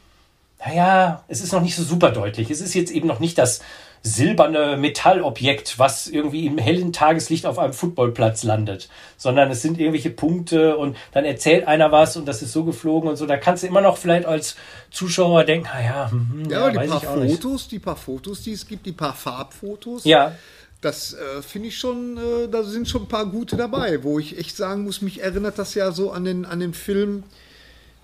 naja, 0.66 1.22
es 1.28 1.42
ist 1.42 1.52
noch 1.52 1.62
nicht 1.62 1.76
so 1.76 1.84
super 1.84 2.10
deutlich. 2.10 2.50
Es 2.50 2.60
ist 2.60 2.74
jetzt 2.74 2.90
eben 2.90 3.06
noch 3.06 3.20
nicht 3.20 3.38
das 3.38 3.60
silberne 4.06 4.76
Metallobjekt, 4.76 5.78
was 5.78 6.08
irgendwie 6.08 6.44
im 6.44 6.58
hellen 6.58 6.92
Tageslicht 6.92 7.46
auf 7.46 7.58
einem 7.58 7.72
Footballplatz 7.72 8.44
landet, 8.44 8.90
sondern 9.16 9.50
es 9.50 9.62
sind 9.62 9.80
irgendwelche 9.80 10.10
Punkte 10.10 10.76
und 10.76 10.96
dann 11.12 11.24
erzählt 11.24 11.66
einer 11.66 11.90
was 11.90 12.18
und 12.18 12.28
das 12.28 12.42
ist 12.42 12.52
so 12.52 12.64
geflogen 12.64 13.08
und 13.08 13.16
so. 13.16 13.24
Da 13.24 13.38
kannst 13.38 13.62
du 13.62 13.66
immer 13.66 13.80
noch 13.80 13.96
vielleicht 13.96 14.26
als 14.26 14.56
Zuschauer 14.90 15.44
denken, 15.44 15.68
naja, 15.72 16.10
hm, 16.10 16.44
ja, 16.50 16.70
ja 16.70 16.82
die 16.82 16.88
paar 16.88 17.00
Fotos, 17.00 17.62
nicht. 17.62 17.72
die 17.72 17.78
paar 17.78 17.96
Fotos, 17.96 18.42
die 18.42 18.52
es 18.52 18.66
gibt, 18.66 18.84
die 18.84 18.92
paar 18.92 19.14
Farbfotos. 19.14 20.04
Ja. 20.04 20.34
Das 20.82 21.14
äh, 21.14 21.40
finde 21.40 21.68
ich 21.68 21.78
schon, 21.78 22.18
äh, 22.18 22.48
da 22.48 22.62
sind 22.62 22.86
schon 22.86 23.04
ein 23.04 23.08
paar 23.08 23.24
gute 23.24 23.56
dabei, 23.56 24.02
wo 24.02 24.18
ich 24.18 24.38
echt 24.38 24.54
sagen 24.54 24.84
muss, 24.84 25.00
mich 25.00 25.22
erinnert 25.22 25.58
das 25.58 25.74
ja 25.74 25.92
so 25.92 26.10
an 26.10 26.24
den, 26.24 26.44
an 26.44 26.60
den 26.60 26.74
Film 26.74 27.24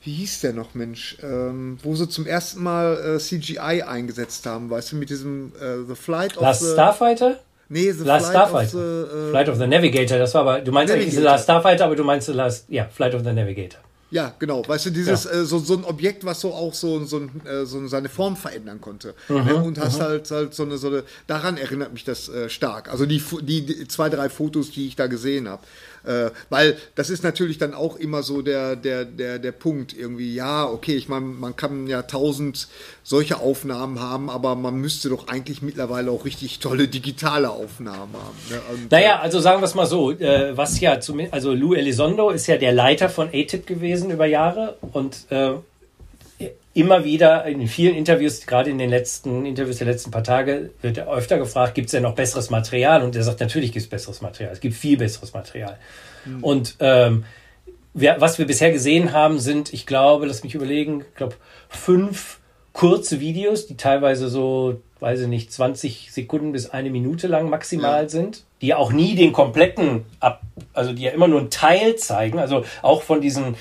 wie 0.02 0.12
hieß 0.12 0.40
der 0.40 0.52
noch, 0.52 0.74
Mensch, 0.74 1.16
ähm, 1.22 1.78
wo 1.82 1.94
sie 1.94 2.08
zum 2.08 2.26
ersten 2.26 2.62
Mal 2.62 3.16
äh, 3.16 3.18
CGI 3.18 3.82
eingesetzt 3.82 4.46
haben, 4.46 4.70
weißt 4.70 4.92
du, 4.92 4.96
mit 4.96 5.10
diesem 5.10 5.52
äh, 5.60 5.86
The 5.86 5.94
Flight 5.94 6.36
of 6.36 6.42
Last 6.42 6.62
the... 6.62 6.72
Starfighter? 6.72 7.40
Nee, 7.68 7.92
The 7.92 8.04
Last 8.04 8.30
Flight 8.30 8.48
Starfighter. 8.48 8.78
of 8.78 9.10
the... 9.10 9.16
Äh, 9.16 9.30
Flight 9.30 9.48
of 9.48 9.58
the 9.58 9.66
Navigator, 9.66 10.18
das 10.18 10.34
war 10.34 10.42
aber, 10.42 10.60
du 10.60 10.72
meinst 10.72 10.92
Navigator. 10.92 11.02
eigentlich 11.02 11.14
The 11.14 11.24
Last 11.24 11.44
Starfighter, 11.44 11.84
aber 11.84 11.96
du 11.96 12.04
meinst 12.04 12.26
The 12.26 12.32
Last, 12.32 12.64
ja, 12.68 12.86
Flight 12.86 13.14
of 13.14 13.22
the 13.24 13.32
Navigator. 13.32 13.80
Ja, 14.10 14.34
genau. 14.38 14.66
Weißt 14.66 14.86
du, 14.86 14.90
dieses 14.90 15.24
ja. 15.24 15.30
äh, 15.30 15.44
so, 15.44 15.58
so 15.58 15.76
ein 15.76 15.84
Objekt, 15.84 16.24
was 16.24 16.40
so 16.40 16.52
auch 16.52 16.74
so, 16.74 17.04
so, 17.04 17.20
äh, 17.44 17.64
so 17.64 17.86
seine 17.86 18.08
Form 18.08 18.36
verändern 18.36 18.80
konnte. 18.80 19.14
Mhm, 19.28 19.44
ne? 19.44 19.54
Und 19.56 19.78
hast 19.78 19.98
mhm. 19.98 20.02
halt, 20.02 20.30
halt 20.30 20.54
so 20.54 20.64
eine, 20.64 20.78
so 20.78 20.88
eine, 20.88 21.04
daran 21.26 21.56
erinnert 21.56 21.92
mich 21.92 22.04
das 22.04 22.28
äh, 22.28 22.48
stark. 22.48 22.90
Also 22.90 23.06
die, 23.06 23.22
die, 23.42 23.66
die, 23.66 23.88
zwei, 23.88 24.08
drei 24.08 24.28
Fotos, 24.28 24.72
die 24.72 24.88
ich 24.88 24.96
da 24.96 25.06
gesehen 25.06 25.48
habe. 25.48 25.62
Äh, 26.04 26.30
weil 26.48 26.76
das 26.94 27.10
ist 27.10 27.22
natürlich 27.22 27.58
dann 27.58 27.74
auch 27.74 27.96
immer 27.96 28.22
so 28.22 28.42
der, 28.42 28.76
der, 28.76 29.04
der, 29.04 29.38
der 29.38 29.52
Punkt 29.52 29.96
irgendwie, 29.96 30.34
ja, 30.34 30.66
okay, 30.66 30.96
ich 30.96 31.08
meine, 31.08 31.26
man 31.26 31.56
kann 31.56 31.86
ja 31.86 32.02
tausend 32.02 32.68
solche 33.02 33.40
Aufnahmen 33.40 34.00
haben, 34.00 34.30
aber 34.30 34.54
man 34.54 34.76
müsste 34.76 35.08
doch 35.08 35.28
eigentlich 35.28 35.62
mittlerweile 35.62 36.10
auch 36.10 36.24
richtig 36.24 36.58
tolle 36.58 36.88
digitale 36.88 37.50
Aufnahmen 37.50 38.14
haben. 38.14 38.38
Ne? 38.50 38.60
Und, 38.72 38.90
naja, 38.90 39.16
äh, 39.16 39.22
also 39.22 39.40
sagen 39.40 39.60
wir 39.60 39.66
es 39.66 39.74
mal 39.74 39.86
so, 39.86 40.10
äh, 40.12 40.56
was 40.56 40.80
ja 40.80 41.00
zumindest, 41.00 41.34
also 41.34 41.52
Lou 41.52 41.74
Elizondo 41.74 42.30
ist 42.30 42.46
ja 42.46 42.56
der 42.56 42.72
Leiter 42.72 43.08
von 43.08 43.28
ATIP 43.28 43.66
gewesen 43.66 44.10
über 44.10 44.26
Jahre 44.26 44.76
und 44.92 45.26
äh, 45.30 45.52
immer 46.80 47.04
wieder 47.04 47.44
in 47.44 47.66
vielen 47.68 47.94
Interviews, 47.94 48.46
gerade 48.46 48.70
in 48.70 48.78
den 48.78 48.90
letzten 48.90 49.44
Interviews 49.44 49.78
der 49.78 49.86
letzten 49.86 50.10
paar 50.10 50.24
Tage, 50.24 50.70
wird 50.80 50.96
er 50.96 51.12
öfter 51.12 51.38
gefragt, 51.38 51.74
gibt 51.74 51.86
es 51.86 51.92
denn 51.92 52.02
noch 52.02 52.14
besseres 52.14 52.50
Material? 52.50 53.02
Und 53.02 53.14
er 53.14 53.22
sagt, 53.22 53.40
natürlich 53.40 53.72
gibt 53.72 53.84
es 53.84 53.90
besseres 53.90 54.22
Material. 54.22 54.52
Es 54.52 54.60
gibt 54.60 54.74
viel 54.74 54.96
besseres 54.96 55.34
Material. 55.34 55.76
Mhm. 56.24 56.42
Und 56.42 56.76
ähm, 56.80 57.24
wir, 57.92 58.16
was 58.18 58.38
wir 58.38 58.46
bisher 58.46 58.72
gesehen 58.72 59.12
haben, 59.12 59.38
sind, 59.38 59.72
ich 59.72 59.86
glaube, 59.86 60.26
lass 60.26 60.42
mich 60.42 60.54
überlegen, 60.54 61.04
ich 61.08 61.16
glaube, 61.16 61.34
fünf 61.68 62.38
kurze 62.72 63.20
Videos, 63.20 63.66
die 63.66 63.76
teilweise 63.76 64.28
so, 64.28 64.80
weiß 65.00 65.20
ich 65.20 65.28
nicht, 65.28 65.52
20 65.52 66.12
Sekunden 66.12 66.52
bis 66.52 66.70
eine 66.70 66.90
Minute 66.90 67.26
lang 67.26 67.50
maximal 67.50 68.04
ja. 68.04 68.08
sind, 68.08 68.44
die 68.62 68.68
ja 68.68 68.76
auch 68.76 68.92
nie 68.92 69.16
den 69.16 69.32
kompletten 69.32 70.04
ab, 70.20 70.40
also 70.72 70.92
die 70.92 71.02
ja 71.02 71.10
immer 71.10 71.28
nur 71.28 71.40
einen 71.40 71.50
Teil 71.50 71.96
zeigen, 71.96 72.38
also 72.38 72.64
auch 72.82 73.02
von 73.02 73.20
diesen 73.20 73.56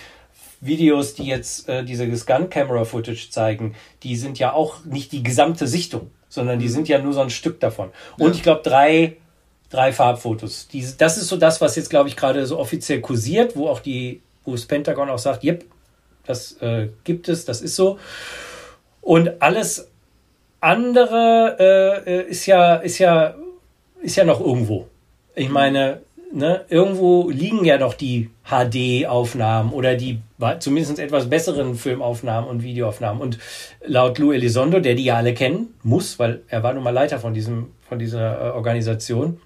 Videos, 0.62 1.14
die 1.14 1.26
jetzt 1.26 1.70
äh, 1.70 1.84
diese 1.84 2.08
Gun-Camera-Footage 2.08 3.30
zeigen, 3.30 3.76
die 4.04 4.16
sind 4.16 4.40
ja 4.40 4.54
auch 4.54 4.84
nicht 4.86 5.12
die 5.12 5.24
gesamte 5.24 5.68
Sichtung, 5.68 6.12
sondern 6.28 6.60
die 6.60 6.66
mhm. 6.66 6.72
sind 6.72 6.88
ja 6.90 7.00
nur 7.00 7.14
so 7.14 7.22
ein 7.22 7.30
Stück 7.30 7.60
davon. 7.60 7.92
Und 8.18 8.32
ja. 8.32 8.36
ich 8.36 8.44
glaube, 8.44 8.62
drei, 8.64 9.18
drei 9.70 9.94
Farbfotos. 9.94 10.68
Die, 10.68 10.86
das 10.98 11.18
ist 11.18 11.28
so 11.28 11.38
das, 11.38 11.62
was 11.62 11.76
jetzt, 11.76 11.90
glaube 11.90 12.10
ich, 12.10 12.16
gerade 12.16 12.46
so 12.46 12.60
offiziell 12.60 13.00
kursiert, 13.02 13.56
wo 13.56 13.68
auch 13.68 13.80
die, 13.80 14.22
wo 14.44 14.52
das 14.52 14.66
Pentagon 14.66 15.10
auch 15.10 15.20
sagt, 15.20 15.44
yep, 15.44 15.64
das 16.26 16.54
äh, 16.62 16.90
gibt 17.04 17.30
es, 17.30 17.46
das 17.46 17.62
ist 17.62 17.76
so. 17.76 17.98
Und 19.02 19.42
alles 19.42 19.88
andere 20.60 21.56
äh, 22.06 22.12
äh 22.12 22.30
ist 22.30 22.46
ja, 22.46 22.76
ist 22.76 22.98
ja, 22.98 23.36
ist 24.02 24.18
ja 24.18 24.26
noch 24.26 24.42
irgendwo. 24.42 24.88
Ich 25.36 25.48
mhm. 25.48 25.54
meine, 25.54 26.02
ne, 26.34 26.66
irgendwo 26.68 27.30
liegen 27.30 27.64
ja 27.64 27.78
noch 27.78 27.94
die 27.94 28.30
HD-Aufnahmen 28.44 29.72
oder 29.72 29.96
die 29.96 30.20
zumindest 30.60 31.00
etwas 31.00 31.30
besseren 31.30 31.76
Filmaufnahmen 31.76 32.50
und 32.50 32.64
Videoaufnahmen. 32.64 33.22
Und 33.22 33.40
laut 33.86 34.18
Lou 34.20 34.32
Elizondo, 34.32 34.80
der 34.80 34.96
die 34.96 35.04
ja 35.04 35.16
alle 35.16 35.34
kennen, 35.34 35.74
muss, 35.84 36.20
weil 36.20 36.42
er 36.48 36.64
war 36.64 36.74
nun 36.74 36.84
mal 36.84 36.92
Leiter 36.94 37.20
von, 37.20 37.34
diesem, 37.34 37.74
von 37.88 38.00
dieser 38.00 38.40
äh, 38.40 38.50
Organisation 38.52 39.42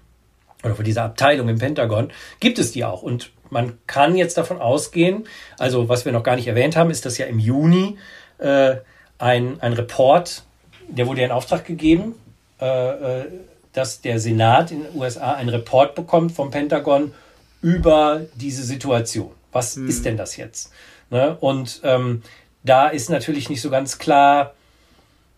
oder 0.62 0.74
von 0.74 0.84
dieser 0.84 1.04
Abteilung 1.04 1.48
im 1.48 1.58
Pentagon, 1.58 2.10
gibt 2.40 2.58
es 2.58 2.72
die 2.72 2.84
auch. 2.84 3.02
Und 3.02 3.30
man 3.50 3.78
kann 3.86 4.16
jetzt 4.16 4.38
davon 4.38 4.60
ausgehen, 4.60 5.26
also 5.58 5.88
was 5.88 6.04
wir 6.04 6.12
noch 6.12 6.22
gar 6.22 6.36
nicht 6.36 6.46
erwähnt 6.46 6.76
haben, 6.76 6.90
ist, 6.90 7.04
dass 7.04 7.18
ja 7.18 7.26
im 7.26 7.38
Juni 7.38 7.98
äh, 8.38 8.76
ein, 9.18 9.60
ein 9.60 9.72
Report, 9.72 10.42
der 10.88 11.06
wurde 11.06 11.20
ja 11.20 11.26
in 11.26 11.32
Auftrag 11.32 11.64
gegeben, 11.64 12.14
äh, 12.60 13.20
äh 13.20 13.24
dass 13.72 14.00
der 14.00 14.20
Senat 14.20 14.70
in 14.70 14.84
den 14.84 14.94
USA 14.94 15.32
einen 15.32 15.48
Report 15.48 15.96
bekommt 15.96 16.30
vom 16.30 16.52
Pentagon 16.52 17.12
über 17.60 18.20
diese 18.36 18.62
Situation. 18.62 19.32
Was 19.54 19.76
hm. 19.76 19.88
ist 19.88 20.04
denn 20.04 20.18
das 20.18 20.36
jetzt? 20.36 20.70
Ne? 21.10 21.36
Und 21.40 21.80
ähm, 21.84 22.22
da 22.62 22.88
ist 22.88 23.08
natürlich 23.08 23.48
nicht 23.48 23.62
so 23.62 23.70
ganz 23.70 23.98
klar, 23.98 24.54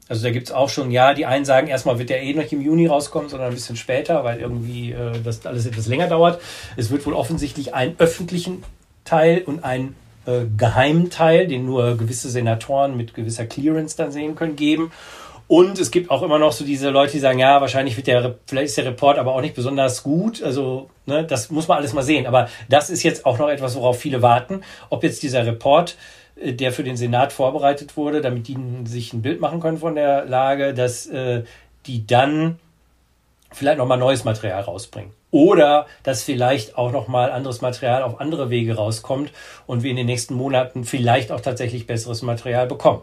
Also 0.09 0.23
da 0.23 0.31
gibt 0.31 0.47
es 0.49 0.55
auch 0.55 0.69
schon, 0.69 0.93
ja, 0.93 1.15
die 1.15 1.27
einen 1.27 1.45
sagen, 1.45 1.67
erstmal 1.67 1.99
wird 1.99 2.11
der 2.11 2.23
eh 2.23 2.33
noch 2.33 2.51
im 2.53 2.63
Juni 2.63 2.87
rauskommen, 2.87 3.29
sondern 3.29 3.49
ein 3.49 3.55
bisschen 3.55 3.77
später, 3.77 4.23
weil 4.23 4.39
irgendwie 4.41 4.93
äh, 4.93 5.21
das 5.23 5.45
alles 5.45 5.67
etwas 5.67 5.89
länger 5.89 6.07
dauert. 6.07 6.41
Es 6.77 6.91
wird 6.91 7.05
wohl 7.07 7.15
offensichtlich 7.15 7.75
einen 7.75 7.97
öffentlichen 7.99 8.63
Teil 9.05 9.43
und 9.45 9.65
einen 9.65 9.97
äh, 10.27 10.45
geheimen 10.57 11.11
Teil, 11.11 11.49
den 11.49 11.67
nur 11.67 11.97
gewisse 11.97 12.31
Senatoren 12.31 12.97
mit 12.97 13.15
gewisser 13.15 13.47
Clearance 13.47 13.97
dann 13.97 14.13
sehen 14.13 14.37
können, 14.37 14.55
geben. 14.55 14.93
Und 15.49 15.79
es 15.79 15.93
gibt 15.93 16.11
auch 16.11 16.23
immer 16.23 16.39
noch 16.39 16.53
so 16.53 16.65
diese 16.65 16.91
Leute, 16.91 17.13
die 17.13 17.19
sagen, 17.21 17.39
ja, 17.39 17.61
wahrscheinlich 17.61 17.97
wird 17.97 18.09
der, 18.09 18.35
vielleicht 18.47 18.67
ist 18.67 18.79
der 18.79 18.87
Report 18.87 19.17
aber 19.17 19.35
auch 19.35 19.41
nicht 19.41 19.55
besonders 19.55 20.03
gut. 20.03 20.43
Also, 20.43 20.91
ne, 21.07 21.25
das 21.25 21.51
muss 21.51 21.69
man 21.69 21.79
alles 21.79 21.93
mal 21.93 22.03
sehen. 22.03 22.27
Aber 22.27 22.49
das 22.69 22.91
ist 22.91 23.05
jetzt 23.05 23.25
auch 23.25 23.39
noch 23.39 23.49
etwas, 23.49 23.77
worauf 23.77 23.99
viele 23.99 24.23
warten. 24.23 24.63
Ob 24.91 25.05
jetzt 25.05 25.23
dieser 25.23 25.47
Report, 25.47 25.97
äh, 26.41 26.53
der 26.53 26.73
für 26.73 26.83
den 26.83 26.97
Senat 26.97 27.33
vorbereitet 27.33 27.97
wurde, 27.97 28.21
damit 28.21 28.49
die 28.49 28.57
sich 28.85 29.13
ein 29.13 29.23
Bild 29.23 29.41
machen 29.41 29.61
können 29.61 29.79
von 29.79 29.95
der 29.95 30.25
Lage, 30.25 30.75
dass 30.75 31.07
äh, 31.07 31.45
die 31.87 32.07
dann 32.07 32.59
vielleicht 33.53 33.79
nochmal 33.79 33.99
neues 33.99 34.25
Material 34.25 34.63
rausbringen. 34.63 35.13
Oder 35.31 35.87
dass 36.03 36.25
vielleicht 36.25 36.77
auch 36.77 36.91
nochmal 36.91 37.31
anderes 37.31 37.61
Material 37.61 38.03
auf 38.03 38.21
andere 38.21 38.51
Wege 38.51 38.75
rauskommt 38.75 39.31
und 39.67 39.83
wir 39.85 39.91
in 39.91 39.97
den 39.97 40.07
nächsten 40.07 40.35
Monaten 40.35 40.85
vielleicht 40.85 41.31
auch 41.31 41.41
tatsächlich 41.41 41.87
besseres 41.87 42.23
Material 42.23 42.67
bekommen. 42.67 43.03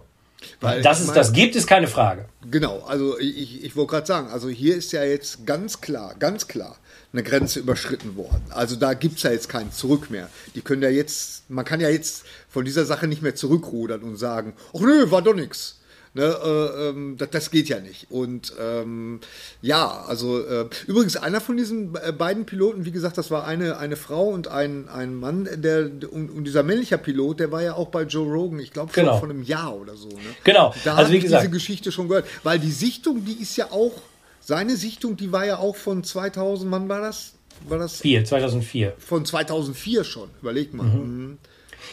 Weil 0.61 0.81
Dass 0.81 0.99
es 0.99 1.07
meine, 1.07 1.19
das 1.19 1.33
gibt, 1.33 1.55
ist 1.55 1.67
keine 1.67 1.87
Frage. 1.87 2.25
Genau, 2.49 2.79
also 2.87 3.19
ich, 3.19 3.63
ich 3.63 3.75
wollte 3.75 3.91
gerade 3.91 4.07
sagen, 4.07 4.27
also 4.29 4.49
hier 4.49 4.75
ist 4.75 4.91
ja 4.91 5.03
jetzt 5.03 5.45
ganz 5.45 5.81
klar, 5.81 6.15
ganz 6.19 6.47
klar 6.47 6.77
eine 7.13 7.23
Grenze 7.23 7.59
überschritten 7.59 8.15
worden. 8.15 8.43
Also 8.49 8.75
da 8.75 8.93
gibt 8.93 9.17
es 9.17 9.23
ja 9.23 9.31
jetzt 9.31 9.47
kein 9.47 9.71
Zurück 9.71 10.09
mehr. 10.09 10.29
Die 10.55 10.61
können 10.61 10.81
ja 10.81 10.89
jetzt, 10.89 11.49
man 11.49 11.63
kann 11.63 11.79
ja 11.79 11.89
jetzt 11.89 12.25
von 12.49 12.65
dieser 12.65 12.85
Sache 12.85 13.07
nicht 13.07 13.21
mehr 13.21 13.35
zurückrudern 13.35 14.01
und 14.01 14.17
sagen, 14.17 14.53
ach 14.75 14.79
nö, 14.79 15.11
war 15.11 15.21
doch 15.21 15.35
nichts. 15.35 15.79
Ne, 16.15 16.25
äh, 16.25 16.89
ähm, 16.89 17.15
das, 17.17 17.31
das, 17.31 17.51
geht 17.51 17.69
ja 17.69 17.79
nicht. 17.79 18.11
Und 18.11 18.53
ähm, 18.61 19.19
ja, 19.63 20.03
also 20.07 20.45
äh, 20.45 20.69
übrigens 20.85 21.17
einer 21.17 21.41
von 21.41 21.57
diesen 21.57 21.95
äh, 21.95 22.11
beiden 22.11 22.45
Piloten, 22.45 22.85
wie 22.85 22.91
gesagt, 22.91 23.17
das 23.17 23.31
war 23.31 23.47
eine, 23.47 23.77
eine 23.77 23.95
Frau 23.95 24.27
und 24.27 24.47
ein, 24.47 24.89
ein 24.89 25.15
Mann, 25.15 25.49
der 25.55 25.89
und, 26.11 26.29
und 26.29 26.43
dieser 26.43 26.61
männliche 26.61 26.99
Pilot, 26.99 27.39
der 27.39 27.51
war 27.51 27.63
ja 27.63 27.73
auch 27.73 27.87
bei 27.87 28.03
Joe 28.03 28.31
Rogan, 28.31 28.59
ich 28.59 28.71
glaube 28.71 28.91
genau. 28.93 29.17
von 29.17 29.31
einem 29.31 29.41
Jahr 29.41 29.75
oder 29.75 29.95
so. 29.95 30.09
Ne? 30.09 30.19
Genau. 30.43 30.71
Da 30.83 30.93
also, 30.93 31.05
habe 31.05 31.17
ich 31.17 31.23
diese 31.23 31.49
Geschichte 31.49 31.91
schon 31.91 32.07
gehört, 32.07 32.27
weil 32.43 32.59
die 32.59 32.71
Sichtung, 32.71 33.25
die 33.25 33.41
ist 33.41 33.57
ja 33.57 33.71
auch, 33.71 33.93
seine 34.39 34.75
Sichtung, 34.75 35.17
die 35.17 35.31
war 35.31 35.45
ja 35.45 35.57
auch 35.57 35.75
von 35.75 36.03
2000, 36.03 36.69
wann 36.71 36.89
war 36.89 37.01
das? 37.01 37.33
War 37.67 37.79
das? 37.79 38.01
4, 38.01 38.25
2004. 38.25 38.93
Von 38.99 39.25
2004 39.25 40.03
schon, 40.03 40.29
überleg 40.41 40.75
mal. 40.75 40.83
Mhm. 40.83 41.25
Mhm. 41.25 41.37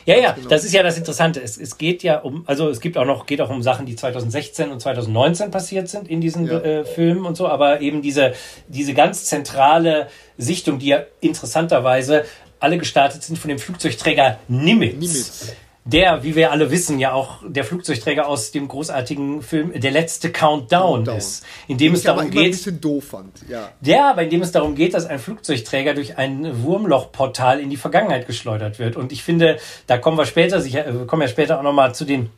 Ja, 0.07 0.17
ja, 0.17 0.33
genau. 0.33 0.49
das 0.49 0.65
ist 0.65 0.73
ja 0.73 0.83
das 0.83 0.99
Interessante. 0.99 1.43
Es, 1.43 1.57
es 1.57 1.79
geht 1.79 2.03
ja 2.03 2.19
um, 2.19 2.45
also 2.47 2.69
es 2.69 2.81
gibt 2.81 2.97
auch 2.97 3.05
noch, 3.05 3.27
geht 3.27 3.41
auch 3.41 3.51
um 3.51 3.63
Sachen, 3.63 3.87
die 3.87 3.97
2016 3.97 4.71
und 4.71 4.81
2019 4.81 5.51
passiert 5.51 5.89
sind 5.89 6.09
in 6.09 6.21
diesen 6.21 6.47
ja. 6.47 6.59
äh, 6.59 6.85
Filmen 6.85 7.27
und 7.27 7.37
so, 7.37 7.49
aber 7.49 7.81
eben 7.81 8.03
diese, 8.03 8.33
diese 8.69 8.95
ganz 8.95 9.25
zentrale 9.25 10.09
Sichtung, 10.39 10.79
die 10.79 10.87
ja 10.87 11.03
interessanterweise 11.21 12.25
alle 12.59 12.79
gestartet 12.79 13.23
sind 13.23 13.39
von 13.39 13.49
dem 13.49 13.59
Flugzeugträger 13.59 14.39
Nimitz. 14.49 14.95
Nimitz 14.95 15.55
der, 15.85 16.23
wie 16.23 16.37
wir 16.37 16.53
alle 16.53 16.71
wissen, 16.71 16.99
ja 16.99 17.13
auch 17.13 17.39
der 17.47 17.65
Flugzeugträger 17.65 18.29
aus 18.29 18.51
dem 18.51 18.69
großartigen 18.69 19.43
Film 19.43 19.73
Der 19.81 19.91
letzte 19.91 20.31
Countdown, 20.31 20.97
Countdown. 20.97 21.17
ist, 21.17 21.45
in 21.69 21.79
dem 21.79 21.95
es 21.95 22.03
darum 22.03 22.31
geht. 22.31 22.45
Ein 22.45 22.51
bisschen 22.51 22.81
doof 22.81 23.05
fand, 23.05 23.33
ja. 23.49 23.71
Ja, 23.81 24.11
aber 24.11 24.23
in 24.23 24.31
dem 24.31 24.43
es 24.43 24.53
darum 24.53 24.75
geht, 24.75 24.95
dass 24.95 25.07
ein 25.07 25.19
Flugzeugträger 25.19 25.95
durch 25.95 26.19
ein 26.19 26.63
Wurmlochportal 26.63 27.61
in 27.61 27.71
die 27.71 27.79
Vergangenheit 27.79 28.27
geschleudert 28.27 28.79
wird. 28.79 28.97
Und 28.97 29.11
ich 29.11 29.23
finde, 29.23 29.59
da 29.87 29.97
kommen 29.97 30.19
wir 30.19 30.27
später, 30.27 30.61
sicher, 30.61 30.85
wir 30.87 31.07
kommen 31.07 31.23
ja 31.23 31.29
später 31.29 31.59
auch 31.59 31.63
nochmal 31.63 31.95
zu 31.95 32.05
den 32.05 32.31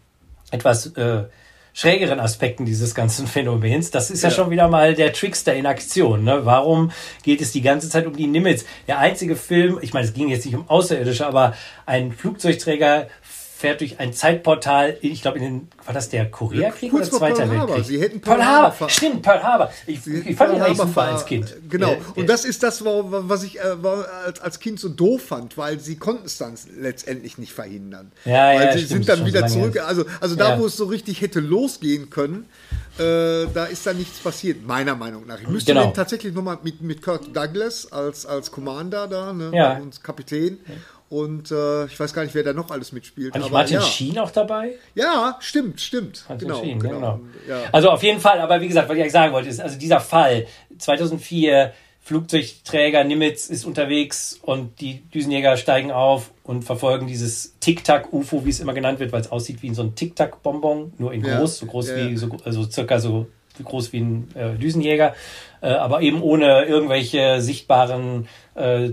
etwas 0.53 0.87
äh, 0.97 1.25
schrägeren 1.75 2.21
Aspekten 2.21 2.65
dieses 2.65 2.95
ganzen 2.95 3.27
Phänomens. 3.27 3.91
Das 3.91 4.11
ist 4.11 4.23
ja, 4.23 4.29
ja, 4.29 4.35
schon 4.35 4.51
wieder 4.51 4.69
mal 4.69 4.95
der 4.95 5.13
Trickster 5.13 5.55
in 5.55 5.67
Aktion. 5.67 6.25
Ne? 6.25 6.45
Warum 6.45 6.91
geht 7.23 7.41
es 7.41 7.53
die 7.53 7.63
ganze 7.63 7.89
Zeit 7.89 8.07
um 8.07 8.17
die 8.17 8.27
Nimitz? 8.27 8.65
Der 8.87 8.99
einzige 8.99 9.37
Film, 9.37 9.79
ich 9.81 9.93
meine, 9.93 10.07
es 10.07 10.15
ging 10.15 10.29
jetzt 10.29 10.45
nicht 10.45 10.55
um 10.55 10.69
Außerirdische, 10.69 11.27
aber 11.27 11.55
ein 11.87 12.13
Flugzeugträger 12.13 13.09
fährt 13.63 13.81
durch 13.81 14.01
ein 14.01 14.13
Zeitportal, 14.13 14.97
ich 15.03 15.23
glaube, 15.23 15.39
in 15.39 15.45
den, 15.45 15.69
war 15.85 15.95
das 15.95 16.09
der 16.09 16.29
Koreakrieg 16.29 16.93
oder 16.93 17.05
Zweiter 17.05 17.47
Pearl 17.47 17.69
Weltkrieg? 17.69 17.85
Sie 17.87 18.01
hätten 18.01 18.21
Pearl, 18.21 18.39
Pearl 18.39 18.51
Harbor. 18.51 18.71
Harbor 18.73 18.89
Stimmt, 18.89 19.23
Pearl 19.23 19.41
Harbor. 19.41 19.71
Ich, 19.87 20.05
ich 20.05 20.37
fand 20.37 20.55
ihn 20.55 20.63
eigentlich 20.63 20.79
super 20.79 21.03
als 21.03 21.25
Kind. 21.25 21.55
Genau. 21.69 21.95
Und 22.17 22.29
das 22.29 22.45
ist 22.45 22.65
das, 22.65 22.85
was 22.85 23.45
ich 23.45 23.61
äh, 23.61 23.77
als, 24.43 24.59
Kind 24.59 24.81
so 24.81 24.89
doof 24.89 25.23
fand, 25.23 25.57
weil 25.57 25.79
sie 25.79 25.97
konnten 25.97 26.27
es 26.27 26.39
dann 26.39 26.55
letztendlich 26.77 27.39
nicht 27.39 27.53
verhindern. 27.53 28.11
Ja, 28.25 28.49
weil 28.49 28.67
ja, 28.67 28.73
sie 28.73 28.85
sind 28.85 29.09
dann 29.09 29.25
wieder 29.25 29.47
zurück. 29.47 29.81
Also, 29.81 30.07
also 30.21 30.35
da, 30.35 30.51
ja. 30.51 30.59
wo 30.59 30.67
es 30.67 30.77
so 30.77 30.87
richtig 30.87 31.21
hätte 31.21 31.39
losgehen 31.39 32.11
können, 32.11 32.47
äh, 32.99 33.47
da 33.55 33.67
ist 33.71 33.87
da 33.87 33.93
nichts 33.93 34.19
passiert, 34.19 34.67
meiner 34.67 34.97
Meinung 34.97 35.25
nach. 35.25 35.41
Ich 35.41 35.49
müsste 35.49 35.73
genau. 35.73 35.93
tatsächlich 35.93 36.35
nochmal 36.35 36.59
mit, 36.65 36.83
mit 36.83 37.01
Kurt 37.01 37.35
Douglas 37.35 37.91
als, 37.93 38.27
als 38.27 38.51
Commander 38.51 39.07
da, 39.07 39.33
ne, 39.33 39.53
ja. 39.55 39.77
und 39.79 40.03
Kapitän. 40.03 40.59
Und 41.13 41.51
äh, 41.51 41.85
ich 41.85 42.01
weiß 42.01 42.15
gar 42.15 42.23
nicht, 42.23 42.35
wer 42.35 42.43
da 42.43 42.55
noch 42.55 42.71
alles 42.71 42.91
mitspielt. 42.91 43.39
War 43.39 43.51
Martin 43.51 43.75
ja. 43.75 43.83
Schien 43.83 44.19
auch 44.19 44.31
dabei? 44.31 44.77
Ja, 44.95 45.37
stimmt, 45.41 45.79
stimmt. 45.79 46.25
Martin 46.27 46.49
genau, 46.49 46.63
Schien, 46.63 46.79
genau. 46.81 46.95
genau. 46.95 47.21
Ja. 47.47 47.65
Also 47.71 47.91
auf 47.91 48.03
jeden 48.03 48.19
Fall, 48.19 48.41
aber 48.41 48.63
wie 48.63 48.69
gesagt, 48.69 48.89
was 48.89 48.97
ich 48.97 49.03
eigentlich 49.03 49.13
sagen 49.13 49.35
wollte, 49.35 49.51
ist, 49.51 49.61
also 49.61 49.79
dieser 49.79 50.01
Fall 50.01 50.47
2004, 50.79 51.75
Flugzeugträger 52.01 53.05
Nimitz 53.05 53.51
ist 53.51 53.67
unterwegs 53.67 54.41
und 54.41 54.81
die 54.81 55.03
Düsenjäger 55.11 55.59
steigen 55.59 55.93
auf 55.93 56.31
und 56.45 56.65
verfolgen 56.65 57.07
dieses 57.07 57.59
Tic-Tac-UFO, 57.61 58.47
wie 58.47 58.51
es 58.51 58.61
immer 58.61 58.73
genannt 58.73 58.99
wird, 58.99 59.13
weil 59.13 59.21
es 59.21 59.31
aussieht 59.31 59.63
wie 59.63 59.75
so 59.75 59.83
ein 59.83 59.95
Tic-Tac-Bonbon, 59.95 60.95
nur 60.97 61.13
in 61.13 61.21
groß, 61.21 61.33
ja. 61.35 61.47
so 61.47 61.67
groß 61.67 61.95
wie, 61.95 62.17
so, 62.17 62.31
also 62.43 62.65
circa 62.65 62.99
so 62.99 63.27
groß 63.63 63.93
wie 63.93 64.01
ein 64.01 64.29
äh, 64.35 64.55
Düsenjäger, 64.55 65.15
äh, 65.61 65.69
aber 65.69 66.01
eben 66.01 66.23
ohne 66.23 66.65
irgendwelche 66.65 67.43
sichtbaren 67.43 68.29
äh, 68.55 68.93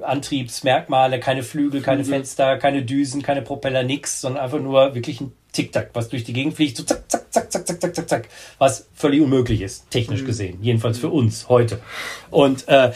Antriebsmerkmale, 0.00 1.20
keine 1.20 1.42
Flügel, 1.42 1.82
keine 1.82 2.04
Fenster, 2.04 2.56
keine 2.56 2.82
Düsen, 2.82 3.22
keine 3.22 3.42
Propeller, 3.42 3.82
nix, 3.82 4.20
sondern 4.20 4.42
einfach 4.42 4.60
nur 4.60 4.94
wirklich 4.94 5.20
ein 5.20 5.32
Tic-Tac, 5.52 5.90
was 5.92 6.08
durch 6.08 6.24
die 6.24 6.32
Gegend 6.32 6.54
fliegt, 6.54 6.76
so 6.76 6.82
zack, 6.82 7.04
zack, 7.08 7.32
zack, 7.32 7.52
zack, 7.52 7.66
zack, 7.66 7.80
zack, 7.80 7.94
zack, 7.94 8.08
zack, 8.08 8.28
was 8.58 8.88
völlig 8.94 9.20
unmöglich 9.20 9.60
ist, 9.60 9.90
technisch 9.90 10.22
mhm. 10.22 10.26
gesehen, 10.26 10.58
jedenfalls 10.62 10.98
für 10.98 11.10
uns 11.10 11.48
heute. 11.48 11.80
Und 12.30 12.66
äh, 12.68 12.92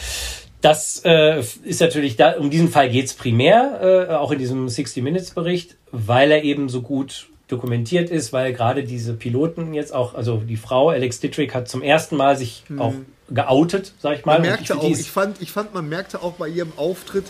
das 0.61 1.01
äh, 1.05 1.43
ist 1.63 1.81
natürlich, 1.81 2.15
da, 2.15 2.31
um 2.31 2.49
diesen 2.49 2.69
Fall 2.69 2.89
geht's 2.89 3.13
primär, 3.13 4.07
äh, 4.09 4.13
auch 4.13 4.31
in 4.31 4.39
diesem 4.39 4.67
60-Minutes-Bericht, 4.67 5.77
weil 5.91 6.31
er 6.31 6.43
eben 6.43 6.67
so 6.67 6.81
gut 6.81 7.29
dokumentiert 7.47 8.09
ist, 8.09 8.33
weil 8.33 8.53
gerade 8.53 8.83
diese 8.83 9.13
Piloten 9.13 9.73
jetzt 9.73 9.93
auch, 9.93 10.15
also 10.15 10.37
die 10.37 10.57
Frau 10.57 10.89
Alex 10.89 11.19
Dittrick 11.19 11.53
hat 11.53 11.69
zum 11.69 11.81
ersten 11.81 12.17
Mal 12.17 12.35
sich 12.35 12.63
mhm. 12.67 12.81
auch 12.81 12.93
geoutet, 13.29 13.93
sag 13.99 14.19
ich 14.19 14.25
mal. 14.25 14.33
Man 14.33 14.43
merkte 14.43 14.63
ich, 14.63 14.71
auch, 14.73 14.83
ich 14.83 15.11
fand, 15.11 15.41
ich 15.41 15.51
fand, 15.51 15.73
man 15.73 15.87
merkte 15.87 16.21
auch 16.21 16.33
bei 16.33 16.47
ihrem 16.47 16.71
Auftritt, 16.77 17.25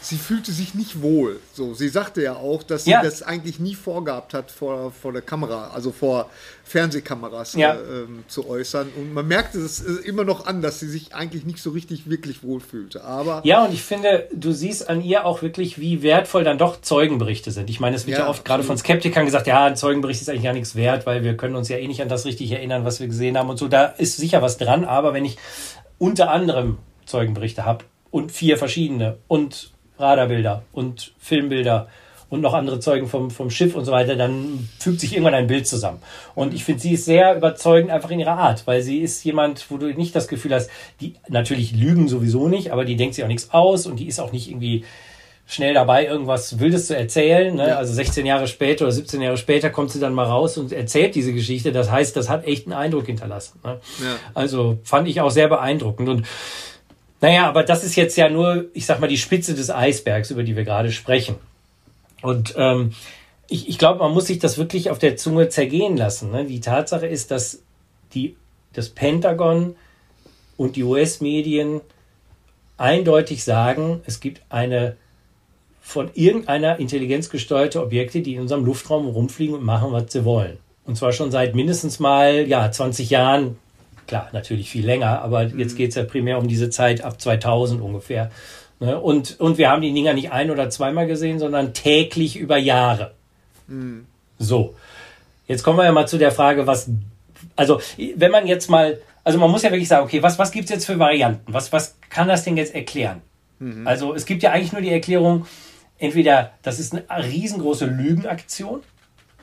sie 0.00 0.16
fühlte 0.16 0.52
sich 0.52 0.74
nicht 0.74 1.02
wohl. 1.02 1.40
So, 1.52 1.74
sie 1.74 1.88
sagte 1.88 2.22
ja 2.22 2.36
auch, 2.36 2.62
dass 2.62 2.84
sie 2.84 2.90
ja. 2.90 3.02
das 3.02 3.22
eigentlich 3.22 3.58
nie 3.58 3.74
vorgehabt 3.74 4.34
hat 4.34 4.50
vor, 4.50 4.92
vor 4.92 5.12
der 5.12 5.22
Kamera, 5.22 5.68
also 5.68 5.92
vor 5.92 6.30
Fernsehkameras 6.64 7.54
ja. 7.54 7.74
äh, 7.74 8.02
ähm, 8.02 8.24
zu 8.28 8.48
äußern. 8.48 8.90
Und 8.96 9.12
man 9.12 9.26
merkte 9.26 9.58
es 9.58 9.80
immer 9.80 10.24
noch 10.24 10.46
an, 10.46 10.62
dass 10.62 10.80
sie 10.80 10.88
sich 10.88 11.14
eigentlich 11.14 11.44
nicht 11.44 11.60
so 11.60 11.70
richtig 11.70 12.08
wirklich 12.08 12.42
wohlfühlte. 12.42 13.04
Aber 13.04 13.40
ja, 13.44 13.64
und 13.64 13.72
ich 13.72 13.82
finde, 13.82 14.28
du 14.32 14.52
siehst 14.52 14.88
an 14.88 15.02
ihr 15.02 15.24
auch 15.24 15.42
wirklich, 15.42 15.78
wie 15.78 16.02
wertvoll 16.02 16.44
dann 16.44 16.58
doch 16.58 16.80
Zeugenberichte 16.80 17.50
sind. 17.50 17.70
Ich 17.70 17.80
meine, 17.80 17.96
es 17.96 18.06
wird 18.06 18.18
ja, 18.18 18.24
ja 18.24 18.30
oft 18.30 18.44
gerade 18.44 18.62
von 18.62 18.76
Skeptikern 18.78 19.24
gesagt, 19.24 19.46
ja, 19.46 19.64
ein 19.64 19.76
Zeugenbericht 19.76 20.20
ist 20.20 20.28
eigentlich 20.28 20.44
gar 20.44 20.52
nichts 20.52 20.76
wert, 20.76 21.06
weil 21.06 21.24
wir 21.24 21.36
können 21.36 21.56
uns 21.56 21.68
ja 21.68 21.78
eh 21.78 21.88
nicht 21.88 22.02
an 22.02 22.08
das 22.08 22.24
richtig 22.24 22.52
erinnern, 22.52 22.84
was 22.84 23.00
wir 23.00 23.08
gesehen 23.08 23.36
haben 23.36 23.48
und 23.48 23.58
so. 23.58 23.68
Da 23.68 23.86
ist 23.86 24.16
sicher 24.16 24.42
was 24.42 24.58
dran, 24.58 24.84
aber 24.84 25.14
wenn 25.14 25.24
ich 25.24 25.38
unter 25.98 26.30
anderem 26.30 26.78
Zeugenberichte 27.06 27.64
habe 27.64 27.84
und 28.10 28.32
vier 28.32 28.58
verschiedene 28.58 29.18
und 29.26 29.72
Radarbilder 29.98 30.62
und 30.72 31.12
Filmbilder 31.18 31.88
und 32.30 32.40
noch 32.42 32.52
andere 32.52 32.78
Zeugen 32.78 33.06
vom, 33.06 33.30
vom 33.30 33.50
Schiff 33.50 33.74
und 33.74 33.84
so 33.84 33.92
weiter, 33.92 34.14
dann 34.16 34.68
fügt 34.78 35.00
sich 35.00 35.12
irgendwann 35.12 35.34
ein 35.34 35.46
Bild 35.46 35.66
zusammen. 35.66 36.00
Und 36.34 36.52
ich 36.52 36.64
finde, 36.64 36.82
sie 36.82 36.92
ist 36.92 37.06
sehr 37.06 37.34
überzeugend 37.36 37.90
einfach 37.90 38.10
in 38.10 38.20
ihrer 38.20 38.36
Art, 38.36 38.66
weil 38.66 38.82
sie 38.82 38.98
ist 38.98 39.24
jemand, 39.24 39.70
wo 39.70 39.78
du 39.78 39.86
nicht 39.86 40.14
das 40.14 40.28
Gefühl 40.28 40.54
hast, 40.54 40.70
die 41.00 41.14
natürlich 41.28 41.72
lügen 41.72 42.08
sowieso 42.08 42.48
nicht, 42.48 42.70
aber 42.70 42.84
die 42.84 42.96
denkt 42.96 43.14
sich 43.14 43.24
auch 43.24 43.28
nichts 43.28 43.50
aus 43.52 43.86
und 43.86 43.96
die 43.96 44.08
ist 44.08 44.20
auch 44.20 44.32
nicht 44.32 44.50
irgendwie 44.50 44.84
schnell 45.46 45.72
dabei, 45.72 46.04
irgendwas 46.04 46.58
Wildes 46.58 46.88
zu 46.88 46.96
erzählen. 46.96 47.54
Ne? 47.54 47.68
Ja. 47.68 47.76
Also 47.78 47.94
16 47.94 48.26
Jahre 48.26 48.46
später 48.46 48.84
oder 48.84 48.92
17 48.92 49.22
Jahre 49.22 49.38
später 49.38 49.70
kommt 49.70 49.90
sie 49.90 49.98
dann 49.98 50.12
mal 50.12 50.26
raus 50.26 50.58
und 50.58 50.72
erzählt 50.72 51.14
diese 51.14 51.32
Geschichte. 51.32 51.72
Das 51.72 51.90
heißt, 51.90 52.14
das 52.14 52.28
hat 52.28 52.46
echt 52.46 52.66
einen 52.66 52.74
Eindruck 52.74 53.06
hinterlassen. 53.06 53.58
Ne? 53.64 53.80
Ja. 54.02 54.16
Also 54.34 54.78
fand 54.82 55.08
ich 55.08 55.22
auch 55.22 55.30
sehr 55.30 55.48
beeindruckend. 55.48 56.10
Und 56.10 56.26
naja, 57.20 57.48
aber 57.48 57.64
das 57.64 57.84
ist 57.84 57.96
jetzt 57.96 58.16
ja 58.16 58.28
nur, 58.28 58.66
ich 58.74 58.86
sag 58.86 59.00
mal, 59.00 59.08
die 59.08 59.18
Spitze 59.18 59.54
des 59.54 59.70
Eisbergs, 59.70 60.30
über 60.30 60.42
die 60.42 60.56
wir 60.56 60.64
gerade 60.64 60.92
sprechen. 60.92 61.36
Und 62.22 62.54
ähm, 62.56 62.92
ich, 63.48 63.68
ich 63.68 63.78
glaube, 63.78 64.00
man 64.00 64.12
muss 64.12 64.26
sich 64.26 64.38
das 64.38 64.58
wirklich 64.58 64.90
auf 64.90 64.98
der 64.98 65.16
Zunge 65.16 65.48
zergehen 65.48 65.96
lassen. 65.96 66.30
Ne? 66.30 66.44
Die 66.44 66.60
Tatsache 66.60 67.06
ist, 67.06 67.30
dass 67.30 67.62
die, 68.14 68.36
das 68.72 68.90
Pentagon 68.90 69.74
und 70.56 70.76
die 70.76 70.84
US-Medien 70.84 71.80
eindeutig 72.76 73.44
sagen, 73.44 74.00
es 74.06 74.20
gibt 74.20 74.42
eine 74.48 74.96
von 75.80 76.10
irgendeiner 76.12 76.78
Intelligenz 76.78 77.30
gesteuerte 77.30 77.82
Objekte, 77.82 78.20
die 78.20 78.34
in 78.34 78.42
unserem 78.42 78.64
Luftraum 78.64 79.08
rumfliegen 79.08 79.54
und 79.54 79.64
machen, 79.64 79.90
was 79.90 80.12
sie 80.12 80.24
wollen. 80.24 80.58
Und 80.84 80.96
zwar 80.96 81.12
schon 81.12 81.30
seit 81.30 81.54
mindestens 81.54 81.98
mal 81.98 82.46
ja, 82.46 82.70
20 82.70 83.08
Jahren. 83.08 83.58
Klar, 84.08 84.30
natürlich 84.32 84.70
viel 84.70 84.86
länger, 84.86 85.20
aber 85.20 85.44
mhm. 85.44 85.58
jetzt 85.60 85.76
geht 85.76 85.90
es 85.90 85.94
ja 85.94 86.02
primär 86.02 86.38
um 86.38 86.48
diese 86.48 86.70
Zeit 86.70 87.02
ab 87.02 87.20
2000 87.20 87.80
ungefähr. 87.82 88.30
Ne? 88.80 88.98
Und, 88.98 89.38
und 89.38 89.58
wir 89.58 89.70
haben 89.70 89.82
die 89.82 89.92
Dinger 89.92 90.14
nicht 90.14 90.32
ein- 90.32 90.50
oder 90.50 90.70
zweimal 90.70 91.06
gesehen, 91.06 91.38
sondern 91.38 91.74
täglich 91.74 92.36
über 92.36 92.56
Jahre. 92.56 93.12
Mhm. 93.66 94.06
So. 94.38 94.74
Jetzt 95.46 95.62
kommen 95.62 95.78
wir 95.78 95.84
ja 95.84 95.92
mal 95.92 96.08
zu 96.08 96.16
der 96.16 96.32
Frage, 96.32 96.66
was, 96.66 96.90
also, 97.54 97.80
wenn 98.16 98.30
man 98.30 98.46
jetzt 98.46 98.70
mal, 98.70 98.98
also 99.24 99.38
man 99.38 99.50
muss 99.50 99.62
ja 99.62 99.70
wirklich 99.70 99.88
sagen, 99.88 100.04
okay, 100.04 100.22
was, 100.22 100.38
was 100.38 100.52
gibt's 100.52 100.70
jetzt 100.70 100.86
für 100.86 100.98
Varianten? 100.98 101.52
Was, 101.52 101.72
was 101.72 101.96
kann 102.08 102.28
das 102.28 102.44
denn 102.44 102.56
jetzt 102.56 102.74
erklären? 102.74 103.20
Mhm. 103.58 103.86
Also, 103.86 104.14
es 104.14 104.24
gibt 104.24 104.42
ja 104.42 104.52
eigentlich 104.52 104.72
nur 104.72 104.82
die 104.82 104.90
Erklärung, 104.90 105.46
entweder 105.98 106.52
das 106.62 106.78
ist 106.78 106.94
eine 106.94 107.24
riesengroße 107.24 107.84
Lügenaktion, 107.84 108.80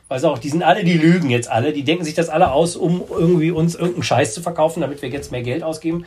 also 0.08 0.30
auch, 0.30 0.38
die 0.38 0.50
sind 0.50 0.64
alle, 0.64 0.84
die 0.84 0.98
lügen 0.98 1.30
jetzt 1.30 1.50
alle, 1.50 1.74
die 1.74 1.84
denken 1.84 2.06
sich 2.06 2.14
das 2.14 2.30
alle 2.30 2.52
aus, 2.52 2.76
um 2.76 3.04
irgendwie 3.10 3.52
uns 3.52 3.76
irgendeinen 3.76 4.04
Scheiß 4.04 4.34
zu 4.34 4.42
verkaufen, 4.42 4.82
damit 4.82 5.02
wir 5.02 5.10
jetzt 5.10 5.32
mehr 5.32 5.42
Geld 5.42 5.64
ausgeben. 5.64 6.06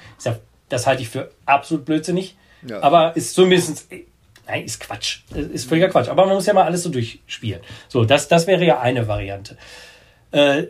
Das 0.68 0.86
halte 0.86 1.02
ich 1.02 1.08
für 1.08 1.30
absolut 1.46 1.84
blödsinnig. 1.84 2.36
Ja. 2.66 2.80
Aber 2.82 3.16
ist 3.16 3.34
zumindest, 3.34 3.88
nein, 4.46 4.64
ist 4.64 4.80
Quatsch. 4.80 5.20
Ist 5.34 5.68
völliger 5.68 5.88
Quatsch. 5.88 6.08
Aber 6.08 6.26
man 6.26 6.34
muss 6.34 6.46
ja 6.46 6.54
mal 6.54 6.64
alles 6.64 6.82
so 6.82 6.90
durchspielen. 6.90 7.60
So, 7.88 8.04
das, 8.04 8.28
das 8.28 8.46
wäre 8.46 8.64
ja 8.64 8.80
eine 8.80 9.08
Variante. 9.08 9.56
Äh, 10.30 10.64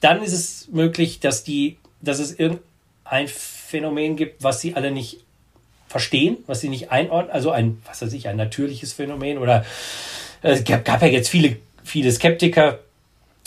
dann 0.00 0.22
ist 0.22 0.32
es 0.32 0.68
möglich, 0.70 1.20
dass 1.20 1.44
die, 1.44 1.78
dass 2.00 2.20
es 2.20 2.38
irgendein 2.38 3.28
Phänomen 3.28 4.16
gibt, 4.16 4.42
was 4.42 4.60
sie 4.60 4.76
alle 4.76 4.90
nicht 4.90 5.24
verstehen, 5.88 6.38
was 6.46 6.60
sie 6.60 6.68
nicht 6.68 6.90
einordnen, 6.90 7.32
also 7.32 7.50
ein, 7.50 7.80
was 7.86 8.02
weiß 8.02 8.12
ich, 8.12 8.28
ein 8.28 8.36
natürliches 8.36 8.92
Phänomen 8.92 9.38
oder 9.38 9.64
äh, 10.42 10.50
es 10.50 10.64
gab, 10.64 10.84
gab 10.84 11.02
ja 11.02 11.08
jetzt 11.08 11.28
viele, 11.28 11.56
viele 11.86 12.10
Skeptiker, 12.10 12.80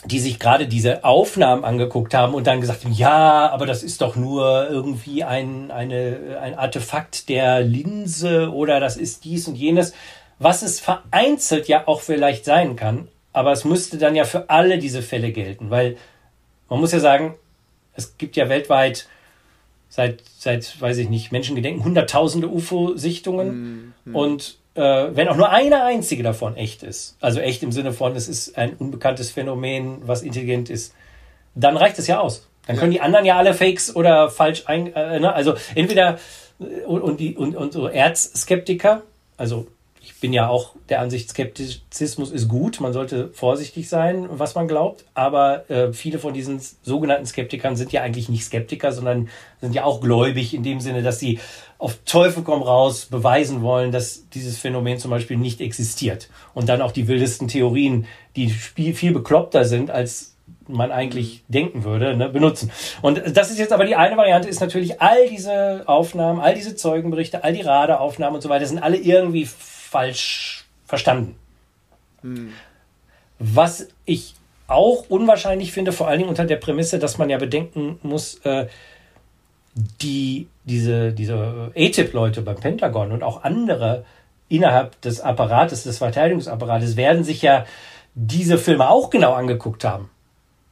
die 0.06 0.20
sich 0.20 0.40
gerade 0.40 0.68
diese 0.68 1.04
Aufnahmen 1.04 1.66
angeguckt 1.66 2.14
haben 2.14 2.34
und 2.34 2.48
dann 2.48 2.62
gesagt 2.62 2.86
haben, 2.86 2.94
ja, 2.94 3.50
aber 3.50 3.66
das 3.66 3.84
ist 3.84 4.02
doch 4.02 4.16
nur 4.16 4.70
irgendwie 4.70 5.26
ein, 5.26 5.72
eine, 5.72 6.40
ein 6.42 6.56
Artefakt 6.58 7.28
der 7.28 7.60
Linse 7.60 8.52
oder 8.54 8.80
das 8.80 8.96
ist 8.96 9.26
dies 9.26 9.48
und 9.48 9.56
jenes, 9.56 9.94
was 10.40 10.62
es 10.62 10.80
vereinzelt 10.80 11.68
ja 11.68 11.86
auch 11.86 12.00
vielleicht 12.00 12.46
sein 12.46 12.78
kann, 12.78 13.10
aber 13.34 13.52
es 13.52 13.66
müsste 13.66 13.98
dann 13.98 14.16
ja 14.16 14.24
für 14.24 14.50
alle 14.50 14.80
diese 14.80 15.02
Fälle 15.02 15.34
gelten, 15.34 15.70
weil 15.70 15.98
man 16.70 16.80
muss 16.80 16.94
ja 16.94 17.00
sagen, 17.00 17.36
es 17.94 18.18
gibt 18.18 18.38
ja 18.38 18.48
weltweit 18.48 19.08
seit, 19.90 20.24
seit 20.38 20.80
weiß 20.80 20.98
ich 21.00 21.10
nicht, 21.10 21.34
Menschengedenken 21.34 21.84
hunderttausende 21.84 22.48
UFO-Sichtungen 22.48 23.94
mhm. 24.06 24.16
und 24.16 24.59
äh, 24.76 24.82
wenn 24.82 25.28
auch 25.28 25.36
nur 25.36 25.50
eine 25.50 25.84
einzige 25.84 26.24
davon 26.24 26.56
echt 26.56 26.84
ist, 26.84 27.18
also 27.20 27.40
echt 27.40 27.64
im 27.64 27.72
Sinne 27.72 27.94
von, 27.94 28.16
es 28.16 28.28
ist 28.28 28.58
ein 28.58 28.74
unbekanntes 28.74 29.32
Phänomen, 29.32 29.98
was 30.08 30.22
intelligent 30.22 30.70
ist, 30.70 30.94
dann 31.56 31.78
reicht 31.78 32.00
es 32.00 32.08
ja 32.08 32.20
aus. 32.20 32.48
Dann 32.68 32.78
können 32.78 32.92
die 32.92 33.02
anderen 33.02 33.26
ja 33.26 33.36
alle 33.36 33.54
Fakes 33.54 33.96
oder 33.96 34.30
falsch 34.30 34.64
ein, 34.68 34.94
äh, 34.94 35.20
ne? 35.20 35.34
also 35.34 35.56
entweder 35.74 36.20
äh, 36.60 36.86
und, 36.86 37.02
und 37.02 37.20
die 37.20 37.36
und, 37.36 37.56
und 37.56 37.74
so 37.74 37.88
Erzskeptiker, 37.88 39.02
also 39.38 39.68
bin 40.20 40.34
ja 40.34 40.48
auch 40.50 40.76
der 40.90 41.02
Ansicht, 41.02 41.30
Skeptizismus 41.30 42.32
ist 42.32 42.48
gut, 42.48 42.80
man 42.82 42.94
sollte 42.94 43.30
vorsichtig 43.34 43.90
sein, 43.90 44.28
was 44.30 44.56
man 44.56 44.68
glaubt, 44.68 45.06
aber 45.14 45.70
äh, 45.70 45.94
viele 45.94 46.20
von 46.20 46.34
diesen 46.34 46.62
sogenannten 46.82 47.26
Skeptikern 47.26 47.76
sind 47.76 47.92
ja 47.92 48.02
eigentlich 48.02 48.30
nicht 48.30 48.44
Skeptiker, 48.44 48.92
sondern 48.92 49.30
sind 49.62 49.74
ja 49.74 49.84
auch 49.84 50.02
gläubig 50.02 50.54
in 50.54 50.64
dem 50.64 50.80
Sinne, 50.80 51.04
dass 51.04 51.20
sie 51.20 51.40
auf 51.78 52.00
Teufel 52.06 52.44
komm 52.44 52.62
raus 52.62 53.06
beweisen 53.06 53.62
wollen, 53.62 53.92
dass 53.92 54.30
dieses 54.30 54.58
Phänomen 54.58 55.00
zum 55.00 55.12
Beispiel 55.12 55.38
nicht 55.38 55.62
existiert. 55.62 56.30
Und 56.54 56.68
dann 56.68 56.82
auch 56.82 56.92
die 56.92 57.08
wildesten 57.08 57.48
Theorien, 57.48 58.06
die 58.36 58.50
viel 58.50 59.14
bekloppter 59.14 59.64
sind, 59.64 59.90
als 59.90 60.36
man 60.68 60.92
eigentlich 60.92 61.44
denken 61.48 61.84
würde, 61.84 62.16
ne, 62.16 62.30
benutzen. 62.30 62.72
Und 63.02 63.22
das 63.36 63.50
ist 63.50 63.60
jetzt 63.60 63.74
aber 63.74 63.86
die 63.86 63.96
eine 63.96 64.18
Variante, 64.18 64.50
ist 64.50 64.60
natürlich 64.60 65.02
all 65.02 65.28
diese 65.30 65.84
Aufnahmen, 65.88 66.40
all 66.40 66.54
diese 66.54 66.76
Zeugenberichte, 66.76 67.44
all 67.44 67.54
die 67.54 67.62
Radaraufnahmen 67.62 68.36
und 68.36 68.42
so 68.42 68.50
weiter, 68.50 68.66
sind 68.66 68.80
alle 68.80 68.98
irgendwie 68.98 69.48
falsch 69.90 70.66
verstanden. 70.86 71.36
Hm. 72.22 72.54
Was 73.40 73.88
ich 74.06 74.36
auch 74.68 75.06
unwahrscheinlich 75.10 75.72
finde, 75.72 75.92
vor 75.92 76.08
allen 76.08 76.20
Dingen 76.20 76.30
unter 76.30 76.46
der 76.46 76.58
Prämisse, 76.58 77.00
dass 77.00 77.18
man 77.18 77.30
ja 77.30 77.38
bedenken 77.38 78.00
muss, 78.04 78.36
äh, 78.44 78.68
die, 80.02 80.48
diese, 80.64 81.12
diese 81.14 81.72
ATIP-Leute 81.76 82.42
beim 82.42 82.58
Pentagon 82.58 83.12
und 83.12 83.24
auch 83.24 83.44
andere 83.44 84.06
innerhalb 84.48 85.00
des 85.02 85.22
Apparates, 85.22 85.84
des 85.84 86.00
Verteidigungsapparates, 86.00 86.96
werden 86.96 87.24
sich 87.24 87.42
ja 87.42 87.66
diese 88.14 88.58
Filme 88.58 88.90
auch 88.90 89.10
genau 89.10 89.34
angeguckt 89.34 89.84
haben. 89.84 90.10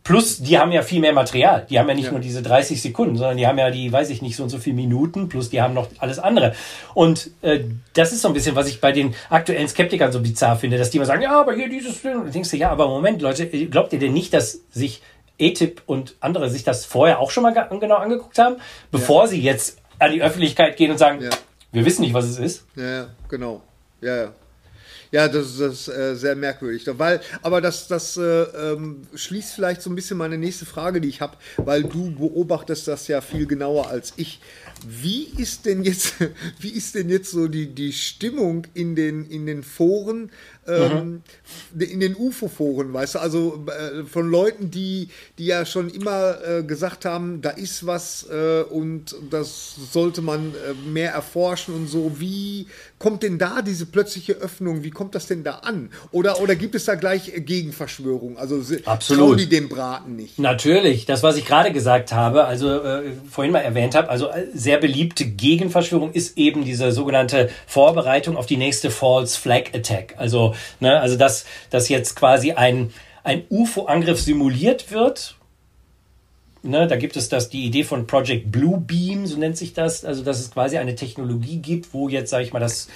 Plus, 0.08 0.40
die 0.40 0.58
haben 0.58 0.72
ja 0.72 0.84
viel 0.84 1.02
mehr 1.02 1.12
Material. 1.12 1.68
Die 1.70 1.78
haben 1.78 1.90
ja 1.90 1.94
nicht 1.94 2.06
ja. 2.06 2.12
nur 2.12 2.22
diese 2.22 2.42
30 2.42 2.82
Sekunden, 2.82 3.18
sondern 3.18 3.36
die 3.36 3.46
haben 3.46 3.58
ja 3.58 3.70
die, 3.70 3.92
weiß 3.92 4.10
ich 4.10 4.22
nicht, 4.22 4.38
so 4.38 4.44
und 4.44 4.50
so 4.50 4.58
viele 4.58 4.78
Minuten, 4.78 5.28
plus 5.28 5.50
die 5.50 5.62
haben 5.62 5.74
noch 5.74 5.90
alles 5.98 6.18
andere. 6.18 6.56
Und 6.94 7.32
äh, 7.42 7.66
das 7.94 8.14
ist 8.14 8.22
so 8.22 8.30
ein 8.30 8.34
bisschen, 8.34 8.56
was 8.56 8.70
ich 8.70 8.80
bei 8.80 8.94
den 8.94 9.14
aktuellen 9.30 9.68
Skeptikern 9.68 10.14
so 10.14 10.22
bizarr 10.22 10.56
finde, 10.56 10.78
dass 10.78 10.92
die 10.92 10.98
immer 10.98 11.06
sagen, 11.06 11.24
ja, 11.24 11.38
aber 11.38 11.54
hier 11.56 11.68
dieses 11.68 11.98
Film. 11.98 12.22
Und 12.22 12.34
denkst 12.34 12.52
du, 12.52 12.56
ja, 12.56 12.70
aber 12.70 12.88
Moment, 12.88 13.22
Leute, 13.22 13.48
glaubt 13.48 13.92
ihr 13.92 14.00
denn 14.00 14.14
nicht, 14.14 14.34
dass 14.34 14.62
sich 14.72 15.02
ETIP 15.38 15.82
und 15.86 16.16
andere 16.22 16.50
sich 16.50 16.64
das 16.64 16.86
vorher 16.86 17.20
auch 17.20 17.30
schon 17.30 17.44
mal 17.44 17.52
genau 17.52 17.98
angeguckt 17.98 18.40
haben, 18.40 18.56
bevor 18.92 19.24
ja. 19.24 19.28
sie 19.28 19.42
jetzt 19.42 19.78
an 20.00 20.14
die 20.14 20.22
Öffentlichkeit 20.22 20.78
gehen 20.78 20.90
und 20.90 21.00
sagen, 21.00 21.22
ja. 21.22 21.32
wir 21.74 21.84
wissen 21.84 22.04
nicht, 22.04 22.14
was 22.14 22.24
es 22.24 22.40
ist? 22.40 22.66
Ja, 22.78 23.10
genau. 23.28 23.62
Ja, 24.00 24.16
ja. 24.16 24.32
Ja, 25.12 25.28
das, 25.28 25.58
das 25.58 25.88
ist 25.88 25.88
äh, 25.88 26.16
sehr 26.16 26.36
merkwürdig. 26.36 26.84
Weil, 26.98 27.22
aber 27.42 27.62
das, 27.62 27.88
das 27.88 28.18
äh, 28.18 28.22
ähm, 28.22 29.08
schließt 29.16 29.54
vielleicht 29.54 29.82
so 29.82 29.90
ein 29.90 29.96
bisschen 29.96 30.18
meine 30.18 30.38
nächste 30.38 30.66
Frage, 30.66 31.02
die 31.02 31.08
ich 31.08 31.22
habe, 31.22 31.38
weil 31.58 31.84
du 31.84 32.12
beobachtest 32.16 32.88
das 32.88 33.08
ja 33.08 33.22
viel 33.22 33.46
genauer 33.46 33.90
als 33.90 34.14
ich. 34.18 34.42
Wie 34.86 35.24
ist 35.38 35.66
denn 35.66 35.84
jetzt, 35.84 36.16
wie 36.60 36.70
ist 36.70 36.96
denn 36.96 37.10
jetzt 37.10 37.32
so 37.32 37.48
die, 37.48 37.74
die 37.74 37.94
Stimmung 37.94 38.68
in 38.74 38.96
den, 38.96 39.26
in 39.30 39.46
den 39.46 39.64
Foren 39.64 40.32
ähm, 40.68 41.22
mhm. 41.74 41.82
in 41.82 42.00
den 42.00 42.16
UFO-Foren, 42.16 42.94
weißt 42.94 43.16
du, 43.16 43.20
also 43.20 43.66
äh, 43.68 44.04
von 44.04 44.30
Leuten, 44.30 44.72
die, 44.72 45.10
die 45.38 45.46
ja 45.46 45.66
schon 45.66 45.90
immer 45.90 46.38
äh, 46.46 46.64
gesagt 46.64 47.06
haben, 47.06 47.42
da 47.42 47.52
ist 47.52 47.86
was 47.86 48.28
äh, 48.30 48.64
und 48.64 49.16
das 49.30 49.76
sollte 49.92 50.22
man 50.22 50.54
äh, 50.54 50.74
mehr 50.90 51.12
erforschen 51.12 51.74
und 51.74 51.88
so. 51.88 52.20
Wie 52.20 52.68
kommt 53.00 53.24
denn 53.24 53.38
da 53.38 53.62
diese 53.62 53.86
plötzliche 53.86 54.34
Öffnung? 54.34 54.84
Wie 54.84 54.92
kommt 54.92 55.16
das 55.16 55.28
denn 55.28 55.44
da 55.44 55.56
an? 55.58 55.90
Oder, 56.12 56.42
oder 56.42 56.56
gibt 56.56 56.76
es 56.76 56.86
da 56.86 56.96
gleich 56.96 57.32
Gegenverschwörung? 57.36 58.38
Also 58.38 58.62
Absolut. 58.86 59.40
die 59.40 59.48
dem 59.48 59.70
Braten 59.70 60.16
nicht? 60.16 60.40
Natürlich, 60.40 61.06
das, 61.06 61.24
was 61.24 61.38
ich 61.38 61.46
gerade 61.46 61.72
gesagt 61.72 62.12
habe, 62.12 62.46
also 62.46 62.82
äh, 62.82 63.12
vorhin 63.30 63.54
mal 63.54 63.60
erwähnt 63.60 63.96
habe, 63.96 64.10
also 64.10 64.30
äh, 64.30 64.48
sehr 64.54 64.78
beliebte 64.78 65.26
Gegenverschwörung 65.26 66.12
ist 66.12 66.38
eben 66.38 66.66
diese 66.66 66.92
sogenannte 66.92 67.50
Vorbereitung 67.68 68.38
auf 68.38 68.46
die 68.46 68.58
nächste 68.58 68.92
False 68.92 69.40
Flag 69.40 69.74
Attack. 69.74 70.16
Also 70.18 70.56
Ne? 70.80 71.00
Also 71.00 71.18
dass, 71.18 71.46
dass 71.70 71.90
jetzt 71.90 72.16
quasi 72.16 72.54
ein, 72.54 72.94
ein 73.24 73.44
UFO-Angriff 73.50 74.22
simuliert 74.22 74.92
wird. 74.92 75.36
Ne, 76.64 76.88
da 76.88 76.96
gibt 76.96 77.16
es 77.16 77.30
das, 77.30 77.50
die 77.50 77.66
Idee 77.66 77.84
von 77.84 78.08
Project 78.08 78.52
Blue 78.52 78.80
Beam, 78.80 79.28
so 79.28 79.38
nennt 79.38 79.56
sich 79.56 79.74
das, 79.74 80.04
also 80.04 80.24
dass 80.24 80.40
es 80.40 80.52
quasi 80.52 80.78
eine 80.78 80.96
Technologie 80.96 81.60
gibt, 81.60 81.94
wo 81.94 82.10
jetzt, 82.10 82.32
sage 82.32 82.44
ich 82.44 82.52
mal, 82.52 82.60
das, 82.60 82.90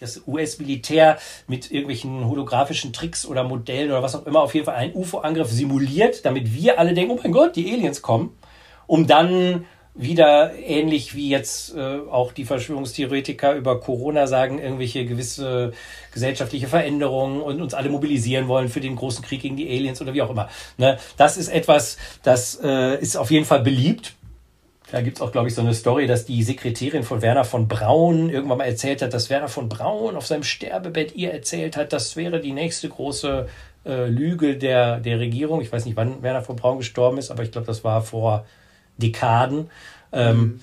das 0.00 0.22
US-Militär 0.26 1.18
mit 1.46 1.70
irgendwelchen 1.70 2.26
holographischen 2.26 2.92
Tricks 2.92 3.24
oder 3.24 3.44
Modellen 3.44 3.90
oder 3.90 4.02
was 4.02 4.16
auch 4.16 4.26
immer 4.26 4.40
auf 4.40 4.52
jeden 4.54 4.66
Fall 4.66 4.74
einen 4.74 4.94
UFO-Angriff 4.94 5.50
simuliert, 5.50 6.26
damit 6.26 6.52
wir 6.54 6.78
alle 6.78 6.92
denken, 6.92 7.12
oh 7.12 7.20
mein 7.22 7.32
Gott, 7.32 7.56
die 7.56 7.72
Aliens 7.72 8.02
kommen, 8.02 8.36
um 8.86 9.06
dann 9.06 9.64
wieder 9.94 10.52
ähnlich 10.58 11.14
wie 11.14 11.28
jetzt 11.28 11.74
äh, 11.76 11.98
auch 12.10 12.32
die 12.32 12.44
Verschwörungstheoretiker 12.44 13.54
über 13.54 13.78
Corona 13.78 14.26
sagen, 14.26 14.58
irgendwelche 14.58 15.06
gewisse 15.06 15.72
gesellschaftliche 16.12 16.66
Veränderungen 16.66 17.40
und 17.40 17.62
uns 17.62 17.74
alle 17.74 17.88
mobilisieren 17.88 18.48
wollen 18.48 18.68
für 18.68 18.80
den 18.80 18.96
großen 18.96 19.24
Krieg 19.24 19.42
gegen 19.42 19.56
die 19.56 19.68
Aliens 19.68 20.02
oder 20.02 20.12
wie 20.12 20.22
auch 20.22 20.30
immer. 20.30 20.48
Ne? 20.78 20.98
Das 21.16 21.36
ist 21.36 21.48
etwas, 21.48 21.96
das 22.24 22.58
äh, 22.62 23.00
ist 23.00 23.16
auf 23.16 23.30
jeden 23.30 23.44
Fall 23.44 23.60
beliebt. 23.60 24.14
Da 24.90 25.00
gibt's 25.00 25.20
auch, 25.20 25.32
glaube 25.32 25.48
ich, 25.48 25.54
so 25.54 25.62
eine 25.62 25.74
Story, 25.74 26.06
dass 26.06 26.24
die 26.24 26.42
Sekretärin 26.42 27.04
von 27.04 27.22
Werner 27.22 27.44
von 27.44 27.68
Braun 27.68 28.30
irgendwann 28.30 28.58
mal 28.58 28.64
erzählt 28.64 29.00
hat, 29.00 29.14
dass 29.14 29.30
Werner 29.30 29.48
von 29.48 29.68
Braun 29.68 30.16
auf 30.16 30.26
seinem 30.26 30.42
Sterbebett 30.42 31.14
ihr 31.14 31.32
erzählt 31.32 31.76
hat, 31.76 31.92
das 31.92 32.16
wäre 32.16 32.40
die 32.40 32.52
nächste 32.52 32.88
große 32.88 33.48
äh, 33.86 34.06
Lüge 34.06 34.56
der, 34.56 34.98
der 35.00 35.20
Regierung. 35.20 35.60
Ich 35.60 35.72
weiß 35.72 35.84
nicht, 35.84 35.96
wann 35.96 36.22
Werner 36.22 36.42
von 36.42 36.56
Braun 36.56 36.78
gestorben 36.78 37.18
ist, 37.18 37.30
aber 37.30 37.44
ich 37.44 37.52
glaube, 37.52 37.66
das 37.66 37.84
war 37.84 38.02
vor 38.02 38.44
Dekaden. 38.98 39.70
Ähm, 40.12 40.60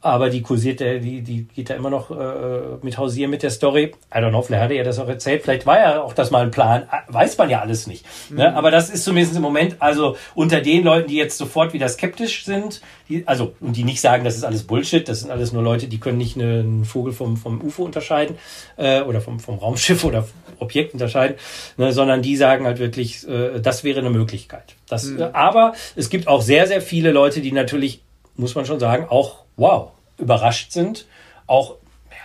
aber 0.00 0.30
die 0.30 0.42
kursiert, 0.42 0.78
die, 0.78 1.22
die 1.22 1.48
geht 1.48 1.70
da 1.70 1.74
immer 1.74 1.90
noch 1.90 2.12
äh, 2.12 2.76
mit 2.82 2.98
hausieren 2.98 3.32
mit 3.32 3.42
der 3.42 3.50
Story. 3.50 3.92
I 4.14 4.18
don't 4.18 4.28
know, 4.28 4.42
vielleicht 4.42 4.62
hat 4.62 4.70
er 4.70 4.76
ja 4.76 4.84
das 4.84 5.00
auch 5.00 5.08
erzählt, 5.08 5.42
vielleicht 5.42 5.66
war 5.66 5.78
ja 5.78 6.00
auch 6.00 6.12
das 6.12 6.30
mal 6.30 6.44
ein 6.44 6.52
Plan, 6.52 6.84
weiß 7.08 7.36
man 7.36 7.50
ja 7.50 7.60
alles 7.60 7.88
nicht. 7.88 8.06
Ne? 8.30 8.48
Mhm. 8.48 8.56
Aber 8.56 8.70
das 8.70 8.90
ist 8.90 9.02
zumindest 9.02 9.34
im 9.34 9.42
Moment, 9.42 9.76
also 9.80 10.16
unter 10.36 10.60
den 10.60 10.84
Leuten, 10.84 11.08
die 11.08 11.16
jetzt 11.16 11.36
sofort 11.36 11.72
wieder 11.72 11.88
skeptisch 11.88 12.44
sind, 12.44 12.80
die, 13.08 13.26
also 13.26 13.54
und 13.58 13.76
die 13.76 13.82
nicht 13.82 14.00
sagen, 14.00 14.22
das 14.22 14.36
ist 14.36 14.44
alles 14.44 14.62
Bullshit, 14.62 15.08
das 15.08 15.20
sind 15.20 15.32
alles 15.32 15.52
nur 15.52 15.64
Leute, 15.64 15.88
die 15.88 15.98
können 15.98 16.18
nicht 16.18 16.36
eine, 16.36 16.60
einen 16.60 16.84
Vogel 16.84 17.12
vom, 17.12 17.36
vom 17.36 17.60
UFO 17.60 17.84
unterscheiden 17.84 18.36
äh, 18.76 19.00
oder 19.02 19.20
vom, 19.20 19.40
vom 19.40 19.58
Raumschiff 19.58 20.04
oder 20.04 20.28
Objekt 20.58 20.92
unterscheiden, 20.92 21.36
ne? 21.76 21.92
sondern 21.92 22.22
die 22.22 22.36
sagen 22.36 22.66
halt 22.66 22.78
wirklich, 22.78 23.26
äh, 23.28 23.60
das 23.60 23.84
wäre 23.84 24.00
eine 24.00 24.10
Möglichkeit. 24.10 24.74
Das, 24.88 25.04
mhm. 25.04 25.22
aber 25.32 25.74
es 25.96 26.10
gibt 26.10 26.28
auch 26.28 26.42
sehr, 26.42 26.66
sehr 26.66 26.80
viele 26.80 27.12
Leute, 27.12 27.40
die 27.40 27.52
natürlich, 27.52 28.02
muss 28.36 28.54
man 28.54 28.66
schon 28.66 28.80
sagen, 28.80 29.06
auch 29.08 29.44
wow, 29.56 29.90
überrascht 30.18 30.72
sind. 30.72 31.06
Auch, 31.46 31.76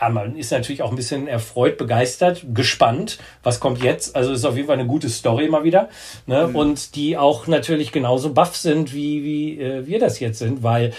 ja, 0.01 0.09
man 0.09 0.35
ist 0.35 0.51
natürlich 0.51 0.81
auch 0.81 0.89
ein 0.89 0.95
bisschen 0.95 1.27
erfreut, 1.27 1.77
begeistert, 1.77 2.43
gespannt, 2.53 3.19
was 3.41 3.59
kommt 3.59 3.83
jetzt. 3.83 4.15
Also 4.15 4.33
ist 4.33 4.45
auf 4.45 4.55
jeden 4.55 4.67
Fall 4.67 4.79
eine 4.79 4.87
gute 4.87 5.09
Story 5.09 5.47
mal 5.47 5.63
wieder. 5.63 5.89
Ne? 6.25 6.47
Mhm. 6.47 6.55
Und 6.55 6.95
die 6.95 7.17
auch 7.17 7.47
natürlich 7.47 7.91
genauso 7.91 8.33
baff 8.33 8.55
sind, 8.55 8.93
wie, 8.93 9.23
wie 9.23 9.59
äh, 9.59 9.85
wir 9.85 9.99
das 9.99 10.19
jetzt 10.19 10.39
sind, 10.39 10.63
weil, 10.63 10.93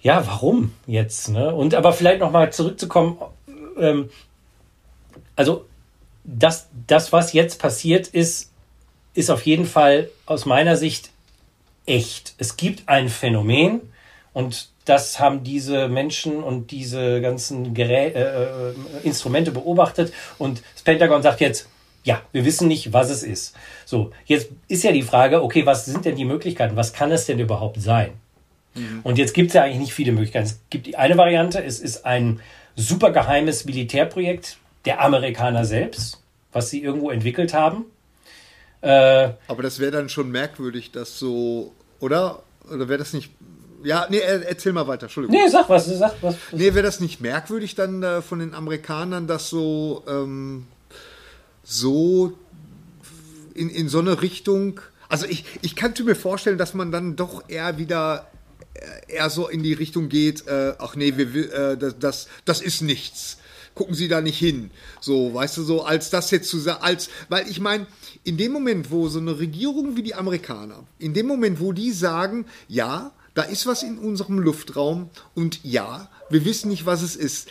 ja, 0.00 0.26
warum 0.26 0.72
jetzt? 0.86 1.28
Ne? 1.30 1.54
Und 1.54 1.74
aber 1.74 1.92
vielleicht 1.92 2.20
nochmal 2.20 2.52
zurückzukommen, 2.52 3.18
ähm, 3.78 4.10
also 5.36 5.64
das, 6.28 6.68
das, 6.86 7.12
was 7.12 7.32
jetzt 7.32 7.58
passiert 7.58 8.06
ist, 8.08 8.50
ist 9.14 9.30
auf 9.30 9.46
jeden 9.46 9.64
Fall 9.64 10.10
aus 10.26 10.44
meiner 10.44 10.76
Sicht 10.76 11.10
echt. 11.86 12.34
Es 12.38 12.56
gibt 12.56 12.88
ein 12.88 13.08
Phänomen 13.08 13.80
und 14.34 14.68
das 14.84 15.18
haben 15.20 15.42
diese 15.42 15.88
Menschen 15.88 16.42
und 16.42 16.70
diese 16.70 17.20
ganzen 17.20 17.74
Gerä 17.74 18.08
äh, 18.08 18.20
äh, 18.20 18.74
Instrumente 19.02 19.50
beobachtet 19.50 20.12
und 20.36 20.62
das 20.74 20.82
Pentagon 20.82 21.22
sagt 21.22 21.40
jetzt, 21.40 21.68
ja, 22.04 22.22
wir 22.32 22.44
wissen 22.44 22.68
nicht, 22.68 22.92
was 22.92 23.10
es 23.10 23.22
ist. 23.22 23.54
So, 23.84 24.12
jetzt 24.26 24.50
ist 24.68 24.84
ja 24.84 24.92
die 24.92 25.02
Frage, 25.02 25.42
okay, 25.42 25.66
was 25.66 25.86
sind 25.86 26.04
denn 26.04 26.16
die 26.16 26.24
Möglichkeiten? 26.24 26.76
Was 26.76 26.92
kann 26.92 27.10
es 27.10 27.26
denn 27.26 27.38
überhaupt 27.38 27.80
sein? 27.80 28.12
Mhm. 28.74 29.00
Und 29.02 29.18
jetzt 29.18 29.34
gibt 29.34 29.48
es 29.48 29.54
ja 29.54 29.62
eigentlich 29.62 29.80
nicht 29.80 29.94
viele 29.94 30.12
Möglichkeiten. 30.12 30.46
Es 30.46 30.60
gibt 30.70 30.86
die 30.86 30.96
eine 30.96 31.16
Variante, 31.16 31.62
es 31.62 31.80
ist 31.80 32.06
ein 32.06 32.40
super 32.76 33.10
geheimes 33.10 33.64
Militärprojekt 33.64 34.58
der 34.84 35.02
Amerikaner 35.02 35.64
selbst, 35.64 36.22
was 36.52 36.70
sie 36.70 36.82
irgendwo 36.82 37.10
entwickelt 37.10 37.54
haben. 37.54 37.86
Äh, 38.80 39.30
Aber 39.48 39.62
das 39.62 39.78
wäre 39.78 39.90
dann 39.90 40.08
schon 40.08 40.30
merkwürdig, 40.30 40.92
dass 40.92 41.18
so, 41.18 41.72
oder? 42.00 42.42
Oder 42.70 42.88
wäre 42.88 42.98
das 42.98 43.12
nicht 43.12 43.30
ja, 43.84 44.06
nee, 44.10 44.18
erzähl 44.18 44.72
mal 44.72 44.88
weiter, 44.88 45.04
Entschuldigung. 45.04 45.40
Nee, 45.40 45.48
sag 45.48 45.68
was, 45.68 45.86
sag 45.86 46.16
was. 46.20 46.36
Nee, 46.52 46.74
wäre 46.74 46.82
das 46.82 47.00
nicht 47.00 47.20
merkwürdig 47.20 47.74
dann 47.74 48.02
äh, 48.02 48.22
von 48.22 48.40
den 48.40 48.54
Amerikanern, 48.54 49.26
dass 49.26 49.50
so, 49.50 50.02
ähm, 50.08 50.66
so 51.62 52.32
in, 53.54 53.70
in 53.70 53.88
so 53.88 54.00
eine 54.00 54.20
Richtung. 54.20 54.80
Also 55.08 55.26
ich, 55.26 55.44
ich 55.62 55.76
könnte 55.76 56.02
mir 56.02 56.16
vorstellen, 56.16 56.58
dass 56.58 56.74
man 56.74 56.90
dann 56.90 57.14
doch 57.14 57.44
eher 57.48 57.78
wieder 57.78 58.26
äh, 58.74 59.14
eher 59.14 59.30
so 59.30 59.48
in 59.48 59.62
die 59.62 59.74
Richtung 59.74 60.08
geht, 60.08 60.46
äh, 60.46 60.74
ach 60.78 60.96
nee, 60.96 61.14
wir, 61.16 61.52
äh, 61.52 61.76
das, 61.76 61.98
das, 61.98 62.28
das 62.44 62.60
ist 62.60 62.82
nichts. 62.82 63.38
Gucken 63.78 63.94
Sie 63.94 64.08
da 64.08 64.20
nicht 64.20 64.38
hin. 64.38 64.72
So, 65.00 65.32
weißt 65.32 65.58
du, 65.58 65.62
so 65.62 65.84
als 65.84 66.10
das 66.10 66.32
jetzt 66.32 66.48
zu 66.48 66.58
sagen, 66.58 66.82
als, 66.82 67.10
weil 67.28 67.48
ich 67.48 67.60
meine, 67.60 67.86
in 68.24 68.36
dem 68.36 68.50
Moment, 68.50 68.90
wo 68.90 69.06
so 69.06 69.20
eine 69.20 69.38
Regierung 69.38 69.96
wie 69.96 70.02
die 70.02 70.16
Amerikaner, 70.16 70.82
in 70.98 71.14
dem 71.14 71.28
Moment, 71.28 71.60
wo 71.60 71.70
die 71.70 71.92
sagen, 71.92 72.46
ja, 72.66 73.12
da 73.34 73.42
ist 73.42 73.68
was 73.68 73.84
in 73.84 73.98
unserem 73.98 74.40
Luftraum 74.40 75.10
und 75.36 75.60
ja, 75.62 76.10
wir 76.28 76.44
wissen 76.44 76.70
nicht, 76.70 76.86
was 76.86 77.02
es 77.02 77.14
ist. 77.14 77.50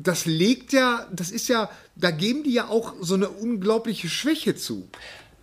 Das 0.00 0.26
legt 0.26 0.72
ja, 0.72 1.06
das 1.12 1.30
ist 1.30 1.46
ja, 1.46 1.70
da 1.94 2.10
geben 2.10 2.42
die 2.42 2.54
ja 2.54 2.66
auch 2.66 2.94
so 3.00 3.14
eine 3.14 3.28
unglaubliche 3.28 4.08
Schwäche 4.08 4.56
zu. 4.56 4.88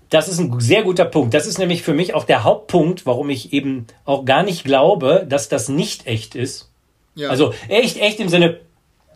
Das 0.10 0.28
ist 0.28 0.40
ein 0.40 0.60
sehr 0.60 0.84
guter 0.84 1.06
Punkt. 1.06 1.34
Das 1.34 1.48
ist 1.48 1.60
nämlich 1.60 1.82
für 1.82 1.94
mich 1.94 2.14
auch 2.14 2.26
der 2.26 2.44
Hauptpunkt, 2.44 3.06
warum 3.06 3.30
ich 3.30 3.54
eben 3.54 3.88
auch 4.04 4.26
gar 4.26 4.44
nicht 4.44 4.66
glaube, 4.66 5.26
dass 5.30 5.48
das 5.48 5.70
nicht 5.70 6.08
echt 6.08 6.36
ist. 6.36 6.68
Ja. 7.16 7.30
Also 7.30 7.54
echt, 7.70 7.96
echt 8.02 8.20
im 8.20 8.28
Sinne, 8.28 8.60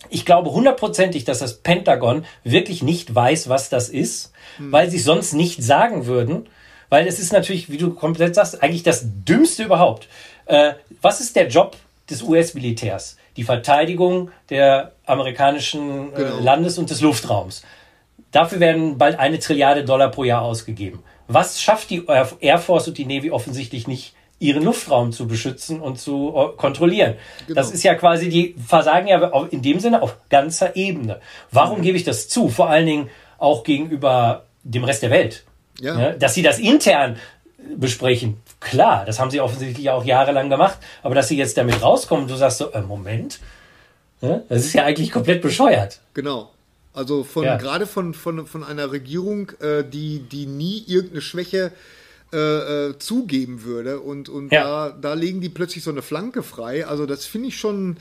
ich 0.09 0.25
glaube 0.25 0.51
hundertprozentig, 0.51 1.25
dass 1.25 1.39
das 1.39 1.57
Pentagon 1.57 2.25
wirklich 2.43 2.83
nicht 2.83 3.13
weiß, 3.13 3.49
was 3.49 3.69
das 3.69 3.89
ist, 3.89 4.31
hm. 4.57 4.71
weil 4.71 4.89
sie 4.89 4.97
es 4.97 5.03
sonst 5.03 5.33
nicht 5.33 5.63
sagen 5.63 6.05
würden. 6.05 6.47
Weil 6.89 7.07
es 7.07 7.19
ist 7.19 7.33
natürlich, 7.33 7.69
wie 7.69 7.77
du 7.77 7.93
komplett 7.93 8.33
sagst, 8.35 8.63
eigentlich 8.63 8.83
das 8.83 9.05
Dümmste 9.05 9.63
überhaupt. 9.63 10.07
Äh, 10.45 10.73
was 11.01 11.21
ist 11.21 11.35
der 11.35 11.47
Job 11.47 11.77
des 12.09 12.23
US-Militärs? 12.23 13.17
Die 13.37 13.43
Verteidigung 13.43 14.31
der 14.49 14.93
amerikanischen 15.05 16.13
äh, 16.13 16.17
genau. 16.17 16.39
Landes- 16.39 16.79
und 16.79 16.89
des 16.89 17.01
Luftraums. 17.01 17.63
Dafür 18.31 18.59
werden 18.59 18.97
bald 18.97 19.19
eine 19.19 19.39
Trilliarde 19.39 19.85
Dollar 19.85 20.09
pro 20.09 20.23
Jahr 20.23 20.41
ausgegeben. 20.41 21.03
Was 21.27 21.61
schafft 21.61 21.91
die 21.91 22.05
Air 22.07 22.57
Force 22.57 22.87
und 22.87 22.97
die 22.97 23.05
Navy 23.05 23.29
offensichtlich 23.29 23.87
nicht, 23.87 24.15
ihren 24.39 24.63
Luftraum 24.63 25.11
zu 25.11 25.27
beschützen 25.27 25.79
und 25.79 25.99
zu 25.99 26.33
äh, 26.35 26.57
kontrollieren? 26.57 27.15
Genau. 27.47 27.59
Das 27.59 27.71
ist 27.71 27.83
ja 27.83 27.95
quasi, 27.95 28.29
die 28.29 28.55
versagen 28.65 29.07
ja 29.07 29.19
in 29.51 29.61
dem 29.61 29.79
Sinne 29.79 30.01
auf 30.01 30.17
ganzer 30.29 30.75
Ebene. 30.75 31.19
Warum 31.51 31.79
mhm. 31.79 31.83
gebe 31.83 31.97
ich 31.97 32.03
das 32.03 32.27
zu? 32.27 32.49
Vor 32.49 32.69
allen 32.69 32.85
Dingen 32.85 33.09
auch 33.37 33.63
gegenüber 33.63 34.45
dem 34.63 34.83
Rest 34.83 35.03
der 35.03 35.09
Welt. 35.11 35.43
Ja. 35.79 35.99
ja. 35.99 36.11
dass 36.11 36.33
sie 36.33 36.41
das 36.41 36.59
intern 36.59 37.17
besprechen. 37.77 38.37
Klar, 38.59 39.05
das 39.05 39.19
haben 39.19 39.31
sie 39.31 39.41
offensichtlich 39.41 39.89
auch 39.89 40.03
jahrelang 40.03 40.49
gemacht, 40.49 40.77
aber 41.03 41.15
dass 41.15 41.27
sie 41.27 41.37
jetzt 41.37 41.57
damit 41.57 41.81
rauskommen, 41.81 42.27
du 42.27 42.35
sagst 42.35 42.57
so, 42.57 42.71
äh, 42.71 42.81
Moment, 42.81 43.39
ja, 44.21 44.41
das 44.49 44.65
ist 44.65 44.73
ja 44.73 44.83
eigentlich 44.83 45.11
komplett 45.11 45.41
bescheuert. 45.41 45.99
Genau. 46.13 46.51
Also 46.93 47.23
von 47.23 47.45
ja. 47.45 47.57
gerade 47.57 47.85
von, 47.85 48.13
von, 48.13 48.45
von 48.45 48.63
einer 48.63 48.91
Regierung, 48.91 49.51
äh, 49.61 49.83
die, 49.83 50.19
die 50.19 50.45
nie 50.45 50.83
irgendeine 50.87 51.21
Schwäche 51.21 51.71
äh, 52.31 52.89
äh, 52.89 52.99
zugeben 52.99 53.63
würde 53.63 53.99
und, 53.99 54.29
und 54.29 54.51
ja. 54.51 54.89
da, 54.89 54.89
da 54.89 55.13
legen 55.13 55.41
die 55.41 55.49
plötzlich 55.49 55.83
so 55.83 55.89
eine 55.89 56.01
Flanke 56.01 56.43
frei. 56.43 56.85
Also 56.85 57.05
das 57.05 57.25
finde 57.25 57.47
ich 57.47 57.57
schon, 57.57 57.97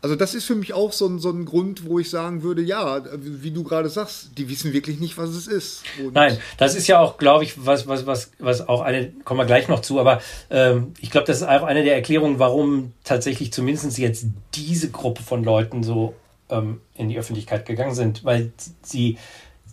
also 0.00 0.16
das 0.16 0.34
ist 0.34 0.44
für 0.44 0.54
mich 0.54 0.72
auch 0.72 0.92
so 0.92 1.06
ein, 1.06 1.18
so 1.18 1.30
ein 1.30 1.44
Grund, 1.44 1.84
wo 1.84 1.98
ich 1.98 2.08
sagen 2.08 2.42
würde, 2.42 2.62
ja, 2.62 3.02
wie 3.20 3.50
du 3.50 3.64
gerade 3.64 3.88
sagst, 3.88 4.38
die 4.38 4.48
wissen 4.48 4.72
wirklich 4.72 5.00
nicht, 5.00 5.18
was 5.18 5.30
es 5.30 5.46
ist. 5.46 5.82
Und 6.02 6.14
Nein, 6.14 6.38
das 6.56 6.76
ist 6.76 6.86
ja 6.86 6.98
auch, 7.00 7.18
glaube 7.18 7.44
ich, 7.44 7.66
was, 7.66 7.86
was, 7.86 8.06
was, 8.06 8.30
was 8.38 8.68
auch 8.68 8.80
eine, 8.80 9.12
kommen 9.24 9.40
wir 9.40 9.44
gleich 9.44 9.68
noch 9.68 9.80
zu, 9.80 9.98
aber 10.00 10.22
ähm, 10.50 10.94
ich 11.00 11.10
glaube, 11.10 11.26
das 11.26 11.38
ist 11.38 11.46
auch 11.46 11.64
eine 11.64 11.84
der 11.84 11.94
Erklärungen, 11.94 12.38
warum 12.38 12.92
tatsächlich 13.04 13.52
zumindest 13.52 13.98
jetzt 13.98 14.26
diese 14.54 14.90
Gruppe 14.90 15.22
von 15.22 15.44
Leuten 15.44 15.82
so 15.82 16.14
ähm, 16.48 16.80
in 16.94 17.08
die 17.08 17.18
Öffentlichkeit 17.18 17.66
gegangen 17.66 17.94
sind, 17.94 18.24
weil 18.24 18.52
sie, 18.82 19.18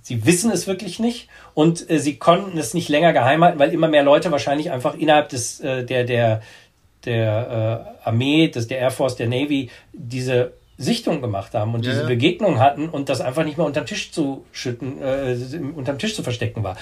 sie 0.05 0.23
wissen 0.23 0.51
es 0.51 0.67
wirklich 0.67 0.99
nicht 0.99 1.29
und 1.55 1.89
äh, 1.89 1.97
sie 1.97 2.17
konnten 2.17 2.57
es 2.59 2.75
nicht 2.75 2.89
länger 2.89 3.11
geheim 3.11 3.43
halten, 3.43 3.57
weil 3.57 3.73
immer 3.73 3.87
mehr 3.87 4.03
Leute 4.03 4.31
wahrscheinlich 4.31 4.69
einfach 4.69 4.93
innerhalb 4.93 5.29
des, 5.29 5.59
äh, 5.61 5.83
der, 5.83 6.03
der, 6.03 6.41
der 7.05 7.95
äh, 8.03 8.07
Armee, 8.07 8.47
des, 8.47 8.67
der 8.67 8.77
Air 8.77 8.91
Force, 8.91 9.15
der 9.15 9.27
Navy 9.27 9.71
diese 9.93 10.53
Sichtung 10.77 11.21
gemacht 11.21 11.55
haben 11.55 11.73
und 11.73 11.83
ja, 11.83 11.91
diese 11.91 12.03
ja. 12.03 12.07
Begegnung 12.07 12.59
hatten 12.59 12.87
und 12.87 13.09
das 13.09 13.19
einfach 13.19 13.43
nicht 13.43 13.57
mehr 13.57 13.65
unterm 13.65 13.87
Tisch 13.87 14.11
zu 14.11 14.45
schütten, 14.51 15.01
äh, 15.01 15.35
unterm 15.75 15.97
Tisch 15.97 16.15
zu 16.15 16.21
verstecken 16.21 16.63
war. 16.63 16.77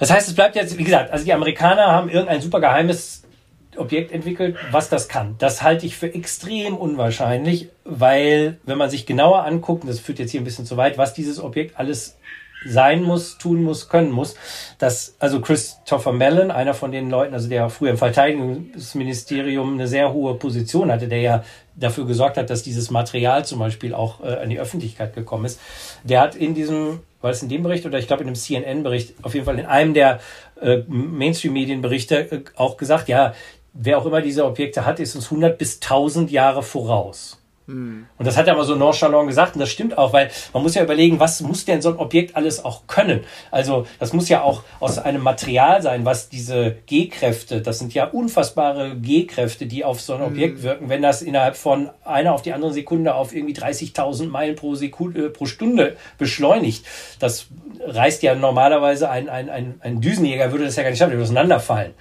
Das 0.00 0.10
heißt, 0.10 0.26
es 0.26 0.34
bleibt 0.34 0.56
jetzt, 0.56 0.76
wie 0.78 0.84
gesagt, 0.84 1.12
also 1.12 1.24
die 1.24 1.32
Amerikaner 1.32 1.86
haben 1.86 2.08
irgendein 2.08 2.40
super 2.40 2.58
geheimes 2.58 3.22
Objekt 3.76 4.10
entwickelt, 4.10 4.56
was 4.72 4.88
das 4.88 5.08
kann. 5.08 5.36
Das 5.38 5.62
halte 5.62 5.86
ich 5.86 5.96
für 5.96 6.12
extrem 6.12 6.76
unwahrscheinlich, 6.76 7.68
weil 7.84 8.58
wenn 8.64 8.78
man 8.78 8.90
sich 8.90 9.06
genauer 9.06 9.44
anguckt, 9.44 9.82
und 9.82 9.88
das 9.88 10.00
führt 10.00 10.18
jetzt 10.18 10.32
hier 10.32 10.40
ein 10.40 10.44
bisschen 10.44 10.66
zu 10.66 10.76
weit, 10.76 10.98
was 10.98 11.14
dieses 11.14 11.38
Objekt 11.38 11.78
alles 11.78 12.16
sein 12.68 13.02
muss, 13.02 13.38
tun 13.38 13.62
muss, 13.62 13.88
können 13.88 14.10
muss. 14.10 14.34
Dass 14.78 15.16
also 15.18 15.40
Christopher 15.40 16.12
Mellon, 16.12 16.50
einer 16.50 16.74
von 16.74 16.92
den 16.92 17.10
Leuten, 17.10 17.34
also 17.34 17.48
der 17.48 17.70
früher 17.70 17.90
im 17.90 17.98
Verteidigungsministerium 17.98 19.74
eine 19.74 19.88
sehr 19.88 20.12
hohe 20.12 20.34
Position 20.34 20.90
hatte, 20.90 21.08
der 21.08 21.20
ja 21.20 21.44
dafür 21.74 22.06
gesorgt 22.06 22.36
hat, 22.36 22.50
dass 22.50 22.62
dieses 22.62 22.90
Material 22.90 23.44
zum 23.44 23.58
Beispiel 23.58 23.94
auch 23.94 24.20
äh, 24.20 24.34
an 24.34 24.50
die 24.50 24.60
Öffentlichkeit 24.60 25.14
gekommen 25.14 25.44
ist, 25.44 25.60
der 26.02 26.20
hat 26.20 26.34
in 26.34 26.54
diesem, 26.54 27.00
war 27.20 27.30
es 27.30 27.42
in 27.42 27.48
dem 27.48 27.62
Bericht 27.62 27.86
oder 27.86 27.98
ich 27.98 28.06
glaube 28.06 28.22
in 28.22 28.28
dem 28.28 28.34
CNN-Bericht, 28.34 29.14
auf 29.22 29.34
jeden 29.34 29.46
Fall 29.46 29.58
in 29.58 29.66
einem 29.66 29.94
der 29.94 30.20
äh, 30.60 30.78
Mainstream-Medienberichte 30.88 32.32
äh, 32.32 32.44
auch 32.56 32.76
gesagt, 32.76 33.08
ja, 33.08 33.34
wer 33.72 33.98
auch 33.98 34.06
immer 34.06 34.20
diese 34.20 34.44
Objekte 34.44 34.84
hat, 34.84 35.00
ist 35.00 35.14
uns 35.14 35.26
100 35.26 35.56
bis 35.56 35.76
1000 35.76 36.30
Jahre 36.30 36.62
voraus. 36.62 37.37
Und 38.16 38.26
das 38.26 38.36
hat 38.36 38.48
er 38.48 38.56
mal 38.56 38.64
so 38.64 38.74
nonchalant 38.74 39.28
gesagt 39.28 39.54
und 39.54 39.60
das 39.60 39.68
stimmt 39.68 39.98
auch, 39.98 40.14
weil 40.14 40.30
man 40.54 40.62
muss 40.62 40.74
ja 40.74 40.82
überlegen, 40.82 41.20
was 41.20 41.40
muss 41.42 41.66
denn 41.66 41.82
so 41.82 41.90
ein 41.90 41.96
Objekt 41.96 42.34
alles 42.34 42.64
auch 42.64 42.86
können? 42.86 43.20
Also 43.50 43.86
das 43.98 44.14
muss 44.14 44.28
ja 44.30 44.42
auch 44.42 44.62
aus 44.80 44.98
einem 44.98 45.22
Material 45.22 45.82
sein, 45.82 46.06
was 46.06 46.30
diese 46.30 46.76
G-Kräfte, 46.86 47.60
das 47.60 47.78
sind 47.78 47.92
ja 47.92 48.06
unfassbare 48.06 48.96
G-Kräfte, 48.96 49.66
die 49.66 49.84
auf 49.84 50.00
so 50.00 50.14
ein 50.14 50.22
Objekt 50.22 50.58
mhm. 50.58 50.62
wirken, 50.62 50.88
wenn 50.88 51.02
das 51.02 51.20
innerhalb 51.20 51.56
von 51.56 51.90
einer 52.04 52.32
auf 52.32 52.40
die 52.40 52.54
andere 52.54 52.72
Sekunde 52.72 53.14
auf 53.14 53.34
irgendwie 53.34 53.54
30.000 53.54 54.28
Meilen 54.28 54.56
pro 54.56 54.74
Sekunde, 54.74 55.26
äh, 55.26 55.28
pro 55.28 55.44
Stunde 55.44 55.96
beschleunigt. 56.16 56.86
Das 57.18 57.48
reißt 57.86 58.22
ja 58.22 58.34
normalerweise 58.34 59.10
ein, 59.10 59.28
ein, 59.28 59.50
ein, 59.50 59.74
ein 59.80 60.00
Düsenjäger 60.00 60.52
würde 60.52 60.64
das 60.64 60.76
ja 60.76 60.82
gar 60.82 60.90
nicht 60.90 60.98
schaffen, 60.98 61.12
würde 61.12 61.24
auseinanderfallen. 61.24 61.92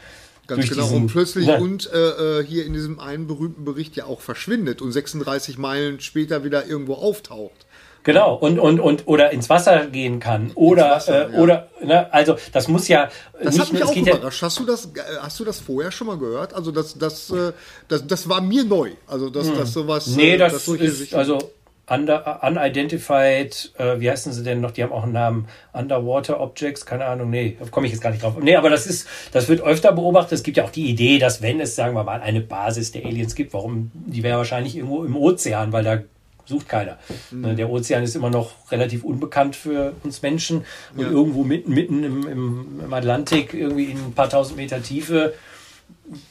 Ganz 0.48 0.70
genau. 0.70 0.84
Diesen, 0.84 0.98
und 0.98 1.08
plötzlich 1.08 1.48
ne? 1.48 1.60
und 1.60 1.92
äh, 1.92 2.40
äh, 2.40 2.46
hier 2.46 2.66
in 2.66 2.74
diesem 2.74 3.00
einen 3.00 3.28
berühmten 3.28 3.66
Bericht 3.66 3.96
ja 3.96 4.06
auch 4.06 4.22
verschwindet 4.22 4.82
und 4.82 4.92
36 4.92 5.58
Meilen 5.58 6.00
später 6.00 6.44
wieder 6.44 6.66
irgendwo 6.66 6.94
auftaucht. 6.96 7.68
Genau, 8.08 8.36
und, 8.36 8.58
und, 8.58 8.80
und, 8.80 9.06
oder 9.06 9.32
ins 9.32 9.50
Wasser 9.50 9.88
gehen 9.88 10.22
kann. 10.22 10.52
Oder, 10.56 10.92
Wasser, 10.92 11.30
äh, 11.30 11.34
ja. 11.34 11.40
oder, 11.40 11.68
ne, 11.84 12.14
also, 12.14 12.38
das 12.54 12.70
muss 12.70 12.88
ja. 12.88 13.10
Das 13.44 13.60
hat 13.60 13.74
mich 13.74 13.84
auch 13.84 13.94
überrascht. 13.94 14.42
Ja 14.42 14.46
hast 14.48 14.60
du 14.60 14.66
das, 14.66 14.86
äh, 14.86 15.18
hast 15.20 15.38
du 15.42 15.44
das 15.44 15.60
vorher 15.60 15.92
schon 15.92 16.08
mal 16.08 16.18
gehört? 16.18 16.54
Also, 16.54 16.72
das, 16.72 16.98
das, 16.98 17.30
äh, 17.32 17.52
das, 17.90 18.08
das 18.08 18.30
war 18.30 18.40
mir 18.40 18.64
neu. 18.64 18.92
Also, 19.08 19.30
dass, 19.30 19.50
hm. 19.50 19.58
dass 19.58 19.74
sowas. 19.74 20.08
Nee, 20.08 20.38
das, 20.38 20.54
das 20.54 20.68
ist, 20.70 21.14
also, 21.14 21.52
under, 21.90 22.44
unidentified, 22.44 23.74
äh, 23.78 24.00
wie 24.00 24.10
heißen 24.10 24.34
sie 24.34 24.44
denn 24.44 24.62
noch? 24.62 24.72
Die 24.72 24.84
haben 24.84 24.92
auch 24.92 25.04
einen 25.04 25.14
Namen. 25.14 25.48
Underwater 25.74 26.40
Objects, 26.40 26.86
keine 26.86 27.06
Ahnung, 27.06 27.30
nee, 27.30 27.58
komme 27.72 27.88
ich 27.88 27.94
jetzt 27.94 28.02
gar 28.02 28.10
nicht 28.10 28.24
drauf. 28.24 28.36
Nee, 28.42 28.56
aber 28.56 28.70
das 28.70 28.88
ist, 28.88 29.08
das 29.32 29.48
wird 29.48 29.62
öfter 29.62 29.92
beobachtet. 29.92 30.34
Es 30.34 30.44
gibt 30.44 30.58
ja 30.58 30.64
auch 30.64 30.72
die 30.72 30.90
Idee, 30.90 31.20
dass 31.20 31.42
wenn 31.42 31.60
es, 31.60 31.76
sagen 31.76 31.96
wir 31.96 32.04
mal, 32.04 32.22
eine 32.22 32.42
Basis 32.42 32.92
der 32.92 33.06
Aliens 33.06 33.36
gibt, 33.36 33.54
warum, 33.54 33.92
die 33.94 34.24
wäre 34.24 34.38
wahrscheinlich 34.38 34.76
irgendwo 34.76 35.04
im 35.04 35.16
Ozean, 35.16 35.72
weil 35.72 35.84
da 35.84 36.00
sucht 36.48 36.70
keiner. 36.70 36.98
Mhm. 37.32 37.56
Der 37.56 37.70
Ozean 37.70 38.04
ist 38.04 38.16
immer 38.16 38.30
noch 38.30 38.52
relativ 38.72 39.04
unbekannt 39.04 39.56
für 39.56 39.94
uns 40.04 40.22
Menschen 40.22 40.66
und 40.96 41.02
ja. 41.02 41.10
irgendwo 41.10 41.44
mitten, 41.44 41.74
mitten 41.74 42.04
im, 42.04 42.28
im, 42.28 42.82
im, 42.84 42.94
Atlantik, 42.94 43.54
irgendwie 43.54 43.86
in 43.86 43.98
ein 43.98 44.14
paar 44.14 44.30
tausend 44.30 44.58
Meter 44.58 44.82
Tiefe, 44.82 45.34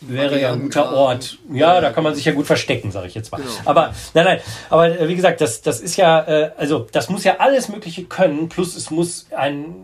wäre 0.00 0.40
ja 0.40 0.52
ein 0.52 0.62
guter 0.62 0.92
Ort. 0.92 1.38
Ja, 1.52 1.80
da 1.80 1.90
kann 1.90 2.04
man 2.04 2.14
sich 2.14 2.24
ja 2.24 2.32
gut 2.32 2.46
verstecken, 2.46 2.90
sage 2.90 3.08
ich 3.08 3.14
jetzt 3.14 3.30
mal. 3.32 3.38
Genau. 3.38 3.50
Aber 3.64 3.94
nein, 4.14 4.24
nein, 4.24 4.40
aber 4.70 5.00
äh, 5.00 5.08
wie 5.08 5.16
gesagt, 5.16 5.40
das, 5.40 5.62
das 5.62 5.80
ist 5.80 5.96
ja, 5.96 6.20
äh, 6.22 6.50
also 6.56 6.86
das 6.92 7.08
muss 7.08 7.24
ja 7.24 7.36
alles 7.38 7.68
Mögliche 7.68 8.04
können, 8.04 8.48
plus 8.48 8.76
es 8.76 8.90
muss 8.90 9.26
ein 9.36 9.74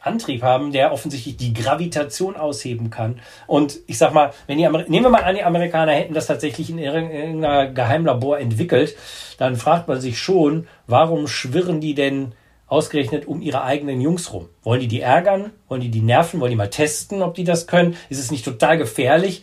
Antrieb 0.00 0.42
haben, 0.42 0.72
der 0.72 0.92
offensichtlich 0.92 1.36
die 1.36 1.52
Gravitation 1.52 2.36
ausheben 2.36 2.90
kann. 2.90 3.20
Und 3.46 3.78
ich 3.86 3.98
sag 3.98 4.14
mal, 4.14 4.32
wenn 4.46 4.56
die 4.56 4.66
Amer 4.66 4.84
nehmen 4.88 5.06
wir 5.06 5.10
mal 5.10 5.24
an, 5.24 5.34
die 5.34 5.42
Amerikaner 5.42 5.92
hätten 5.92 6.14
das 6.14 6.26
tatsächlich 6.26 6.70
in 6.70 6.78
irgendeiner 6.78 7.66
Geheimlabor 7.66 8.38
entwickelt, 8.38 8.96
dann 9.38 9.56
fragt 9.56 9.88
man 9.88 10.00
sich 10.00 10.18
schon, 10.18 10.66
warum 10.86 11.26
schwirren 11.26 11.80
die 11.80 11.94
denn 11.94 12.32
ausgerechnet 12.70 13.26
um 13.26 13.42
ihre 13.42 13.64
eigenen 13.64 14.00
Jungs 14.00 14.32
rum? 14.32 14.48
Wollen 14.62 14.80
die 14.80 14.88
die 14.88 15.00
ärgern? 15.00 15.50
Wollen 15.68 15.80
die 15.80 15.90
die 15.90 16.02
nerven? 16.02 16.40
Wollen 16.40 16.50
die 16.50 16.56
mal 16.56 16.70
testen, 16.70 17.20
ob 17.20 17.34
die 17.34 17.44
das 17.44 17.66
können? 17.66 17.96
Ist 18.08 18.20
es 18.20 18.30
nicht 18.30 18.44
total 18.44 18.78
gefährlich? 18.78 19.42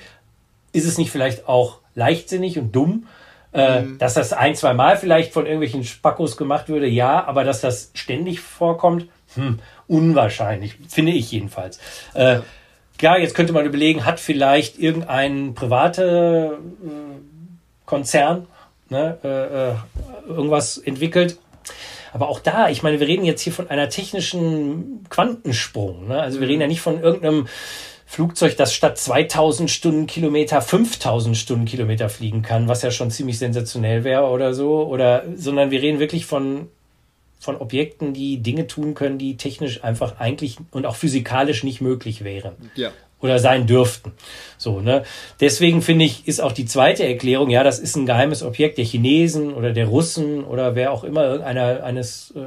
Ist 0.72 0.88
es 0.88 0.98
nicht 0.98 1.12
vielleicht 1.12 1.48
auch 1.48 1.80
leichtsinnig 1.94 2.58
und 2.58 2.74
dumm? 2.74 3.08
Äh, 3.54 3.82
mhm. 3.82 3.98
Dass 3.98 4.14
das 4.14 4.34
ein, 4.34 4.56
zwei 4.56 4.74
Mal 4.74 4.98
vielleicht 4.98 5.34
von 5.34 5.46
irgendwelchen 5.46 5.84
Spackos 5.84 6.38
gemacht 6.38 6.70
würde, 6.70 6.88
ja, 6.88 7.26
aber 7.26 7.44
dass 7.44 7.62
das 7.62 7.92
ständig 7.94 8.40
vorkommt, 8.40 9.08
hm, 9.36 9.60
unwahrscheinlich, 9.88 10.76
finde 10.88 11.12
ich 11.12 11.32
jedenfalls. 11.32 11.80
Äh, 12.14 12.40
ja, 13.02 13.18
jetzt 13.18 13.36
könnte 13.36 13.54
man 13.54 13.66
überlegen, 13.66 14.06
hat 14.06 14.20
vielleicht 14.20 14.80
irgendein 14.80 15.54
privater 15.54 16.54
äh, 16.54 16.58
Konzern 17.86 18.48
ne, 18.90 19.18
irgendwas 20.28 20.78
entwickelt? 20.78 21.38
Aber 22.14 22.30
auch 22.30 22.40
da, 22.40 22.70
ich 22.70 22.84
meine, 22.84 23.00
wir 23.00 23.08
reden 23.08 23.26
jetzt 23.26 23.42
hier 23.42 23.54
von 23.54 23.70
einer 23.70 23.90
technischen 23.90 25.06
Quantensprung. 25.10 26.08
Ne? 26.08 26.20
Also 26.20 26.40
wir 26.40 26.48
reden 26.48 26.62
ja 26.62 26.68
nicht 26.68 26.82
von 26.82 27.02
irgendeinem 27.02 27.48
Flugzeug, 28.06 28.56
das 28.56 28.74
statt 28.74 28.98
2000 28.98 29.70
Stundenkilometer 29.70 30.62
5000 30.62 31.36
Stundenkilometer 31.36 32.08
fliegen 32.10 32.42
kann, 32.42 32.68
was 32.68 32.82
ja 32.82 32.92
schon 32.92 33.12
ziemlich 33.12 33.38
sensationell 33.38 34.04
wäre 34.04 34.28
oder 34.28 34.54
so, 34.54 34.88
oder, 34.88 35.26
sondern 35.36 35.72
wir 35.72 35.82
reden 35.82 36.00
wirklich 36.00 36.26
von 36.26 36.70
von 37.40 37.58
Objekten, 37.58 38.14
die 38.14 38.40
Dinge 38.40 38.68
tun 38.68 38.96
können, 38.96 39.18
die 39.18 39.38
technisch 39.38 39.84
einfach 39.84 40.20
eigentlich 40.20 40.58
und 40.72 40.86
auch 40.86 40.96
physikalisch 40.96 41.64
nicht 41.64 41.82
möglich 41.82 42.24
wären. 42.24 42.56
Ja. 42.76 42.92
Oder 43.20 43.40
sein 43.40 43.66
dürften. 43.66 44.12
So, 44.58 44.80
ne? 44.80 45.04
Deswegen 45.40 45.82
finde 45.82 46.06
ich, 46.06 46.28
ist 46.28 46.40
auch 46.40 46.52
die 46.52 46.66
zweite 46.66 47.04
Erklärung, 47.04 47.50
ja, 47.50 47.64
das 47.64 47.80
ist 47.80 47.96
ein 47.96 48.06
geheimes 48.06 48.44
Objekt 48.44 48.78
der 48.78 48.86
Chinesen 48.86 49.54
oder 49.54 49.74
der 49.74 49.88
Russen 49.88 50.44
oder 50.44 50.76
wer 50.76 50.92
auch 50.92 51.04
immer, 51.04 51.24
irgendeiner 51.24 51.84
eines 51.84 52.34
äh, 52.36 52.40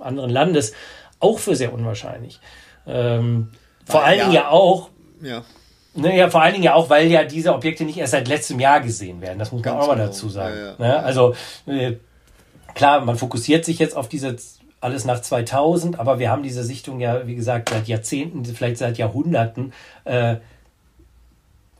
anderen 0.00 0.30
Landes, 0.30 0.74
auch 1.20 1.38
für 1.38 1.56
sehr 1.56 1.72
unwahrscheinlich. 1.72 2.38
Ähm, 2.86 3.48
vor 3.86 4.04
allen 4.04 4.20
Dingen 4.20 4.32
ja 4.32 4.50
auch, 4.50 4.90
ja. 5.22 5.42
Ne, 5.94 6.16
ja, 6.16 6.30
vor 6.30 6.40
allen 6.40 6.52
Dingen 6.52 6.64
ja 6.64 6.74
auch, 6.74 6.88
weil 6.88 7.10
ja 7.10 7.24
diese 7.24 7.52
Objekte 7.52 7.84
nicht 7.84 7.98
erst 7.98 8.12
seit 8.12 8.28
letztem 8.28 8.60
Jahr 8.60 8.80
gesehen 8.80 9.20
werden. 9.20 9.40
Das 9.40 9.50
muss 9.50 9.62
man 9.64 9.74
Ganz 9.74 9.82
auch 9.82 9.88
mal 9.88 9.94
genau. 9.94 10.06
dazu 10.06 10.28
sagen. 10.28 10.54
Ja, 10.56 10.66
ja. 10.66 10.74
Ne? 10.78 11.02
Also 11.02 11.34
äh, 11.66 11.94
klar, 12.74 13.04
man 13.04 13.16
fokussiert 13.16 13.64
sich 13.64 13.78
jetzt 13.80 13.96
auf 13.96 14.08
diese 14.08 14.36
alles 14.80 15.04
nach 15.04 15.20
2000, 15.20 15.98
aber 15.98 16.18
wir 16.18 16.30
haben 16.30 16.42
diese 16.42 16.64
Sichtung 16.64 17.00
ja, 17.00 17.26
wie 17.26 17.34
gesagt, 17.34 17.68
seit 17.68 17.88
Jahrzehnten, 17.88 18.44
vielleicht 18.44 18.78
seit 18.78 18.98
Jahrhunderten. 18.98 19.72
Äh, 20.04 20.36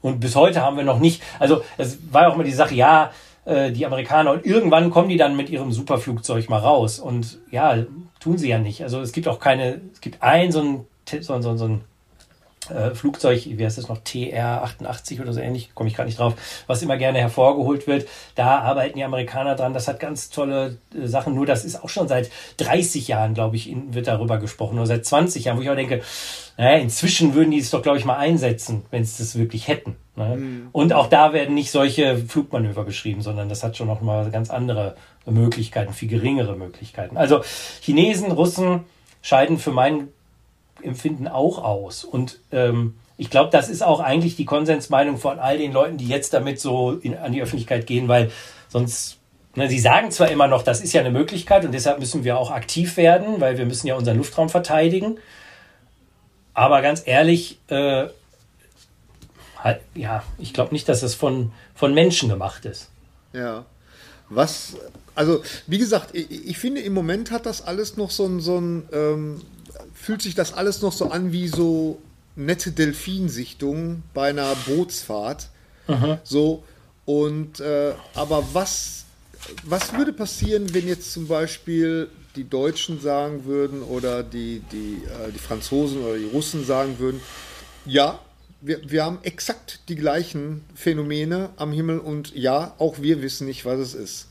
und 0.03 0.21
bis 0.21 0.37
heute 0.37 0.63
haben 0.63 0.77
wir 0.77 0.85
noch 0.85 0.99
nicht, 0.99 1.23
also 1.39 1.63
es 1.77 1.99
war 2.13 2.29
auch 2.29 2.35
immer 2.35 2.45
die 2.45 2.53
Sache, 2.53 2.75
ja, 2.75 3.11
äh, 3.45 3.73
die 3.73 3.87
Amerikaner 3.87 4.33
und 4.33 4.45
irgendwann 4.45 4.91
kommen 4.91 5.09
die 5.09 5.17
dann 5.17 5.37
mit 5.37 5.51
ihrem 5.51 5.73
Superflugzeug 5.73 6.49
mal 6.49 6.59
raus. 6.59 6.99
Und 6.99 7.39
ja, 7.51 7.85
tun 8.19 8.39
sie 8.39 8.49
ja 8.49 8.59
nicht. 8.59 8.83
Also 8.83 9.01
es 9.01 9.13
gibt 9.13 9.29
auch 9.29 9.41
keine, 9.41 9.81
es 9.93 10.01
gibt 10.01 10.23
ein 10.23 10.53
so 10.53 10.61
ein, 10.61 10.87
so, 11.23 11.41
so, 11.41 11.57
so 11.57 11.65
ein 11.67 11.81
äh, 12.69 12.95
Flugzeug, 12.95 13.47
wie 13.47 13.65
heißt 13.65 13.79
das 13.79 13.89
noch, 13.89 13.99
TR-88 13.99 15.21
oder 15.23 15.33
so 15.33 15.41
ähnlich, 15.41 15.75
komme 15.75 15.89
ich 15.89 15.97
gerade 15.97 16.09
nicht 16.09 16.19
drauf, 16.19 16.35
was 16.67 16.83
immer 16.83 16.99
gerne 16.99 17.19
hervorgeholt 17.19 17.87
wird. 17.87 18.07
Da 18.35 18.61
arbeiten 18.61 18.99
die 18.99 19.05
Amerikaner 19.05 19.55
dran. 19.55 19.73
Das 19.73 19.89
hat 19.89 19.99
ganz 19.99 20.29
tolle 20.29 20.77
äh, 20.95 21.07
Sachen. 21.07 21.35
Nur 21.35 21.47
das 21.47 21.65
ist 21.65 21.83
auch 21.83 21.89
schon 21.89 22.07
seit 22.07 22.31
30 22.59 23.09
Jahren, 23.09 23.33
glaube 23.33 23.57
ich, 23.57 23.71
in, 23.71 23.95
wird 23.95 24.09
darüber 24.09 24.39
gesprochen. 24.39 24.77
Oder 24.77 24.87
seit 24.87 25.07
20 25.07 25.45
Jahren, 25.45 25.57
wo 25.57 25.63
ich 25.63 25.71
auch 25.71 25.75
denke, 25.75 26.03
naja, 26.59 26.77
inzwischen 26.77 27.35
würden 27.35 27.51
die 27.51 27.59
es 27.59 27.71
doch, 27.71 27.83
glaube 27.83 27.99
ich, 27.99 28.05
mal 28.05 28.19
einsetzen, 28.19 28.85
wenn 28.91 29.05
sie 29.05 29.23
das 29.23 29.39
wirklich 29.39 29.67
hätten. 29.67 29.97
Ne? 30.17 30.37
Mhm. 30.37 30.69
Und 30.73 30.93
auch 30.93 31.07
da 31.07 31.33
werden 31.33 31.55
nicht 31.55 31.71
solche 31.71 32.19
Flugmanöver 32.19 32.85
beschrieben, 32.85 33.23
sondern 33.23 33.49
das 33.49 33.65
hat 33.65 33.79
schon 33.79 33.87
noch 33.87 34.03
mal 34.03 34.31
ganz 34.31 34.51
andere 34.51 34.97
Möglichkeiten, 35.25 35.95
viel 35.95 36.09
geringere 36.09 36.57
Möglichkeiten. 36.57 37.17
Also 37.17 37.43
Chinesen, 37.81 38.31
Russen 38.33 38.85
scheiden 39.23 39.59
für 39.59 39.71
meinen 39.71 40.09
Empfinden 40.85 41.29
auch 41.29 41.63
aus. 41.63 42.05
Und 42.05 42.39
ähm, 42.53 42.95
ich 43.17 43.31
glaube, 43.31 43.51
das 43.51 43.69
ist 43.69 43.83
auch 43.83 44.01
eigentlich 44.01 44.37
die 44.37 44.45
Konsensmeinung 44.45 45.19
von 45.19 45.39
all 45.39 45.59
den 45.59 45.73
Leuten, 45.73 45.99
die 45.99 46.09
jetzt 46.09 46.33
damit 46.33 46.61
so 46.61 46.93
in, 46.93 47.17
an 47.17 47.33
die 47.33 47.43
Öffentlichkeit 47.43 47.87
gehen, 47.87 48.09
weil 48.09 48.31
sonst, 48.69 49.19
ne, 49.57 49.69
sie 49.69 49.79
sagen 49.79 50.11
zwar 50.11 50.31
immer 50.31 50.47
noch, 50.47 50.63
das 50.63 50.81
ist 50.81 50.93
ja 50.93 51.01
eine 51.01 51.11
Möglichkeit 51.11 51.65
und 51.65 51.73
deshalb 51.73 51.99
müssen 51.99 52.25
wir 52.25 52.39
auch 52.39 52.51
aktiv 52.51 52.97
werden, 52.97 53.41
weil 53.41 53.59
wir 53.59 53.67
müssen 53.67 53.87
ja 53.87 53.95
unseren 53.95 54.17
Luftraum 54.17 54.49
verteidigen. 54.49 55.19
Aber 56.55 56.83
ganz 56.83 57.03
ehrlich, 57.07 57.59
äh, 57.69 58.07
halt, 59.59 59.81
ja, 59.95 60.23
ich 60.39 60.55
glaube 60.55 60.73
nicht, 60.73 60.89
dass 60.89 61.03
es 61.03 61.15
von, 61.15 61.53
von 61.75 61.95
Menschen 61.95 62.29
gemacht 62.29 62.65
ist. 62.65 62.89
Ja. 63.33 63.67
Was, 64.31 64.77
also 65.15 65.43
wie 65.67 65.79
gesagt, 65.79 66.15
ich, 66.15 66.49
ich 66.49 66.59
finde 66.59 66.81
im 66.81 66.95
Moment 66.95 67.31
hat 67.31 67.47
das 67.47 67.63
alles 67.63 67.97
noch 67.97 68.11
so 68.11 68.27
ein, 68.27 68.41
so 68.41 68.59
ein 68.59 68.89
ähm, 68.93 69.43
fühlt 70.11 70.23
sich 70.23 70.35
das 70.35 70.53
alles 70.53 70.83
noch 70.83 70.93
so 70.93 71.11
an 71.11 71.31
wie 71.31 71.47
so 71.47 72.03
nette 72.35 72.73
Delfinsichtungen 72.73 74.03
bei 74.13 74.31
einer 74.31 74.57
Bootsfahrt. 74.67 75.51
Aha. 75.87 76.21
So, 76.25 76.65
und 77.05 77.61
äh, 77.61 77.93
aber 78.17 78.43
was, 78.53 79.05
was 79.63 79.95
würde 79.95 80.13
passieren, 80.13 80.75
wenn 80.75 80.89
jetzt 80.89 81.13
zum 81.13 81.29
Beispiel 81.29 82.09
die 82.35 82.43
Deutschen 82.43 83.01
sagen 83.01 83.45
würden 83.45 83.83
oder 83.83 84.25
die, 84.25 84.63
die, 84.73 85.01
äh, 85.05 85.31
die 85.33 85.39
Franzosen 85.39 86.03
oder 86.03 86.19
die 86.19 86.25
Russen 86.25 86.67
sagen 86.67 86.99
würden, 86.99 87.21
ja, 87.87 88.19
wir, 88.61 88.81
wir 88.91 89.05
haben 89.05 89.21
exakt 89.23 89.79
die 89.89 89.95
gleichen 89.95 90.65
Phänomene 90.75 91.51
am 91.57 91.71
Himmel 91.71 92.01
und 92.01 92.35
ja, 92.35 92.75
auch 92.79 93.01
wir 93.01 93.23
wissen 93.23 93.47
nicht, 93.47 93.65
was 93.65 93.79
es 93.79 93.95
ist. 93.95 94.27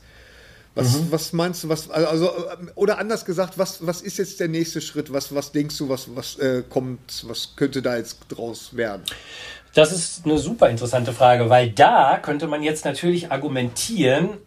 Was, 0.80 0.94
mhm. 0.94 1.06
was 1.12 1.32
meinst 1.32 1.64
du, 1.64 1.68
was, 1.68 1.90
also, 1.90 2.32
oder 2.74 2.98
anders 2.98 3.24
gesagt, 3.24 3.58
was, 3.58 3.86
was 3.86 4.00
ist 4.00 4.18
jetzt 4.18 4.40
der 4.40 4.48
nächste 4.48 4.80
Schritt? 4.80 5.12
Was, 5.12 5.34
was 5.34 5.52
denkst 5.52 5.76
du, 5.78 5.88
was, 5.88 6.14
was 6.14 6.38
äh, 6.38 6.62
kommt, 6.68 7.24
was 7.28 7.54
könnte 7.56 7.82
da 7.82 7.96
jetzt 7.96 8.18
draus 8.28 8.76
werden? 8.76 9.02
Das 9.74 9.92
ist 9.92 10.24
eine 10.24 10.38
super 10.38 10.68
interessante 10.68 11.12
Frage, 11.12 11.48
weil 11.48 11.70
da 11.70 12.18
könnte 12.18 12.46
man 12.46 12.62
jetzt 12.62 12.84
natürlich 12.84 13.30
argumentieren, 13.30 14.38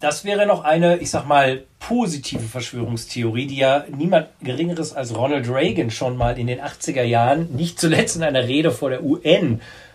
das 0.00 0.24
wäre 0.24 0.46
noch 0.46 0.62
eine, 0.62 0.98
ich 0.98 1.10
sag 1.10 1.26
mal, 1.26 1.64
positive 1.78 2.42
Verschwörungstheorie, 2.42 3.46
die 3.46 3.56
ja 3.56 3.84
niemand 3.94 4.28
Geringeres 4.42 4.92
als 4.92 5.14
Ronald 5.14 5.48
Reagan 5.48 5.90
schon 5.90 6.16
mal 6.16 6.38
in 6.38 6.46
den 6.46 6.60
80er 6.60 7.02
Jahren, 7.02 7.54
nicht 7.54 7.80
zuletzt 7.80 8.16
in 8.16 8.22
einer 8.22 8.46
Rede 8.46 8.70
vor 8.70 8.90
der 8.90 9.02
UN, 9.02 9.54
äh, 9.54 9.85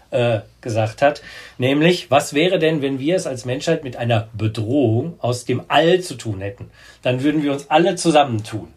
gesagt 0.60 1.02
hat. 1.02 1.22
Nämlich, 1.58 2.12
was 2.12 2.34
wäre 2.34 2.60
denn, 2.60 2.82
wenn 2.82 3.00
wir 3.00 3.16
es 3.16 3.26
als 3.26 3.46
Menschheit 3.46 3.84
mit 3.84 3.96
einer 3.96 4.28
Bedrohung 4.34 5.16
aus 5.20 5.46
dem 5.46 5.64
All 5.70 6.02
zu 6.02 6.16
tun 6.16 6.42
hätten? 6.42 6.70
Dann 7.02 7.24
würden 7.24 7.44
wir 7.44 7.54
uns 7.54 7.70
alle 7.70 7.96
zusammentun. 7.96 8.68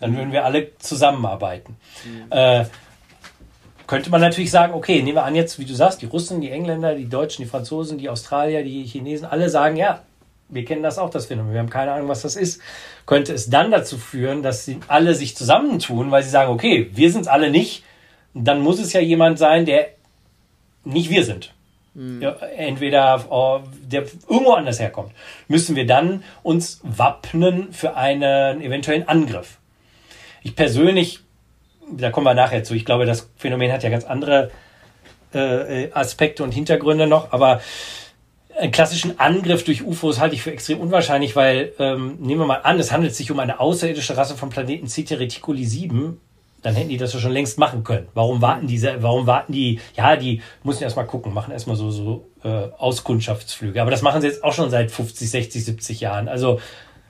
Dann 0.00 0.16
würden 0.16 0.32
wir 0.32 0.44
alle 0.44 0.76
zusammenarbeiten. 0.78 1.76
Mhm. 2.04 2.32
Äh, 2.32 2.64
könnte 3.86 4.10
man 4.10 4.20
natürlich 4.20 4.50
sagen, 4.50 4.74
okay, 4.74 5.02
nehmen 5.02 5.16
wir 5.16 5.24
an 5.24 5.34
jetzt, 5.34 5.58
wie 5.58 5.64
du 5.64 5.74
sagst, 5.74 6.02
die 6.02 6.06
Russen, 6.06 6.40
die 6.40 6.50
Engländer, 6.50 6.94
die 6.94 7.08
Deutschen, 7.08 7.42
die 7.42 7.48
Franzosen, 7.48 7.98
die 7.98 8.10
Australier, 8.10 8.62
die 8.62 8.84
Chinesen, 8.84 9.26
alle 9.26 9.48
sagen, 9.48 9.76
ja, 9.76 10.02
wir 10.50 10.64
kennen 10.64 10.82
das 10.82 10.98
auch, 10.98 11.10
das 11.10 11.26
Phänomen, 11.26 11.52
wir 11.52 11.60
haben 11.60 11.70
keine 11.70 11.92
Ahnung, 11.92 12.08
was 12.08 12.22
das 12.22 12.36
ist. 12.36 12.60
Könnte 13.06 13.32
es 13.32 13.50
dann 13.50 13.70
dazu 13.70 13.98
führen, 13.98 14.42
dass 14.42 14.64
sie 14.64 14.78
alle 14.88 15.14
sich 15.14 15.36
zusammentun, 15.36 16.10
weil 16.10 16.22
sie 16.22 16.30
sagen, 16.30 16.52
okay, 16.52 16.90
wir 16.92 17.10
sind 17.10 17.22
es 17.22 17.28
alle 17.28 17.50
nicht, 17.50 17.82
dann 18.34 18.60
muss 18.60 18.78
es 18.78 18.92
ja 18.92 19.00
jemand 19.00 19.38
sein, 19.38 19.66
der 19.66 19.88
nicht 20.88 21.10
wir 21.10 21.24
sind, 21.24 21.54
mhm. 21.94 22.22
ja, 22.22 22.30
entweder 22.56 23.24
oh, 23.30 23.60
der 23.82 24.02
irgendwo 24.28 24.52
anders 24.52 24.80
herkommt, 24.80 25.12
müssen 25.46 25.76
wir 25.76 25.86
dann 25.86 26.24
uns 26.42 26.80
wappnen 26.82 27.72
für 27.72 27.96
einen 27.96 28.60
eventuellen 28.60 29.08
Angriff. 29.08 29.58
Ich 30.42 30.56
persönlich, 30.56 31.20
da 31.90 32.10
kommen 32.10 32.26
wir 32.26 32.34
nachher 32.34 32.64
zu, 32.64 32.74
ich 32.74 32.84
glaube, 32.84 33.06
das 33.06 33.30
Phänomen 33.36 33.72
hat 33.72 33.82
ja 33.82 33.90
ganz 33.90 34.04
andere 34.04 34.50
äh, 35.34 35.90
Aspekte 35.92 36.42
und 36.42 36.52
Hintergründe 36.52 37.06
noch, 37.06 37.32
aber 37.32 37.60
einen 38.58 38.72
klassischen 38.72 39.20
Angriff 39.20 39.64
durch 39.64 39.84
UFOs 39.84 40.18
halte 40.18 40.34
ich 40.34 40.42
für 40.42 40.50
extrem 40.50 40.80
unwahrscheinlich, 40.80 41.36
weil 41.36 41.72
ähm, 41.78 42.16
nehmen 42.20 42.40
wir 42.40 42.46
mal 42.46 42.62
an, 42.62 42.78
es 42.80 42.90
handelt 42.90 43.14
sich 43.14 43.30
um 43.30 43.38
eine 43.38 43.60
außerirdische 43.60 44.16
Rasse 44.16 44.36
vom 44.36 44.50
Planeten 44.50 44.88
CT 44.88 45.12
Reticuli 45.12 45.64
7, 45.64 46.20
dann 46.62 46.74
hätten 46.74 46.88
die 46.88 46.96
das 46.96 47.12
ja 47.12 47.20
schon 47.20 47.32
längst 47.32 47.58
machen 47.58 47.84
können. 47.84 48.08
Warum 48.14 48.42
warten 48.42 48.66
diese, 48.66 49.02
warum 49.02 49.26
warten 49.26 49.52
die, 49.52 49.80
ja, 49.96 50.16
die 50.16 50.42
müssen 50.64 50.82
erstmal 50.82 51.06
gucken, 51.06 51.32
machen 51.32 51.52
erstmal 51.52 51.76
so, 51.76 51.90
so 51.90 52.28
äh, 52.42 52.48
Auskundschaftsflüge. 52.48 53.80
Aber 53.80 53.90
das 53.90 54.02
machen 54.02 54.20
sie 54.20 54.26
jetzt 54.26 54.42
auch 54.42 54.52
schon 54.52 54.70
seit 54.70 54.90
50, 54.90 55.30
60, 55.30 55.64
70 55.64 56.00
Jahren. 56.00 56.28
Also 56.28 56.60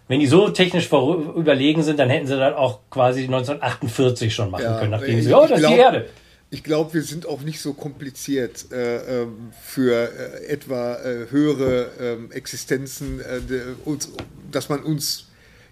wenn 0.09 0.21
die 0.21 0.27
so 0.27 0.49
technisch 0.49 0.91
überlegen 0.91 1.83
sind, 1.83 1.99
dann 1.99 2.09
hätten 2.09 2.27
sie 2.27 2.37
das 2.37 2.55
auch 2.55 2.81
quasi 2.91 3.25
1948 3.25 4.35
schon 4.35 4.51
machen 4.51 4.65
ja, 4.65 4.79
können, 4.79 4.91
nachdem 4.91 5.21
sie, 5.21 5.33
oh, 5.35 5.47
das 5.47 5.61
ist 5.61 5.69
die 5.69 5.75
Erde. 5.75 6.07
Ich 6.51 6.65
glaube, 6.65 6.95
wir 6.95 7.03
sind 7.03 7.27
auch 7.27 7.43
nicht 7.43 7.61
so 7.61 7.75
kompliziert 7.75 8.73
äh, 8.73 9.23
ähm, 9.23 9.51
für 9.63 9.93
äh, 9.95 10.47
etwa 10.47 10.95
äh, 10.95 11.31
höhere 11.31 11.91
ähm, 12.01 12.33
Existenzen, 12.33 13.21
äh, 13.21 13.85
uns, 13.85 14.11
dass 14.51 14.71
man 14.71 14.83
uns 14.83 15.28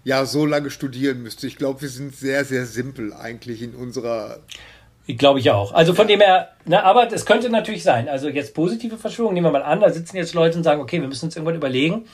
ja 0.07 0.25
so 0.25 0.45
lange 0.45 0.69
studieren 0.69 1.21
müsste. 1.21 1.47
Ich 1.47 1.57
glaube, 1.57 1.81
wir 1.81 1.89
sind 1.89 2.15
sehr, 2.15 2.45
sehr 2.45 2.65
simpel 2.65 3.11
eigentlich 3.11 3.61
in 3.61 3.75
unserer. 3.75 4.39
Glaube 5.05 5.39
ich 5.39 5.51
auch. 5.51 5.73
Also 5.73 5.93
von 5.93 6.07
dem 6.07 6.21
her, 6.21 6.49
na, 6.65 6.83
aber 6.83 7.11
es 7.11 7.25
könnte 7.25 7.49
natürlich 7.49 7.83
sein. 7.83 8.07
Also 8.07 8.29
jetzt 8.29 8.53
positive 8.53 8.97
Verschwörung, 8.97 9.33
nehmen 9.33 9.47
wir 9.47 9.51
mal 9.51 9.63
an, 9.63 9.81
da 9.81 9.89
sitzen 9.89 10.15
jetzt 10.15 10.33
Leute 10.33 10.57
und 10.57 10.63
sagen, 10.63 10.81
okay, 10.81 11.01
wir 11.01 11.09
müssen 11.09 11.25
uns 11.25 11.35
irgendwann 11.35 11.55
überlegen. 11.55 12.05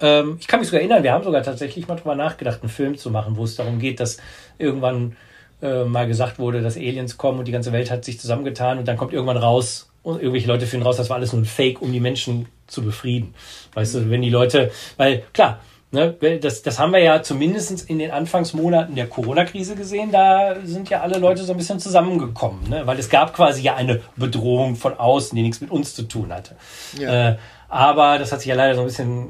Ähm, 0.00 0.38
ich 0.40 0.48
kann 0.48 0.58
mich 0.58 0.68
sogar 0.68 0.80
erinnern, 0.80 1.04
wir 1.04 1.12
haben 1.12 1.22
sogar 1.22 1.44
tatsächlich 1.44 1.86
mal 1.86 1.94
drüber 1.94 2.16
nachgedacht, 2.16 2.62
einen 2.62 2.68
Film 2.68 2.98
zu 2.98 3.12
machen, 3.12 3.36
wo 3.36 3.44
es 3.44 3.54
darum 3.54 3.78
geht, 3.78 4.00
dass 4.00 4.16
irgendwann 4.58 5.16
äh, 5.62 5.84
mal 5.84 6.08
gesagt 6.08 6.40
wurde, 6.40 6.62
dass 6.62 6.76
Aliens 6.76 7.16
kommen 7.16 7.38
und 7.38 7.46
die 7.46 7.52
ganze 7.52 7.70
Welt 7.70 7.92
hat 7.92 8.04
sich 8.04 8.18
zusammengetan 8.18 8.78
und 8.78 8.88
dann 8.88 8.96
kommt 8.96 9.12
irgendwann 9.12 9.36
raus 9.36 9.88
und 10.02 10.16
irgendwelche 10.16 10.48
Leute 10.48 10.66
finden 10.66 10.84
raus, 10.84 10.96
das 10.96 11.10
war 11.10 11.16
alles 11.16 11.32
nur 11.32 11.42
ein 11.42 11.46
Fake, 11.46 11.80
um 11.80 11.92
die 11.92 12.00
Menschen 12.00 12.46
zu 12.66 12.82
befrieden. 12.82 13.34
Weißt 13.74 13.94
du, 13.94 14.10
wenn 14.10 14.22
die 14.22 14.30
Leute, 14.30 14.72
weil 14.96 15.22
klar, 15.32 15.60
ne, 15.92 16.38
das, 16.40 16.62
das 16.62 16.78
haben 16.78 16.92
wir 16.92 17.00
ja 17.00 17.22
zumindest 17.22 17.88
in 17.88 17.98
den 17.98 18.10
Anfangsmonaten 18.10 18.94
der 18.94 19.06
Corona-Krise 19.06 19.76
gesehen, 19.76 20.12
da 20.12 20.56
sind 20.64 20.90
ja 20.90 21.00
alle 21.00 21.18
Leute 21.18 21.42
so 21.44 21.52
ein 21.52 21.58
bisschen 21.58 21.80
zusammengekommen, 21.80 22.68
ne? 22.68 22.86
weil 22.86 22.98
es 22.98 23.08
gab 23.08 23.34
quasi 23.34 23.62
ja 23.62 23.74
eine 23.76 24.00
Bedrohung 24.16 24.76
von 24.76 24.94
außen, 24.94 25.34
die 25.36 25.42
nichts 25.42 25.60
mit 25.60 25.70
uns 25.70 25.94
zu 25.94 26.02
tun 26.02 26.32
hatte. 26.32 26.56
Ja. 26.98 27.30
Äh, 27.30 27.36
aber 27.68 28.18
das 28.18 28.32
hat 28.32 28.40
sich 28.40 28.48
ja 28.48 28.56
leider 28.56 28.74
so 28.74 28.80
ein 28.80 28.86
bisschen 28.88 29.28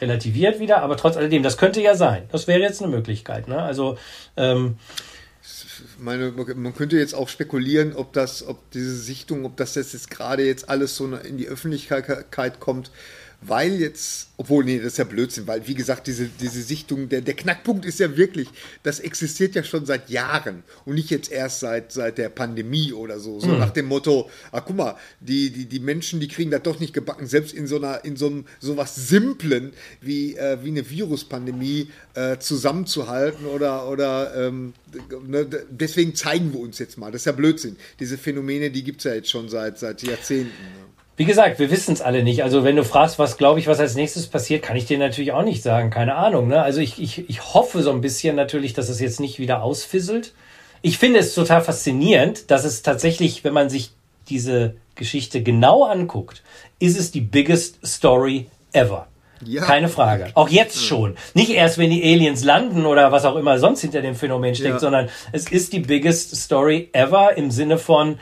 relativiert 0.00 0.60
wieder. 0.60 0.80
Aber 0.80 0.96
trotz 0.96 1.16
alledem, 1.16 1.42
das 1.42 1.58
könnte 1.58 1.82
ja 1.82 1.96
sein. 1.96 2.22
Das 2.30 2.46
wäre 2.46 2.60
jetzt 2.60 2.80
eine 2.80 2.90
Möglichkeit. 2.90 3.48
Ne? 3.48 3.60
Also 3.60 3.98
ähm, 4.36 4.76
meine, 6.00 6.30
man 6.30 6.74
könnte 6.74 6.96
jetzt 6.96 7.14
auch 7.14 7.28
spekulieren, 7.28 7.94
ob 7.94 8.12
das, 8.12 8.46
ob 8.46 8.70
diese 8.70 8.96
Sichtung, 8.96 9.44
ob 9.44 9.56
das 9.56 9.74
jetzt 9.74 10.10
gerade 10.10 10.44
jetzt 10.44 10.68
alles 10.68 10.96
so 10.96 11.06
in 11.14 11.36
die 11.36 11.48
Öffentlichkeit 11.48 12.60
kommt, 12.60 12.90
weil 13.42 13.80
jetzt, 13.80 14.28
obwohl, 14.36 14.64
nee, 14.64 14.78
das 14.78 14.88
ist 14.88 14.98
ja 14.98 15.04
Blödsinn, 15.04 15.46
weil, 15.46 15.66
wie 15.66 15.74
gesagt, 15.74 16.06
diese, 16.06 16.26
diese 16.26 16.62
Sichtung, 16.62 17.08
der, 17.08 17.22
der 17.22 17.34
Knackpunkt 17.34 17.86
ist 17.86 17.98
ja 17.98 18.16
wirklich, 18.16 18.48
das 18.82 19.00
existiert 19.00 19.54
ja 19.54 19.64
schon 19.64 19.86
seit 19.86 20.10
Jahren 20.10 20.62
und 20.84 20.94
nicht 20.94 21.10
jetzt 21.10 21.32
erst 21.32 21.60
seit, 21.60 21.90
seit 21.90 22.18
der 22.18 22.28
Pandemie 22.28 22.92
oder 22.92 23.18
so. 23.18 23.40
So 23.40 23.48
mhm. 23.48 23.58
nach 23.58 23.70
dem 23.70 23.86
Motto, 23.86 24.28
ah, 24.52 24.60
guck 24.60 24.76
mal, 24.76 24.96
die, 25.20 25.50
die, 25.50 25.64
die 25.66 25.80
Menschen, 25.80 26.20
die 26.20 26.28
kriegen 26.28 26.50
das 26.50 26.62
doch 26.62 26.80
nicht 26.80 26.92
gebacken, 26.92 27.26
selbst 27.26 27.54
in 27.54 27.66
so 27.66 27.76
einer, 27.76 28.04
in 28.04 28.16
so 28.16 28.26
einem, 28.26 28.44
so 28.58 28.76
was 28.76 28.94
Simplen 28.94 29.72
wie, 30.02 30.36
äh, 30.36 30.58
wie 30.62 30.68
eine 30.68 30.88
Viruspandemie 30.88 31.90
äh, 32.14 32.38
zusammenzuhalten 32.38 33.46
oder, 33.46 33.88
oder 33.88 34.34
ähm, 34.36 34.74
ne, 35.26 35.46
deswegen 35.70 36.14
zeigen 36.14 36.52
wir 36.52 36.60
uns 36.60 36.78
jetzt 36.78 36.98
mal. 36.98 37.10
Das 37.10 37.22
ist 37.22 37.26
ja 37.26 37.32
Blödsinn. 37.32 37.76
Diese 37.98 38.18
Phänomene, 38.18 38.70
die 38.70 38.84
gibt 38.84 38.98
es 38.98 39.04
ja 39.04 39.14
jetzt 39.14 39.30
schon 39.30 39.48
seit, 39.48 39.78
seit 39.78 40.02
Jahrzehnten. 40.02 40.50
Ne? 40.50 40.90
Wie 41.20 41.26
gesagt, 41.26 41.58
wir 41.58 41.70
wissen 41.70 41.92
es 41.92 42.00
alle 42.00 42.22
nicht. 42.22 42.42
Also 42.44 42.64
wenn 42.64 42.76
du 42.76 42.82
fragst, 42.82 43.18
was 43.18 43.36
glaube 43.36 43.60
ich, 43.60 43.66
was 43.66 43.78
als 43.78 43.94
nächstes 43.94 44.26
passiert, 44.26 44.62
kann 44.62 44.74
ich 44.74 44.86
dir 44.86 44.96
natürlich 44.96 45.32
auch 45.32 45.42
nicht 45.42 45.62
sagen. 45.62 45.90
Keine 45.90 46.14
Ahnung. 46.14 46.48
Ne? 46.48 46.62
Also 46.62 46.80
ich, 46.80 46.98
ich, 46.98 47.28
ich 47.28 47.52
hoffe 47.52 47.82
so 47.82 47.90
ein 47.90 48.00
bisschen 48.00 48.36
natürlich, 48.36 48.72
dass 48.72 48.88
es 48.88 49.00
jetzt 49.00 49.20
nicht 49.20 49.38
wieder 49.38 49.62
ausfisselt. 49.62 50.32
Ich 50.80 50.96
finde 50.96 51.18
es 51.18 51.34
total 51.34 51.60
faszinierend, 51.60 52.50
dass 52.50 52.64
es 52.64 52.80
tatsächlich, 52.80 53.44
wenn 53.44 53.52
man 53.52 53.68
sich 53.68 53.90
diese 54.30 54.76
Geschichte 54.94 55.42
genau 55.42 55.84
anguckt, 55.84 56.42
ist 56.78 56.98
es 56.98 57.10
die 57.10 57.20
biggest 57.20 57.86
story 57.86 58.46
ever. 58.72 59.06
Ja. 59.44 59.62
Keine 59.62 59.90
Frage. 59.90 60.30
Auch 60.32 60.48
jetzt 60.48 60.82
schon. 60.82 61.18
Nicht 61.34 61.50
erst, 61.50 61.76
wenn 61.76 61.90
die 61.90 62.02
Aliens 62.02 62.44
landen 62.44 62.86
oder 62.86 63.12
was 63.12 63.26
auch 63.26 63.36
immer 63.36 63.58
sonst 63.58 63.82
hinter 63.82 64.00
dem 64.00 64.14
Phänomen 64.14 64.54
steckt, 64.54 64.72
ja. 64.72 64.78
sondern 64.78 65.10
es 65.32 65.50
ist 65.50 65.74
die 65.74 65.80
biggest 65.80 66.34
story 66.34 66.88
ever 66.94 67.36
im 67.36 67.50
Sinne 67.50 67.76
von, 67.76 68.18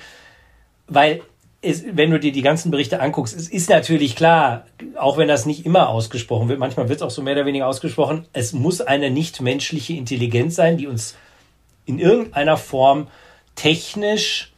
weil 0.88 1.20
ist, 1.60 1.96
wenn 1.96 2.10
du 2.10 2.20
dir 2.20 2.32
die 2.32 2.42
ganzen 2.42 2.70
Berichte 2.70 3.00
anguckst, 3.00 3.36
es 3.36 3.48
ist 3.48 3.68
natürlich 3.68 4.14
klar, 4.14 4.66
auch 4.96 5.16
wenn 5.16 5.28
das 5.28 5.44
nicht 5.44 5.66
immer 5.66 5.88
ausgesprochen 5.88 6.48
wird, 6.48 6.58
manchmal 6.58 6.88
wird 6.88 6.98
es 6.98 7.02
auch 7.02 7.10
so 7.10 7.22
mehr 7.22 7.34
oder 7.34 7.46
weniger 7.46 7.66
ausgesprochen, 7.66 8.26
es 8.32 8.52
muss 8.52 8.80
eine 8.80 9.10
nichtmenschliche 9.10 9.94
Intelligenz 9.94 10.54
sein, 10.54 10.76
die 10.76 10.86
uns 10.86 11.16
in 11.84 11.98
irgendeiner 11.98 12.56
Form 12.56 13.08
technisch 13.56 14.52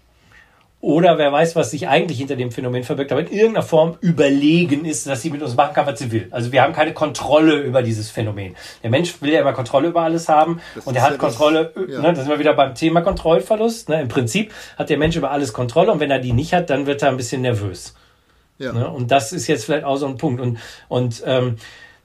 oder 0.83 1.19
wer 1.19 1.31
weiß, 1.31 1.57
was 1.57 1.71
sich 1.71 1.89
eigentlich 1.89 2.19
hinter 2.19 2.37
dem 2.37 2.51
Phänomen 2.51 2.85
verbirgt, 2.85 3.13
aber 3.13 3.21
in 3.21 3.31
irgendeiner 3.31 3.67
Form 3.67 3.99
überlegen 4.01 4.87
ist, 4.87 5.07
dass 5.07 5.21
sie 5.21 5.31
mit 5.31 5.43
uns 5.43 5.55
machen 5.55 5.75
kann, 5.75 5.87
was 5.87 5.99
sie 5.99 6.11
will. 6.11 6.29
Also 6.31 6.53
wir 6.53 6.63
haben 6.63 6.73
keine 6.73 6.95
Kontrolle 6.95 7.61
über 7.61 7.83
dieses 7.83 8.11
Phänomen. 8.11 8.57
Der 8.83 8.89
Mensch 8.89 9.21
will 9.21 9.31
ja 9.31 9.43
immer 9.43 9.53
Kontrolle 9.53 9.89
über 9.89 10.01
alles 10.01 10.29
haben 10.31 10.61
das 10.75 10.87
und 10.87 10.97
er 10.97 11.03
hat 11.03 11.13
ja 11.13 11.17
Kontrolle, 11.19 11.73
das, 11.75 11.85
ja. 11.91 12.01
ne, 12.01 12.15
da 12.15 12.23
sind 12.23 12.31
wir 12.31 12.39
wieder 12.39 12.55
beim 12.55 12.75
Thema 12.75 13.03
Kontrollverlust. 13.03 13.91
Ne? 13.91 14.01
Im 14.01 14.09
Prinzip 14.09 14.55
hat 14.79 14.89
der 14.89 14.97
Mensch 14.97 15.17
über 15.17 15.31
alles 15.31 15.53
Kontrolle 15.53 15.93
und 15.93 16.01
wenn 16.01 16.11
er 16.11 16.19
die 16.19 16.33
nicht 16.33 16.55
hat, 16.55 16.71
dann 16.71 16.87
wird 16.87 17.03
er 17.03 17.11
ein 17.11 17.19
bisschen 17.19 17.43
nervös. 17.43 17.95
Ja. 18.59 18.73
Ne? 18.73 18.89
Und 18.89 19.11
das 19.11 19.33
ist 19.33 19.49
jetzt 19.49 19.67
vielleicht 19.67 19.85
auch 19.85 19.97
so 19.97 20.07
ein 20.07 20.17
Punkt. 20.17 20.41
Und, 20.41 20.59
und 20.89 21.23
ähm, 21.27 21.57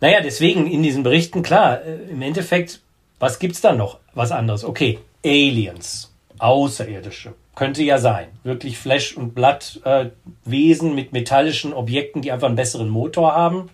naja, 0.02 0.20
deswegen 0.22 0.68
in 0.68 0.84
diesen 0.84 1.04
Berichten, 1.04 1.44
klar, 1.44 1.82
äh, 1.82 2.12
im 2.12 2.22
Endeffekt, 2.22 2.82
was 3.20 3.40
gibt's 3.40 3.62
da 3.62 3.72
noch? 3.72 4.00
Was 4.14 4.34
anderes? 4.34 4.66
Okay, 4.66 5.00
Aliens, 5.24 6.12
Außerirdische 6.40 7.34
könnte 7.56 7.84
ja 7.84 7.98
sein. 7.98 8.28
Wirklich 8.44 8.78
Flash- 8.78 9.16
und 9.16 9.34
Blattwesen 9.34 10.92
äh, 10.92 10.94
mit 10.94 11.14
metallischen 11.14 11.74
Objekten, 11.74 12.22
die 12.22 12.32
einfach 12.32 12.48
einen 12.48 12.58
besseren 12.58 12.90
Motor 12.90 13.34
haben. 13.34 13.70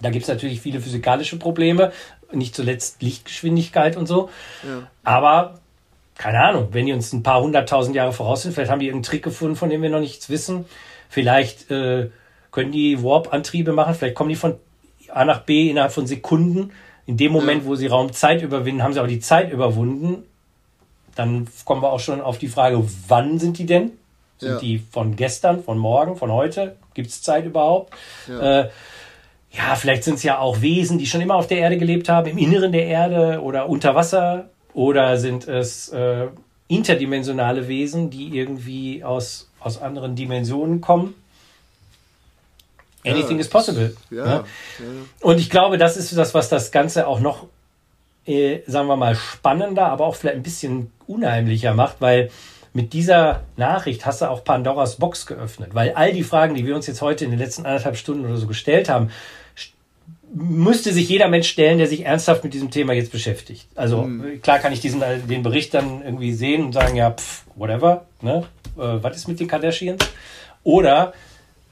Da 0.00 0.10
gibt 0.10 0.22
es 0.22 0.28
natürlich 0.28 0.60
viele 0.60 0.80
physikalische 0.80 1.38
Probleme, 1.38 1.92
nicht 2.32 2.54
zuletzt 2.54 3.02
Lichtgeschwindigkeit 3.02 3.96
und 3.96 4.06
so. 4.06 4.30
Ja. 4.66 4.86
Aber 5.04 5.60
keine 6.16 6.40
Ahnung, 6.40 6.68
wenn 6.72 6.86
die 6.86 6.92
uns 6.92 7.12
ein 7.12 7.22
paar 7.22 7.42
hunderttausend 7.42 7.94
Jahre 7.94 8.12
voraus 8.12 8.42
sind, 8.42 8.52
vielleicht 8.52 8.70
haben 8.70 8.80
die 8.80 8.86
irgendeinen 8.86 9.10
Trick 9.10 9.22
gefunden, 9.22 9.56
von 9.56 9.70
dem 9.70 9.82
wir 9.82 9.90
noch 9.90 10.00
nichts 10.00 10.30
wissen. 10.30 10.64
Vielleicht 11.08 11.70
äh, 11.70 12.10
können 12.50 12.72
die 12.72 13.02
Warp-Antriebe 13.02 13.72
machen, 13.72 13.94
vielleicht 13.94 14.14
kommen 14.14 14.30
die 14.30 14.36
von 14.36 14.56
A 15.10 15.24
nach 15.24 15.42
B 15.42 15.70
innerhalb 15.70 15.92
von 15.92 16.06
Sekunden. 16.06 16.72
In 17.06 17.16
dem 17.16 17.32
Moment, 17.32 17.62
ja. 17.62 17.68
wo 17.68 17.74
sie 17.74 17.86
Raumzeit 17.86 18.42
überwinden, 18.42 18.82
haben 18.82 18.92
sie 18.92 19.02
auch 19.02 19.06
die 19.06 19.20
Zeit 19.20 19.50
überwunden 19.50 20.24
dann 21.18 21.48
kommen 21.64 21.82
wir 21.82 21.92
auch 21.92 22.00
schon 22.00 22.20
auf 22.20 22.38
die 22.38 22.48
Frage, 22.48 22.82
wann 23.08 23.38
sind 23.38 23.58
die 23.58 23.66
denn? 23.66 23.92
Sind 24.38 24.52
ja. 24.52 24.58
die 24.58 24.78
von 24.78 25.16
gestern, 25.16 25.64
von 25.64 25.76
morgen, 25.76 26.16
von 26.16 26.30
heute? 26.30 26.76
Gibt 26.94 27.08
es 27.10 27.22
Zeit 27.22 27.44
überhaupt? 27.44 27.92
Ja. 28.28 28.60
Äh, 28.60 28.70
ja, 29.50 29.74
vielleicht 29.74 30.04
sind 30.04 30.14
es 30.14 30.22
ja 30.22 30.38
auch 30.38 30.60
Wesen, 30.60 30.98
die 30.98 31.06
schon 31.06 31.20
immer 31.20 31.34
auf 31.34 31.48
der 31.48 31.58
Erde 31.58 31.76
gelebt 31.76 32.08
haben, 32.08 32.28
im 32.28 32.38
Inneren 32.38 32.70
der 32.70 32.86
Erde 32.86 33.40
oder 33.42 33.68
unter 33.68 33.96
Wasser. 33.96 34.50
Oder 34.74 35.16
sind 35.16 35.48
es 35.48 35.88
äh, 35.88 36.26
interdimensionale 36.68 37.66
Wesen, 37.66 38.10
die 38.10 38.36
irgendwie 38.38 39.02
aus, 39.02 39.50
aus 39.58 39.82
anderen 39.82 40.14
Dimensionen 40.14 40.80
kommen? 40.80 41.14
Anything 43.04 43.38
ja, 43.38 43.40
is 43.40 43.48
possible. 43.48 43.96
Ja, 44.10 44.24
ne? 44.24 44.30
ja. 44.30 44.84
Und 45.20 45.38
ich 45.38 45.50
glaube, 45.50 45.78
das 45.78 45.96
ist 45.96 46.16
das, 46.16 46.34
was 46.34 46.48
das 46.48 46.70
Ganze 46.70 47.08
auch 47.08 47.18
noch 47.18 47.46
äh, 48.28 48.62
sagen 48.66 48.88
wir 48.88 48.96
mal, 48.96 49.14
spannender, 49.14 49.86
aber 49.86 50.04
auch 50.04 50.14
vielleicht 50.14 50.36
ein 50.36 50.42
bisschen 50.42 50.92
unheimlicher 51.06 51.74
macht, 51.74 52.00
weil 52.00 52.30
mit 52.74 52.92
dieser 52.92 53.42
Nachricht 53.56 54.04
hast 54.06 54.20
du 54.20 54.30
auch 54.30 54.44
Pandoras 54.44 54.96
Box 54.96 55.26
geöffnet, 55.26 55.70
weil 55.72 55.92
all 55.94 56.12
die 56.12 56.22
Fragen, 56.22 56.54
die 56.54 56.66
wir 56.66 56.76
uns 56.76 56.86
jetzt 56.86 57.00
heute 57.00 57.24
in 57.24 57.30
den 57.30 57.40
letzten 57.40 57.64
anderthalb 57.64 57.96
Stunden 57.96 58.26
oder 58.26 58.36
so 58.36 58.46
gestellt 58.46 58.88
haben, 58.88 59.10
müsste 60.34 60.92
sich 60.92 61.08
jeder 61.08 61.28
Mensch 61.28 61.48
stellen, 61.48 61.78
der 61.78 61.86
sich 61.86 62.04
ernsthaft 62.04 62.44
mit 62.44 62.52
diesem 62.52 62.70
Thema 62.70 62.92
jetzt 62.92 63.10
beschäftigt. 63.10 63.66
Also 63.74 64.02
mhm. 64.02 64.42
klar 64.42 64.58
kann 64.58 64.72
ich 64.72 64.80
diesen 64.80 65.00
äh, 65.00 65.18
den 65.18 65.42
Bericht 65.42 65.72
dann 65.72 66.02
irgendwie 66.02 66.32
sehen 66.32 66.66
und 66.66 66.72
sagen, 66.72 66.96
ja, 66.96 67.12
pff, 67.12 67.44
whatever, 67.56 68.04
ne? 68.20 68.44
Äh, 68.76 69.02
was 69.02 69.16
ist 69.16 69.28
mit 69.28 69.40
den 69.40 69.48
Kardashians? 69.48 70.06
Oder 70.62 71.14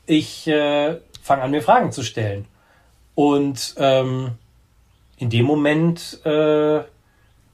ich 0.07 0.49
äh, 0.49 0.97
fange 1.23 1.43
an, 1.43 1.51
mir 1.51 1.61
Fragen 1.61 1.93
zu 1.93 2.03
stellen. 2.03 2.47
Und 3.15 3.75
ähm, 3.77 4.33
in 5.19 5.31
dem 5.31 5.47
Moment 5.47 6.21
äh, 6.25 6.81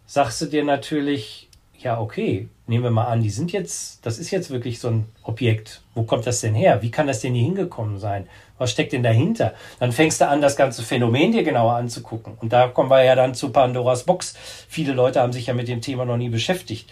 sagst 0.06 0.40
du 0.40 0.47
dir 0.47 0.64
natürlich, 0.64 1.48
ja, 1.78 2.01
okay, 2.01 2.48
nehmen 2.66 2.84
wir 2.84 2.90
mal 2.90 3.06
an, 3.06 3.22
die 3.22 3.30
sind 3.30 3.52
jetzt, 3.52 4.05
das 4.06 4.18
ist 4.18 4.30
jetzt 4.30 4.51
wirklich 4.51 4.78
so 4.78 4.89
ein 4.89 5.06
Objekt. 5.22 5.82
Wo 5.94 6.05
kommt 6.05 6.26
das 6.26 6.40
denn 6.40 6.55
her? 6.55 6.82
Wie 6.82 6.90
kann 6.90 7.06
das 7.06 7.20
denn 7.20 7.34
hier 7.34 7.44
hingekommen 7.44 7.98
sein? 7.98 8.28
Was 8.59 8.70
steckt 8.70 8.93
denn 8.93 9.02
dahinter? 9.02 9.55
Dann 9.80 9.93
fängst 9.93 10.20
du 10.20 10.28
an, 10.28 10.40
das 10.40 10.56
ganze 10.56 10.82
Phänomen 10.82 11.32
dir 11.32 11.43
genauer 11.43 11.74
anzugucken. 11.74 12.34
Und 12.40 12.52
da 12.52 12.68
kommen 12.68 12.90
wir 12.90 13.02
ja 13.05 13.14
dann 13.14 13.34
zu 13.34 13.51
Pandoras 13.51 14.05
Box. 14.05 14.34
Viele 14.68 14.93
Leute 14.93 15.20
haben 15.20 15.32
sich 15.32 15.47
ja 15.47 15.55
mit 15.55 15.68
dem 15.68 15.80
Thema 15.80 16.05
noch 16.05 16.16
nie 16.16 16.28
beschäftigt. 16.28 16.89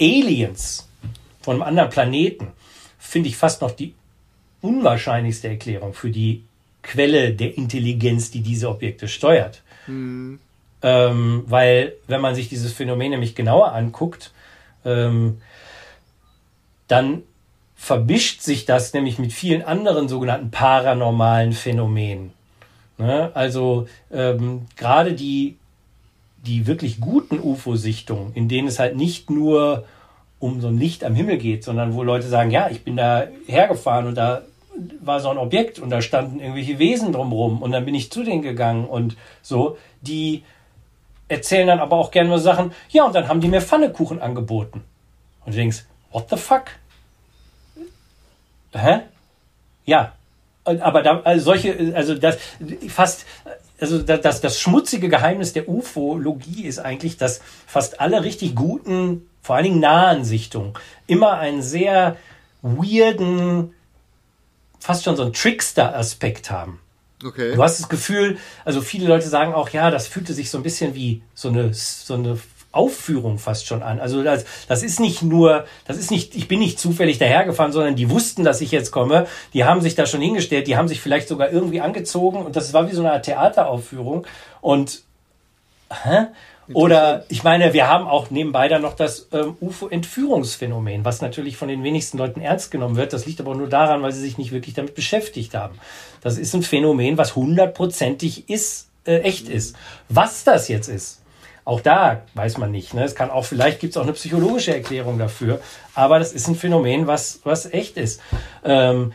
Aliens 0.00 0.88
von 1.40 1.56
einem 1.56 1.62
anderen 1.62 1.90
Planeten 1.90 2.48
finde 2.98 3.28
ich 3.28 3.36
fast 3.36 3.62
noch 3.62 3.72
die 3.72 3.94
unwahrscheinlichste 4.60 5.48
Erklärung 5.48 5.94
für 5.94 6.10
die 6.10 6.44
Quelle 6.82 7.34
der 7.34 7.56
Intelligenz, 7.58 8.30
die 8.30 8.40
diese 8.40 8.68
Objekte 8.68 9.08
steuert. 9.08 9.62
Mhm. 9.88 10.38
Ähm, 10.80 11.44
weil, 11.48 11.94
wenn 12.06 12.20
man 12.20 12.36
sich 12.36 12.48
dieses 12.48 12.72
Phänomen 12.72 13.10
nämlich 13.10 13.34
genauer 13.34 13.72
anguckt, 13.72 14.32
ähm, 14.84 15.40
dann 16.86 17.22
verbischt 17.74 18.42
sich 18.42 18.64
das 18.64 18.92
nämlich 18.92 19.18
mit 19.18 19.32
vielen 19.32 19.62
anderen 19.62 20.08
sogenannten 20.08 20.50
paranormalen 20.50 21.52
Phänomenen. 21.52 22.32
Ne? 22.98 23.30
Also 23.34 23.88
ähm, 24.12 24.66
gerade 24.76 25.12
die, 25.12 25.56
die 26.44 26.66
wirklich 26.66 27.00
guten 27.00 27.38
UFO-Sichtungen, 27.38 28.34
in 28.34 28.48
denen 28.48 28.68
es 28.68 28.78
halt 28.78 28.96
nicht 28.96 29.30
nur 29.30 29.84
um 30.40 30.60
so 30.60 30.68
ein 30.68 30.78
Licht 30.78 31.04
am 31.04 31.14
Himmel 31.14 31.38
geht, 31.38 31.64
sondern 31.64 31.94
wo 31.94 32.02
Leute 32.02 32.28
sagen, 32.28 32.50
ja, 32.50 32.68
ich 32.70 32.84
bin 32.84 32.96
da 32.96 33.26
hergefahren 33.46 34.06
und 34.06 34.16
da 34.16 34.42
war 35.00 35.20
so 35.20 35.30
ein 35.30 35.38
Objekt 35.38 35.78
und 35.78 35.90
da 35.90 36.02
standen 36.02 36.40
irgendwelche 36.40 36.78
Wesen 36.78 37.12
drumrum 37.12 37.62
und 37.62 37.72
dann 37.72 37.84
bin 37.84 37.94
ich 37.94 38.10
zu 38.10 38.22
denen 38.22 38.42
gegangen 38.42 38.86
und 38.86 39.16
so, 39.42 39.78
die 40.00 40.44
erzählen 41.28 41.66
dann 41.66 41.80
aber 41.80 41.96
auch 41.96 42.10
gerne 42.10 42.30
nur 42.30 42.38
Sachen, 42.38 42.72
ja, 42.88 43.04
und 43.04 43.14
dann 43.14 43.28
haben 43.28 43.40
die 43.40 43.48
mir 43.48 43.60
Pfannekuchen 43.60 44.20
angeboten. 44.20 44.82
Und 45.44 45.54
du 45.54 45.58
denkst, 45.58 45.84
what 46.10 46.28
the 46.30 46.36
fuck? 46.36 46.64
Hä? 48.72 49.00
Ja. 49.84 50.12
Aber 50.64 51.02
da, 51.02 51.20
also 51.20 51.46
solche, 51.46 51.94
also 51.94 52.14
das 52.14 52.36
fast, 52.88 53.24
also 53.80 54.02
das, 54.02 54.40
das 54.42 54.60
schmutzige 54.60 55.08
Geheimnis 55.08 55.54
der 55.54 55.68
Ufologie 55.68 56.64
ist 56.64 56.78
eigentlich, 56.78 57.16
dass 57.16 57.40
fast 57.66 58.00
alle 58.00 58.22
richtig 58.22 58.54
guten, 58.54 59.28
vor 59.40 59.56
allen 59.56 59.64
Dingen 59.64 59.80
nahen 59.80 60.24
Sichtungen 60.24 60.74
immer 61.06 61.38
einen 61.38 61.62
sehr 61.62 62.16
weirden, 62.60 63.74
fast 64.80 65.04
schon 65.04 65.16
so 65.16 65.22
einen 65.22 65.32
Trickster-Aspekt 65.32 66.50
haben. 66.50 66.80
Okay. 67.24 67.54
Du 67.54 67.62
hast 67.62 67.80
das 67.80 67.88
Gefühl, 67.88 68.38
also 68.64 68.80
viele 68.80 69.08
Leute 69.08 69.28
sagen 69.28 69.52
auch, 69.52 69.70
ja, 69.70 69.90
das 69.90 70.06
fühlte 70.06 70.32
sich 70.34 70.50
so 70.50 70.58
ein 70.58 70.62
bisschen 70.62 70.94
wie 70.94 71.22
so 71.34 71.48
eine, 71.48 71.74
so 71.74 72.14
eine 72.14 72.38
Aufführung 72.70 73.38
fast 73.38 73.66
schon 73.66 73.82
an. 73.82 73.98
Also 73.98 74.22
das, 74.22 74.44
das 74.68 74.82
ist 74.82 75.00
nicht 75.00 75.22
nur, 75.22 75.64
das 75.86 75.96
ist 75.96 76.10
nicht, 76.10 76.36
ich 76.36 76.48
bin 76.48 76.60
nicht 76.60 76.78
zufällig 76.78 77.18
dahergefahren, 77.18 77.72
sondern 77.72 77.96
die 77.96 78.10
wussten, 78.10 78.44
dass 78.44 78.60
ich 78.60 78.70
jetzt 78.70 78.92
komme. 78.92 79.26
Die 79.52 79.64
haben 79.64 79.80
sich 79.80 79.94
da 79.94 80.06
schon 80.06 80.20
hingestellt, 80.20 80.68
die 80.68 80.76
haben 80.76 80.86
sich 80.86 81.00
vielleicht 81.00 81.28
sogar 81.28 81.50
irgendwie 81.50 81.80
angezogen 81.80 82.44
und 82.44 82.54
das 82.56 82.72
war 82.72 82.88
wie 82.88 82.94
so 82.94 83.02
eine 83.02 83.12
Art 83.12 83.24
Theateraufführung. 83.24 84.26
Und 84.60 85.02
hä? 85.90 86.26
Oder 86.74 87.24
ich 87.28 87.44
meine, 87.44 87.72
wir 87.72 87.88
haben 87.88 88.06
auch 88.06 88.30
nebenbei 88.30 88.68
dann 88.68 88.82
noch 88.82 88.94
das 88.94 89.28
ähm, 89.32 89.56
UFO-Entführungsphänomen, 89.60 91.04
was 91.04 91.22
natürlich 91.22 91.56
von 91.56 91.68
den 91.68 91.82
wenigsten 91.82 92.18
Leuten 92.18 92.40
ernst 92.40 92.70
genommen 92.70 92.96
wird. 92.96 93.12
Das 93.12 93.26
liegt 93.26 93.40
aber 93.40 93.54
nur 93.54 93.68
daran, 93.68 94.02
weil 94.02 94.12
sie 94.12 94.20
sich 94.20 94.38
nicht 94.38 94.52
wirklich 94.52 94.74
damit 94.74 94.94
beschäftigt 94.94 95.54
haben. 95.54 95.78
Das 96.20 96.36
ist 96.36 96.54
ein 96.54 96.62
Phänomen, 96.62 97.16
was 97.16 97.36
hundertprozentig 97.36 98.48
ist, 98.50 98.88
äh, 99.04 99.20
echt 99.20 99.48
ist. 99.48 99.76
Was 100.08 100.44
das 100.44 100.68
jetzt 100.68 100.88
ist, 100.88 101.22
auch 101.64 101.80
da 101.80 102.22
weiß 102.34 102.58
man 102.58 102.70
nicht. 102.70 102.94
Ne? 102.94 103.04
Es 103.04 103.14
kann 103.14 103.30
auch, 103.30 103.44
vielleicht 103.44 103.80
gibt 103.80 103.92
es 103.92 103.96
auch 103.96 104.02
eine 104.02 104.14
psychologische 104.14 104.74
Erklärung 104.74 105.18
dafür, 105.18 105.60
aber 105.94 106.18
das 106.18 106.32
ist 106.32 106.48
ein 106.48 106.54
Phänomen, 106.54 107.06
was, 107.06 107.40
was 107.44 107.66
echt 107.66 107.96
ist. 107.96 108.22
Ähm, 108.64 109.12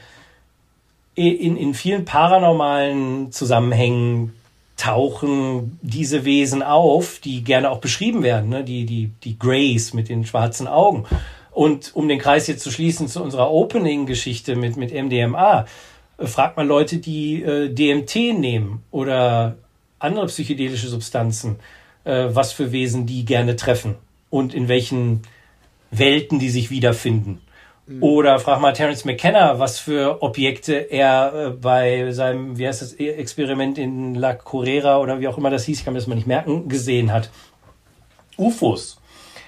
in, 1.16 1.58
in 1.58 1.74
vielen 1.74 2.06
paranormalen 2.06 3.32
Zusammenhängen 3.32 4.34
tauchen 4.78 5.78
diese 5.82 6.26
Wesen 6.26 6.64
auf, 6.64 7.20
die 7.20 7.44
gerne 7.44 7.70
auch 7.70 7.80
beschrieben 7.80 8.24
werden, 8.24 8.50
ne? 8.50 8.64
die, 8.64 8.86
die, 8.86 9.12
die 9.24 9.38
Greys 9.38 9.94
mit 9.94 10.10
den 10.10 10.26
schwarzen 10.26 10.68
Augen. 10.68 11.06
Und 11.52 11.96
um 11.96 12.08
den 12.08 12.20
Kreis 12.20 12.48
jetzt 12.48 12.64
zu 12.64 12.72
schließen 12.72 13.08
zu 13.08 13.22
unserer 13.22 13.52
Opening-Geschichte 13.52 14.56
mit, 14.56 14.76
mit 14.76 14.92
MDMA, 14.92 15.66
äh, 16.18 16.26
fragt 16.26 16.58
man 16.58 16.68
Leute, 16.68 16.98
die 16.98 17.44
äh, 17.44 17.70
DMT 17.70 18.38
nehmen 18.38 18.84
oder 18.92 19.58
andere 20.00 20.26
psychedelische 20.26 20.88
Substanzen, 20.88 21.58
äh, 22.04 22.28
was 22.30 22.52
für 22.52 22.72
Wesen 22.72 23.06
die 23.06 23.26
gerne 23.26 23.56
treffen 23.56 23.96
und 24.30 24.54
in 24.54 24.68
welchen 24.68 25.22
Welten 25.92 26.40
die 26.40 26.50
sich 26.50 26.72
wiederfinden. 26.72 27.40
Mhm. 27.86 28.02
Oder 28.02 28.40
frag 28.40 28.62
mal 28.62 28.74
Terence 28.74 29.04
McKenna, 29.04 29.60
was 29.60 29.80
für 29.80 30.22
Objekte 30.22 30.74
er 30.74 31.34
äh, 31.34 31.50
bei 31.50 32.12
seinem, 32.12 32.58
wie 32.58 32.68
heißt 32.68 32.82
das, 32.82 33.00
e- 33.00 33.12
Experiment 33.12 33.78
in 33.78 34.16
La 34.16 34.34
Correra 34.34 35.00
oder 35.00 35.20
wie 35.20 35.28
auch 35.28 35.38
immer 35.38 35.50
das 35.50 35.66
hieß, 35.66 35.80
ich 35.80 35.86
kann 35.86 35.94
mir 35.94 36.00
das 36.00 36.08
mal 36.08 36.16
nicht 36.16 36.28
merken, 36.28 36.70
gesehen 36.70 37.12
hat. 37.12 37.30
UFOs. 38.38 39.00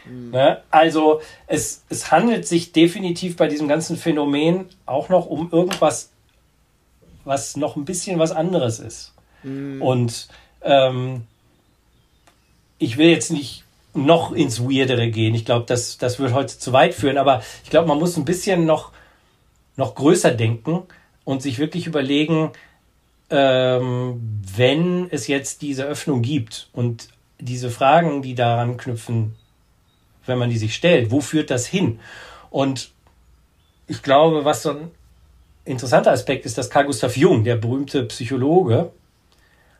Mhm. 0.06 0.32
Ne? 0.32 0.62
Also 0.70 1.22
es, 1.48 1.84
es 1.90 2.12
handelt 2.12 2.45
sich 2.48 2.74
definitiv 2.74 3.38
bei 3.38 3.48
diesem 3.48 3.68
ganzen 3.68 3.95
Phänomen 3.95 4.66
auch 4.86 5.07
noch 5.10 5.28
um 5.28 5.49
irgendwas, 5.52 6.12
was 7.24 7.56
noch 7.56 7.78
ein 7.78 7.86
bisschen 7.86 8.20
was 8.20 8.32
anderes 8.32 8.80
ist. 8.80 9.14
Mhm. 9.44 9.82
Und 9.82 10.28
ähm, 10.62 11.24
ich 12.80 12.98
will 12.98 13.07
jetzt 13.07 13.32
nicht 13.32 13.64
noch 13.95 14.31
ins 14.31 14.61
Weirdere 14.61 15.09
gehen. 15.09 15.34
Ich 15.35 15.45
glaube, 15.45 15.65
das, 15.65 15.97
das 15.97 16.19
wird 16.19 16.34
heute 16.34 16.57
zu 16.57 16.73
weit 16.73 16.93
führen, 16.93 17.17
aber 17.17 17.41
ich 17.63 17.69
glaube, 17.69 17.88
man 17.88 17.97
muss 17.97 18.17
ein 18.17 18.26
bisschen 18.26 18.65
noch, 18.65 18.91
noch 19.77 19.95
größer 19.95 20.31
denken 20.31 20.84
und 21.23 21.41
sich 21.41 21.59
wirklich 21.59 21.88
überlegen, 21.88 22.51
ähm, 23.30 24.22
wenn 24.55 25.09
es 25.09 25.27
jetzt 25.27 25.61
diese 25.61 25.85
Öffnung 25.85 26.22
gibt 26.22 26.69
und 26.73 27.09
diese 27.39 27.69
Fragen, 27.69 28.22
die 28.22 28.35
daran 28.35 28.77
knüpfen, 28.77 29.35
wenn 30.26 30.38
man 30.38 30.49
die 30.49 30.57
sich 30.57 30.76
stellt, 30.76 31.11
wo 31.11 31.22
führt 31.22 31.49
das 31.49 31.65
hin? 31.65 31.99
Und 32.49 32.91
ich 33.88 34.01
glaube, 34.01 34.45
was 34.45 34.63
so 34.63 34.72
ein 34.72 34.91
interessanter 35.63 36.11
Aspekt 36.11 36.45
ist, 36.45 36.57
dass 36.57 36.69
Carl 36.69 36.85
Gustav 36.85 37.17
Jung, 37.17 37.43
der 37.43 37.55
berühmte 37.55 38.03
Psychologe, 38.03 38.91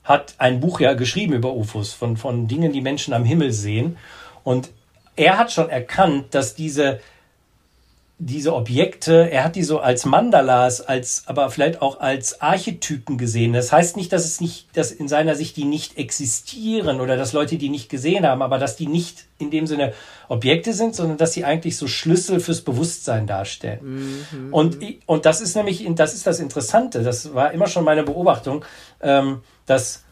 hat 0.06 0.36
ein 0.38 0.60
Buch 0.60 0.80
ja 0.80 0.94
geschrieben 0.94 1.34
über 1.34 1.54
UFOs, 1.54 1.92
von, 1.94 2.16
von 2.16 2.48
Dingen, 2.48 2.72
die 2.72 2.82
Menschen 2.82 3.14
am 3.14 3.26
Himmel 3.26 3.52
sehen. 3.52 3.98
Und 4.44 4.70
er 5.16 5.38
hat 5.38 5.52
schon 5.52 5.70
erkannt, 5.70 6.34
dass 6.36 6.54
diese, 6.56 7.00
diese 8.20 8.54
Objekte, 8.54 9.30
er 9.32 9.44
hat 9.44 9.56
die 9.56 9.64
so 9.64 9.80
als 9.80 10.06
Mandalas, 10.06 10.80
als, 10.80 11.24
aber 11.26 11.50
vielleicht 11.50 11.82
auch 11.82 12.00
als 12.00 12.40
Archetypen 12.40 13.18
gesehen. 13.18 13.52
Das 13.54 13.72
heißt 13.72 13.98
nicht, 13.98 14.14
dass 14.14 14.26
es 14.26 14.40
nicht, 14.40 14.78
dass 14.78 14.92
in 14.92 15.08
seiner 15.08 15.36
Sicht 15.36 15.58
die 15.58 15.66
nicht 15.66 15.98
existieren 15.98 17.02
oder 17.02 17.18
dass 17.18 17.34
Leute 17.34 17.58
die 17.58 17.70
nicht 17.70 17.90
gesehen 17.90 18.28
haben, 18.28 18.44
aber 18.44 18.60
dass 18.60 18.76
die 18.76 18.88
nicht 18.88 19.26
in 19.40 19.50
dem 19.50 19.66
Sinne 19.66 19.94
Objekte 20.30 20.74
sind, 20.74 20.96
sondern 20.96 21.18
dass 21.18 21.34
sie 21.34 21.46
eigentlich 21.46 21.78
so 21.78 21.88
Schlüssel 21.88 22.40
fürs 22.40 22.62
Bewusstsein 22.62 23.26
darstellen. 23.26 24.28
Mhm. 24.32 24.54
Und, 24.54 24.78
und 25.08 25.26
das 25.26 25.42
ist 25.42 25.56
nämlich, 25.56 25.86
das 25.96 26.14
ist 26.14 26.28
das 26.28 26.40
Interessante. 26.40 27.02
Das 27.02 27.34
war 27.34 27.52
immer 27.52 27.68
schon 27.68 27.84
meine 27.84 28.04
Beobachtung. 28.04 28.64
Ähm, 29.02 29.42
dass 29.66 30.06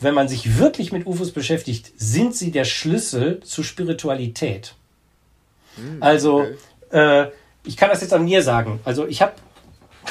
wenn 0.00 0.14
man 0.14 0.28
sich 0.28 0.58
wirklich 0.58 0.92
mit 0.92 1.06
UFOs 1.06 1.32
beschäftigt, 1.32 1.92
sind 1.96 2.34
sie 2.34 2.50
der 2.50 2.64
Schlüssel 2.64 3.40
zur 3.40 3.64
Spiritualität. 3.64 4.74
Mhm, 5.76 6.02
also, 6.02 6.46
okay. 6.90 7.24
äh, 7.24 7.30
ich 7.64 7.76
kann 7.76 7.90
das 7.90 8.00
jetzt 8.00 8.12
an 8.12 8.24
mir 8.24 8.42
sagen. 8.42 8.80
Also, 8.84 9.06
ich 9.06 9.22
habe 9.22 9.32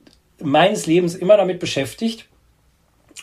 meines 0.42 0.86
Lebens 0.86 1.16
immer 1.16 1.38
damit 1.38 1.60
beschäftigt 1.60 2.28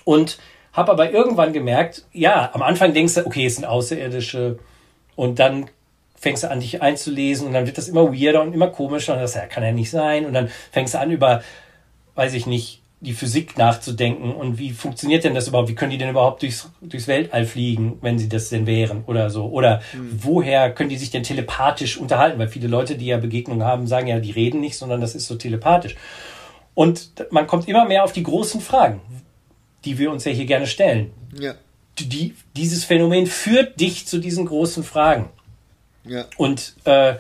und 0.05 0.39
habe 0.73 0.93
aber 0.93 1.11
irgendwann 1.11 1.53
gemerkt, 1.53 2.07
ja, 2.13 2.51
am 2.55 2.63
Anfang 2.63 2.95
denkst 2.95 3.15
du, 3.15 3.27
okay, 3.27 3.47
es 3.47 3.57
sind 3.57 3.67
Außerirdische 3.67 4.59
und 5.17 5.39
dann 5.39 5.69
fängst 6.15 6.45
du 6.45 6.51
an, 6.51 6.61
dich 6.61 6.81
einzulesen 6.81 7.49
und 7.49 7.53
dann 7.53 7.67
wird 7.67 7.79
das 7.79 7.89
immer 7.89 8.13
weirder 8.13 8.43
und 8.43 8.55
immer 8.55 8.69
komischer 8.69 9.15
und 9.15 9.21
das 9.21 9.35
ja, 9.35 9.47
kann 9.47 9.65
ja 9.65 9.73
nicht 9.73 9.91
sein. 9.91 10.25
Und 10.25 10.33
dann 10.33 10.49
fängst 10.71 10.95
du 10.95 11.01
an, 11.01 11.11
über, 11.11 11.43
weiß 12.15 12.35
ich 12.35 12.47
nicht, 12.47 12.82
die 13.03 13.15
Physik 13.15 13.59
nachzudenken 13.59 14.33
und 14.33 14.59
wie 14.59 14.70
funktioniert 14.70 15.24
denn 15.24 15.35
das 15.35 15.49
überhaupt? 15.49 15.69
Wie 15.69 15.74
können 15.74 15.91
die 15.91 15.99
denn 15.99 16.11
überhaupt 16.11 16.43
durchs, 16.43 16.70
durchs 16.81 17.09
Weltall 17.09 17.47
fliegen, 17.47 17.99
wenn 18.01 18.16
sie 18.16 18.29
das 18.29 18.49
denn 18.49 18.65
wären 18.65 19.03
oder 19.07 19.29
so? 19.29 19.47
Oder 19.47 19.83
mhm. 19.93 20.20
woher 20.23 20.73
können 20.73 20.89
die 20.89 20.97
sich 20.97 21.11
denn 21.11 21.24
telepathisch 21.24 21.99
unterhalten? 21.99 22.39
Weil 22.39 22.47
viele 22.47 22.69
Leute, 22.69 22.97
die 22.97 23.07
ja 23.07 23.16
Begegnungen 23.16 23.65
haben, 23.66 23.89
sagen 23.89 24.07
ja, 24.07 24.20
die 24.20 24.31
reden 24.31 24.61
nicht, 24.61 24.79
sondern 24.79 25.01
das 25.01 25.16
ist 25.16 25.27
so 25.27 25.35
telepathisch. 25.35 25.97
Und 26.74 27.11
man 27.31 27.49
kommt 27.49 27.66
immer 27.66 27.85
mehr 27.87 28.05
auf 28.05 28.12
die 28.12 28.23
großen 28.23 28.61
Fragen, 28.61 29.01
die 29.85 29.99
wir 29.99 30.12
uns 30.12 30.24
ja 30.24 30.31
hier 30.31 30.47
gerne 30.47 30.69
stellen. 30.69 31.11
Ja. 31.37 31.57
Die, 31.99 32.35
dieses 32.55 32.85
Phänomen 32.85 33.27
führt 33.27 33.81
dich 33.81 34.07
zu 34.07 34.19
diesen 34.19 34.47
großen 34.47 34.85
Fragen. 34.85 35.29
Ja. 36.05 36.27
Und 36.37 36.74
äh, 36.85 37.16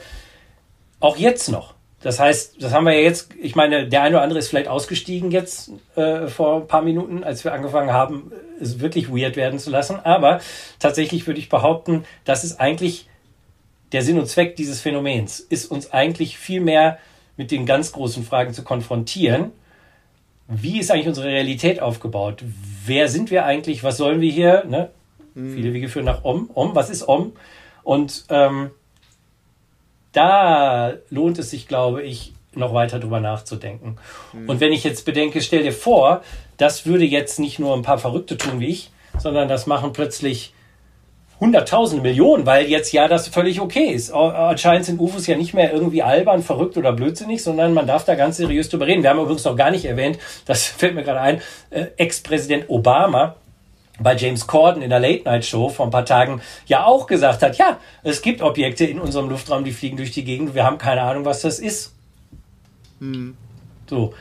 auch 1.00 1.16
jetzt 1.16 1.50
noch. 1.50 1.74
Das 2.02 2.18
heißt, 2.18 2.60
das 2.60 2.72
haben 2.72 2.84
wir 2.84 2.94
ja 2.94 3.00
jetzt, 3.00 3.30
ich 3.40 3.54
meine, 3.54 3.88
der 3.88 4.02
eine 4.02 4.16
oder 4.16 4.24
andere 4.24 4.40
ist 4.40 4.48
vielleicht 4.48 4.68
ausgestiegen 4.68 5.30
jetzt 5.30 5.70
äh, 5.94 6.26
vor 6.26 6.62
ein 6.62 6.66
paar 6.66 6.82
Minuten, 6.82 7.22
als 7.22 7.44
wir 7.44 7.52
angefangen 7.52 7.92
haben, 7.92 8.32
es 8.60 8.80
wirklich 8.80 9.08
weird 9.08 9.36
werden 9.36 9.60
zu 9.60 9.70
lassen. 9.70 10.00
Aber 10.00 10.40
tatsächlich 10.80 11.26
würde 11.26 11.38
ich 11.38 11.48
behaupten, 11.48 12.04
das 12.24 12.42
ist 12.42 12.60
eigentlich 12.60 13.08
der 13.92 14.02
Sinn 14.02 14.18
und 14.18 14.26
Zweck 14.26 14.56
dieses 14.56 14.80
Phänomens, 14.80 15.38
ist 15.38 15.70
uns 15.70 15.92
eigentlich 15.92 16.38
viel 16.38 16.60
mehr 16.60 16.98
mit 17.36 17.50
den 17.50 17.66
ganz 17.66 17.92
großen 17.92 18.24
Fragen 18.24 18.52
zu 18.52 18.64
konfrontieren. 18.64 19.52
Wie 20.48 20.80
ist 20.80 20.90
eigentlich 20.90 21.08
unsere 21.08 21.28
Realität 21.28 21.80
aufgebaut? 21.80 22.42
Wer 22.84 23.08
sind 23.08 23.30
wir 23.30 23.44
eigentlich? 23.44 23.84
Was 23.84 23.96
sollen 23.96 24.20
wir 24.20 24.30
hier? 24.30 24.64
Ne? 24.68 24.90
Mhm. 25.34 25.54
Viele 25.54 25.72
Wege 25.72 25.88
führen 25.88 26.06
nach 26.06 26.24
Om. 26.24 26.50
Om, 26.52 26.74
was 26.74 26.90
ist 26.90 27.06
Om? 27.06 27.32
Und 27.84 28.24
ähm, 28.28 28.70
da 30.12 30.94
lohnt 31.10 31.38
es 31.38 31.50
sich, 31.50 31.68
glaube 31.68 32.02
ich, 32.02 32.32
noch 32.54 32.74
weiter 32.74 32.98
drüber 32.98 33.20
nachzudenken. 33.20 33.96
Mhm. 34.32 34.48
Und 34.48 34.60
wenn 34.60 34.72
ich 34.72 34.84
jetzt 34.84 35.04
bedenke, 35.04 35.40
stell 35.40 35.62
dir 35.62 35.72
vor, 35.72 36.22
das 36.58 36.86
würde 36.86 37.04
jetzt 37.04 37.38
nicht 37.38 37.58
nur 37.58 37.74
ein 37.74 37.82
paar 37.82 37.98
Verrückte 37.98 38.36
tun 38.36 38.60
wie 38.60 38.68
ich, 38.68 38.90
sondern 39.18 39.48
das 39.48 39.66
machen 39.66 39.92
plötzlich 39.92 40.52
hunderttausende 41.40 42.02
Millionen, 42.02 42.46
weil 42.46 42.66
jetzt 42.66 42.92
ja 42.92 43.08
das 43.08 43.26
völlig 43.26 43.60
okay 43.60 43.86
ist. 43.86 44.12
Anscheinend 44.12 44.84
sind 44.86 45.00
UFOs 45.00 45.26
ja 45.26 45.36
nicht 45.36 45.54
mehr 45.54 45.72
irgendwie 45.72 46.02
albern, 46.02 46.40
verrückt 46.40 46.76
oder 46.76 46.92
blödsinnig, 46.92 47.42
sondern 47.42 47.74
man 47.74 47.88
darf 47.88 48.04
da 48.04 48.14
ganz 48.14 48.36
seriös 48.36 48.68
drüber 48.68 48.86
reden. 48.86 49.02
Wir 49.02 49.10
haben 49.10 49.18
übrigens 49.18 49.44
noch 49.44 49.56
gar 49.56 49.72
nicht 49.72 49.84
erwähnt, 49.84 50.18
das 50.46 50.64
fällt 50.68 50.94
mir 50.94 51.02
gerade 51.02 51.20
ein, 51.20 51.40
äh, 51.70 51.86
Ex-Präsident 51.96 52.66
Obama 52.68 53.36
bei 54.00 54.16
James 54.16 54.46
Corden 54.46 54.82
in 54.82 54.90
der 54.90 55.00
Late 55.00 55.24
Night 55.24 55.44
Show 55.44 55.68
vor 55.68 55.86
ein 55.86 55.90
paar 55.90 56.04
Tagen 56.04 56.40
ja 56.66 56.84
auch 56.84 57.06
gesagt 57.06 57.42
hat, 57.42 57.58
ja, 57.58 57.78
es 58.02 58.22
gibt 58.22 58.42
Objekte 58.42 58.84
in 58.84 58.98
unserem 58.98 59.28
Luftraum, 59.28 59.64
die 59.64 59.72
fliegen 59.72 59.96
durch 59.96 60.12
die 60.12 60.24
Gegend, 60.24 60.54
wir 60.54 60.64
haben 60.64 60.78
keine 60.78 61.02
Ahnung, 61.02 61.24
was 61.24 61.42
das 61.42 61.58
ist. 61.58 61.94
Hm. 63.00 63.36
So. 63.88 64.14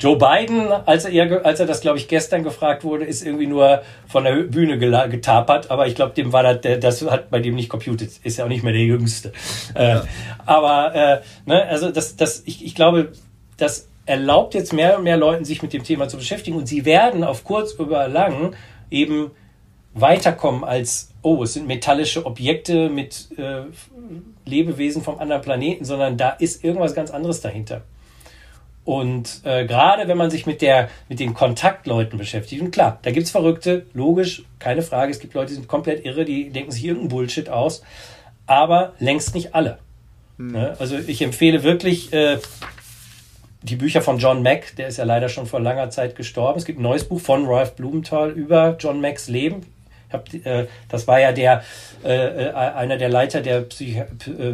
Joe 0.00 0.18
Biden, 0.18 0.68
als 0.70 1.04
er, 1.04 1.46
als 1.46 1.60
er 1.60 1.66
das, 1.66 1.80
glaube 1.80 1.98
ich, 1.98 2.08
gestern 2.08 2.42
gefragt 2.42 2.84
wurde, 2.84 3.04
ist 3.04 3.24
irgendwie 3.24 3.46
nur 3.46 3.82
von 4.08 4.24
der 4.24 4.34
Bühne 4.34 4.76
getapert, 4.76 5.70
aber 5.70 5.86
ich 5.86 5.94
glaube, 5.94 6.12
dem 6.14 6.32
war 6.32 6.42
das, 6.42 6.80
das 6.80 7.08
hat 7.08 7.30
bei 7.30 7.38
dem 7.38 7.54
nicht 7.54 7.70
computed, 7.70 8.10
ist 8.22 8.36
ja 8.36 8.44
auch 8.44 8.48
nicht 8.48 8.64
mehr 8.64 8.72
der 8.72 8.82
Jüngste. 8.82 9.32
Äh, 9.74 9.82
ja. 9.82 10.00
Äh, 10.00 10.02
aber, 10.44 10.94
äh, 10.94 11.20
ne, 11.46 11.64
also 11.66 11.90
das, 11.90 12.16
das, 12.16 12.42
ich, 12.44 12.64
ich 12.64 12.74
glaube, 12.74 13.12
das 13.56 13.88
erlaubt 14.04 14.54
jetzt 14.54 14.72
mehr 14.72 14.98
und 14.98 15.04
mehr 15.04 15.16
Leuten, 15.16 15.44
sich 15.44 15.62
mit 15.62 15.72
dem 15.72 15.84
Thema 15.84 16.08
zu 16.08 16.16
beschäftigen 16.16 16.56
und 16.56 16.66
sie 16.66 16.84
werden 16.84 17.24
auf 17.24 17.44
kurz 17.44 17.78
oder 17.78 18.08
lang 18.08 18.54
eben 18.90 19.30
weiterkommen 19.94 20.64
als, 20.64 21.10
oh, 21.22 21.42
es 21.42 21.54
sind 21.54 21.66
metallische 21.66 22.26
Objekte 22.26 22.88
mit 22.88 23.28
äh, 23.38 23.62
Lebewesen 24.44 25.02
vom 25.02 25.18
anderen 25.18 25.42
Planeten, 25.42 25.84
sondern 25.84 26.16
da 26.16 26.30
ist 26.30 26.64
irgendwas 26.64 26.94
ganz 26.94 27.10
anderes 27.10 27.40
dahinter. 27.40 27.82
Und 28.84 29.40
äh, 29.44 29.66
gerade 29.66 30.08
wenn 30.08 30.18
man 30.18 30.30
sich 30.30 30.44
mit, 30.44 30.60
der, 30.60 30.90
mit 31.08 31.18
den 31.18 31.32
Kontaktleuten 31.32 32.18
beschäftigt, 32.18 32.60
und 32.60 32.70
klar, 32.70 32.98
da 33.02 33.12
gibt 33.12 33.26
es 33.26 33.30
Verrückte, 33.30 33.86
logisch, 33.94 34.44
keine 34.58 34.82
Frage, 34.82 35.10
es 35.10 35.20
gibt 35.20 35.32
Leute, 35.32 35.48
die 35.48 35.54
sind 35.54 35.68
komplett 35.68 36.04
irre, 36.04 36.24
die 36.24 36.50
denken 36.50 36.70
sich 36.70 36.84
irgendeinen 36.84 37.08
Bullshit 37.08 37.48
aus, 37.48 37.82
aber 38.46 38.92
längst 38.98 39.34
nicht 39.34 39.54
alle. 39.54 39.78
Hm. 40.36 40.52
Ne? 40.52 40.76
Also 40.78 40.98
ich 40.98 41.22
empfehle 41.22 41.62
wirklich, 41.62 42.12
äh, 42.12 42.38
die 43.64 43.76
Bücher 43.76 44.02
von 44.02 44.18
John 44.18 44.42
Mack, 44.42 44.76
der 44.76 44.88
ist 44.88 44.98
ja 44.98 45.04
leider 45.04 45.28
schon 45.28 45.46
vor 45.46 45.58
langer 45.58 45.88
Zeit 45.88 46.16
gestorben. 46.16 46.58
Es 46.58 46.66
gibt 46.66 46.78
ein 46.78 46.82
neues 46.82 47.04
Buch 47.04 47.20
von 47.20 47.46
Ralph 47.46 47.74
Blumenthal 47.76 48.30
über 48.30 48.76
John 48.78 49.00
Macks 49.00 49.28
Leben. 49.28 49.62
Hab, 50.12 50.32
äh, 50.32 50.66
das 50.90 51.08
war 51.08 51.18
ja 51.18 51.32
der, 51.32 51.64
äh, 52.04 52.44
äh 52.44 52.52
einer 52.52 52.98
der 52.98 53.08
Leiter 53.08 53.40
der 53.40 53.62
Psych 53.62 54.02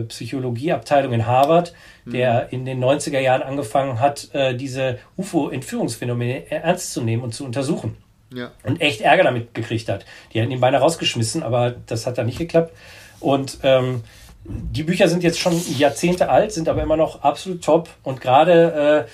Psychologieabteilung 0.08 1.12
in 1.12 1.26
Harvard, 1.26 1.74
mhm. 2.04 2.12
der 2.12 2.52
in 2.52 2.64
den 2.64 2.82
90er 2.82 3.18
Jahren 3.18 3.42
angefangen 3.42 3.98
hat, 3.98 4.32
äh, 4.32 4.54
diese 4.54 4.98
UFO-Entführungsphänomene 5.16 6.48
ernst 6.50 6.92
zu 6.92 7.02
nehmen 7.02 7.24
und 7.24 7.34
zu 7.34 7.44
untersuchen. 7.44 7.96
Ja. 8.32 8.52
Und 8.62 8.80
echt 8.80 9.00
Ärger 9.00 9.24
damit 9.24 9.54
gekriegt 9.54 9.88
hat. 9.88 10.06
Die 10.32 10.40
hätten 10.40 10.52
ihn 10.52 10.60
beinahe 10.60 10.80
rausgeschmissen, 10.80 11.42
aber 11.42 11.74
das 11.86 12.06
hat 12.06 12.16
dann 12.16 12.26
nicht 12.26 12.38
geklappt. 12.38 12.72
Und 13.18 13.58
ähm, 13.64 14.04
die 14.44 14.82
Bücher 14.82 15.08
sind 15.08 15.22
jetzt 15.22 15.38
schon 15.38 15.54
Jahrzehnte 15.76 16.30
alt, 16.30 16.52
sind 16.52 16.68
aber 16.68 16.82
immer 16.82 16.96
noch 16.96 17.22
absolut 17.22 17.62
top. 17.62 17.88
Und 18.02 18.20
gerade, 18.20 19.06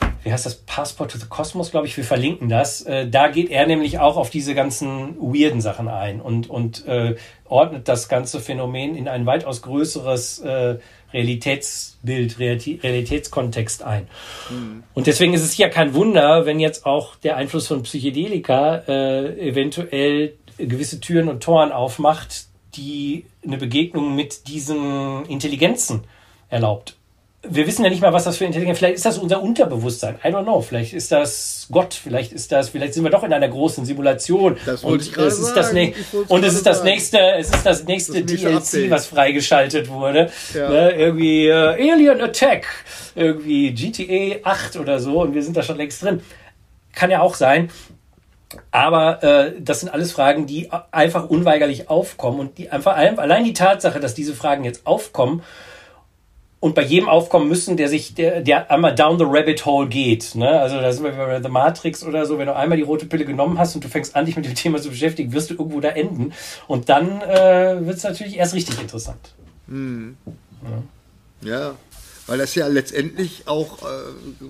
äh, 0.00 0.06
wie 0.22 0.32
heißt 0.32 0.44
das, 0.44 0.56
Passport 0.56 1.12
to 1.12 1.18
the 1.18 1.26
Cosmos, 1.26 1.70
glaube 1.70 1.86
ich, 1.86 1.96
wir 1.96 2.04
verlinken 2.04 2.48
das. 2.48 2.82
Äh, 2.82 3.08
da 3.08 3.28
geht 3.28 3.50
er 3.50 3.66
nämlich 3.66 3.98
auch 3.98 4.16
auf 4.16 4.30
diese 4.30 4.54
ganzen 4.54 5.16
weirden 5.18 5.60
Sachen 5.60 5.88
ein 5.88 6.20
und, 6.20 6.50
und 6.50 6.86
äh, 6.86 7.16
ordnet 7.46 7.88
das 7.88 8.08
ganze 8.08 8.40
Phänomen 8.40 8.96
in 8.96 9.08
ein 9.08 9.24
weitaus 9.24 9.62
größeres 9.62 10.40
äh, 10.40 10.76
Realitätsbild, 11.12 12.38
Realitätskontext 12.38 13.82
ein. 13.82 14.08
Mhm. 14.50 14.82
Und 14.92 15.06
deswegen 15.06 15.32
ist 15.32 15.42
es 15.42 15.56
ja 15.56 15.70
kein 15.70 15.94
Wunder, 15.94 16.44
wenn 16.44 16.60
jetzt 16.60 16.84
auch 16.84 17.16
der 17.16 17.36
Einfluss 17.36 17.66
von 17.66 17.82
Psychedelika 17.82 18.82
äh, 18.86 19.48
eventuell 19.48 20.34
gewisse 20.58 21.00
Türen 21.00 21.28
und 21.28 21.42
Toren 21.42 21.72
aufmacht, 21.72 22.47
die 22.74 23.26
eine 23.44 23.58
Begegnung 23.58 24.14
mit 24.14 24.48
diesen 24.48 25.24
Intelligenzen 25.26 26.04
erlaubt. 26.48 26.94
Wir 27.42 27.68
wissen 27.68 27.84
ja 27.84 27.90
nicht 27.90 28.02
mal, 28.02 28.12
was 28.12 28.24
das 28.24 28.36
für 28.36 28.46
Intelligenz. 28.46 28.78
Vielleicht 28.78 28.96
ist 28.96 29.06
das 29.06 29.16
unser 29.16 29.40
Unterbewusstsein. 29.40 30.16
I 30.24 30.28
don't 30.28 30.42
know. 30.42 30.60
Vielleicht 30.60 30.92
ist 30.92 31.12
das 31.12 31.68
Gott. 31.70 31.94
Vielleicht 31.94 32.32
ist 32.32 32.50
das. 32.50 32.70
Vielleicht 32.70 32.94
sind 32.94 33.04
wir 33.04 33.10
doch 33.10 33.22
in 33.22 33.32
einer 33.32 33.48
großen 33.48 33.84
Simulation. 33.84 34.56
Das 34.66 34.82
wollte 34.82 34.94
und 34.94 35.02
ich 35.02 35.12
gerade 35.12 35.30
sagen. 35.30 35.54
Das 35.54 35.72
ne 35.72 35.94
und 36.26 36.44
es 36.44 36.54
ist 36.54 36.66
das 36.66 36.82
nächste. 36.82 37.18
Es 37.38 37.50
ist 37.50 37.64
das 37.64 37.84
nächste 37.84 38.24
das 38.24 38.40
DLC, 38.40 38.56
Update. 38.56 38.90
was 38.90 39.06
freigeschaltet 39.06 39.88
wurde. 39.88 40.30
Ja. 40.52 40.68
Ne? 40.68 40.90
Irgendwie 40.90 41.46
äh, 41.46 41.92
Alien 41.92 42.20
Attack. 42.20 42.66
Irgendwie 43.14 43.72
GTA 43.72 44.40
8 44.42 44.76
oder 44.76 44.98
so. 44.98 45.22
Und 45.22 45.32
wir 45.32 45.42
sind 45.44 45.56
da 45.56 45.62
schon 45.62 45.76
längst 45.76 46.02
drin. 46.02 46.20
Kann 46.92 47.10
ja 47.12 47.20
auch 47.20 47.36
sein. 47.36 47.70
Aber 48.70 49.22
äh, 49.22 49.52
das 49.60 49.80
sind 49.80 49.90
alles 49.90 50.12
Fragen, 50.12 50.46
die 50.46 50.70
einfach 50.90 51.28
unweigerlich 51.28 51.90
aufkommen 51.90 52.40
und 52.40 52.58
die 52.58 52.70
einfach 52.70 52.96
allein 52.96 53.44
die 53.44 53.52
Tatsache, 53.52 54.00
dass 54.00 54.14
diese 54.14 54.34
Fragen 54.34 54.64
jetzt 54.64 54.86
aufkommen 54.86 55.42
und 56.60 56.74
bei 56.74 56.82
jedem 56.82 57.08
aufkommen 57.08 57.48
müssen, 57.48 57.76
der 57.76 57.88
sich, 57.88 58.14
der, 58.14 58.40
der 58.40 58.70
einmal 58.70 58.94
down 58.94 59.18
the 59.18 59.24
rabbit 59.26 59.64
hole 59.64 59.88
geht. 59.88 60.34
Ne? 60.34 60.48
Also 60.48 60.80
da 60.80 60.92
sind 60.92 61.04
wir 61.04 61.12
bei 61.12 61.40
The 61.40 61.48
Matrix 61.48 62.02
oder 62.02 62.26
so, 62.26 62.38
wenn 62.38 62.46
du 62.46 62.56
einmal 62.56 62.76
die 62.76 62.84
rote 62.84 63.06
Pille 63.06 63.24
genommen 63.24 63.58
hast 63.58 63.74
und 63.74 63.84
du 63.84 63.88
fängst 63.88 64.16
an, 64.16 64.26
dich 64.26 64.36
mit 64.36 64.44
dem 64.44 64.54
Thema 64.56 64.80
zu 64.80 64.88
beschäftigen, 64.88 65.32
wirst 65.32 65.50
du 65.50 65.54
irgendwo 65.54 65.80
da 65.80 65.90
enden. 65.90 66.32
Und 66.66 66.88
dann 66.88 67.20
äh, 67.22 67.86
wird 67.86 67.98
es 67.98 68.02
natürlich 68.02 68.36
erst 68.36 68.54
richtig 68.54 68.80
interessant. 68.80 69.34
Hm. 69.68 70.16
Ja. 71.42 71.48
ja. 71.48 71.74
Weil 72.26 72.38
das 72.38 72.54
ja 72.54 72.66
letztendlich 72.66 73.44
auch 73.46 73.82
äh, 73.82 74.44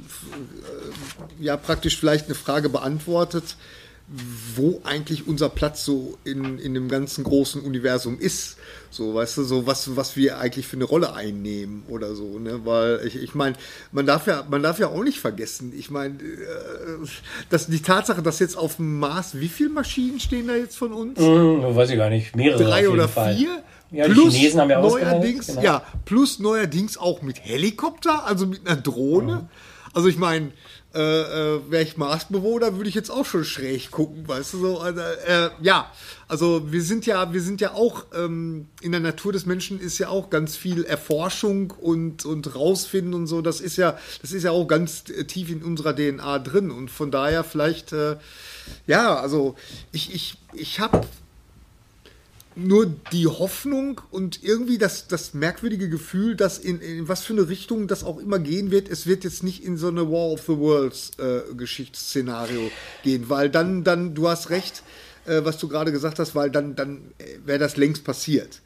ja 1.39 1.57
praktisch 1.57 1.97
vielleicht 1.97 2.27
eine 2.27 2.35
Frage 2.35 2.71
beantwortet, 2.71 3.57
wo 4.55 4.81
eigentlich 4.85 5.27
unser 5.27 5.51
Platz 5.51 5.85
so 5.85 6.17
in, 6.25 6.59
in 6.59 6.73
dem 6.73 6.89
ganzen 6.89 7.25
großen 7.25 7.61
Universum 7.61 8.19
ist. 8.19 8.57
So, 8.91 9.15
weißt 9.15 9.37
du, 9.37 9.45
so 9.45 9.67
was, 9.67 9.97
was 9.97 10.17
wir 10.17 10.39
eigentlich 10.39 10.67
für 10.67 10.77
eine 10.77 10.85
Rolle 10.85 11.13
einnehmen 11.13 11.83
oder 11.89 12.15
so, 12.15 12.39
ne? 12.39 12.61
Weil 12.65 13.03
ich, 13.07 13.17
ich 13.17 13.35
meine, 13.35 13.57
man 13.93 14.07
darf 14.07 14.27
ja, 14.27 14.47
man 14.49 14.63
darf 14.63 14.79
ja 14.79 14.89
auch 14.89 15.05
nicht 15.05 15.21
vergessen, 15.21 15.75
ich 15.77 15.91
meine, 15.91 16.15
äh, 16.15 17.07
dass 17.51 17.67
die 17.67 17.83
Tatsache, 17.83 18.23
dass 18.23 18.39
jetzt 18.39 18.57
auf 18.57 18.77
dem 18.77 18.99
Mars, 18.99 19.39
wie 19.39 19.49
viele 19.49 19.69
Maschinen 19.69 20.21
stehen 20.21 20.49
da 20.49 20.55
jetzt 20.55 20.79
von 20.79 20.95
uns? 20.95 21.19
Hm, 21.19 21.77
weiß 21.77 21.91
ich 21.91 21.97
gar 21.99 22.09
nicht, 22.09 22.35
mehrere. 22.35 22.65
Drei 22.65 22.89
oder 22.89 23.09
Fall. 23.09 23.37
vier? 23.37 23.63
Ja, 23.91 24.07
plus 24.07 24.33
die 24.33 24.39
Chinesen 24.39 24.61
haben 24.61 24.71
ja 24.71 24.81
neuerdings, 24.81 25.47
genau. 25.49 25.63
ja, 25.63 25.83
plus 26.07 26.39
neuerdings 26.39 26.97
auch 26.97 27.21
mit 27.21 27.45
Helikopter, 27.45 28.25
also 28.25 28.47
mit 28.47 28.67
einer 28.67 28.81
Drohne. 28.81 29.35
Mhm. 29.35 29.49
Also 29.95 30.09
ich 30.09 30.19
meine, 30.19 30.53
äh, 30.95 31.01
äh, 31.01 31.71
wäre 31.71 31.83
ich 31.83 31.99
Marsbewohner, 31.99 32.77
würde 32.77 32.89
ich 32.89 32.95
jetzt 32.95 33.11
auch 33.11 33.27
schon 33.27 33.45
schräg 33.45 33.91
gucken, 33.91 34.27
weißt 34.27 34.55
du 34.55 34.59
so. 34.59 34.79
Also, 34.81 35.01
äh, 35.01 35.51
ja, 35.61 35.93
also 36.29 36.73
wir 36.73 36.83
sind 36.83 37.05
ja, 37.05 37.31
wir 37.31 37.43
sind 37.43 37.61
ja 37.61 37.75
auch 37.75 38.07
ähm, 38.15 38.69
in 38.81 38.93
der 38.93 39.01
Natur 39.03 39.33
des 39.33 39.45
Menschen 39.45 39.81
ist 39.81 39.99
ja 39.99 40.09
auch 40.09 40.31
ganz 40.31 40.57
viel 40.57 40.85
Erforschung 40.85 41.73
und 41.79 42.25
und 42.25 42.55
rausfinden 42.55 43.13
und 43.13 43.27
so. 43.27 43.43
Das 43.43 43.61
ist 43.61 43.77
ja, 43.77 43.99
das 44.23 44.33
ist 44.33 44.45
ja 44.45 44.51
auch 44.51 44.67
ganz 44.67 45.05
tief 45.05 45.51
in 45.51 45.63
unserer 45.63 45.95
DNA 45.95 46.39
drin 46.39 46.71
und 46.71 46.91
von 46.91 47.11
daher 47.11 47.45
vielleicht, 47.45 47.93
äh, 47.93 48.17
ja, 48.87 49.15
also 49.17 49.57
ich 49.93 50.15
ich 50.15 50.39
ich 50.55 50.81
habe 50.81 51.07
nur 52.59 52.87
die 53.13 53.27
Hoffnung 53.27 54.01
und 54.11 54.43
irgendwie 54.43 54.79
das, 54.79 55.07
das 55.07 55.33
merkwürdige 55.33 55.89
Gefühl, 55.89 56.35
dass 56.35 56.59
in, 56.59 56.81
in 56.81 57.09
was 57.09 57.23
für 57.23 57.33
eine 57.33 57.49
Richtung 57.49 57.87
das 57.87 58.05
auch 58.05 58.19
immer 58.19 58.39
gehen 58.39 58.71
wird, 58.71 58.89
es 58.89 59.07
wird 59.07 59.25
jetzt 59.25 59.43
nicht 59.43 59.65
in 59.65 59.77
so 59.77 59.89
eine 59.89 60.11
War 60.11 60.33
of 60.33 60.43
the 60.43 60.59
Worlds 60.59 61.13
äh, 61.19 61.55
Geschichtsszenario 61.55 62.71
gehen, 63.05 63.29
weil 63.29 63.49
dann, 63.49 63.85
dann, 63.85 64.15
du 64.15 64.29
hast 64.29 64.51
recht, 64.51 64.83
äh, 65.27 65.41
was 65.45 65.59
du 65.59 65.69
gerade 65.69 65.93
gesagt 65.93 66.19
hast, 66.19 66.35
weil 66.35 66.51
dann, 66.51 66.75
dann 66.75 67.13
wäre 67.45 67.59
das 67.59 67.77
längst 67.77 68.05
passiert. 68.05 68.61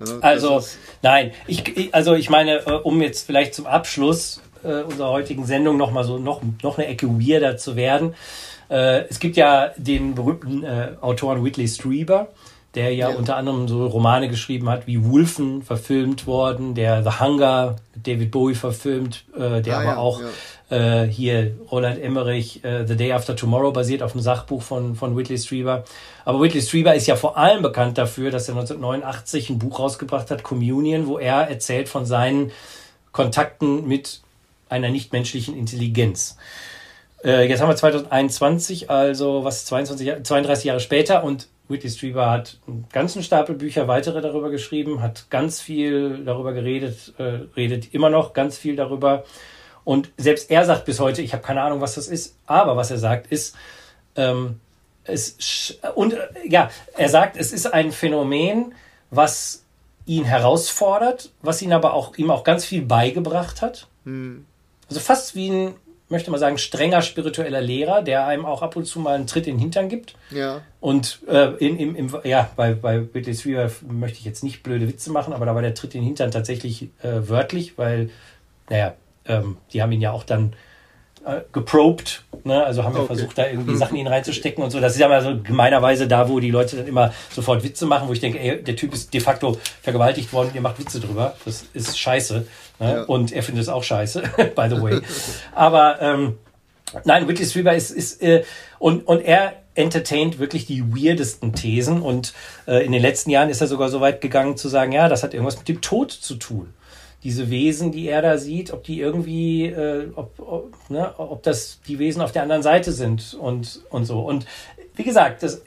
Ja, 0.00 0.18
also, 0.20 0.64
nein, 1.02 1.32
ich, 1.46 1.92
also 1.92 2.14
ich 2.14 2.30
meine, 2.30 2.66
äh, 2.66 2.70
um 2.70 3.02
jetzt 3.02 3.26
vielleicht 3.26 3.54
zum 3.54 3.66
Abschluss 3.66 4.40
äh, 4.62 4.82
unserer 4.82 5.10
heutigen 5.10 5.44
Sendung 5.46 5.76
noch 5.76 5.90
mal 5.90 6.04
so 6.04 6.18
noch, 6.18 6.42
noch 6.62 6.78
eine 6.78 6.86
Ecke 6.86 7.08
weirder 7.08 7.56
zu 7.56 7.76
werden. 7.76 8.14
Äh, 8.68 9.04
es 9.08 9.18
gibt 9.18 9.36
ja 9.36 9.72
den 9.76 10.14
berühmten 10.14 10.64
äh, 10.64 10.92
Autoren 11.00 11.44
Whitley 11.44 11.68
Strieber, 11.68 12.28
der 12.74 12.94
ja, 12.94 13.10
ja, 13.10 13.16
unter 13.16 13.36
anderem 13.36 13.68
so 13.68 13.86
Romane 13.86 14.28
geschrieben 14.28 14.68
hat, 14.68 14.86
wie 14.86 15.04
Wolfen 15.04 15.62
verfilmt 15.62 16.26
worden, 16.26 16.74
der 16.74 17.02
The 17.02 17.20
Hunger 17.20 17.76
mit 17.94 18.06
David 18.06 18.30
Bowie 18.30 18.54
verfilmt, 18.54 19.24
äh, 19.36 19.60
der 19.60 19.76
ah, 19.76 19.80
aber 19.80 19.90
ja, 19.90 19.96
auch 19.96 20.20
ja. 20.20 20.26
Äh, 20.72 21.06
hier 21.06 21.54
Roland 21.70 21.98
Emmerich 22.00 22.64
äh, 22.64 22.86
The 22.86 22.96
Day 22.96 23.12
After 23.12 23.36
Tomorrow 23.36 23.72
basiert 23.72 24.02
auf 24.02 24.12
dem 24.12 24.22
Sachbuch 24.22 24.62
von, 24.62 24.94
von 24.94 25.14
Whitley 25.14 25.36
Strieber. 25.36 25.84
Aber 26.24 26.40
Whitley 26.40 26.62
Strieber 26.62 26.94
ist 26.94 27.06
ja 27.06 27.16
vor 27.16 27.36
allem 27.36 27.60
bekannt 27.60 27.98
dafür, 27.98 28.30
dass 28.30 28.48
er 28.48 28.54
1989 28.54 29.50
ein 29.50 29.58
Buch 29.58 29.78
rausgebracht 29.78 30.30
hat, 30.30 30.42
Communion, 30.42 31.06
wo 31.06 31.18
er 31.18 31.48
erzählt 31.48 31.90
von 31.90 32.06
seinen 32.06 32.52
Kontakten 33.12 33.86
mit 33.86 34.22
einer 34.70 34.88
nichtmenschlichen 34.88 35.54
Intelligenz. 35.58 36.38
Äh, 37.24 37.48
jetzt 37.48 37.60
haben 37.60 37.68
wir 37.68 37.76
2021, 37.76 38.90
also 38.90 39.44
was 39.44 39.64
22, 39.66 40.24
32 40.24 40.64
Jahre 40.64 40.80
später 40.80 41.22
und 41.22 41.48
Whitley 41.68 41.90
Strieber 41.90 42.30
hat 42.30 42.58
einen 42.66 42.86
ganzen 42.92 43.22
Stapel 43.22 43.54
Bücher 43.54 43.88
weitere 43.88 44.20
darüber 44.20 44.50
geschrieben, 44.50 45.00
hat 45.00 45.30
ganz 45.30 45.60
viel 45.60 46.24
darüber 46.24 46.52
geredet, 46.52 47.14
äh, 47.18 47.46
redet 47.56 47.94
immer 47.94 48.10
noch 48.10 48.32
ganz 48.32 48.58
viel 48.58 48.76
darüber. 48.76 49.24
Und 49.84 50.10
selbst 50.16 50.50
er 50.50 50.64
sagt 50.64 50.84
bis 50.84 51.00
heute, 51.00 51.22
ich 51.22 51.32
habe 51.32 51.42
keine 51.42 51.62
Ahnung, 51.62 51.80
was 51.80 51.94
das 51.94 52.08
ist, 52.08 52.36
aber 52.46 52.76
was 52.76 52.90
er 52.90 52.98
sagt 52.98 53.30
ist, 53.30 53.56
ähm, 54.16 54.60
es, 55.04 55.78
und 55.94 56.14
äh, 56.14 56.18
ja, 56.48 56.70
er 56.96 57.08
sagt, 57.08 57.36
es 57.36 57.52
ist 57.52 57.72
ein 57.72 57.92
Phänomen, 57.92 58.74
was 59.10 59.64
ihn 60.06 60.24
herausfordert, 60.24 61.30
was 61.42 61.62
ihn 61.62 61.72
aber 61.72 61.94
auch 61.94 62.16
ihm 62.16 62.30
auch 62.30 62.44
ganz 62.44 62.64
viel 62.64 62.82
beigebracht 62.82 63.62
hat. 63.62 63.88
Hm. 64.04 64.44
Also 64.88 65.00
fast 65.00 65.34
wie 65.34 65.50
ein 65.50 65.74
möchte 66.12 66.30
mal 66.30 66.38
sagen, 66.38 66.58
strenger 66.58 67.02
spiritueller 67.02 67.60
Lehrer, 67.60 68.02
der 68.02 68.26
einem 68.26 68.46
auch 68.46 68.62
ab 68.62 68.76
und 68.76 68.84
zu 68.84 69.00
mal 69.00 69.16
einen 69.16 69.26
Tritt 69.26 69.48
in 69.48 69.56
den 69.56 69.60
Hintern 69.60 69.88
gibt. 69.88 70.14
Ja. 70.30 70.60
Und 70.78 71.20
äh, 71.26 71.54
in, 71.56 71.76
im, 71.78 71.96
im, 71.96 72.16
ja, 72.22 72.48
bei, 72.54 72.74
bei 72.74 73.12
Whitley 73.12 73.34
Strieber 73.34 73.68
möchte 73.90 74.18
ich 74.18 74.24
jetzt 74.24 74.44
nicht 74.44 74.62
blöde 74.62 74.86
Witze 74.86 75.10
machen, 75.10 75.32
aber 75.32 75.46
da 75.46 75.54
war 75.54 75.62
der 75.62 75.74
Tritt 75.74 75.94
in 75.94 76.02
den 76.02 76.06
Hintern 76.06 76.30
tatsächlich 76.30 76.90
äh, 77.02 77.28
wörtlich, 77.28 77.76
weil, 77.76 78.10
naja, 78.70 78.94
ähm, 79.26 79.56
die 79.72 79.82
haben 79.82 79.90
ihn 79.90 80.00
ja 80.00 80.12
auch 80.12 80.24
dann 80.24 80.54
äh, 81.24 81.40
geprobt, 81.52 82.24
ne? 82.44 82.64
also 82.64 82.84
haben 82.84 82.94
wir 82.94 83.00
okay. 83.02 83.14
versucht, 83.14 83.38
da 83.38 83.46
irgendwie 83.46 83.76
Sachen 83.82 83.96
in 83.96 84.06
ihn 84.06 84.06
reinzustecken 84.06 84.62
und 84.62 84.70
so. 84.70 84.80
Das 84.80 84.94
ist 84.94 85.00
ja 85.00 85.08
mal 85.08 85.22
so 85.22 85.40
gemeinerweise 85.42 86.06
da, 86.06 86.28
wo 86.28 86.40
die 86.40 86.50
Leute 86.50 86.76
dann 86.76 86.86
immer 86.86 87.12
sofort 87.30 87.64
Witze 87.64 87.86
machen, 87.86 88.08
wo 88.08 88.12
ich 88.12 88.20
denke, 88.20 88.38
ey, 88.38 88.62
der 88.62 88.76
Typ 88.76 88.92
ist 88.94 89.12
de 89.12 89.20
facto 89.20 89.56
vergewaltigt 89.82 90.32
worden, 90.32 90.50
ihr 90.54 90.60
macht 90.60 90.78
Witze 90.78 91.00
drüber. 91.00 91.36
Das 91.44 91.64
ist 91.74 91.98
scheiße. 91.98 92.46
Ne? 92.80 92.92
Ja. 92.92 93.02
Und 93.04 93.32
er 93.32 93.42
findet 93.42 93.62
es 93.62 93.68
auch 93.68 93.84
scheiße, 93.84 94.22
by 94.56 94.68
the 94.68 94.82
way. 94.82 95.00
Aber 95.54 96.00
ähm, 96.00 96.38
nein, 97.04 97.28
Whitley 97.28 97.46
Strieber 97.46 97.74
ist, 97.74 97.90
ist 97.90 98.22
äh, 98.22 98.44
und, 98.78 99.06
und 99.06 99.20
er 99.20 99.54
entertaint 99.74 100.38
wirklich 100.38 100.66
die 100.66 100.82
weirdesten 100.94 101.54
Thesen 101.54 102.02
und 102.02 102.34
äh, 102.66 102.84
in 102.84 102.92
den 102.92 103.00
letzten 103.00 103.30
Jahren 103.30 103.48
ist 103.48 103.60
er 103.60 103.66
sogar 103.66 103.88
so 103.88 104.00
weit 104.00 104.20
gegangen 104.20 104.56
zu 104.56 104.68
sagen, 104.68 104.92
ja, 104.92 105.08
das 105.08 105.22
hat 105.22 105.32
irgendwas 105.32 105.56
mit 105.56 105.68
dem 105.68 105.80
Tod 105.80 106.12
zu 106.12 106.34
tun. 106.34 106.74
Diese 107.24 107.50
Wesen, 107.50 107.92
die 107.92 108.08
er 108.08 108.22
da 108.22 108.38
sieht, 108.38 108.72
ob 108.72 108.82
die 108.84 109.00
irgendwie, 109.00 109.66
äh, 109.66 110.10
ob, 110.16 110.38
ob, 110.40 110.90
ne, 110.90 111.12
ob 111.18 111.42
das 111.42 111.80
die 111.86 111.98
Wesen 111.98 112.20
auf 112.20 112.32
der 112.32 112.42
anderen 112.42 112.62
Seite 112.62 112.92
sind 112.92 113.34
und, 113.34 113.80
und 113.90 114.04
so. 114.06 114.20
Und 114.20 114.46
wie 114.96 115.04
gesagt, 115.04 115.42
das, 115.42 115.62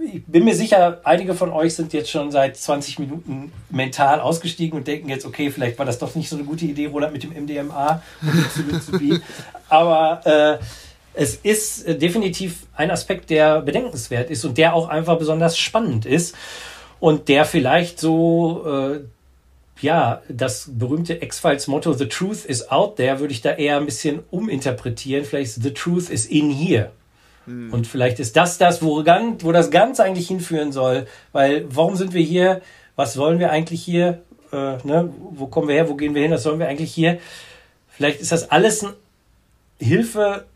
ich 0.00 0.24
bin 0.26 0.44
mir 0.44 0.54
sicher, 0.54 1.00
einige 1.04 1.34
von 1.34 1.50
euch 1.50 1.74
sind 1.74 1.92
jetzt 1.92 2.10
schon 2.10 2.30
seit 2.30 2.56
20 2.56 2.98
Minuten 2.98 3.52
mental 3.70 4.20
ausgestiegen 4.20 4.78
und 4.78 4.86
denken 4.86 5.08
jetzt, 5.08 5.24
okay, 5.24 5.50
vielleicht 5.50 5.78
war 5.78 5.86
das 5.86 5.98
doch 5.98 6.14
nicht 6.14 6.28
so 6.28 6.36
eine 6.36 6.44
gute 6.44 6.64
Idee, 6.64 6.86
Roland, 6.86 7.12
mit 7.12 7.22
dem 7.22 7.30
MDMA 7.30 8.02
Aber 9.68 10.60
äh, 10.60 10.64
es 11.14 11.36
ist 11.36 11.86
definitiv 12.00 12.66
ein 12.74 12.90
Aspekt, 12.90 13.30
der 13.30 13.60
bedenkenswert 13.60 14.30
ist 14.30 14.44
und 14.44 14.58
der 14.58 14.74
auch 14.74 14.88
einfach 14.88 15.18
besonders 15.18 15.58
spannend 15.58 16.06
ist 16.06 16.34
und 17.00 17.28
der 17.28 17.44
vielleicht 17.44 18.00
so, 18.00 18.64
äh, 18.66 19.00
ja, 19.82 20.22
das 20.28 20.70
berühmte 20.72 21.14
X-Files-Motto, 21.14 21.92
The 21.92 22.08
Truth 22.08 22.44
is 22.44 22.70
out 22.70 22.96
there, 22.96 23.20
würde 23.20 23.32
ich 23.32 23.42
da 23.42 23.50
eher 23.52 23.76
ein 23.76 23.86
bisschen 23.86 24.20
uminterpretieren. 24.30 25.24
Vielleicht 25.24 25.62
The 25.62 25.74
Truth 25.74 26.10
is 26.10 26.26
in 26.26 26.50
here. 26.50 26.92
Hm. 27.46 27.72
Und 27.72 27.86
vielleicht 27.86 28.20
ist 28.20 28.36
das 28.36 28.58
das, 28.58 28.82
wo, 28.82 29.04
wo 29.04 29.52
das 29.52 29.70
Ganze 29.70 30.04
eigentlich 30.04 30.28
hinführen 30.28 30.72
soll. 30.72 31.06
Weil, 31.32 31.64
warum 31.68 31.96
sind 31.96 32.14
wir 32.14 32.22
hier? 32.22 32.62
Was 32.96 33.16
wollen 33.16 33.38
wir 33.38 33.50
eigentlich 33.50 33.82
hier? 33.82 34.22
Äh, 34.52 34.78
ne? 34.84 35.12
Wo 35.30 35.46
kommen 35.46 35.68
wir 35.68 35.74
her? 35.74 35.88
Wo 35.88 35.94
gehen 35.94 36.14
wir 36.14 36.22
hin? 36.22 36.30
Was 36.30 36.44
sollen 36.44 36.58
wir 36.58 36.68
eigentlich 36.68 36.92
hier? 36.92 37.18
Vielleicht 37.88 38.20
ist 38.20 38.32
das 38.32 38.50
alles 38.50 38.84
eine 38.84 38.94
Hilfe, 39.78 40.46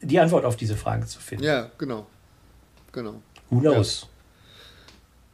die 0.00 0.20
Antwort 0.20 0.44
auf 0.44 0.56
diese 0.56 0.76
Frage 0.76 1.06
zu 1.06 1.18
finden. 1.18 1.44
Ja, 1.44 1.70
genau. 1.78 2.06
Genau. 2.92 3.14
Who 3.50 3.60
knows? 3.60 4.02
Ja. 4.02 4.17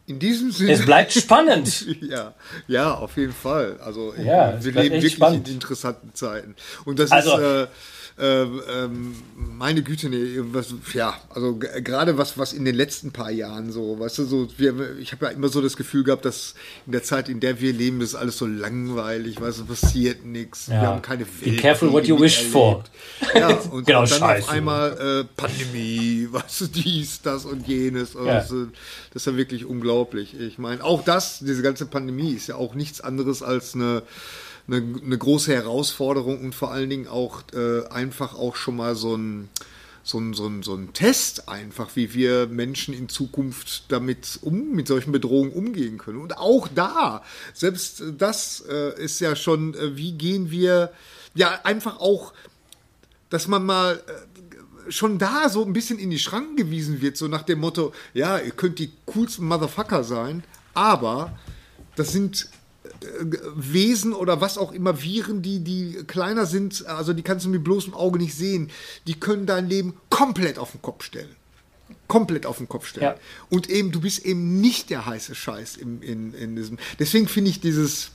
In 0.07 0.19
diesem 0.19 0.51
Sinne. 0.53 0.73
Es 0.73 0.85
bleibt 0.85 1.13
spannend. 1.13 1.87
ja, 2.03 2.35
ja, 2.69 2.95
auf 2.95 3.17
jeden 3.17 3.33
Fall. 3.33 3.79
Also 3.83 4.15
ja, 4.15 4.63
wir 4.63 4.73
leben 4.73 4.95
wirklich 4.97 5.15
spannend. 5.15 5.49
in 5.49 5.55
interessanten 5.55 6.15
Zeiten. 6.15 6.55
Und 6.85 6.99
das 6.99 7.11
also, 7.11 7.37
ist. 7.39 7.41
Äh, 7.41 7.67
ähm, 8.17 8.63
ähm, 8.73 9.17
meine 9.35 9.83
Güte, 9.83 10.09
nee, 10.09 10.39
was, 10.53 10.73
ja, 10.93 11.21
also 11.31 11.57
gerade 11.57 12.17
was, 12.17 12.39
was 12.39 12.53
in 12.53 12.65
den 12.65 12.77
letzten 12.77 13.11
paar 13.11 13.33
Jahren 13.33 13.73
so, 13.73 13.99
weißt 13.99 14.19
du, 14.19 14.25
so, 14.25 14.49
wir, 14.57 14.97
ich 14.99 15.11
habe 15.11 15.27
ja 15.27 15.33
immer 15.33 15.49
so 15.49 15.61
das 15.61 15.77
Gefühl 15.77 16.05
gehabt, 16.05 16.25
dass 16.25 16.55
in 16.87 16.93
der 16.93 17.03
Zeit, 17.03 17.29
in 17.29 17.41
der 17.41 17.61
wir 17.61 17.73
leben, 17.73 18.01
ist 18.01 18.15
alles 18.15 18.39
so 18.39 18.47
langweilig, 18.47 19.41
weißt 19.41 19.61
du, 19.61 19.65
passiert 19.65 20.25
nichts, 20.25 20.69
ja. 20.69 20.81
wir 20.81 20.89
haben 20.89 21.03
keine 21.03 21.27
Welt. 21.27 21.57
Be 21.57 21.57
careful 21.57 21.93
what 21.93 22.07
you 22.07 22.21
wish 22.21 22.41
for. 22.41 22.85
Ja, 23.35 23.49
und, 23.73 23.85
genau, 23.85 24.03
und 24.03 24.11
dann 24.13 24.19
Scheiße. 24.21 24.47
auf 24.47 24.55
einmal 24.55 24.93
äh, 24.93 25.25
Pandemie, 25.37 26.29
weißt 26.31 26.61
du, 26.61 26.67
dies, 26.69 27.21
das 27.21 27.45
und 27.45 27.67
jenes. 27.67 28.15
Und 28.15 28.27
ja. 28.27 28.35
das, 28.35 28.49
das 28.49 29.23
ist 29.23 29.27
ja 29.27 29.37
wirklich 29.37 29.65
unglaublich. 29.65 30.39
Ich 30.39 30.59
meine, 30.59 30.85
auch 30.85 31.05
das, 31.05 31.41
diese 31.41 31.63
ganze 31.63 31.87
Pandemie 31.87 32.35
ist 32.35 32.47
ja 32.47 32.55
auch 32.55 32.77
nichts 32.77 33.01
anderes 33.01 33.43
als 33.43 33.75
eine 33.75 34.03
eine, 34.67 34.77
eine 35.05 35.19
große 35.19 35.53
Herausforderung 35.53 36.41
und 36.41 36.55
vor 36.55 36.71
allen 36.71 36.91
Dingen 36.91 37.09
auch 37.09 37.43
äh, 37.53 37.87
einfach 37.89 38.35
auch 38.35 38.57
schon 38.57 38.77
mal 38.77 38.95
so 38.95 39.17
ein, 39.17 39.49
so 40.03 40.19
ein, 40.19 40.35
so, 40.35 40.47
ein, 40.47 40.63
so 40.63 40.75
ein 40.75 40.93
Test 40.93 41.49
einfach, 41.49 41.97
wie 41.97 42.13
wir 42.15 42.47
Menschen 42.47 42.95
in 42.95 43.09
Zukunft 43.09 43.85
damit 43.89 44.39
um, 44.43 44.73
mit 44.73 44.87
solchen 44.87 45.13
Bedrohungen 45.13 45.53
umgehen 45.53 45.99
können. 45.99 46.19
Und 46.19 46.37
auch 46.37 46.69
da, 46.69 47.23
selbst 47.53 48.03
das 48.19 48.65
äh, 48.69 49.03
ist 49.03 49.21
ja 49.21 49.35
schon, 49.35 49.75
äh, 49.75 49.97
wie 49.97 50.13
gehen 50.13 50.51
wir, 50.51 50.93
ja, 51.35 51.61
einfach 51.65 51.99
auch, 52.01 52.35
dass 53.31 53.49
man 53.49 53.65
mal 53.65 54.03
äh, 54.07 54.91
schon 54.93 55.19
da 55.19 55.49
so 55.49 55.65
ein 55.65 55.73
bisschen 55.73 55.99
in 55.99 56.11
die 56.11 56.19
Schranken 56.19 56.57
gewiesen 56.57 57.01
wird, 57.01 57.17
so 57.17 57.27
nach 57.27 57.43
dem 57.43 57.61
Motto, 57.61 57.93
ja, 58.13 58.39
ihr 58.39 58.53
könnt 58.53 58.79
die 58.79 58.93
coolsten 59.07 59.47
Motherfucker 59.47 60.05
sein, 60.05 60.45
aber 60.75 61.39
das 61.97 62.13
sind 62.13 62.49
Wesen 63.55 64.13
oder 64.13 64.41
was 64.41 64.59
auch 64.59 64.73
immer, 64.73 65.03
Viren, 65.03 65.43
die, 65.43 65.61
die 65.61 66.05
kleiner 66.07 66.47
sind, 66.47 66.87
also 66.87 67.13
die 67.13 67.23
kannst 67.23 67.47
du 67.47 67.51
mit 67.51 67.65
bloßem 67.65 67.95
Auge 67.95 68.19
nicht 68.19 68.35
sehen, 68.35 68.71
die 69.07 69.19
können 69.19 69.47
dein 69.47 69.69
Leben 69.69 69.95
komplett 70.11 70.59
auf 70.59 70.73
den 70.73 70.83
Kopf 70.83 71.05
stellen. 71.05 71.35
Komplett 72.09 72.45
auf 72.45 72.59
den 72.59 72.69
Kopf 72.69 72.87
stellen. 72.87 73.15
Ja. 73.17 73.21
Und 73.49 73.71
eben, 73.71 73.91
du 73.91 74.01
bist 74.01 74.25
eben 74.25 74.61
nicht 74.61 74.91
der 74.91 75.07
heiße 75.07 75.35
Scheiß 75.35 75.77
im, 75.77 76.03
in, 76.03 76.35
in 76.35 76.57
diesem. 76.57 76.79
Deswegen 76.99 77.29
finde 77.29 77.51
ich 77.51 77.61
dieses, 77.61 78.11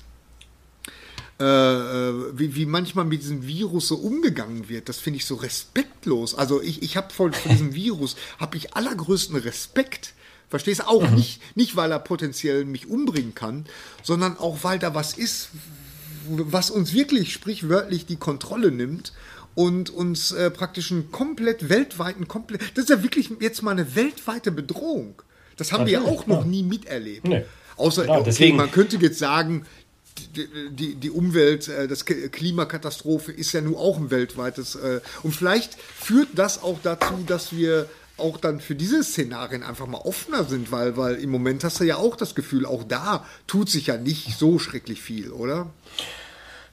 äh, 1.39 1.45
äh, 1.45 2.37
wie, 2.37 2.55
wie 2.55 2.65
manchmal 2.65 3.05
mit 3.05 3.21
diesem 3.21 3.47
Virus 3.47 3.87
so 3.87 3.95
umgegangen 3.95 4.67
wird, 4.67 4.89
das 4.89 4.97
finde 4.97 5.17
ich 5.17 5.25
so 5.25 5.35
respektlos. 5.35 6.35
Also 6.35 6.61
ich, 6.61 6.83
ich 6.83 6.97
habe 6.97 7.13
von 7.13 7.33
diesem 7.45 7.73
Virus, 7.75 8.17
habe 8.39 8.57
ich 8.57 8.75
allergrößten 8.75 9.37
Respekt 9.37 10.13
Verstehst 10.49 10.81
du? 10.81 10.87
Auch 10.87 11.07
mhm. 11.07 11.15
nicht, 11.15 11.41
nicht, 11.55 11.75
weil 11.75 11.91
er 11.91 11.99
potenziell 11.99 12.65
mich 12.65 12.87
umbringen 12.87 13.35
kann, 13.35 13.65
sondern 14.03 14.37
auch, 14.37 14.59
weil 14.63 14.79
da 14.79 14.95
was 14.95 15.13
ist, 15.13 15.49
was 16.27 16.71
uns 16.71 16.93
wirklich 16.93 17.33
sprichwörtlich 17.33 18.05
die 18.05 18.15
Kontrolle 18.15 18.71
nimmt 18.71 19.13
und 19.55 19.89
uns 19.89 20.31
äh, 20.31 20.49
praktisch 20.49 20.91
einen 20.91 21.11
komplett 21.11 21.69
weltweiten, 21.69 22.27
komplett, 22.27 22.61
das 22.75 22.85
ist 22.85 22.89
ja 22.89 23.03
wirklich 23.03 23.29
jetzt 23.39 23.61
mal 23.61 23.71
eine 23.71 23.95
weltweite 23.95 24.51
Bedrohung. 24.51 25.21
Das 25.57 25.71
haben 25.71 25.81
Natürlich, 25.81 25.99
wir 25.99 26.07
ja 26.07 26.13
auch 26.13 26.27
noch 26.27 26.45
nie 26.45 26.63
miterlebt. 26.63 27.27
Nee. 27.27 27.45
Außer, 27.75 28.05
ja, 28.05 28.19
okay, 28.19 28.53
man 28.53 28.71
könnte 28.71 28.97
jetzt 28.97 29.19
sagen, 29.19 29.65
die, 30.35 30.47
die, 30.71 30.95
die, 30.95 31.09
Umwelt, 31.09 31.67
äh, 31.67 31.87
das 31.87 32.05
Klimakatastrophe 32.05 33.31
ist 33.31 33.51
ja 33.53 33.61
nun 33.61 33.75
auch 33.75 33.97
ein 33.97 34.11
weltweites. 34.11 34.75
Äh, 34.75 35.01
und 35.23 35.33
vielleicht 35.33 35.79
führt 35.79 36.29
das 36.35 36.61
auch 36.61 36.79
dazu, 36.83 37.23
dass 37.25 37.55
wir 37.55 37.89
auch 38.19 38.37
dann 38.37 38.59
für 38.59 38.75
diese 38.75 39.03
Szenarien 39.03 39.63
einfach 39.63 39.87
mal 39.87 39.99
offener 39.99 40.43
sind, 40.43 40.71
weil, 40.71 40.97
weil 40.97 41.15
im 41.15 41.29
Moment 41.29 41.63
hast 41.63 41.79
du 41.79 41.83
ja 41.83 41.97
auch 41.97 42.15
das 42.15 42.35
Gefühl, 42.35 42.65
auch 42.65 42.83
da 42.83 43.25
tut 43.47 43.69
sich 43.69 43.87
ja 43.87 43.97
nicht 43.97 44.37
so 44.37 44.59
schrecklich 44.59 45.01
viel, 45.01 45.31
oder? 45.31 45.67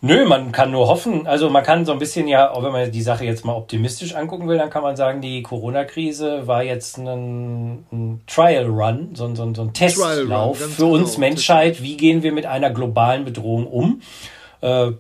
Nö, 0.02 0.26
man 0.26 0.52
kann 0.52 0.70
nur 0.70 0.88
hoffen. 0.88 1.26
Also 1.26 1.48
man 1.48 1.64
kann 1.64 1.86
so 1.86 1.92
ein 1.92 1.98
bisschen 1.98 2.28
ja, 2.28 2.50
auch 2.50 2.62
wenn 2.62 2.72
man 2.72 2.92
die 2.92 3.02
Sache 3.02 3.24
jetzt 3.24 3.44
mal 3.44 3.54
optimistisch 3.54 4.14
angucken 4.14 4.46
will, 4.46 4.58
dann 4.58 4.70
kann 4.70 4.82
man 4.82 4.94
sagen, 4.94 5.22
die 5.22 5.42
Corona-Krise 5.42 6.46
war 6.46 6.62
jetzt 6.62 6.98
ein, 6.98 7.86
ein 7.90 8.20
Trial 8.26 8.66
Run, 8.66 9.14
so, 9.14 9.34
so, 9.34 9.54
so 9.54 9.62
ein 9.62 9.72
Testlauf 9.72 10.58
für 10.58 10.76
genau. 10.76 10.92
uns 10.92 11.16
Menschheit. 11.18 11.82
Wie 11.82 11.96
gehen 11.96 12.22
wir 12.22 12.32
mit 12.32 12.46
einer 12.46 12.70
globalen 12.70 13.24
Bedrohung 13.24 13.66
um? 13.66 14.02
Äh, 14.60 14.92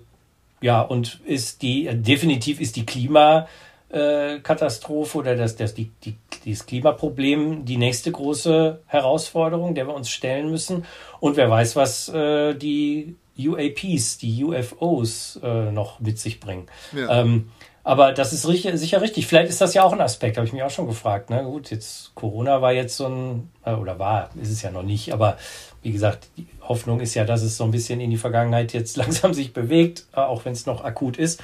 ja, 0.62 0.80
und 0.80 1.20
ist 1.26 1.60
die, 1.62 1.88
definitiv 1.92 2.60
ist 2.60 2.76
die 2.76 2.86
Klimakatastrophe 2.86 5.18
oder 5.18 5.36
das, 5.36 5.56
das, 5.56 5.74
die, 5.74 5.90
die, 6.04 6.16
dieses 6.46 6.64
Klimaproblem 6.64 7.64
die 7.64 7.76
nächste 7.76 8.10
große 8.12 8.80
Herausforderung, 8.86 9.74
der 9.74 9.88
wir 9.88 9.94
uns 9.94 10.08
stellen 10.08 10.50
müssen. 10.50 10.86
Und 11.20 11.36
wer 11.36 11.50
weiß, 11.50 11.76
was 11.76 12.08
äh, 12.08 12.54
die 12.54 13.16
UAPs, 13.36 14.18
die 14.18 14.44
UFOs 14.44 15.40
äh, 15.42 15.70
noch 15.72 16.00
mit 16.00 16.18
sich 16.18 16.40
bringen. 16.40 16.66
Ja. 16.96 17.20
Ähm, 17.20 17.50
aber 17.82 18.12
das 18.12 18.32
ist 18.32 18.48
richtig, 18.48 18.76
sicher 18.78 19.02
richtig. 19.02 19.26
Vielleicht 19.26 19.50
ist 19.50 19.60
das 19.60 19.74
ja 19.74 19.84
auch 19.84 19.92
ein 19.92 20.00
Aspekt, 20.00 20.36
habe 20.38 20.46
ich 20.46 20.52
mich 20.52 20.62
auch 20.62 20.70
schon 20.70 20.86
gefragt. 20.86 21.30
Ne? 21.30 21.44
Gut, 21.44 21.70
jetzt 21.70 22.14
Corona 22.14 22.62
war 22.62 22.72
jetzt 22.72 22.96
so 22.96 23.06
ein, 23.06 23.50
äh, 23.64 23.74
oder 23.74 23.98
war, 23.98 24.30
ist 24.40 24.50
es 24.50 24.62
ja 24.62 24.70
noch 24.70 24.82
nicht, 24.82 25.12
aber 25.12 25.36
wie 25.82 25.92
gesagt, 25.92 26.28
die 26.36 26.46
Hoffnung 26.62 27.00
ist 27.00 27.14
ja, 27.14 27.24
dass 27.24 27.42
es 27.42 27.56
so 27.56 27.64
ein 27.64 27.70
bisschen 27.70 28.00
in 28.00 28.10
die 28.10 28.16
Vergangenheit 28.16 28.72
jetzt 28.72 28.96
langsam 28.96 29.34
sich 29.34 29.52
bewegt, 29.52 30.06
äh, 30.14 30.20
auch 30.20 30.44
wenn 30.44 30.52
es 30.52 30.66
noch 30.66 30.84
akut 30.84 31.16
ist. 31.16 31.42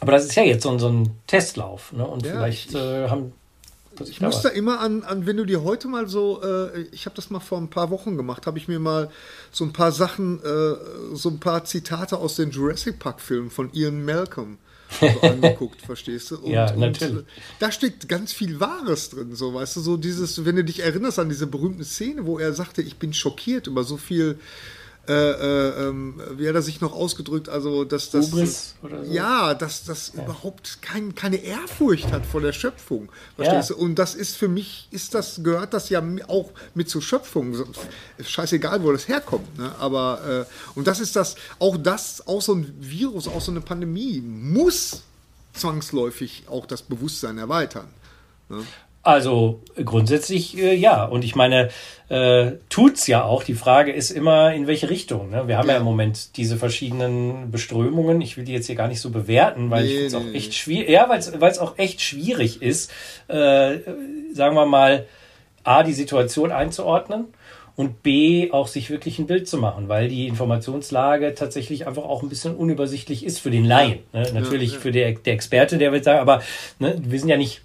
Aber 0.00 0.12
das 0.12 0.24
ist 0.24 0.34
ja 0.34 0.42
jetzt 0.42 0.64
so, 0.64 0.76
so 0.78 0.88
ein 0.88 1.10
Testlauf. 1.28 1.92
Ne? 1.92 2.04
Und 2.04 2.26
ja, 2.26 2.32
vielleicht 2.32 2.74
äh, 2.74 3.08
haben 3.08 3.32
ich 4.08 4.20
muss 4.20 4.42
da 4.42 4.48
immer 4.48 4.80
an, 4.80 5.02
an, 5.02 5.26
wenn 5.26 5.36
du 5.36 5.44
dir 5.44 5.62
heute 5.62 5.88
mal 5.88 6.08
so, 6.08 6.42
äh, 6.42 6.82
ich 6.92 7.06
habe 7.06 7.16
das 7.16 7.30
mal 7.30 7.40
vor 7.40 7.58
ein 7.58 7.70
paar 7.70 7.90
Wochen 7.90 8.16
gemacht, 8.16 8.46
habe 8.46 8.58
ich 8.58 8.68
mir 8.68 8.78
mal 8.78 9.10
so 9.50 9.64
ein 9.64 9.72
paar 9.72 9.92
Sachen, 9.92 10.40
äh, 10.42 11.14
so 11.14 11.28
ein 11.28 11.40
paar 11.40 11.64
Zitate 11.64 12.18
aus 12.18 12.36
den 12.36 12.50
Jurassic 12.50 12.98
Park-Filmen 12.98 13.50
von 13.50 13.72
Ian 13.72 14.04
Malcolm 14.04 14.58
so 15.00 15.06
angeguckt, 15.22 15.80
verstehst 15.82 16.30
du? 16.30 16.36
Und, 16.36 16.50
ja, 16.50 16.74
natürlich. 16.74 17.18
Und, 17.18 17.26
da 17.58 17.72
steckt 17.72 18.08
ganz 18.08 18.32
viel 18.32 18.60
Wahres 18.60 19.10
drin, 19.10 19.34
so, 19.34 19.54
weißt 19.54 19.76
du, 19.76 19.80
so 19.80 19.96
dieses, 19.96 20.44
wenn 20.44 20.56
du 20.56 20.64
dich 20.64 20.80
erinnerst 20.80 21.18
an 21.18 21.28
diese 21.28 21.46
berühmte 21.46 21.84
Szene, 21.84 22.26
wo 22.26 22.38
er 22.38 22.52
sagte, 22.52 22.82
ich 22.82 22.96
bin 22.96 23.12
schockiert 23.12 23.66
über 23.66 23.84
so 23.84 23.96
viel 23.96 24.38
äh, 25.08 25.12
äh, 25.12 25.88
ähm, 25.88 26.20
wie 26.36 26.48
hat 26.48 26.54
er 26.54 26.62
sich 26.62 26.80
noch 26.80 26.92
ausgedrückt, 26.92 27.48
also 27.48 27.84
dass 27.84 28.10
das 28.10 28.30
so. 28.30 28.46
ja, 29.10 29.52
dass 29.52 29.82
das 29.82 30.12
ja. 30.14 30.22
überhaupt 30.22 30.80
kein, 30.80 31.16
keine 31.16 31.38
Ehrfurcht 31.38 32.12
hat 32.12 32.24
vor 32.24 32.40
der 32.40 32.52
Schöpfung, 32.52 33.10
verstehst 33.34 33.70
ja. 33.70 33.76
du? 33.76 33.82
Und 33.82 33.96
das 33.96 34.14
ist 34.14 34.36
für 34.36 34.46
mich, 34.46 34.86
ist 34.92 35.14
das 35.14 35.40
gehört 35.42 35.74
das 35.74 35.88
ja 35.88 36.00
auch 36.28 36.52
mit 36.74 36.88
zur 36.88 37.02
Schöpfung. 37.02 37.56
Scheißegal, 38.24 38.84
wo 38.84 38.92
das 38.92 39.08
herkommt, 39.08 39.58
ne? 39.58 39.74
Aber 39.80 40.46
äh, 40.46 40.78
und 40.78 40.86
das 40.86 41.00
ist 41.00 41.16
das, 41.16 41.34
auch 41.58 41.76
das, 41.76 42.24
auch 42.28 42.40
so 42.40 42.54
ein 42.54 42.72
Virus, 42.78 43.26
auch 43.26 43.40
so 43.40 43.50
eine 43.50 43.60
Pandemie 43.60 44.20
muss 44.20 45.02
zwangsläufig 45.52 46.44
auch 46.48 46.64
das 46.64 46.82
Bewusstsein 46.82 47.38
erweitern. 47.38 47.88
Ne? 48.48 48.64
Also 49.02 49.60
grundsätzlich 49.84 50.56
äh, 50.56 50.74
ja. 50.74 51.04
Und 51.04 51.24
ich 51.24 51.34
meine, 51.34 51.70
äh, 52.08 52.52
tut's 52.68 53.06
ja 53.06 53.24
auch. 53.24 53.42
Die 53.42 53.54
Frage 53.54 53.92
ist 53.92 54.10
immer, 54.10 54.52
in 54.52 54.66
welche 54.66 54.90
Richtung. 54.90 55.30
Ne? 55.30 55.48
Wir 55.48 55.58
haben 55.58 55.68
ja. 55.68 55.74
ja. 55.74 55.80
im 55.80 55.84
Moment 55.84 56.36
diese 56.36 56.56
verschiedenen 56.56 57.50
Beströmungen. 57.50 58.20
Ich 58.20 58.36
will 58.36 58.44
die 58.44 58.52
jetzt 58.52 58.66
hier 58.66 58.76
gar 58.76 58.88
nicht 58.88 59.00
so 59.00 59.10
bewerten, 59.10 59.70
weil 59.70 59.84
nee, 59.84 59.90
ich 59.90 60.06
es 60.06 60.12
nee, 60.12 60.18
auch 60.18 60.34
echt 60.34 60.54
schwierig. 60.54 60.90
Ja, 60.90 61.08
weil 61.08 61.50
es 61.50 61.58
auch 61.58 61.78
echt 61.78 62.00
schwierig 62.00 62.62
ist, 62.62 62.92
äh, 63.28 63.78
sagen 64.32 64.54
wir 64.54 64.66
mal, 64.66 65.06
A, 65.64 65.82
die 65.82 65.92
Situation 65.92 66.52
einzuordnen 66.52 67.26
und 67.74 68.02
B, 68.02 68.50
auch 68.52 68.66
sich 68.68 68.90
wirklich 68.90 69.18
ein 69.18 69.26
Bild 69.26 69.48
zu 69.48 69.58
machen, 69.58 69.88
weil 69.88 70.08
die 70.08 70.26
Informationslage 70.26 71.34
tatsächlich 71.34 71.86
einfach 71.86 72.04
auch 72.04 72.22
ein 72.22 72.28
bisschen 72.28 72.54
unübersichtlich 72.54 73.24
ist 73.24 73.38
für 73.38 73.50
den 73.50 73.64
Laien. 73.64 74.00
Ne? 74.12 74.30
Natürlich 74.34 74.70
ja, 74.70 74.76
ja. 74.76 74.80
für 74.80 74.92
der, 74.92 75.12
der 75.12 75.32
Experte, 75.32 75.78
der 75.78 75.92
wird 75.92 76.04
sagen, 76.04 76.20
aber 76.20 76.42
ne, 76.78 77.00
wir 77.02 77.18
sind 77.18 77.28
ja 77.28 77.36
nicht 77.36 77.62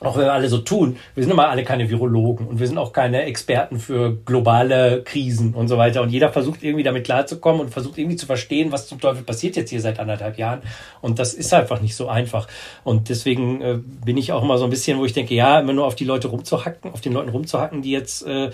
auch 0.00 0.16
wenn 0.16 0.24
wir 0.24 0.32
alle 0.32 0.48
so 0.48 0.58
tun, 0.58 0.96
wir 1.14 1.22
sind 1.22 1.30
immer 1.30 1.48
alle 1.48 1.62
keine 1.62 1.90
Virologen 1.90 2.46
und 2.46 2.58
wir 2.58 2.66
sind 2.66 2.78
auch 2.78 2.92
keine 2.92 3.24
Experten 3.24 3.78
für 3.78 4.16
globale 4.24 5.02
Krisen 5.02 5.52
und 5.54 5.68
so 5.68 5.76
weiter. 5.76 6.00
Und 6.00 6.08
jeder 6.08 6.32
versucht 6.32 6.62
irgendwie 6.62 6.82
damit 6.82 7.04
klarzukommen 7.04 7.60
und 7.60 7.70
versucht 7.70 7.98
irgendwie 7.98 8.16
zu 8.16 8.24
verstehen, 8.24 8.72
was 8.72 8.88
zum 8.88 8.98
Teufel 8.98 9.22
passiert 9.22 9.56
jetzt 9.56 9.68
hier 9.68 9.80
seit 9.80 10.00
anderthalb 10.00 10.38
Jahren. 10.38 10.62
Und 11.02 11.18
das 11.18 11.34
ist 11.34 11.52
einfach 11.52 11.82
nicht 11.82 11.94
so 11.94 12.08
einfach. 12.08 12.48
Und 12.82 13.10
deswegen 13.10 13.60
äh, 13.60 13.78
bin 14.04 14.16
ich 14.16 14.32
auch 14.32 14.42
immer 14.42 14.56
so 14.56 14.64
ein 14.64 14.70
bisschen, 14.70 14.98
wo 14.98 15.04
ich 15.04 15.12
denke, 15.12 15.34
ja, 15.34 15.60
immer 15.60 15.74
nur 15.74 15.86
auf 15.86 15.96
die 15.96 16.06
Leute 16.06 16.28
rumzuhacken, 16.28 16.92
auf 16.92 17.02
den 17.02 17.12
Leuten 17.12 17.28
rumzuhacken, 17.28 17.82
die 17.82 17.90
jetzt 17.90 18.26
äh, 18.26 18.50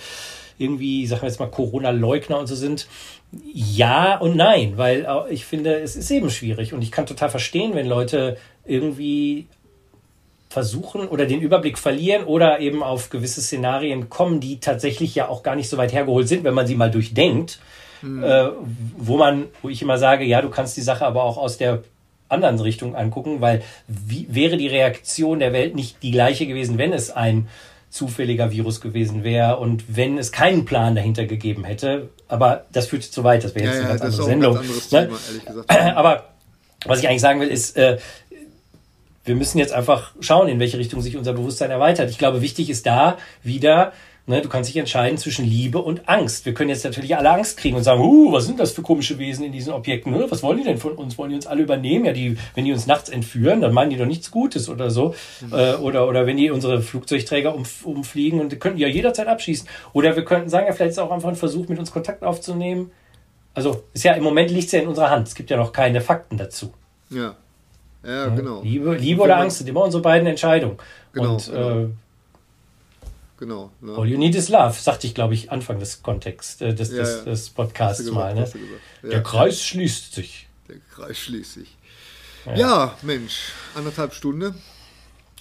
irgendwie, 0.58 1.06
sagen 1.06 1.22
wir 1.22 1.28
jetzt 1.28 1.38
mal, 1.38 1.50
Corona-Leugner 1.50 2.38
und 2.38 2.48
so 2.48 2.56
sind. 2.56 2.88
Ja 3.52 4.18
und 4.18 4.36
nein, 4.36 4.74
weil 4.76 5.04
äh, 5.04 5.32
ich 5.32 5.44
finde, 5.44 5.78
es 5.78 5.94
ist 5.94 6.10
eben 6.10 6.30
schwierig 6.30 6.72
und 6.72 6.82
ich 6.82 6.90
kann 6.90 7.06
total 7.06 7.28
verstehen, 7.28 7.74
wenn 7.74 7.86
Leute 7.86 8.36
irgendwie 8.64 9.46
versuchen 10.56 11.06
oder 11.06 11.26
den 11.26 11.42
Überblick 11.42 11.76
verlieren 11.76 12.24
oder 12.24 12.60
eben 12.60 12.82
auf 12.82 13.10
gewisse 13.10 13.42
Szenarien 13.42 14.08
kommen, 14.08 14.40
die 14.40 14.58
tatsächlich 14.58 15.14
ja 15.14 15.28
auch 15.28 15.42
gar 15.42 15.54
nicht 15.54 15.68
so 15.68 15.76
weit 15.76 15.92
hergeholt 15.92 16.28
sind, 16.28 16.44
wenn 16.44 16.54
man 16.54 16.66
sie 16.66 16.76
mal 16.76 16.90
durchdenkt. 16.90 17.58
Mhm. 18.00 18.24
Äh, 18.24 18.48
wo 18.96 19.18
man, 19.18 19.48
wo 19.60 19.68
ich 19.68 19.82
immer 19.82 19.98
sage, 19.98 20.24
ja, 20.24 20.40
du 20.40 20.48
kannst 20.48 20.74
die 20.78 20.80
Sache 20.80 21.04
aber 21.04 21.24
auch 21.24 21.36
aus 21.36 21.58
der 21.58 21.82
anderen 22.30 22.58
Richtung 22.58 22.96
angucken, 22.96 23.42
weil 23.42 23.62
wie 23.86 24.28
wäre 24.30 24.56
die 24.56 24.66
Reaktion 24.66 25.40
der 25.40 25.52
Welt 25.52 25.74
nicht 25.74 26.02
die 26.02 26.10
gleiche 26.10 26.46
gewesen, 26.46 26.78
wenn 26.78 26.94
es 26.94 27.10
ein 27.10 27.48
zufälliger 27.90 28.50
Virus 28.50 28.80
gewesen 28.80 29.24
wäre 29.24 29.58
und 29.58 29.84
wenn 29.94 30.16
es 30.16 30.32
keinen 30.32 30.64
Plan 30.64 30.94
dahinter 30.94 31.26
gegeben 31.26 31.64
hätte. 31.64 32.08
Aber 32.28 32.64
das 32.72 32.86
führt 32.86 33.02
zu 33.02 33.24
weit, 33.24 33.44
das 33.44 33.54
wäre 33.54 33.66
jetzt 33.66 33.82
ja, 33.82 33.90
eine 33.90 33.98
ganz 33.98 34.00
ja, 34.00 34.06
andere 34.06 34.24
Sendung. 34.24 34.54
Ganz 34.54 34.90
ne? 34.90 35.10
Thema, 35.68 35.96
aber 35.98 36.28
was 36.86 37.00
ich 37.00 37.08
eigentlich 37.08 37.20
sagen 37.20 37.40
will, 37.40 37.48
ist, 37.48 37.76
äh, 37.76 37.98
wir 39.26 39.34
müssen 39.34 39.58
jetzt 39.58 39.72
einfach 39.72 40.12
schauen, 40.20 40.48
in 40.48 40.58
welche 40.58 40.78
Richtung 40.78 41.00
sich 41.00 41.16
unser 41.16 41.32
Bewusstsein 41.32 41.70
erweitert. 41.70 42.10
Ich 42.10 42.18
glaube, 42.18 42.40
wichtig 42.40 42.70
ist 42.70 42.86
da 42.86 43.18
wieder, 43.42 43.92
ne, 44.26 44.40
du 44.40 44.48
kannst 44.48 44.68
dich 44.70 44.76
entscheiden 44.76 45.18
zwischen 45.18 45.44
Liebe 45.44 45.78
und 45.78 46.08
Angst. 46.08 46.46
Wir 46.46 46.54
können 46.54 46.70
jetzt 46.70 46.84
natürlich 46.84 47.16
alle 47.16 47.30
Angst 47.30 47.56
kriegen 47.56 47.76
und 47.76 47.82
sagen, 47.82 48.00
uh, 48.00 48.32
was 48.32 48.46
sind 48.46 48.60
das 48.60 48.72
für 48.72 48.82
komische 48.82 49.18
Wesen 49.18 49.44
in 49.44 49.52
diesen 49.52 49.72
Objekten? 49.72 50.12
Ne? 50.12 50.26
Was 50.28 50.42
wollen 50.42 50.58
die 50.58 50.64
denn 50.64 50.78
von 50.78 50.92
uns? 50.92 51.18
Wollen 51.18 51.30
die 51.30 51.36
uns 51.36 51.46
alle 51.46 51.62
übernehmen? 51.62 52.04
Ja, 52.04 52.12
die, 52.12 52.36
wenn 52.54 52.64
die 52.64 52.72
uns 52.72 52.86
nachts 52.86 53.08
entführen, 53.08 53.60
dann 53.60 53.72
meinen 53.72 53.90
die 53.90 53.96
doch 53.96 54.06
nichts 54.06 54.30
Gutes 54.30 54.68
oder 54.68 54.90
so. 54.90 55.14
Äh, 55.52 55.74
oder, 55.74 56.08
oder 56.08 56.26
wenn 56.26 56.36
die 56.36 56.50
unsere 56.50 56.80
Flugzeugträger 56.82 57.54
um, 57.54 57.64
umfliegen 57.84 58.40
und 58.40 58.58
könnten 58.60 58.78
ja 58.78 58.88
jederzeit 58.88 59.26
abschießen. 59.26 59.68
Oder 59.92 60.16
wir 60.16 60.24
könnten 60.24 60.48
sagen, 60.48 60.66
ja, 60.66 60.72
vielleicht 60.72 60.92
ist 60.92 60.98
auch 60.98 61.10
einfach 61.10 61.28
ein 61.28 61.36
Versuch, 61.36 61.68
mit 61.68 61.78
uns 61.78 61.90
Kontakt 61.90 62.22
aufzunehmen. 62.22 62.90
Also, 63.54 63.84
ist 63.94 64.04
ja 64.04 64.12
im 64.12 64.22
Moment 64.22 64.50
liegt 64.50 64.66
es 64.66 64.72
ja 64.72 64.80
in 64.80 64.88
unserer 64.88 65.10
Hand. 65.10 65.28
Es 65.28 65.34
gibt 65.34 65.50
ja 65.50 65.56
noch 65.56 65.72
keine 65.72 66.00
Fakten 66.00 66.36
dazu. 66.36 66.72
Ja. 67.10 67.36
Ja, 68.06 68.28
genau. 68.28 68.62
Liebe, 68.62 68.94
Liebe 68.94 69.22
oder 69.22 69.38
Angst 69.38 69.58
sind 69.58 69.68
immer 69.68 69.82
unsere 69.82 70.02
beiden 70.02 70.26
Entscheidungen. 70.28 70.78
Genau. 71.12 71.34
Und, 71.34 71.46
genau. 71.46 71.80
Äh, 71.80 71.88
genau 73.38 73.70
ne? 73.80 73.96
All 73.96 74.06
you 74.06 74.16
need 74.16 74.34
is 74.34 74.48
love, 74.48 74.74
sagte 74.78 75.06
ich, 75.06 75.14
glaube 75.14 75.34
ich, 75.34 75.50
Anfang 75.50 75.80
des 75.80 76.02
Kontexts, 76.02 76.60
äh, 76.60 76.72
des, 76.72 76.92
ja, 76.92 76.98
des, 76.98 77.24
des 77.24 77.50
Podcasts 77.50 77.98
gesagt, 77.98 78.14
mal. 78.16 78.34
Ne? 78.34 78.48
Ja. 79.02 79.08
Der 79.08 79.22
Kreis 79.22 79.62
schließt 79.62 80.14
sich. 80.14 80.46
Der 80.68 80.76
Kreis 80.94 81.18
schließt 81.18 81.54
sich. 81.54 81.76
Ja, 82.46 82.54
ja 82.54 82.94
Mensch, 83.02 83.52
anderthalb 83.74 84.14
Stunden. 84.14 84.54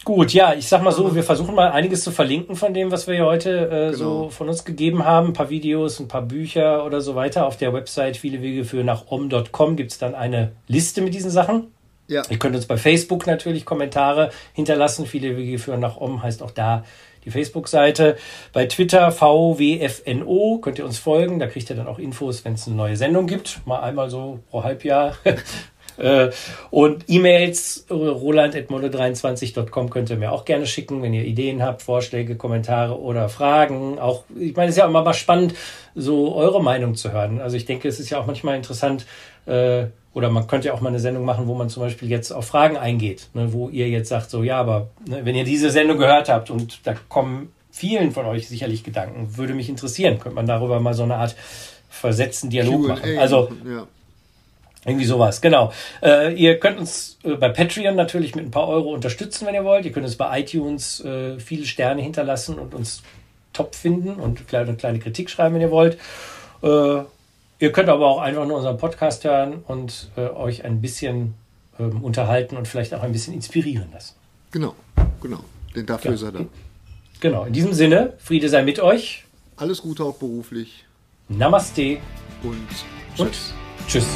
Gut, 0.03 0.33
ja, 0.33 0.53
ich 0.53 0.67
sag 0.67 0.83
mal 0.83 0.91
so, 0.91 1.15
wir 1.15 1.23
versuchen 1.23 1.55
mal 1.55 1.71
einiges 1.71 2.03
zu 2.03 2.11
verlinken 2.11 2.55
von 2.55 2.75
dem, 2.75 2.91
was 2.91 3.07
wir 3.07 3.15
hier 3.15 3.25
heute 3.25 3.67
äh, 3.69 3.91
genau. 3.91 4.23
so 4.23 4.29
von 4.29 4.49
uns 4.49 4.63
gegeben 4.63 5.03
haben. 5.03 5.27
Ein 5.27 5.33
paar 5.33 5.49
Videos, 5.49 5.99
ein 5.99 6.07
paar 6.07 6.21
Bücher 6.21 6.85
oder 6.85 7.01
so 7.01 7.15
weiter. 7.15 7.47
Auf 7.47 7.57
der 7.57 7.73
Website 7.73 8.17
viele 8.17 8.41
Wege 8.41 8.65
für 8.65 8.83
nach 8.83 9.07
om.com 9.07 9.75
gibt 9.75 9.91
es 9.91 9.97
dann 9.97 10.13
eine 10.13 10.51
Liste 10.67 11.01
mit 11.01 11.15
diesen 11.15 11.31
Sachen. 11.31 11.71
Ja. 12.07 12.23
Ihr 12.29 12.37
könnt 12.37 12.55
uns 12.55 12.65
bei 12.65 12.77
Facebook 12.77 13.25
natürlich 13.25 13.65
Kommentare 13.65 14.31
hinterlassen. 14.53 15.05
Viele 15.05 15.37
Wege 15.37 15.57
führen 15.57 15.79
nach 15.79 15.97
Om 15.97 16.21
heißt 16.21 16.43
auch 16.43 16.51
da 16.51 16.83
die 17.25 17.31
Facebook-Seite. 17.31 18.17
Bei 18.53 18.67
Twitter 18.67 19.11
VWFNO 19.11 20.59
könnt 20.61 20.79
ihr 20.79 20.85
uns 20.85 20.99
folgen. 20.99 21.39
Da 21.39 21.47
kriegt 21.47 21.69
ihr 21.69 21.75
dann 21.75 21.87
auch 21.87 21.99
Infos, 21.99 22.45
wenn 22.45 22.53
es 22.53 22.67
eine 22.67 22.75
neue 22.75 22.95
Sendung 22.95 23.27
gibt. 23.27 23.61
Mal 23.65 23.79
einmal 23.79 24.09
so 24.09 24.39
pro 24.49 24.63
Halbjahr. 24.63 25.17
Äh, 25.97 26.31
und 26.71 27.05
E-Mails 27.07 27.85
roland.mode23.com 27.89 29.89
könnt 29.89 30.09
ihr 30.09 30.17
mir 30.17 30.33
auch 30.33 30.43
gerne 30.43 30.67
schicken, 30.67 31.01
wenn 31.01 31.13
ihr 31.13 31.23
Ideen 31.23 31.63
habt, 31.63 31.83
Vorschläge, 31.83 32.35
Kommentare 32.35 32.99
oder 32.99 33.29
Fragen. 33.29 33.97
Auch, 33.97 34.25
ich 34.37 34.53
meine, 34.57 34.67
es 34.67 34.75
ist 34.75 34.79
ja 34.79 34.87
immer 34.87 35.03
mal 35.03 35.13
spannend, 35.13 35.53
so 35.93 36.35
eure 36.35 36.61
Meinung 36.61 36.95
zu 36.95 37.13
hören. 37.13 37.39
Also 37.39 37.55
ich 37.55 37.63
denke, 37.63 37.87
es 37.87 38.01
ist 38.01 38.09
ja 38.09 38.19
auch 38.19 38.25
manchmal 38.25 38.57
interessant, 38.57 39.05
äh, 39.45 39.85
oder 40.15 40.29
man 40.29 40.47
könnte 40.47 40.69
ja 40.69 40.73
auch 40.73 40.81
mal 40.81 40.89
eine 40.89 40.99
Sendung 40.99 41.25
machen, 41.25 41.45
wo 41.45 41.55
man 41.55 41.69
zum 41.69 41.83
Beispiel 41.83 42.09
jetzt 42.09 42.31
auf 42.31 42.47
Fragen 42.47 42.77
eingeht, 42.77 43.27
ne, 43.33 43.51
wo 43.51 43.69
ihr 43.69 43.89
jetzt 43.89 44.09
sagt, 44.09 44.29
so 44.29 44.43
ja, 44.43 44.57
aber 44.57 44.87
ne, 45.07 45.19
wenn 45.23 45.35
ihr 45.35 45.43
diese 45.43 45.69
Sendung 45.69 45.97
gehört 45.97 46.29
habt 46.29 46.49
und 46.49 46.79
da 46.87 46.95
kommen 47.09 47.51
vielen 47.69 48.11
von 48.11 48.25
euch 48.25 48.47
sicherlich 48.47 48.85
Gedanken, 48.85 49.37
würde 49.37 49.53
mich 49.53 49.67
interessieren, 49.67 50.17
könnte 50.17 50.35
man 50.35 50.47
darüber 50.47 50.79
mal 50.79 50.93
so 50.93 51.03
eine 51.03 51.15
Art 51.15 51.35
versetzten 51.89 52.49
Dialog 52.49 52.87
machen. 52.87 53.19
Also 53.19 53.51
ja. 53.69 53.85
Irgendwie 54.85 55.05
sowas, 55.05 55.41
genau. 55.41 55.73
Äh, 56.03 56.35
ihr 56.35 56.59
könnt 56.59 56.77
uns 56.77 57.17
äh, 57.23 57.33
bei 57.33 57.49
Patreon 57.49 57.95
natürlich 57.95 58.35
mit 58.35 58.45
ein 58.45 58.51
paar 58.51 58.67
Euro 58.67 58.93
unterstützen, 58.93 59.47
wenn 59.47 59.55
ihr 59.55 59.63
wollt. 59.63 59.83
Ihr 59.83 59.91
könnt 59.91 60.05
uns 60.05 60.15
bei 60.15 60.39
iTunes 60.39 61.03
äh, 61.03 61.39
viele 61.39 61.65
Sterne 61.65 62.03
hinterlassen 62.03 62.59
und 62.59 62.75
uns 62.75 63.01
top 63.51 63.73
finden 63.73 64.19
und 64.19 64.39
vielleicht 64.45 64.69
eine 64.69 64.77
kleine 64.77 64.99
Kritik 64.99 65.31
schreiben, 65.31 65.55
wenn 65.55 65.61
ihr 65.61 65.71
wollt. 65.71 65.97
Ihr 67.59 67.71
könnt 67.71 67.89
aber 67.89 68.07
auch 68.07 68.19
einfach 68.19 68.45
nur 68.45 68.57
unseren 68.57 68.77
Podcast 68.77 69.23
hören 69.23 69.63
und 69.65 70.09
äh, 70.17 70.27
euch 70.27 70.65
ein 70.65 70.81
bisschen 70.81 71.35
ähm, 71.79 72.03
unterhalten 72.03 72.57
und 72.57 72.67
vielleicht 72.67 72.93
auch 72.93 73.01
ein 73.01 73.13
bisschen 73.13 73.33
inspirieren 73.33 73.89
lassen. 73.93 74.15
Genau, 74.51 74.75
genau. 75.21 75.39
Denn 75.75 75.85
dafür 75.85 76.11
ja. 76.11 76.15
ist 76.15 76.23
er 76.23 76.31
da. 76.33 76.45
Genau, 77.21 77.45
in 77.45 77.53
diesem 77.53 77.73
Sinne, 77.73 78.13
Friede 78.17 78.49
sei 78.49 78.63
mit 78.63 78.79
euch. 78.79 79.25
Alles 79.55 79.81
Gute 79.81 80.03
auch 80.03 80.17
beruflich. 80.17 80.85
Namaste. 81.29 81.97
Und 82.43 82.67
tschüss. 83.15 83.19
Und 83.19 83.87
tschüss. 83.87 84.07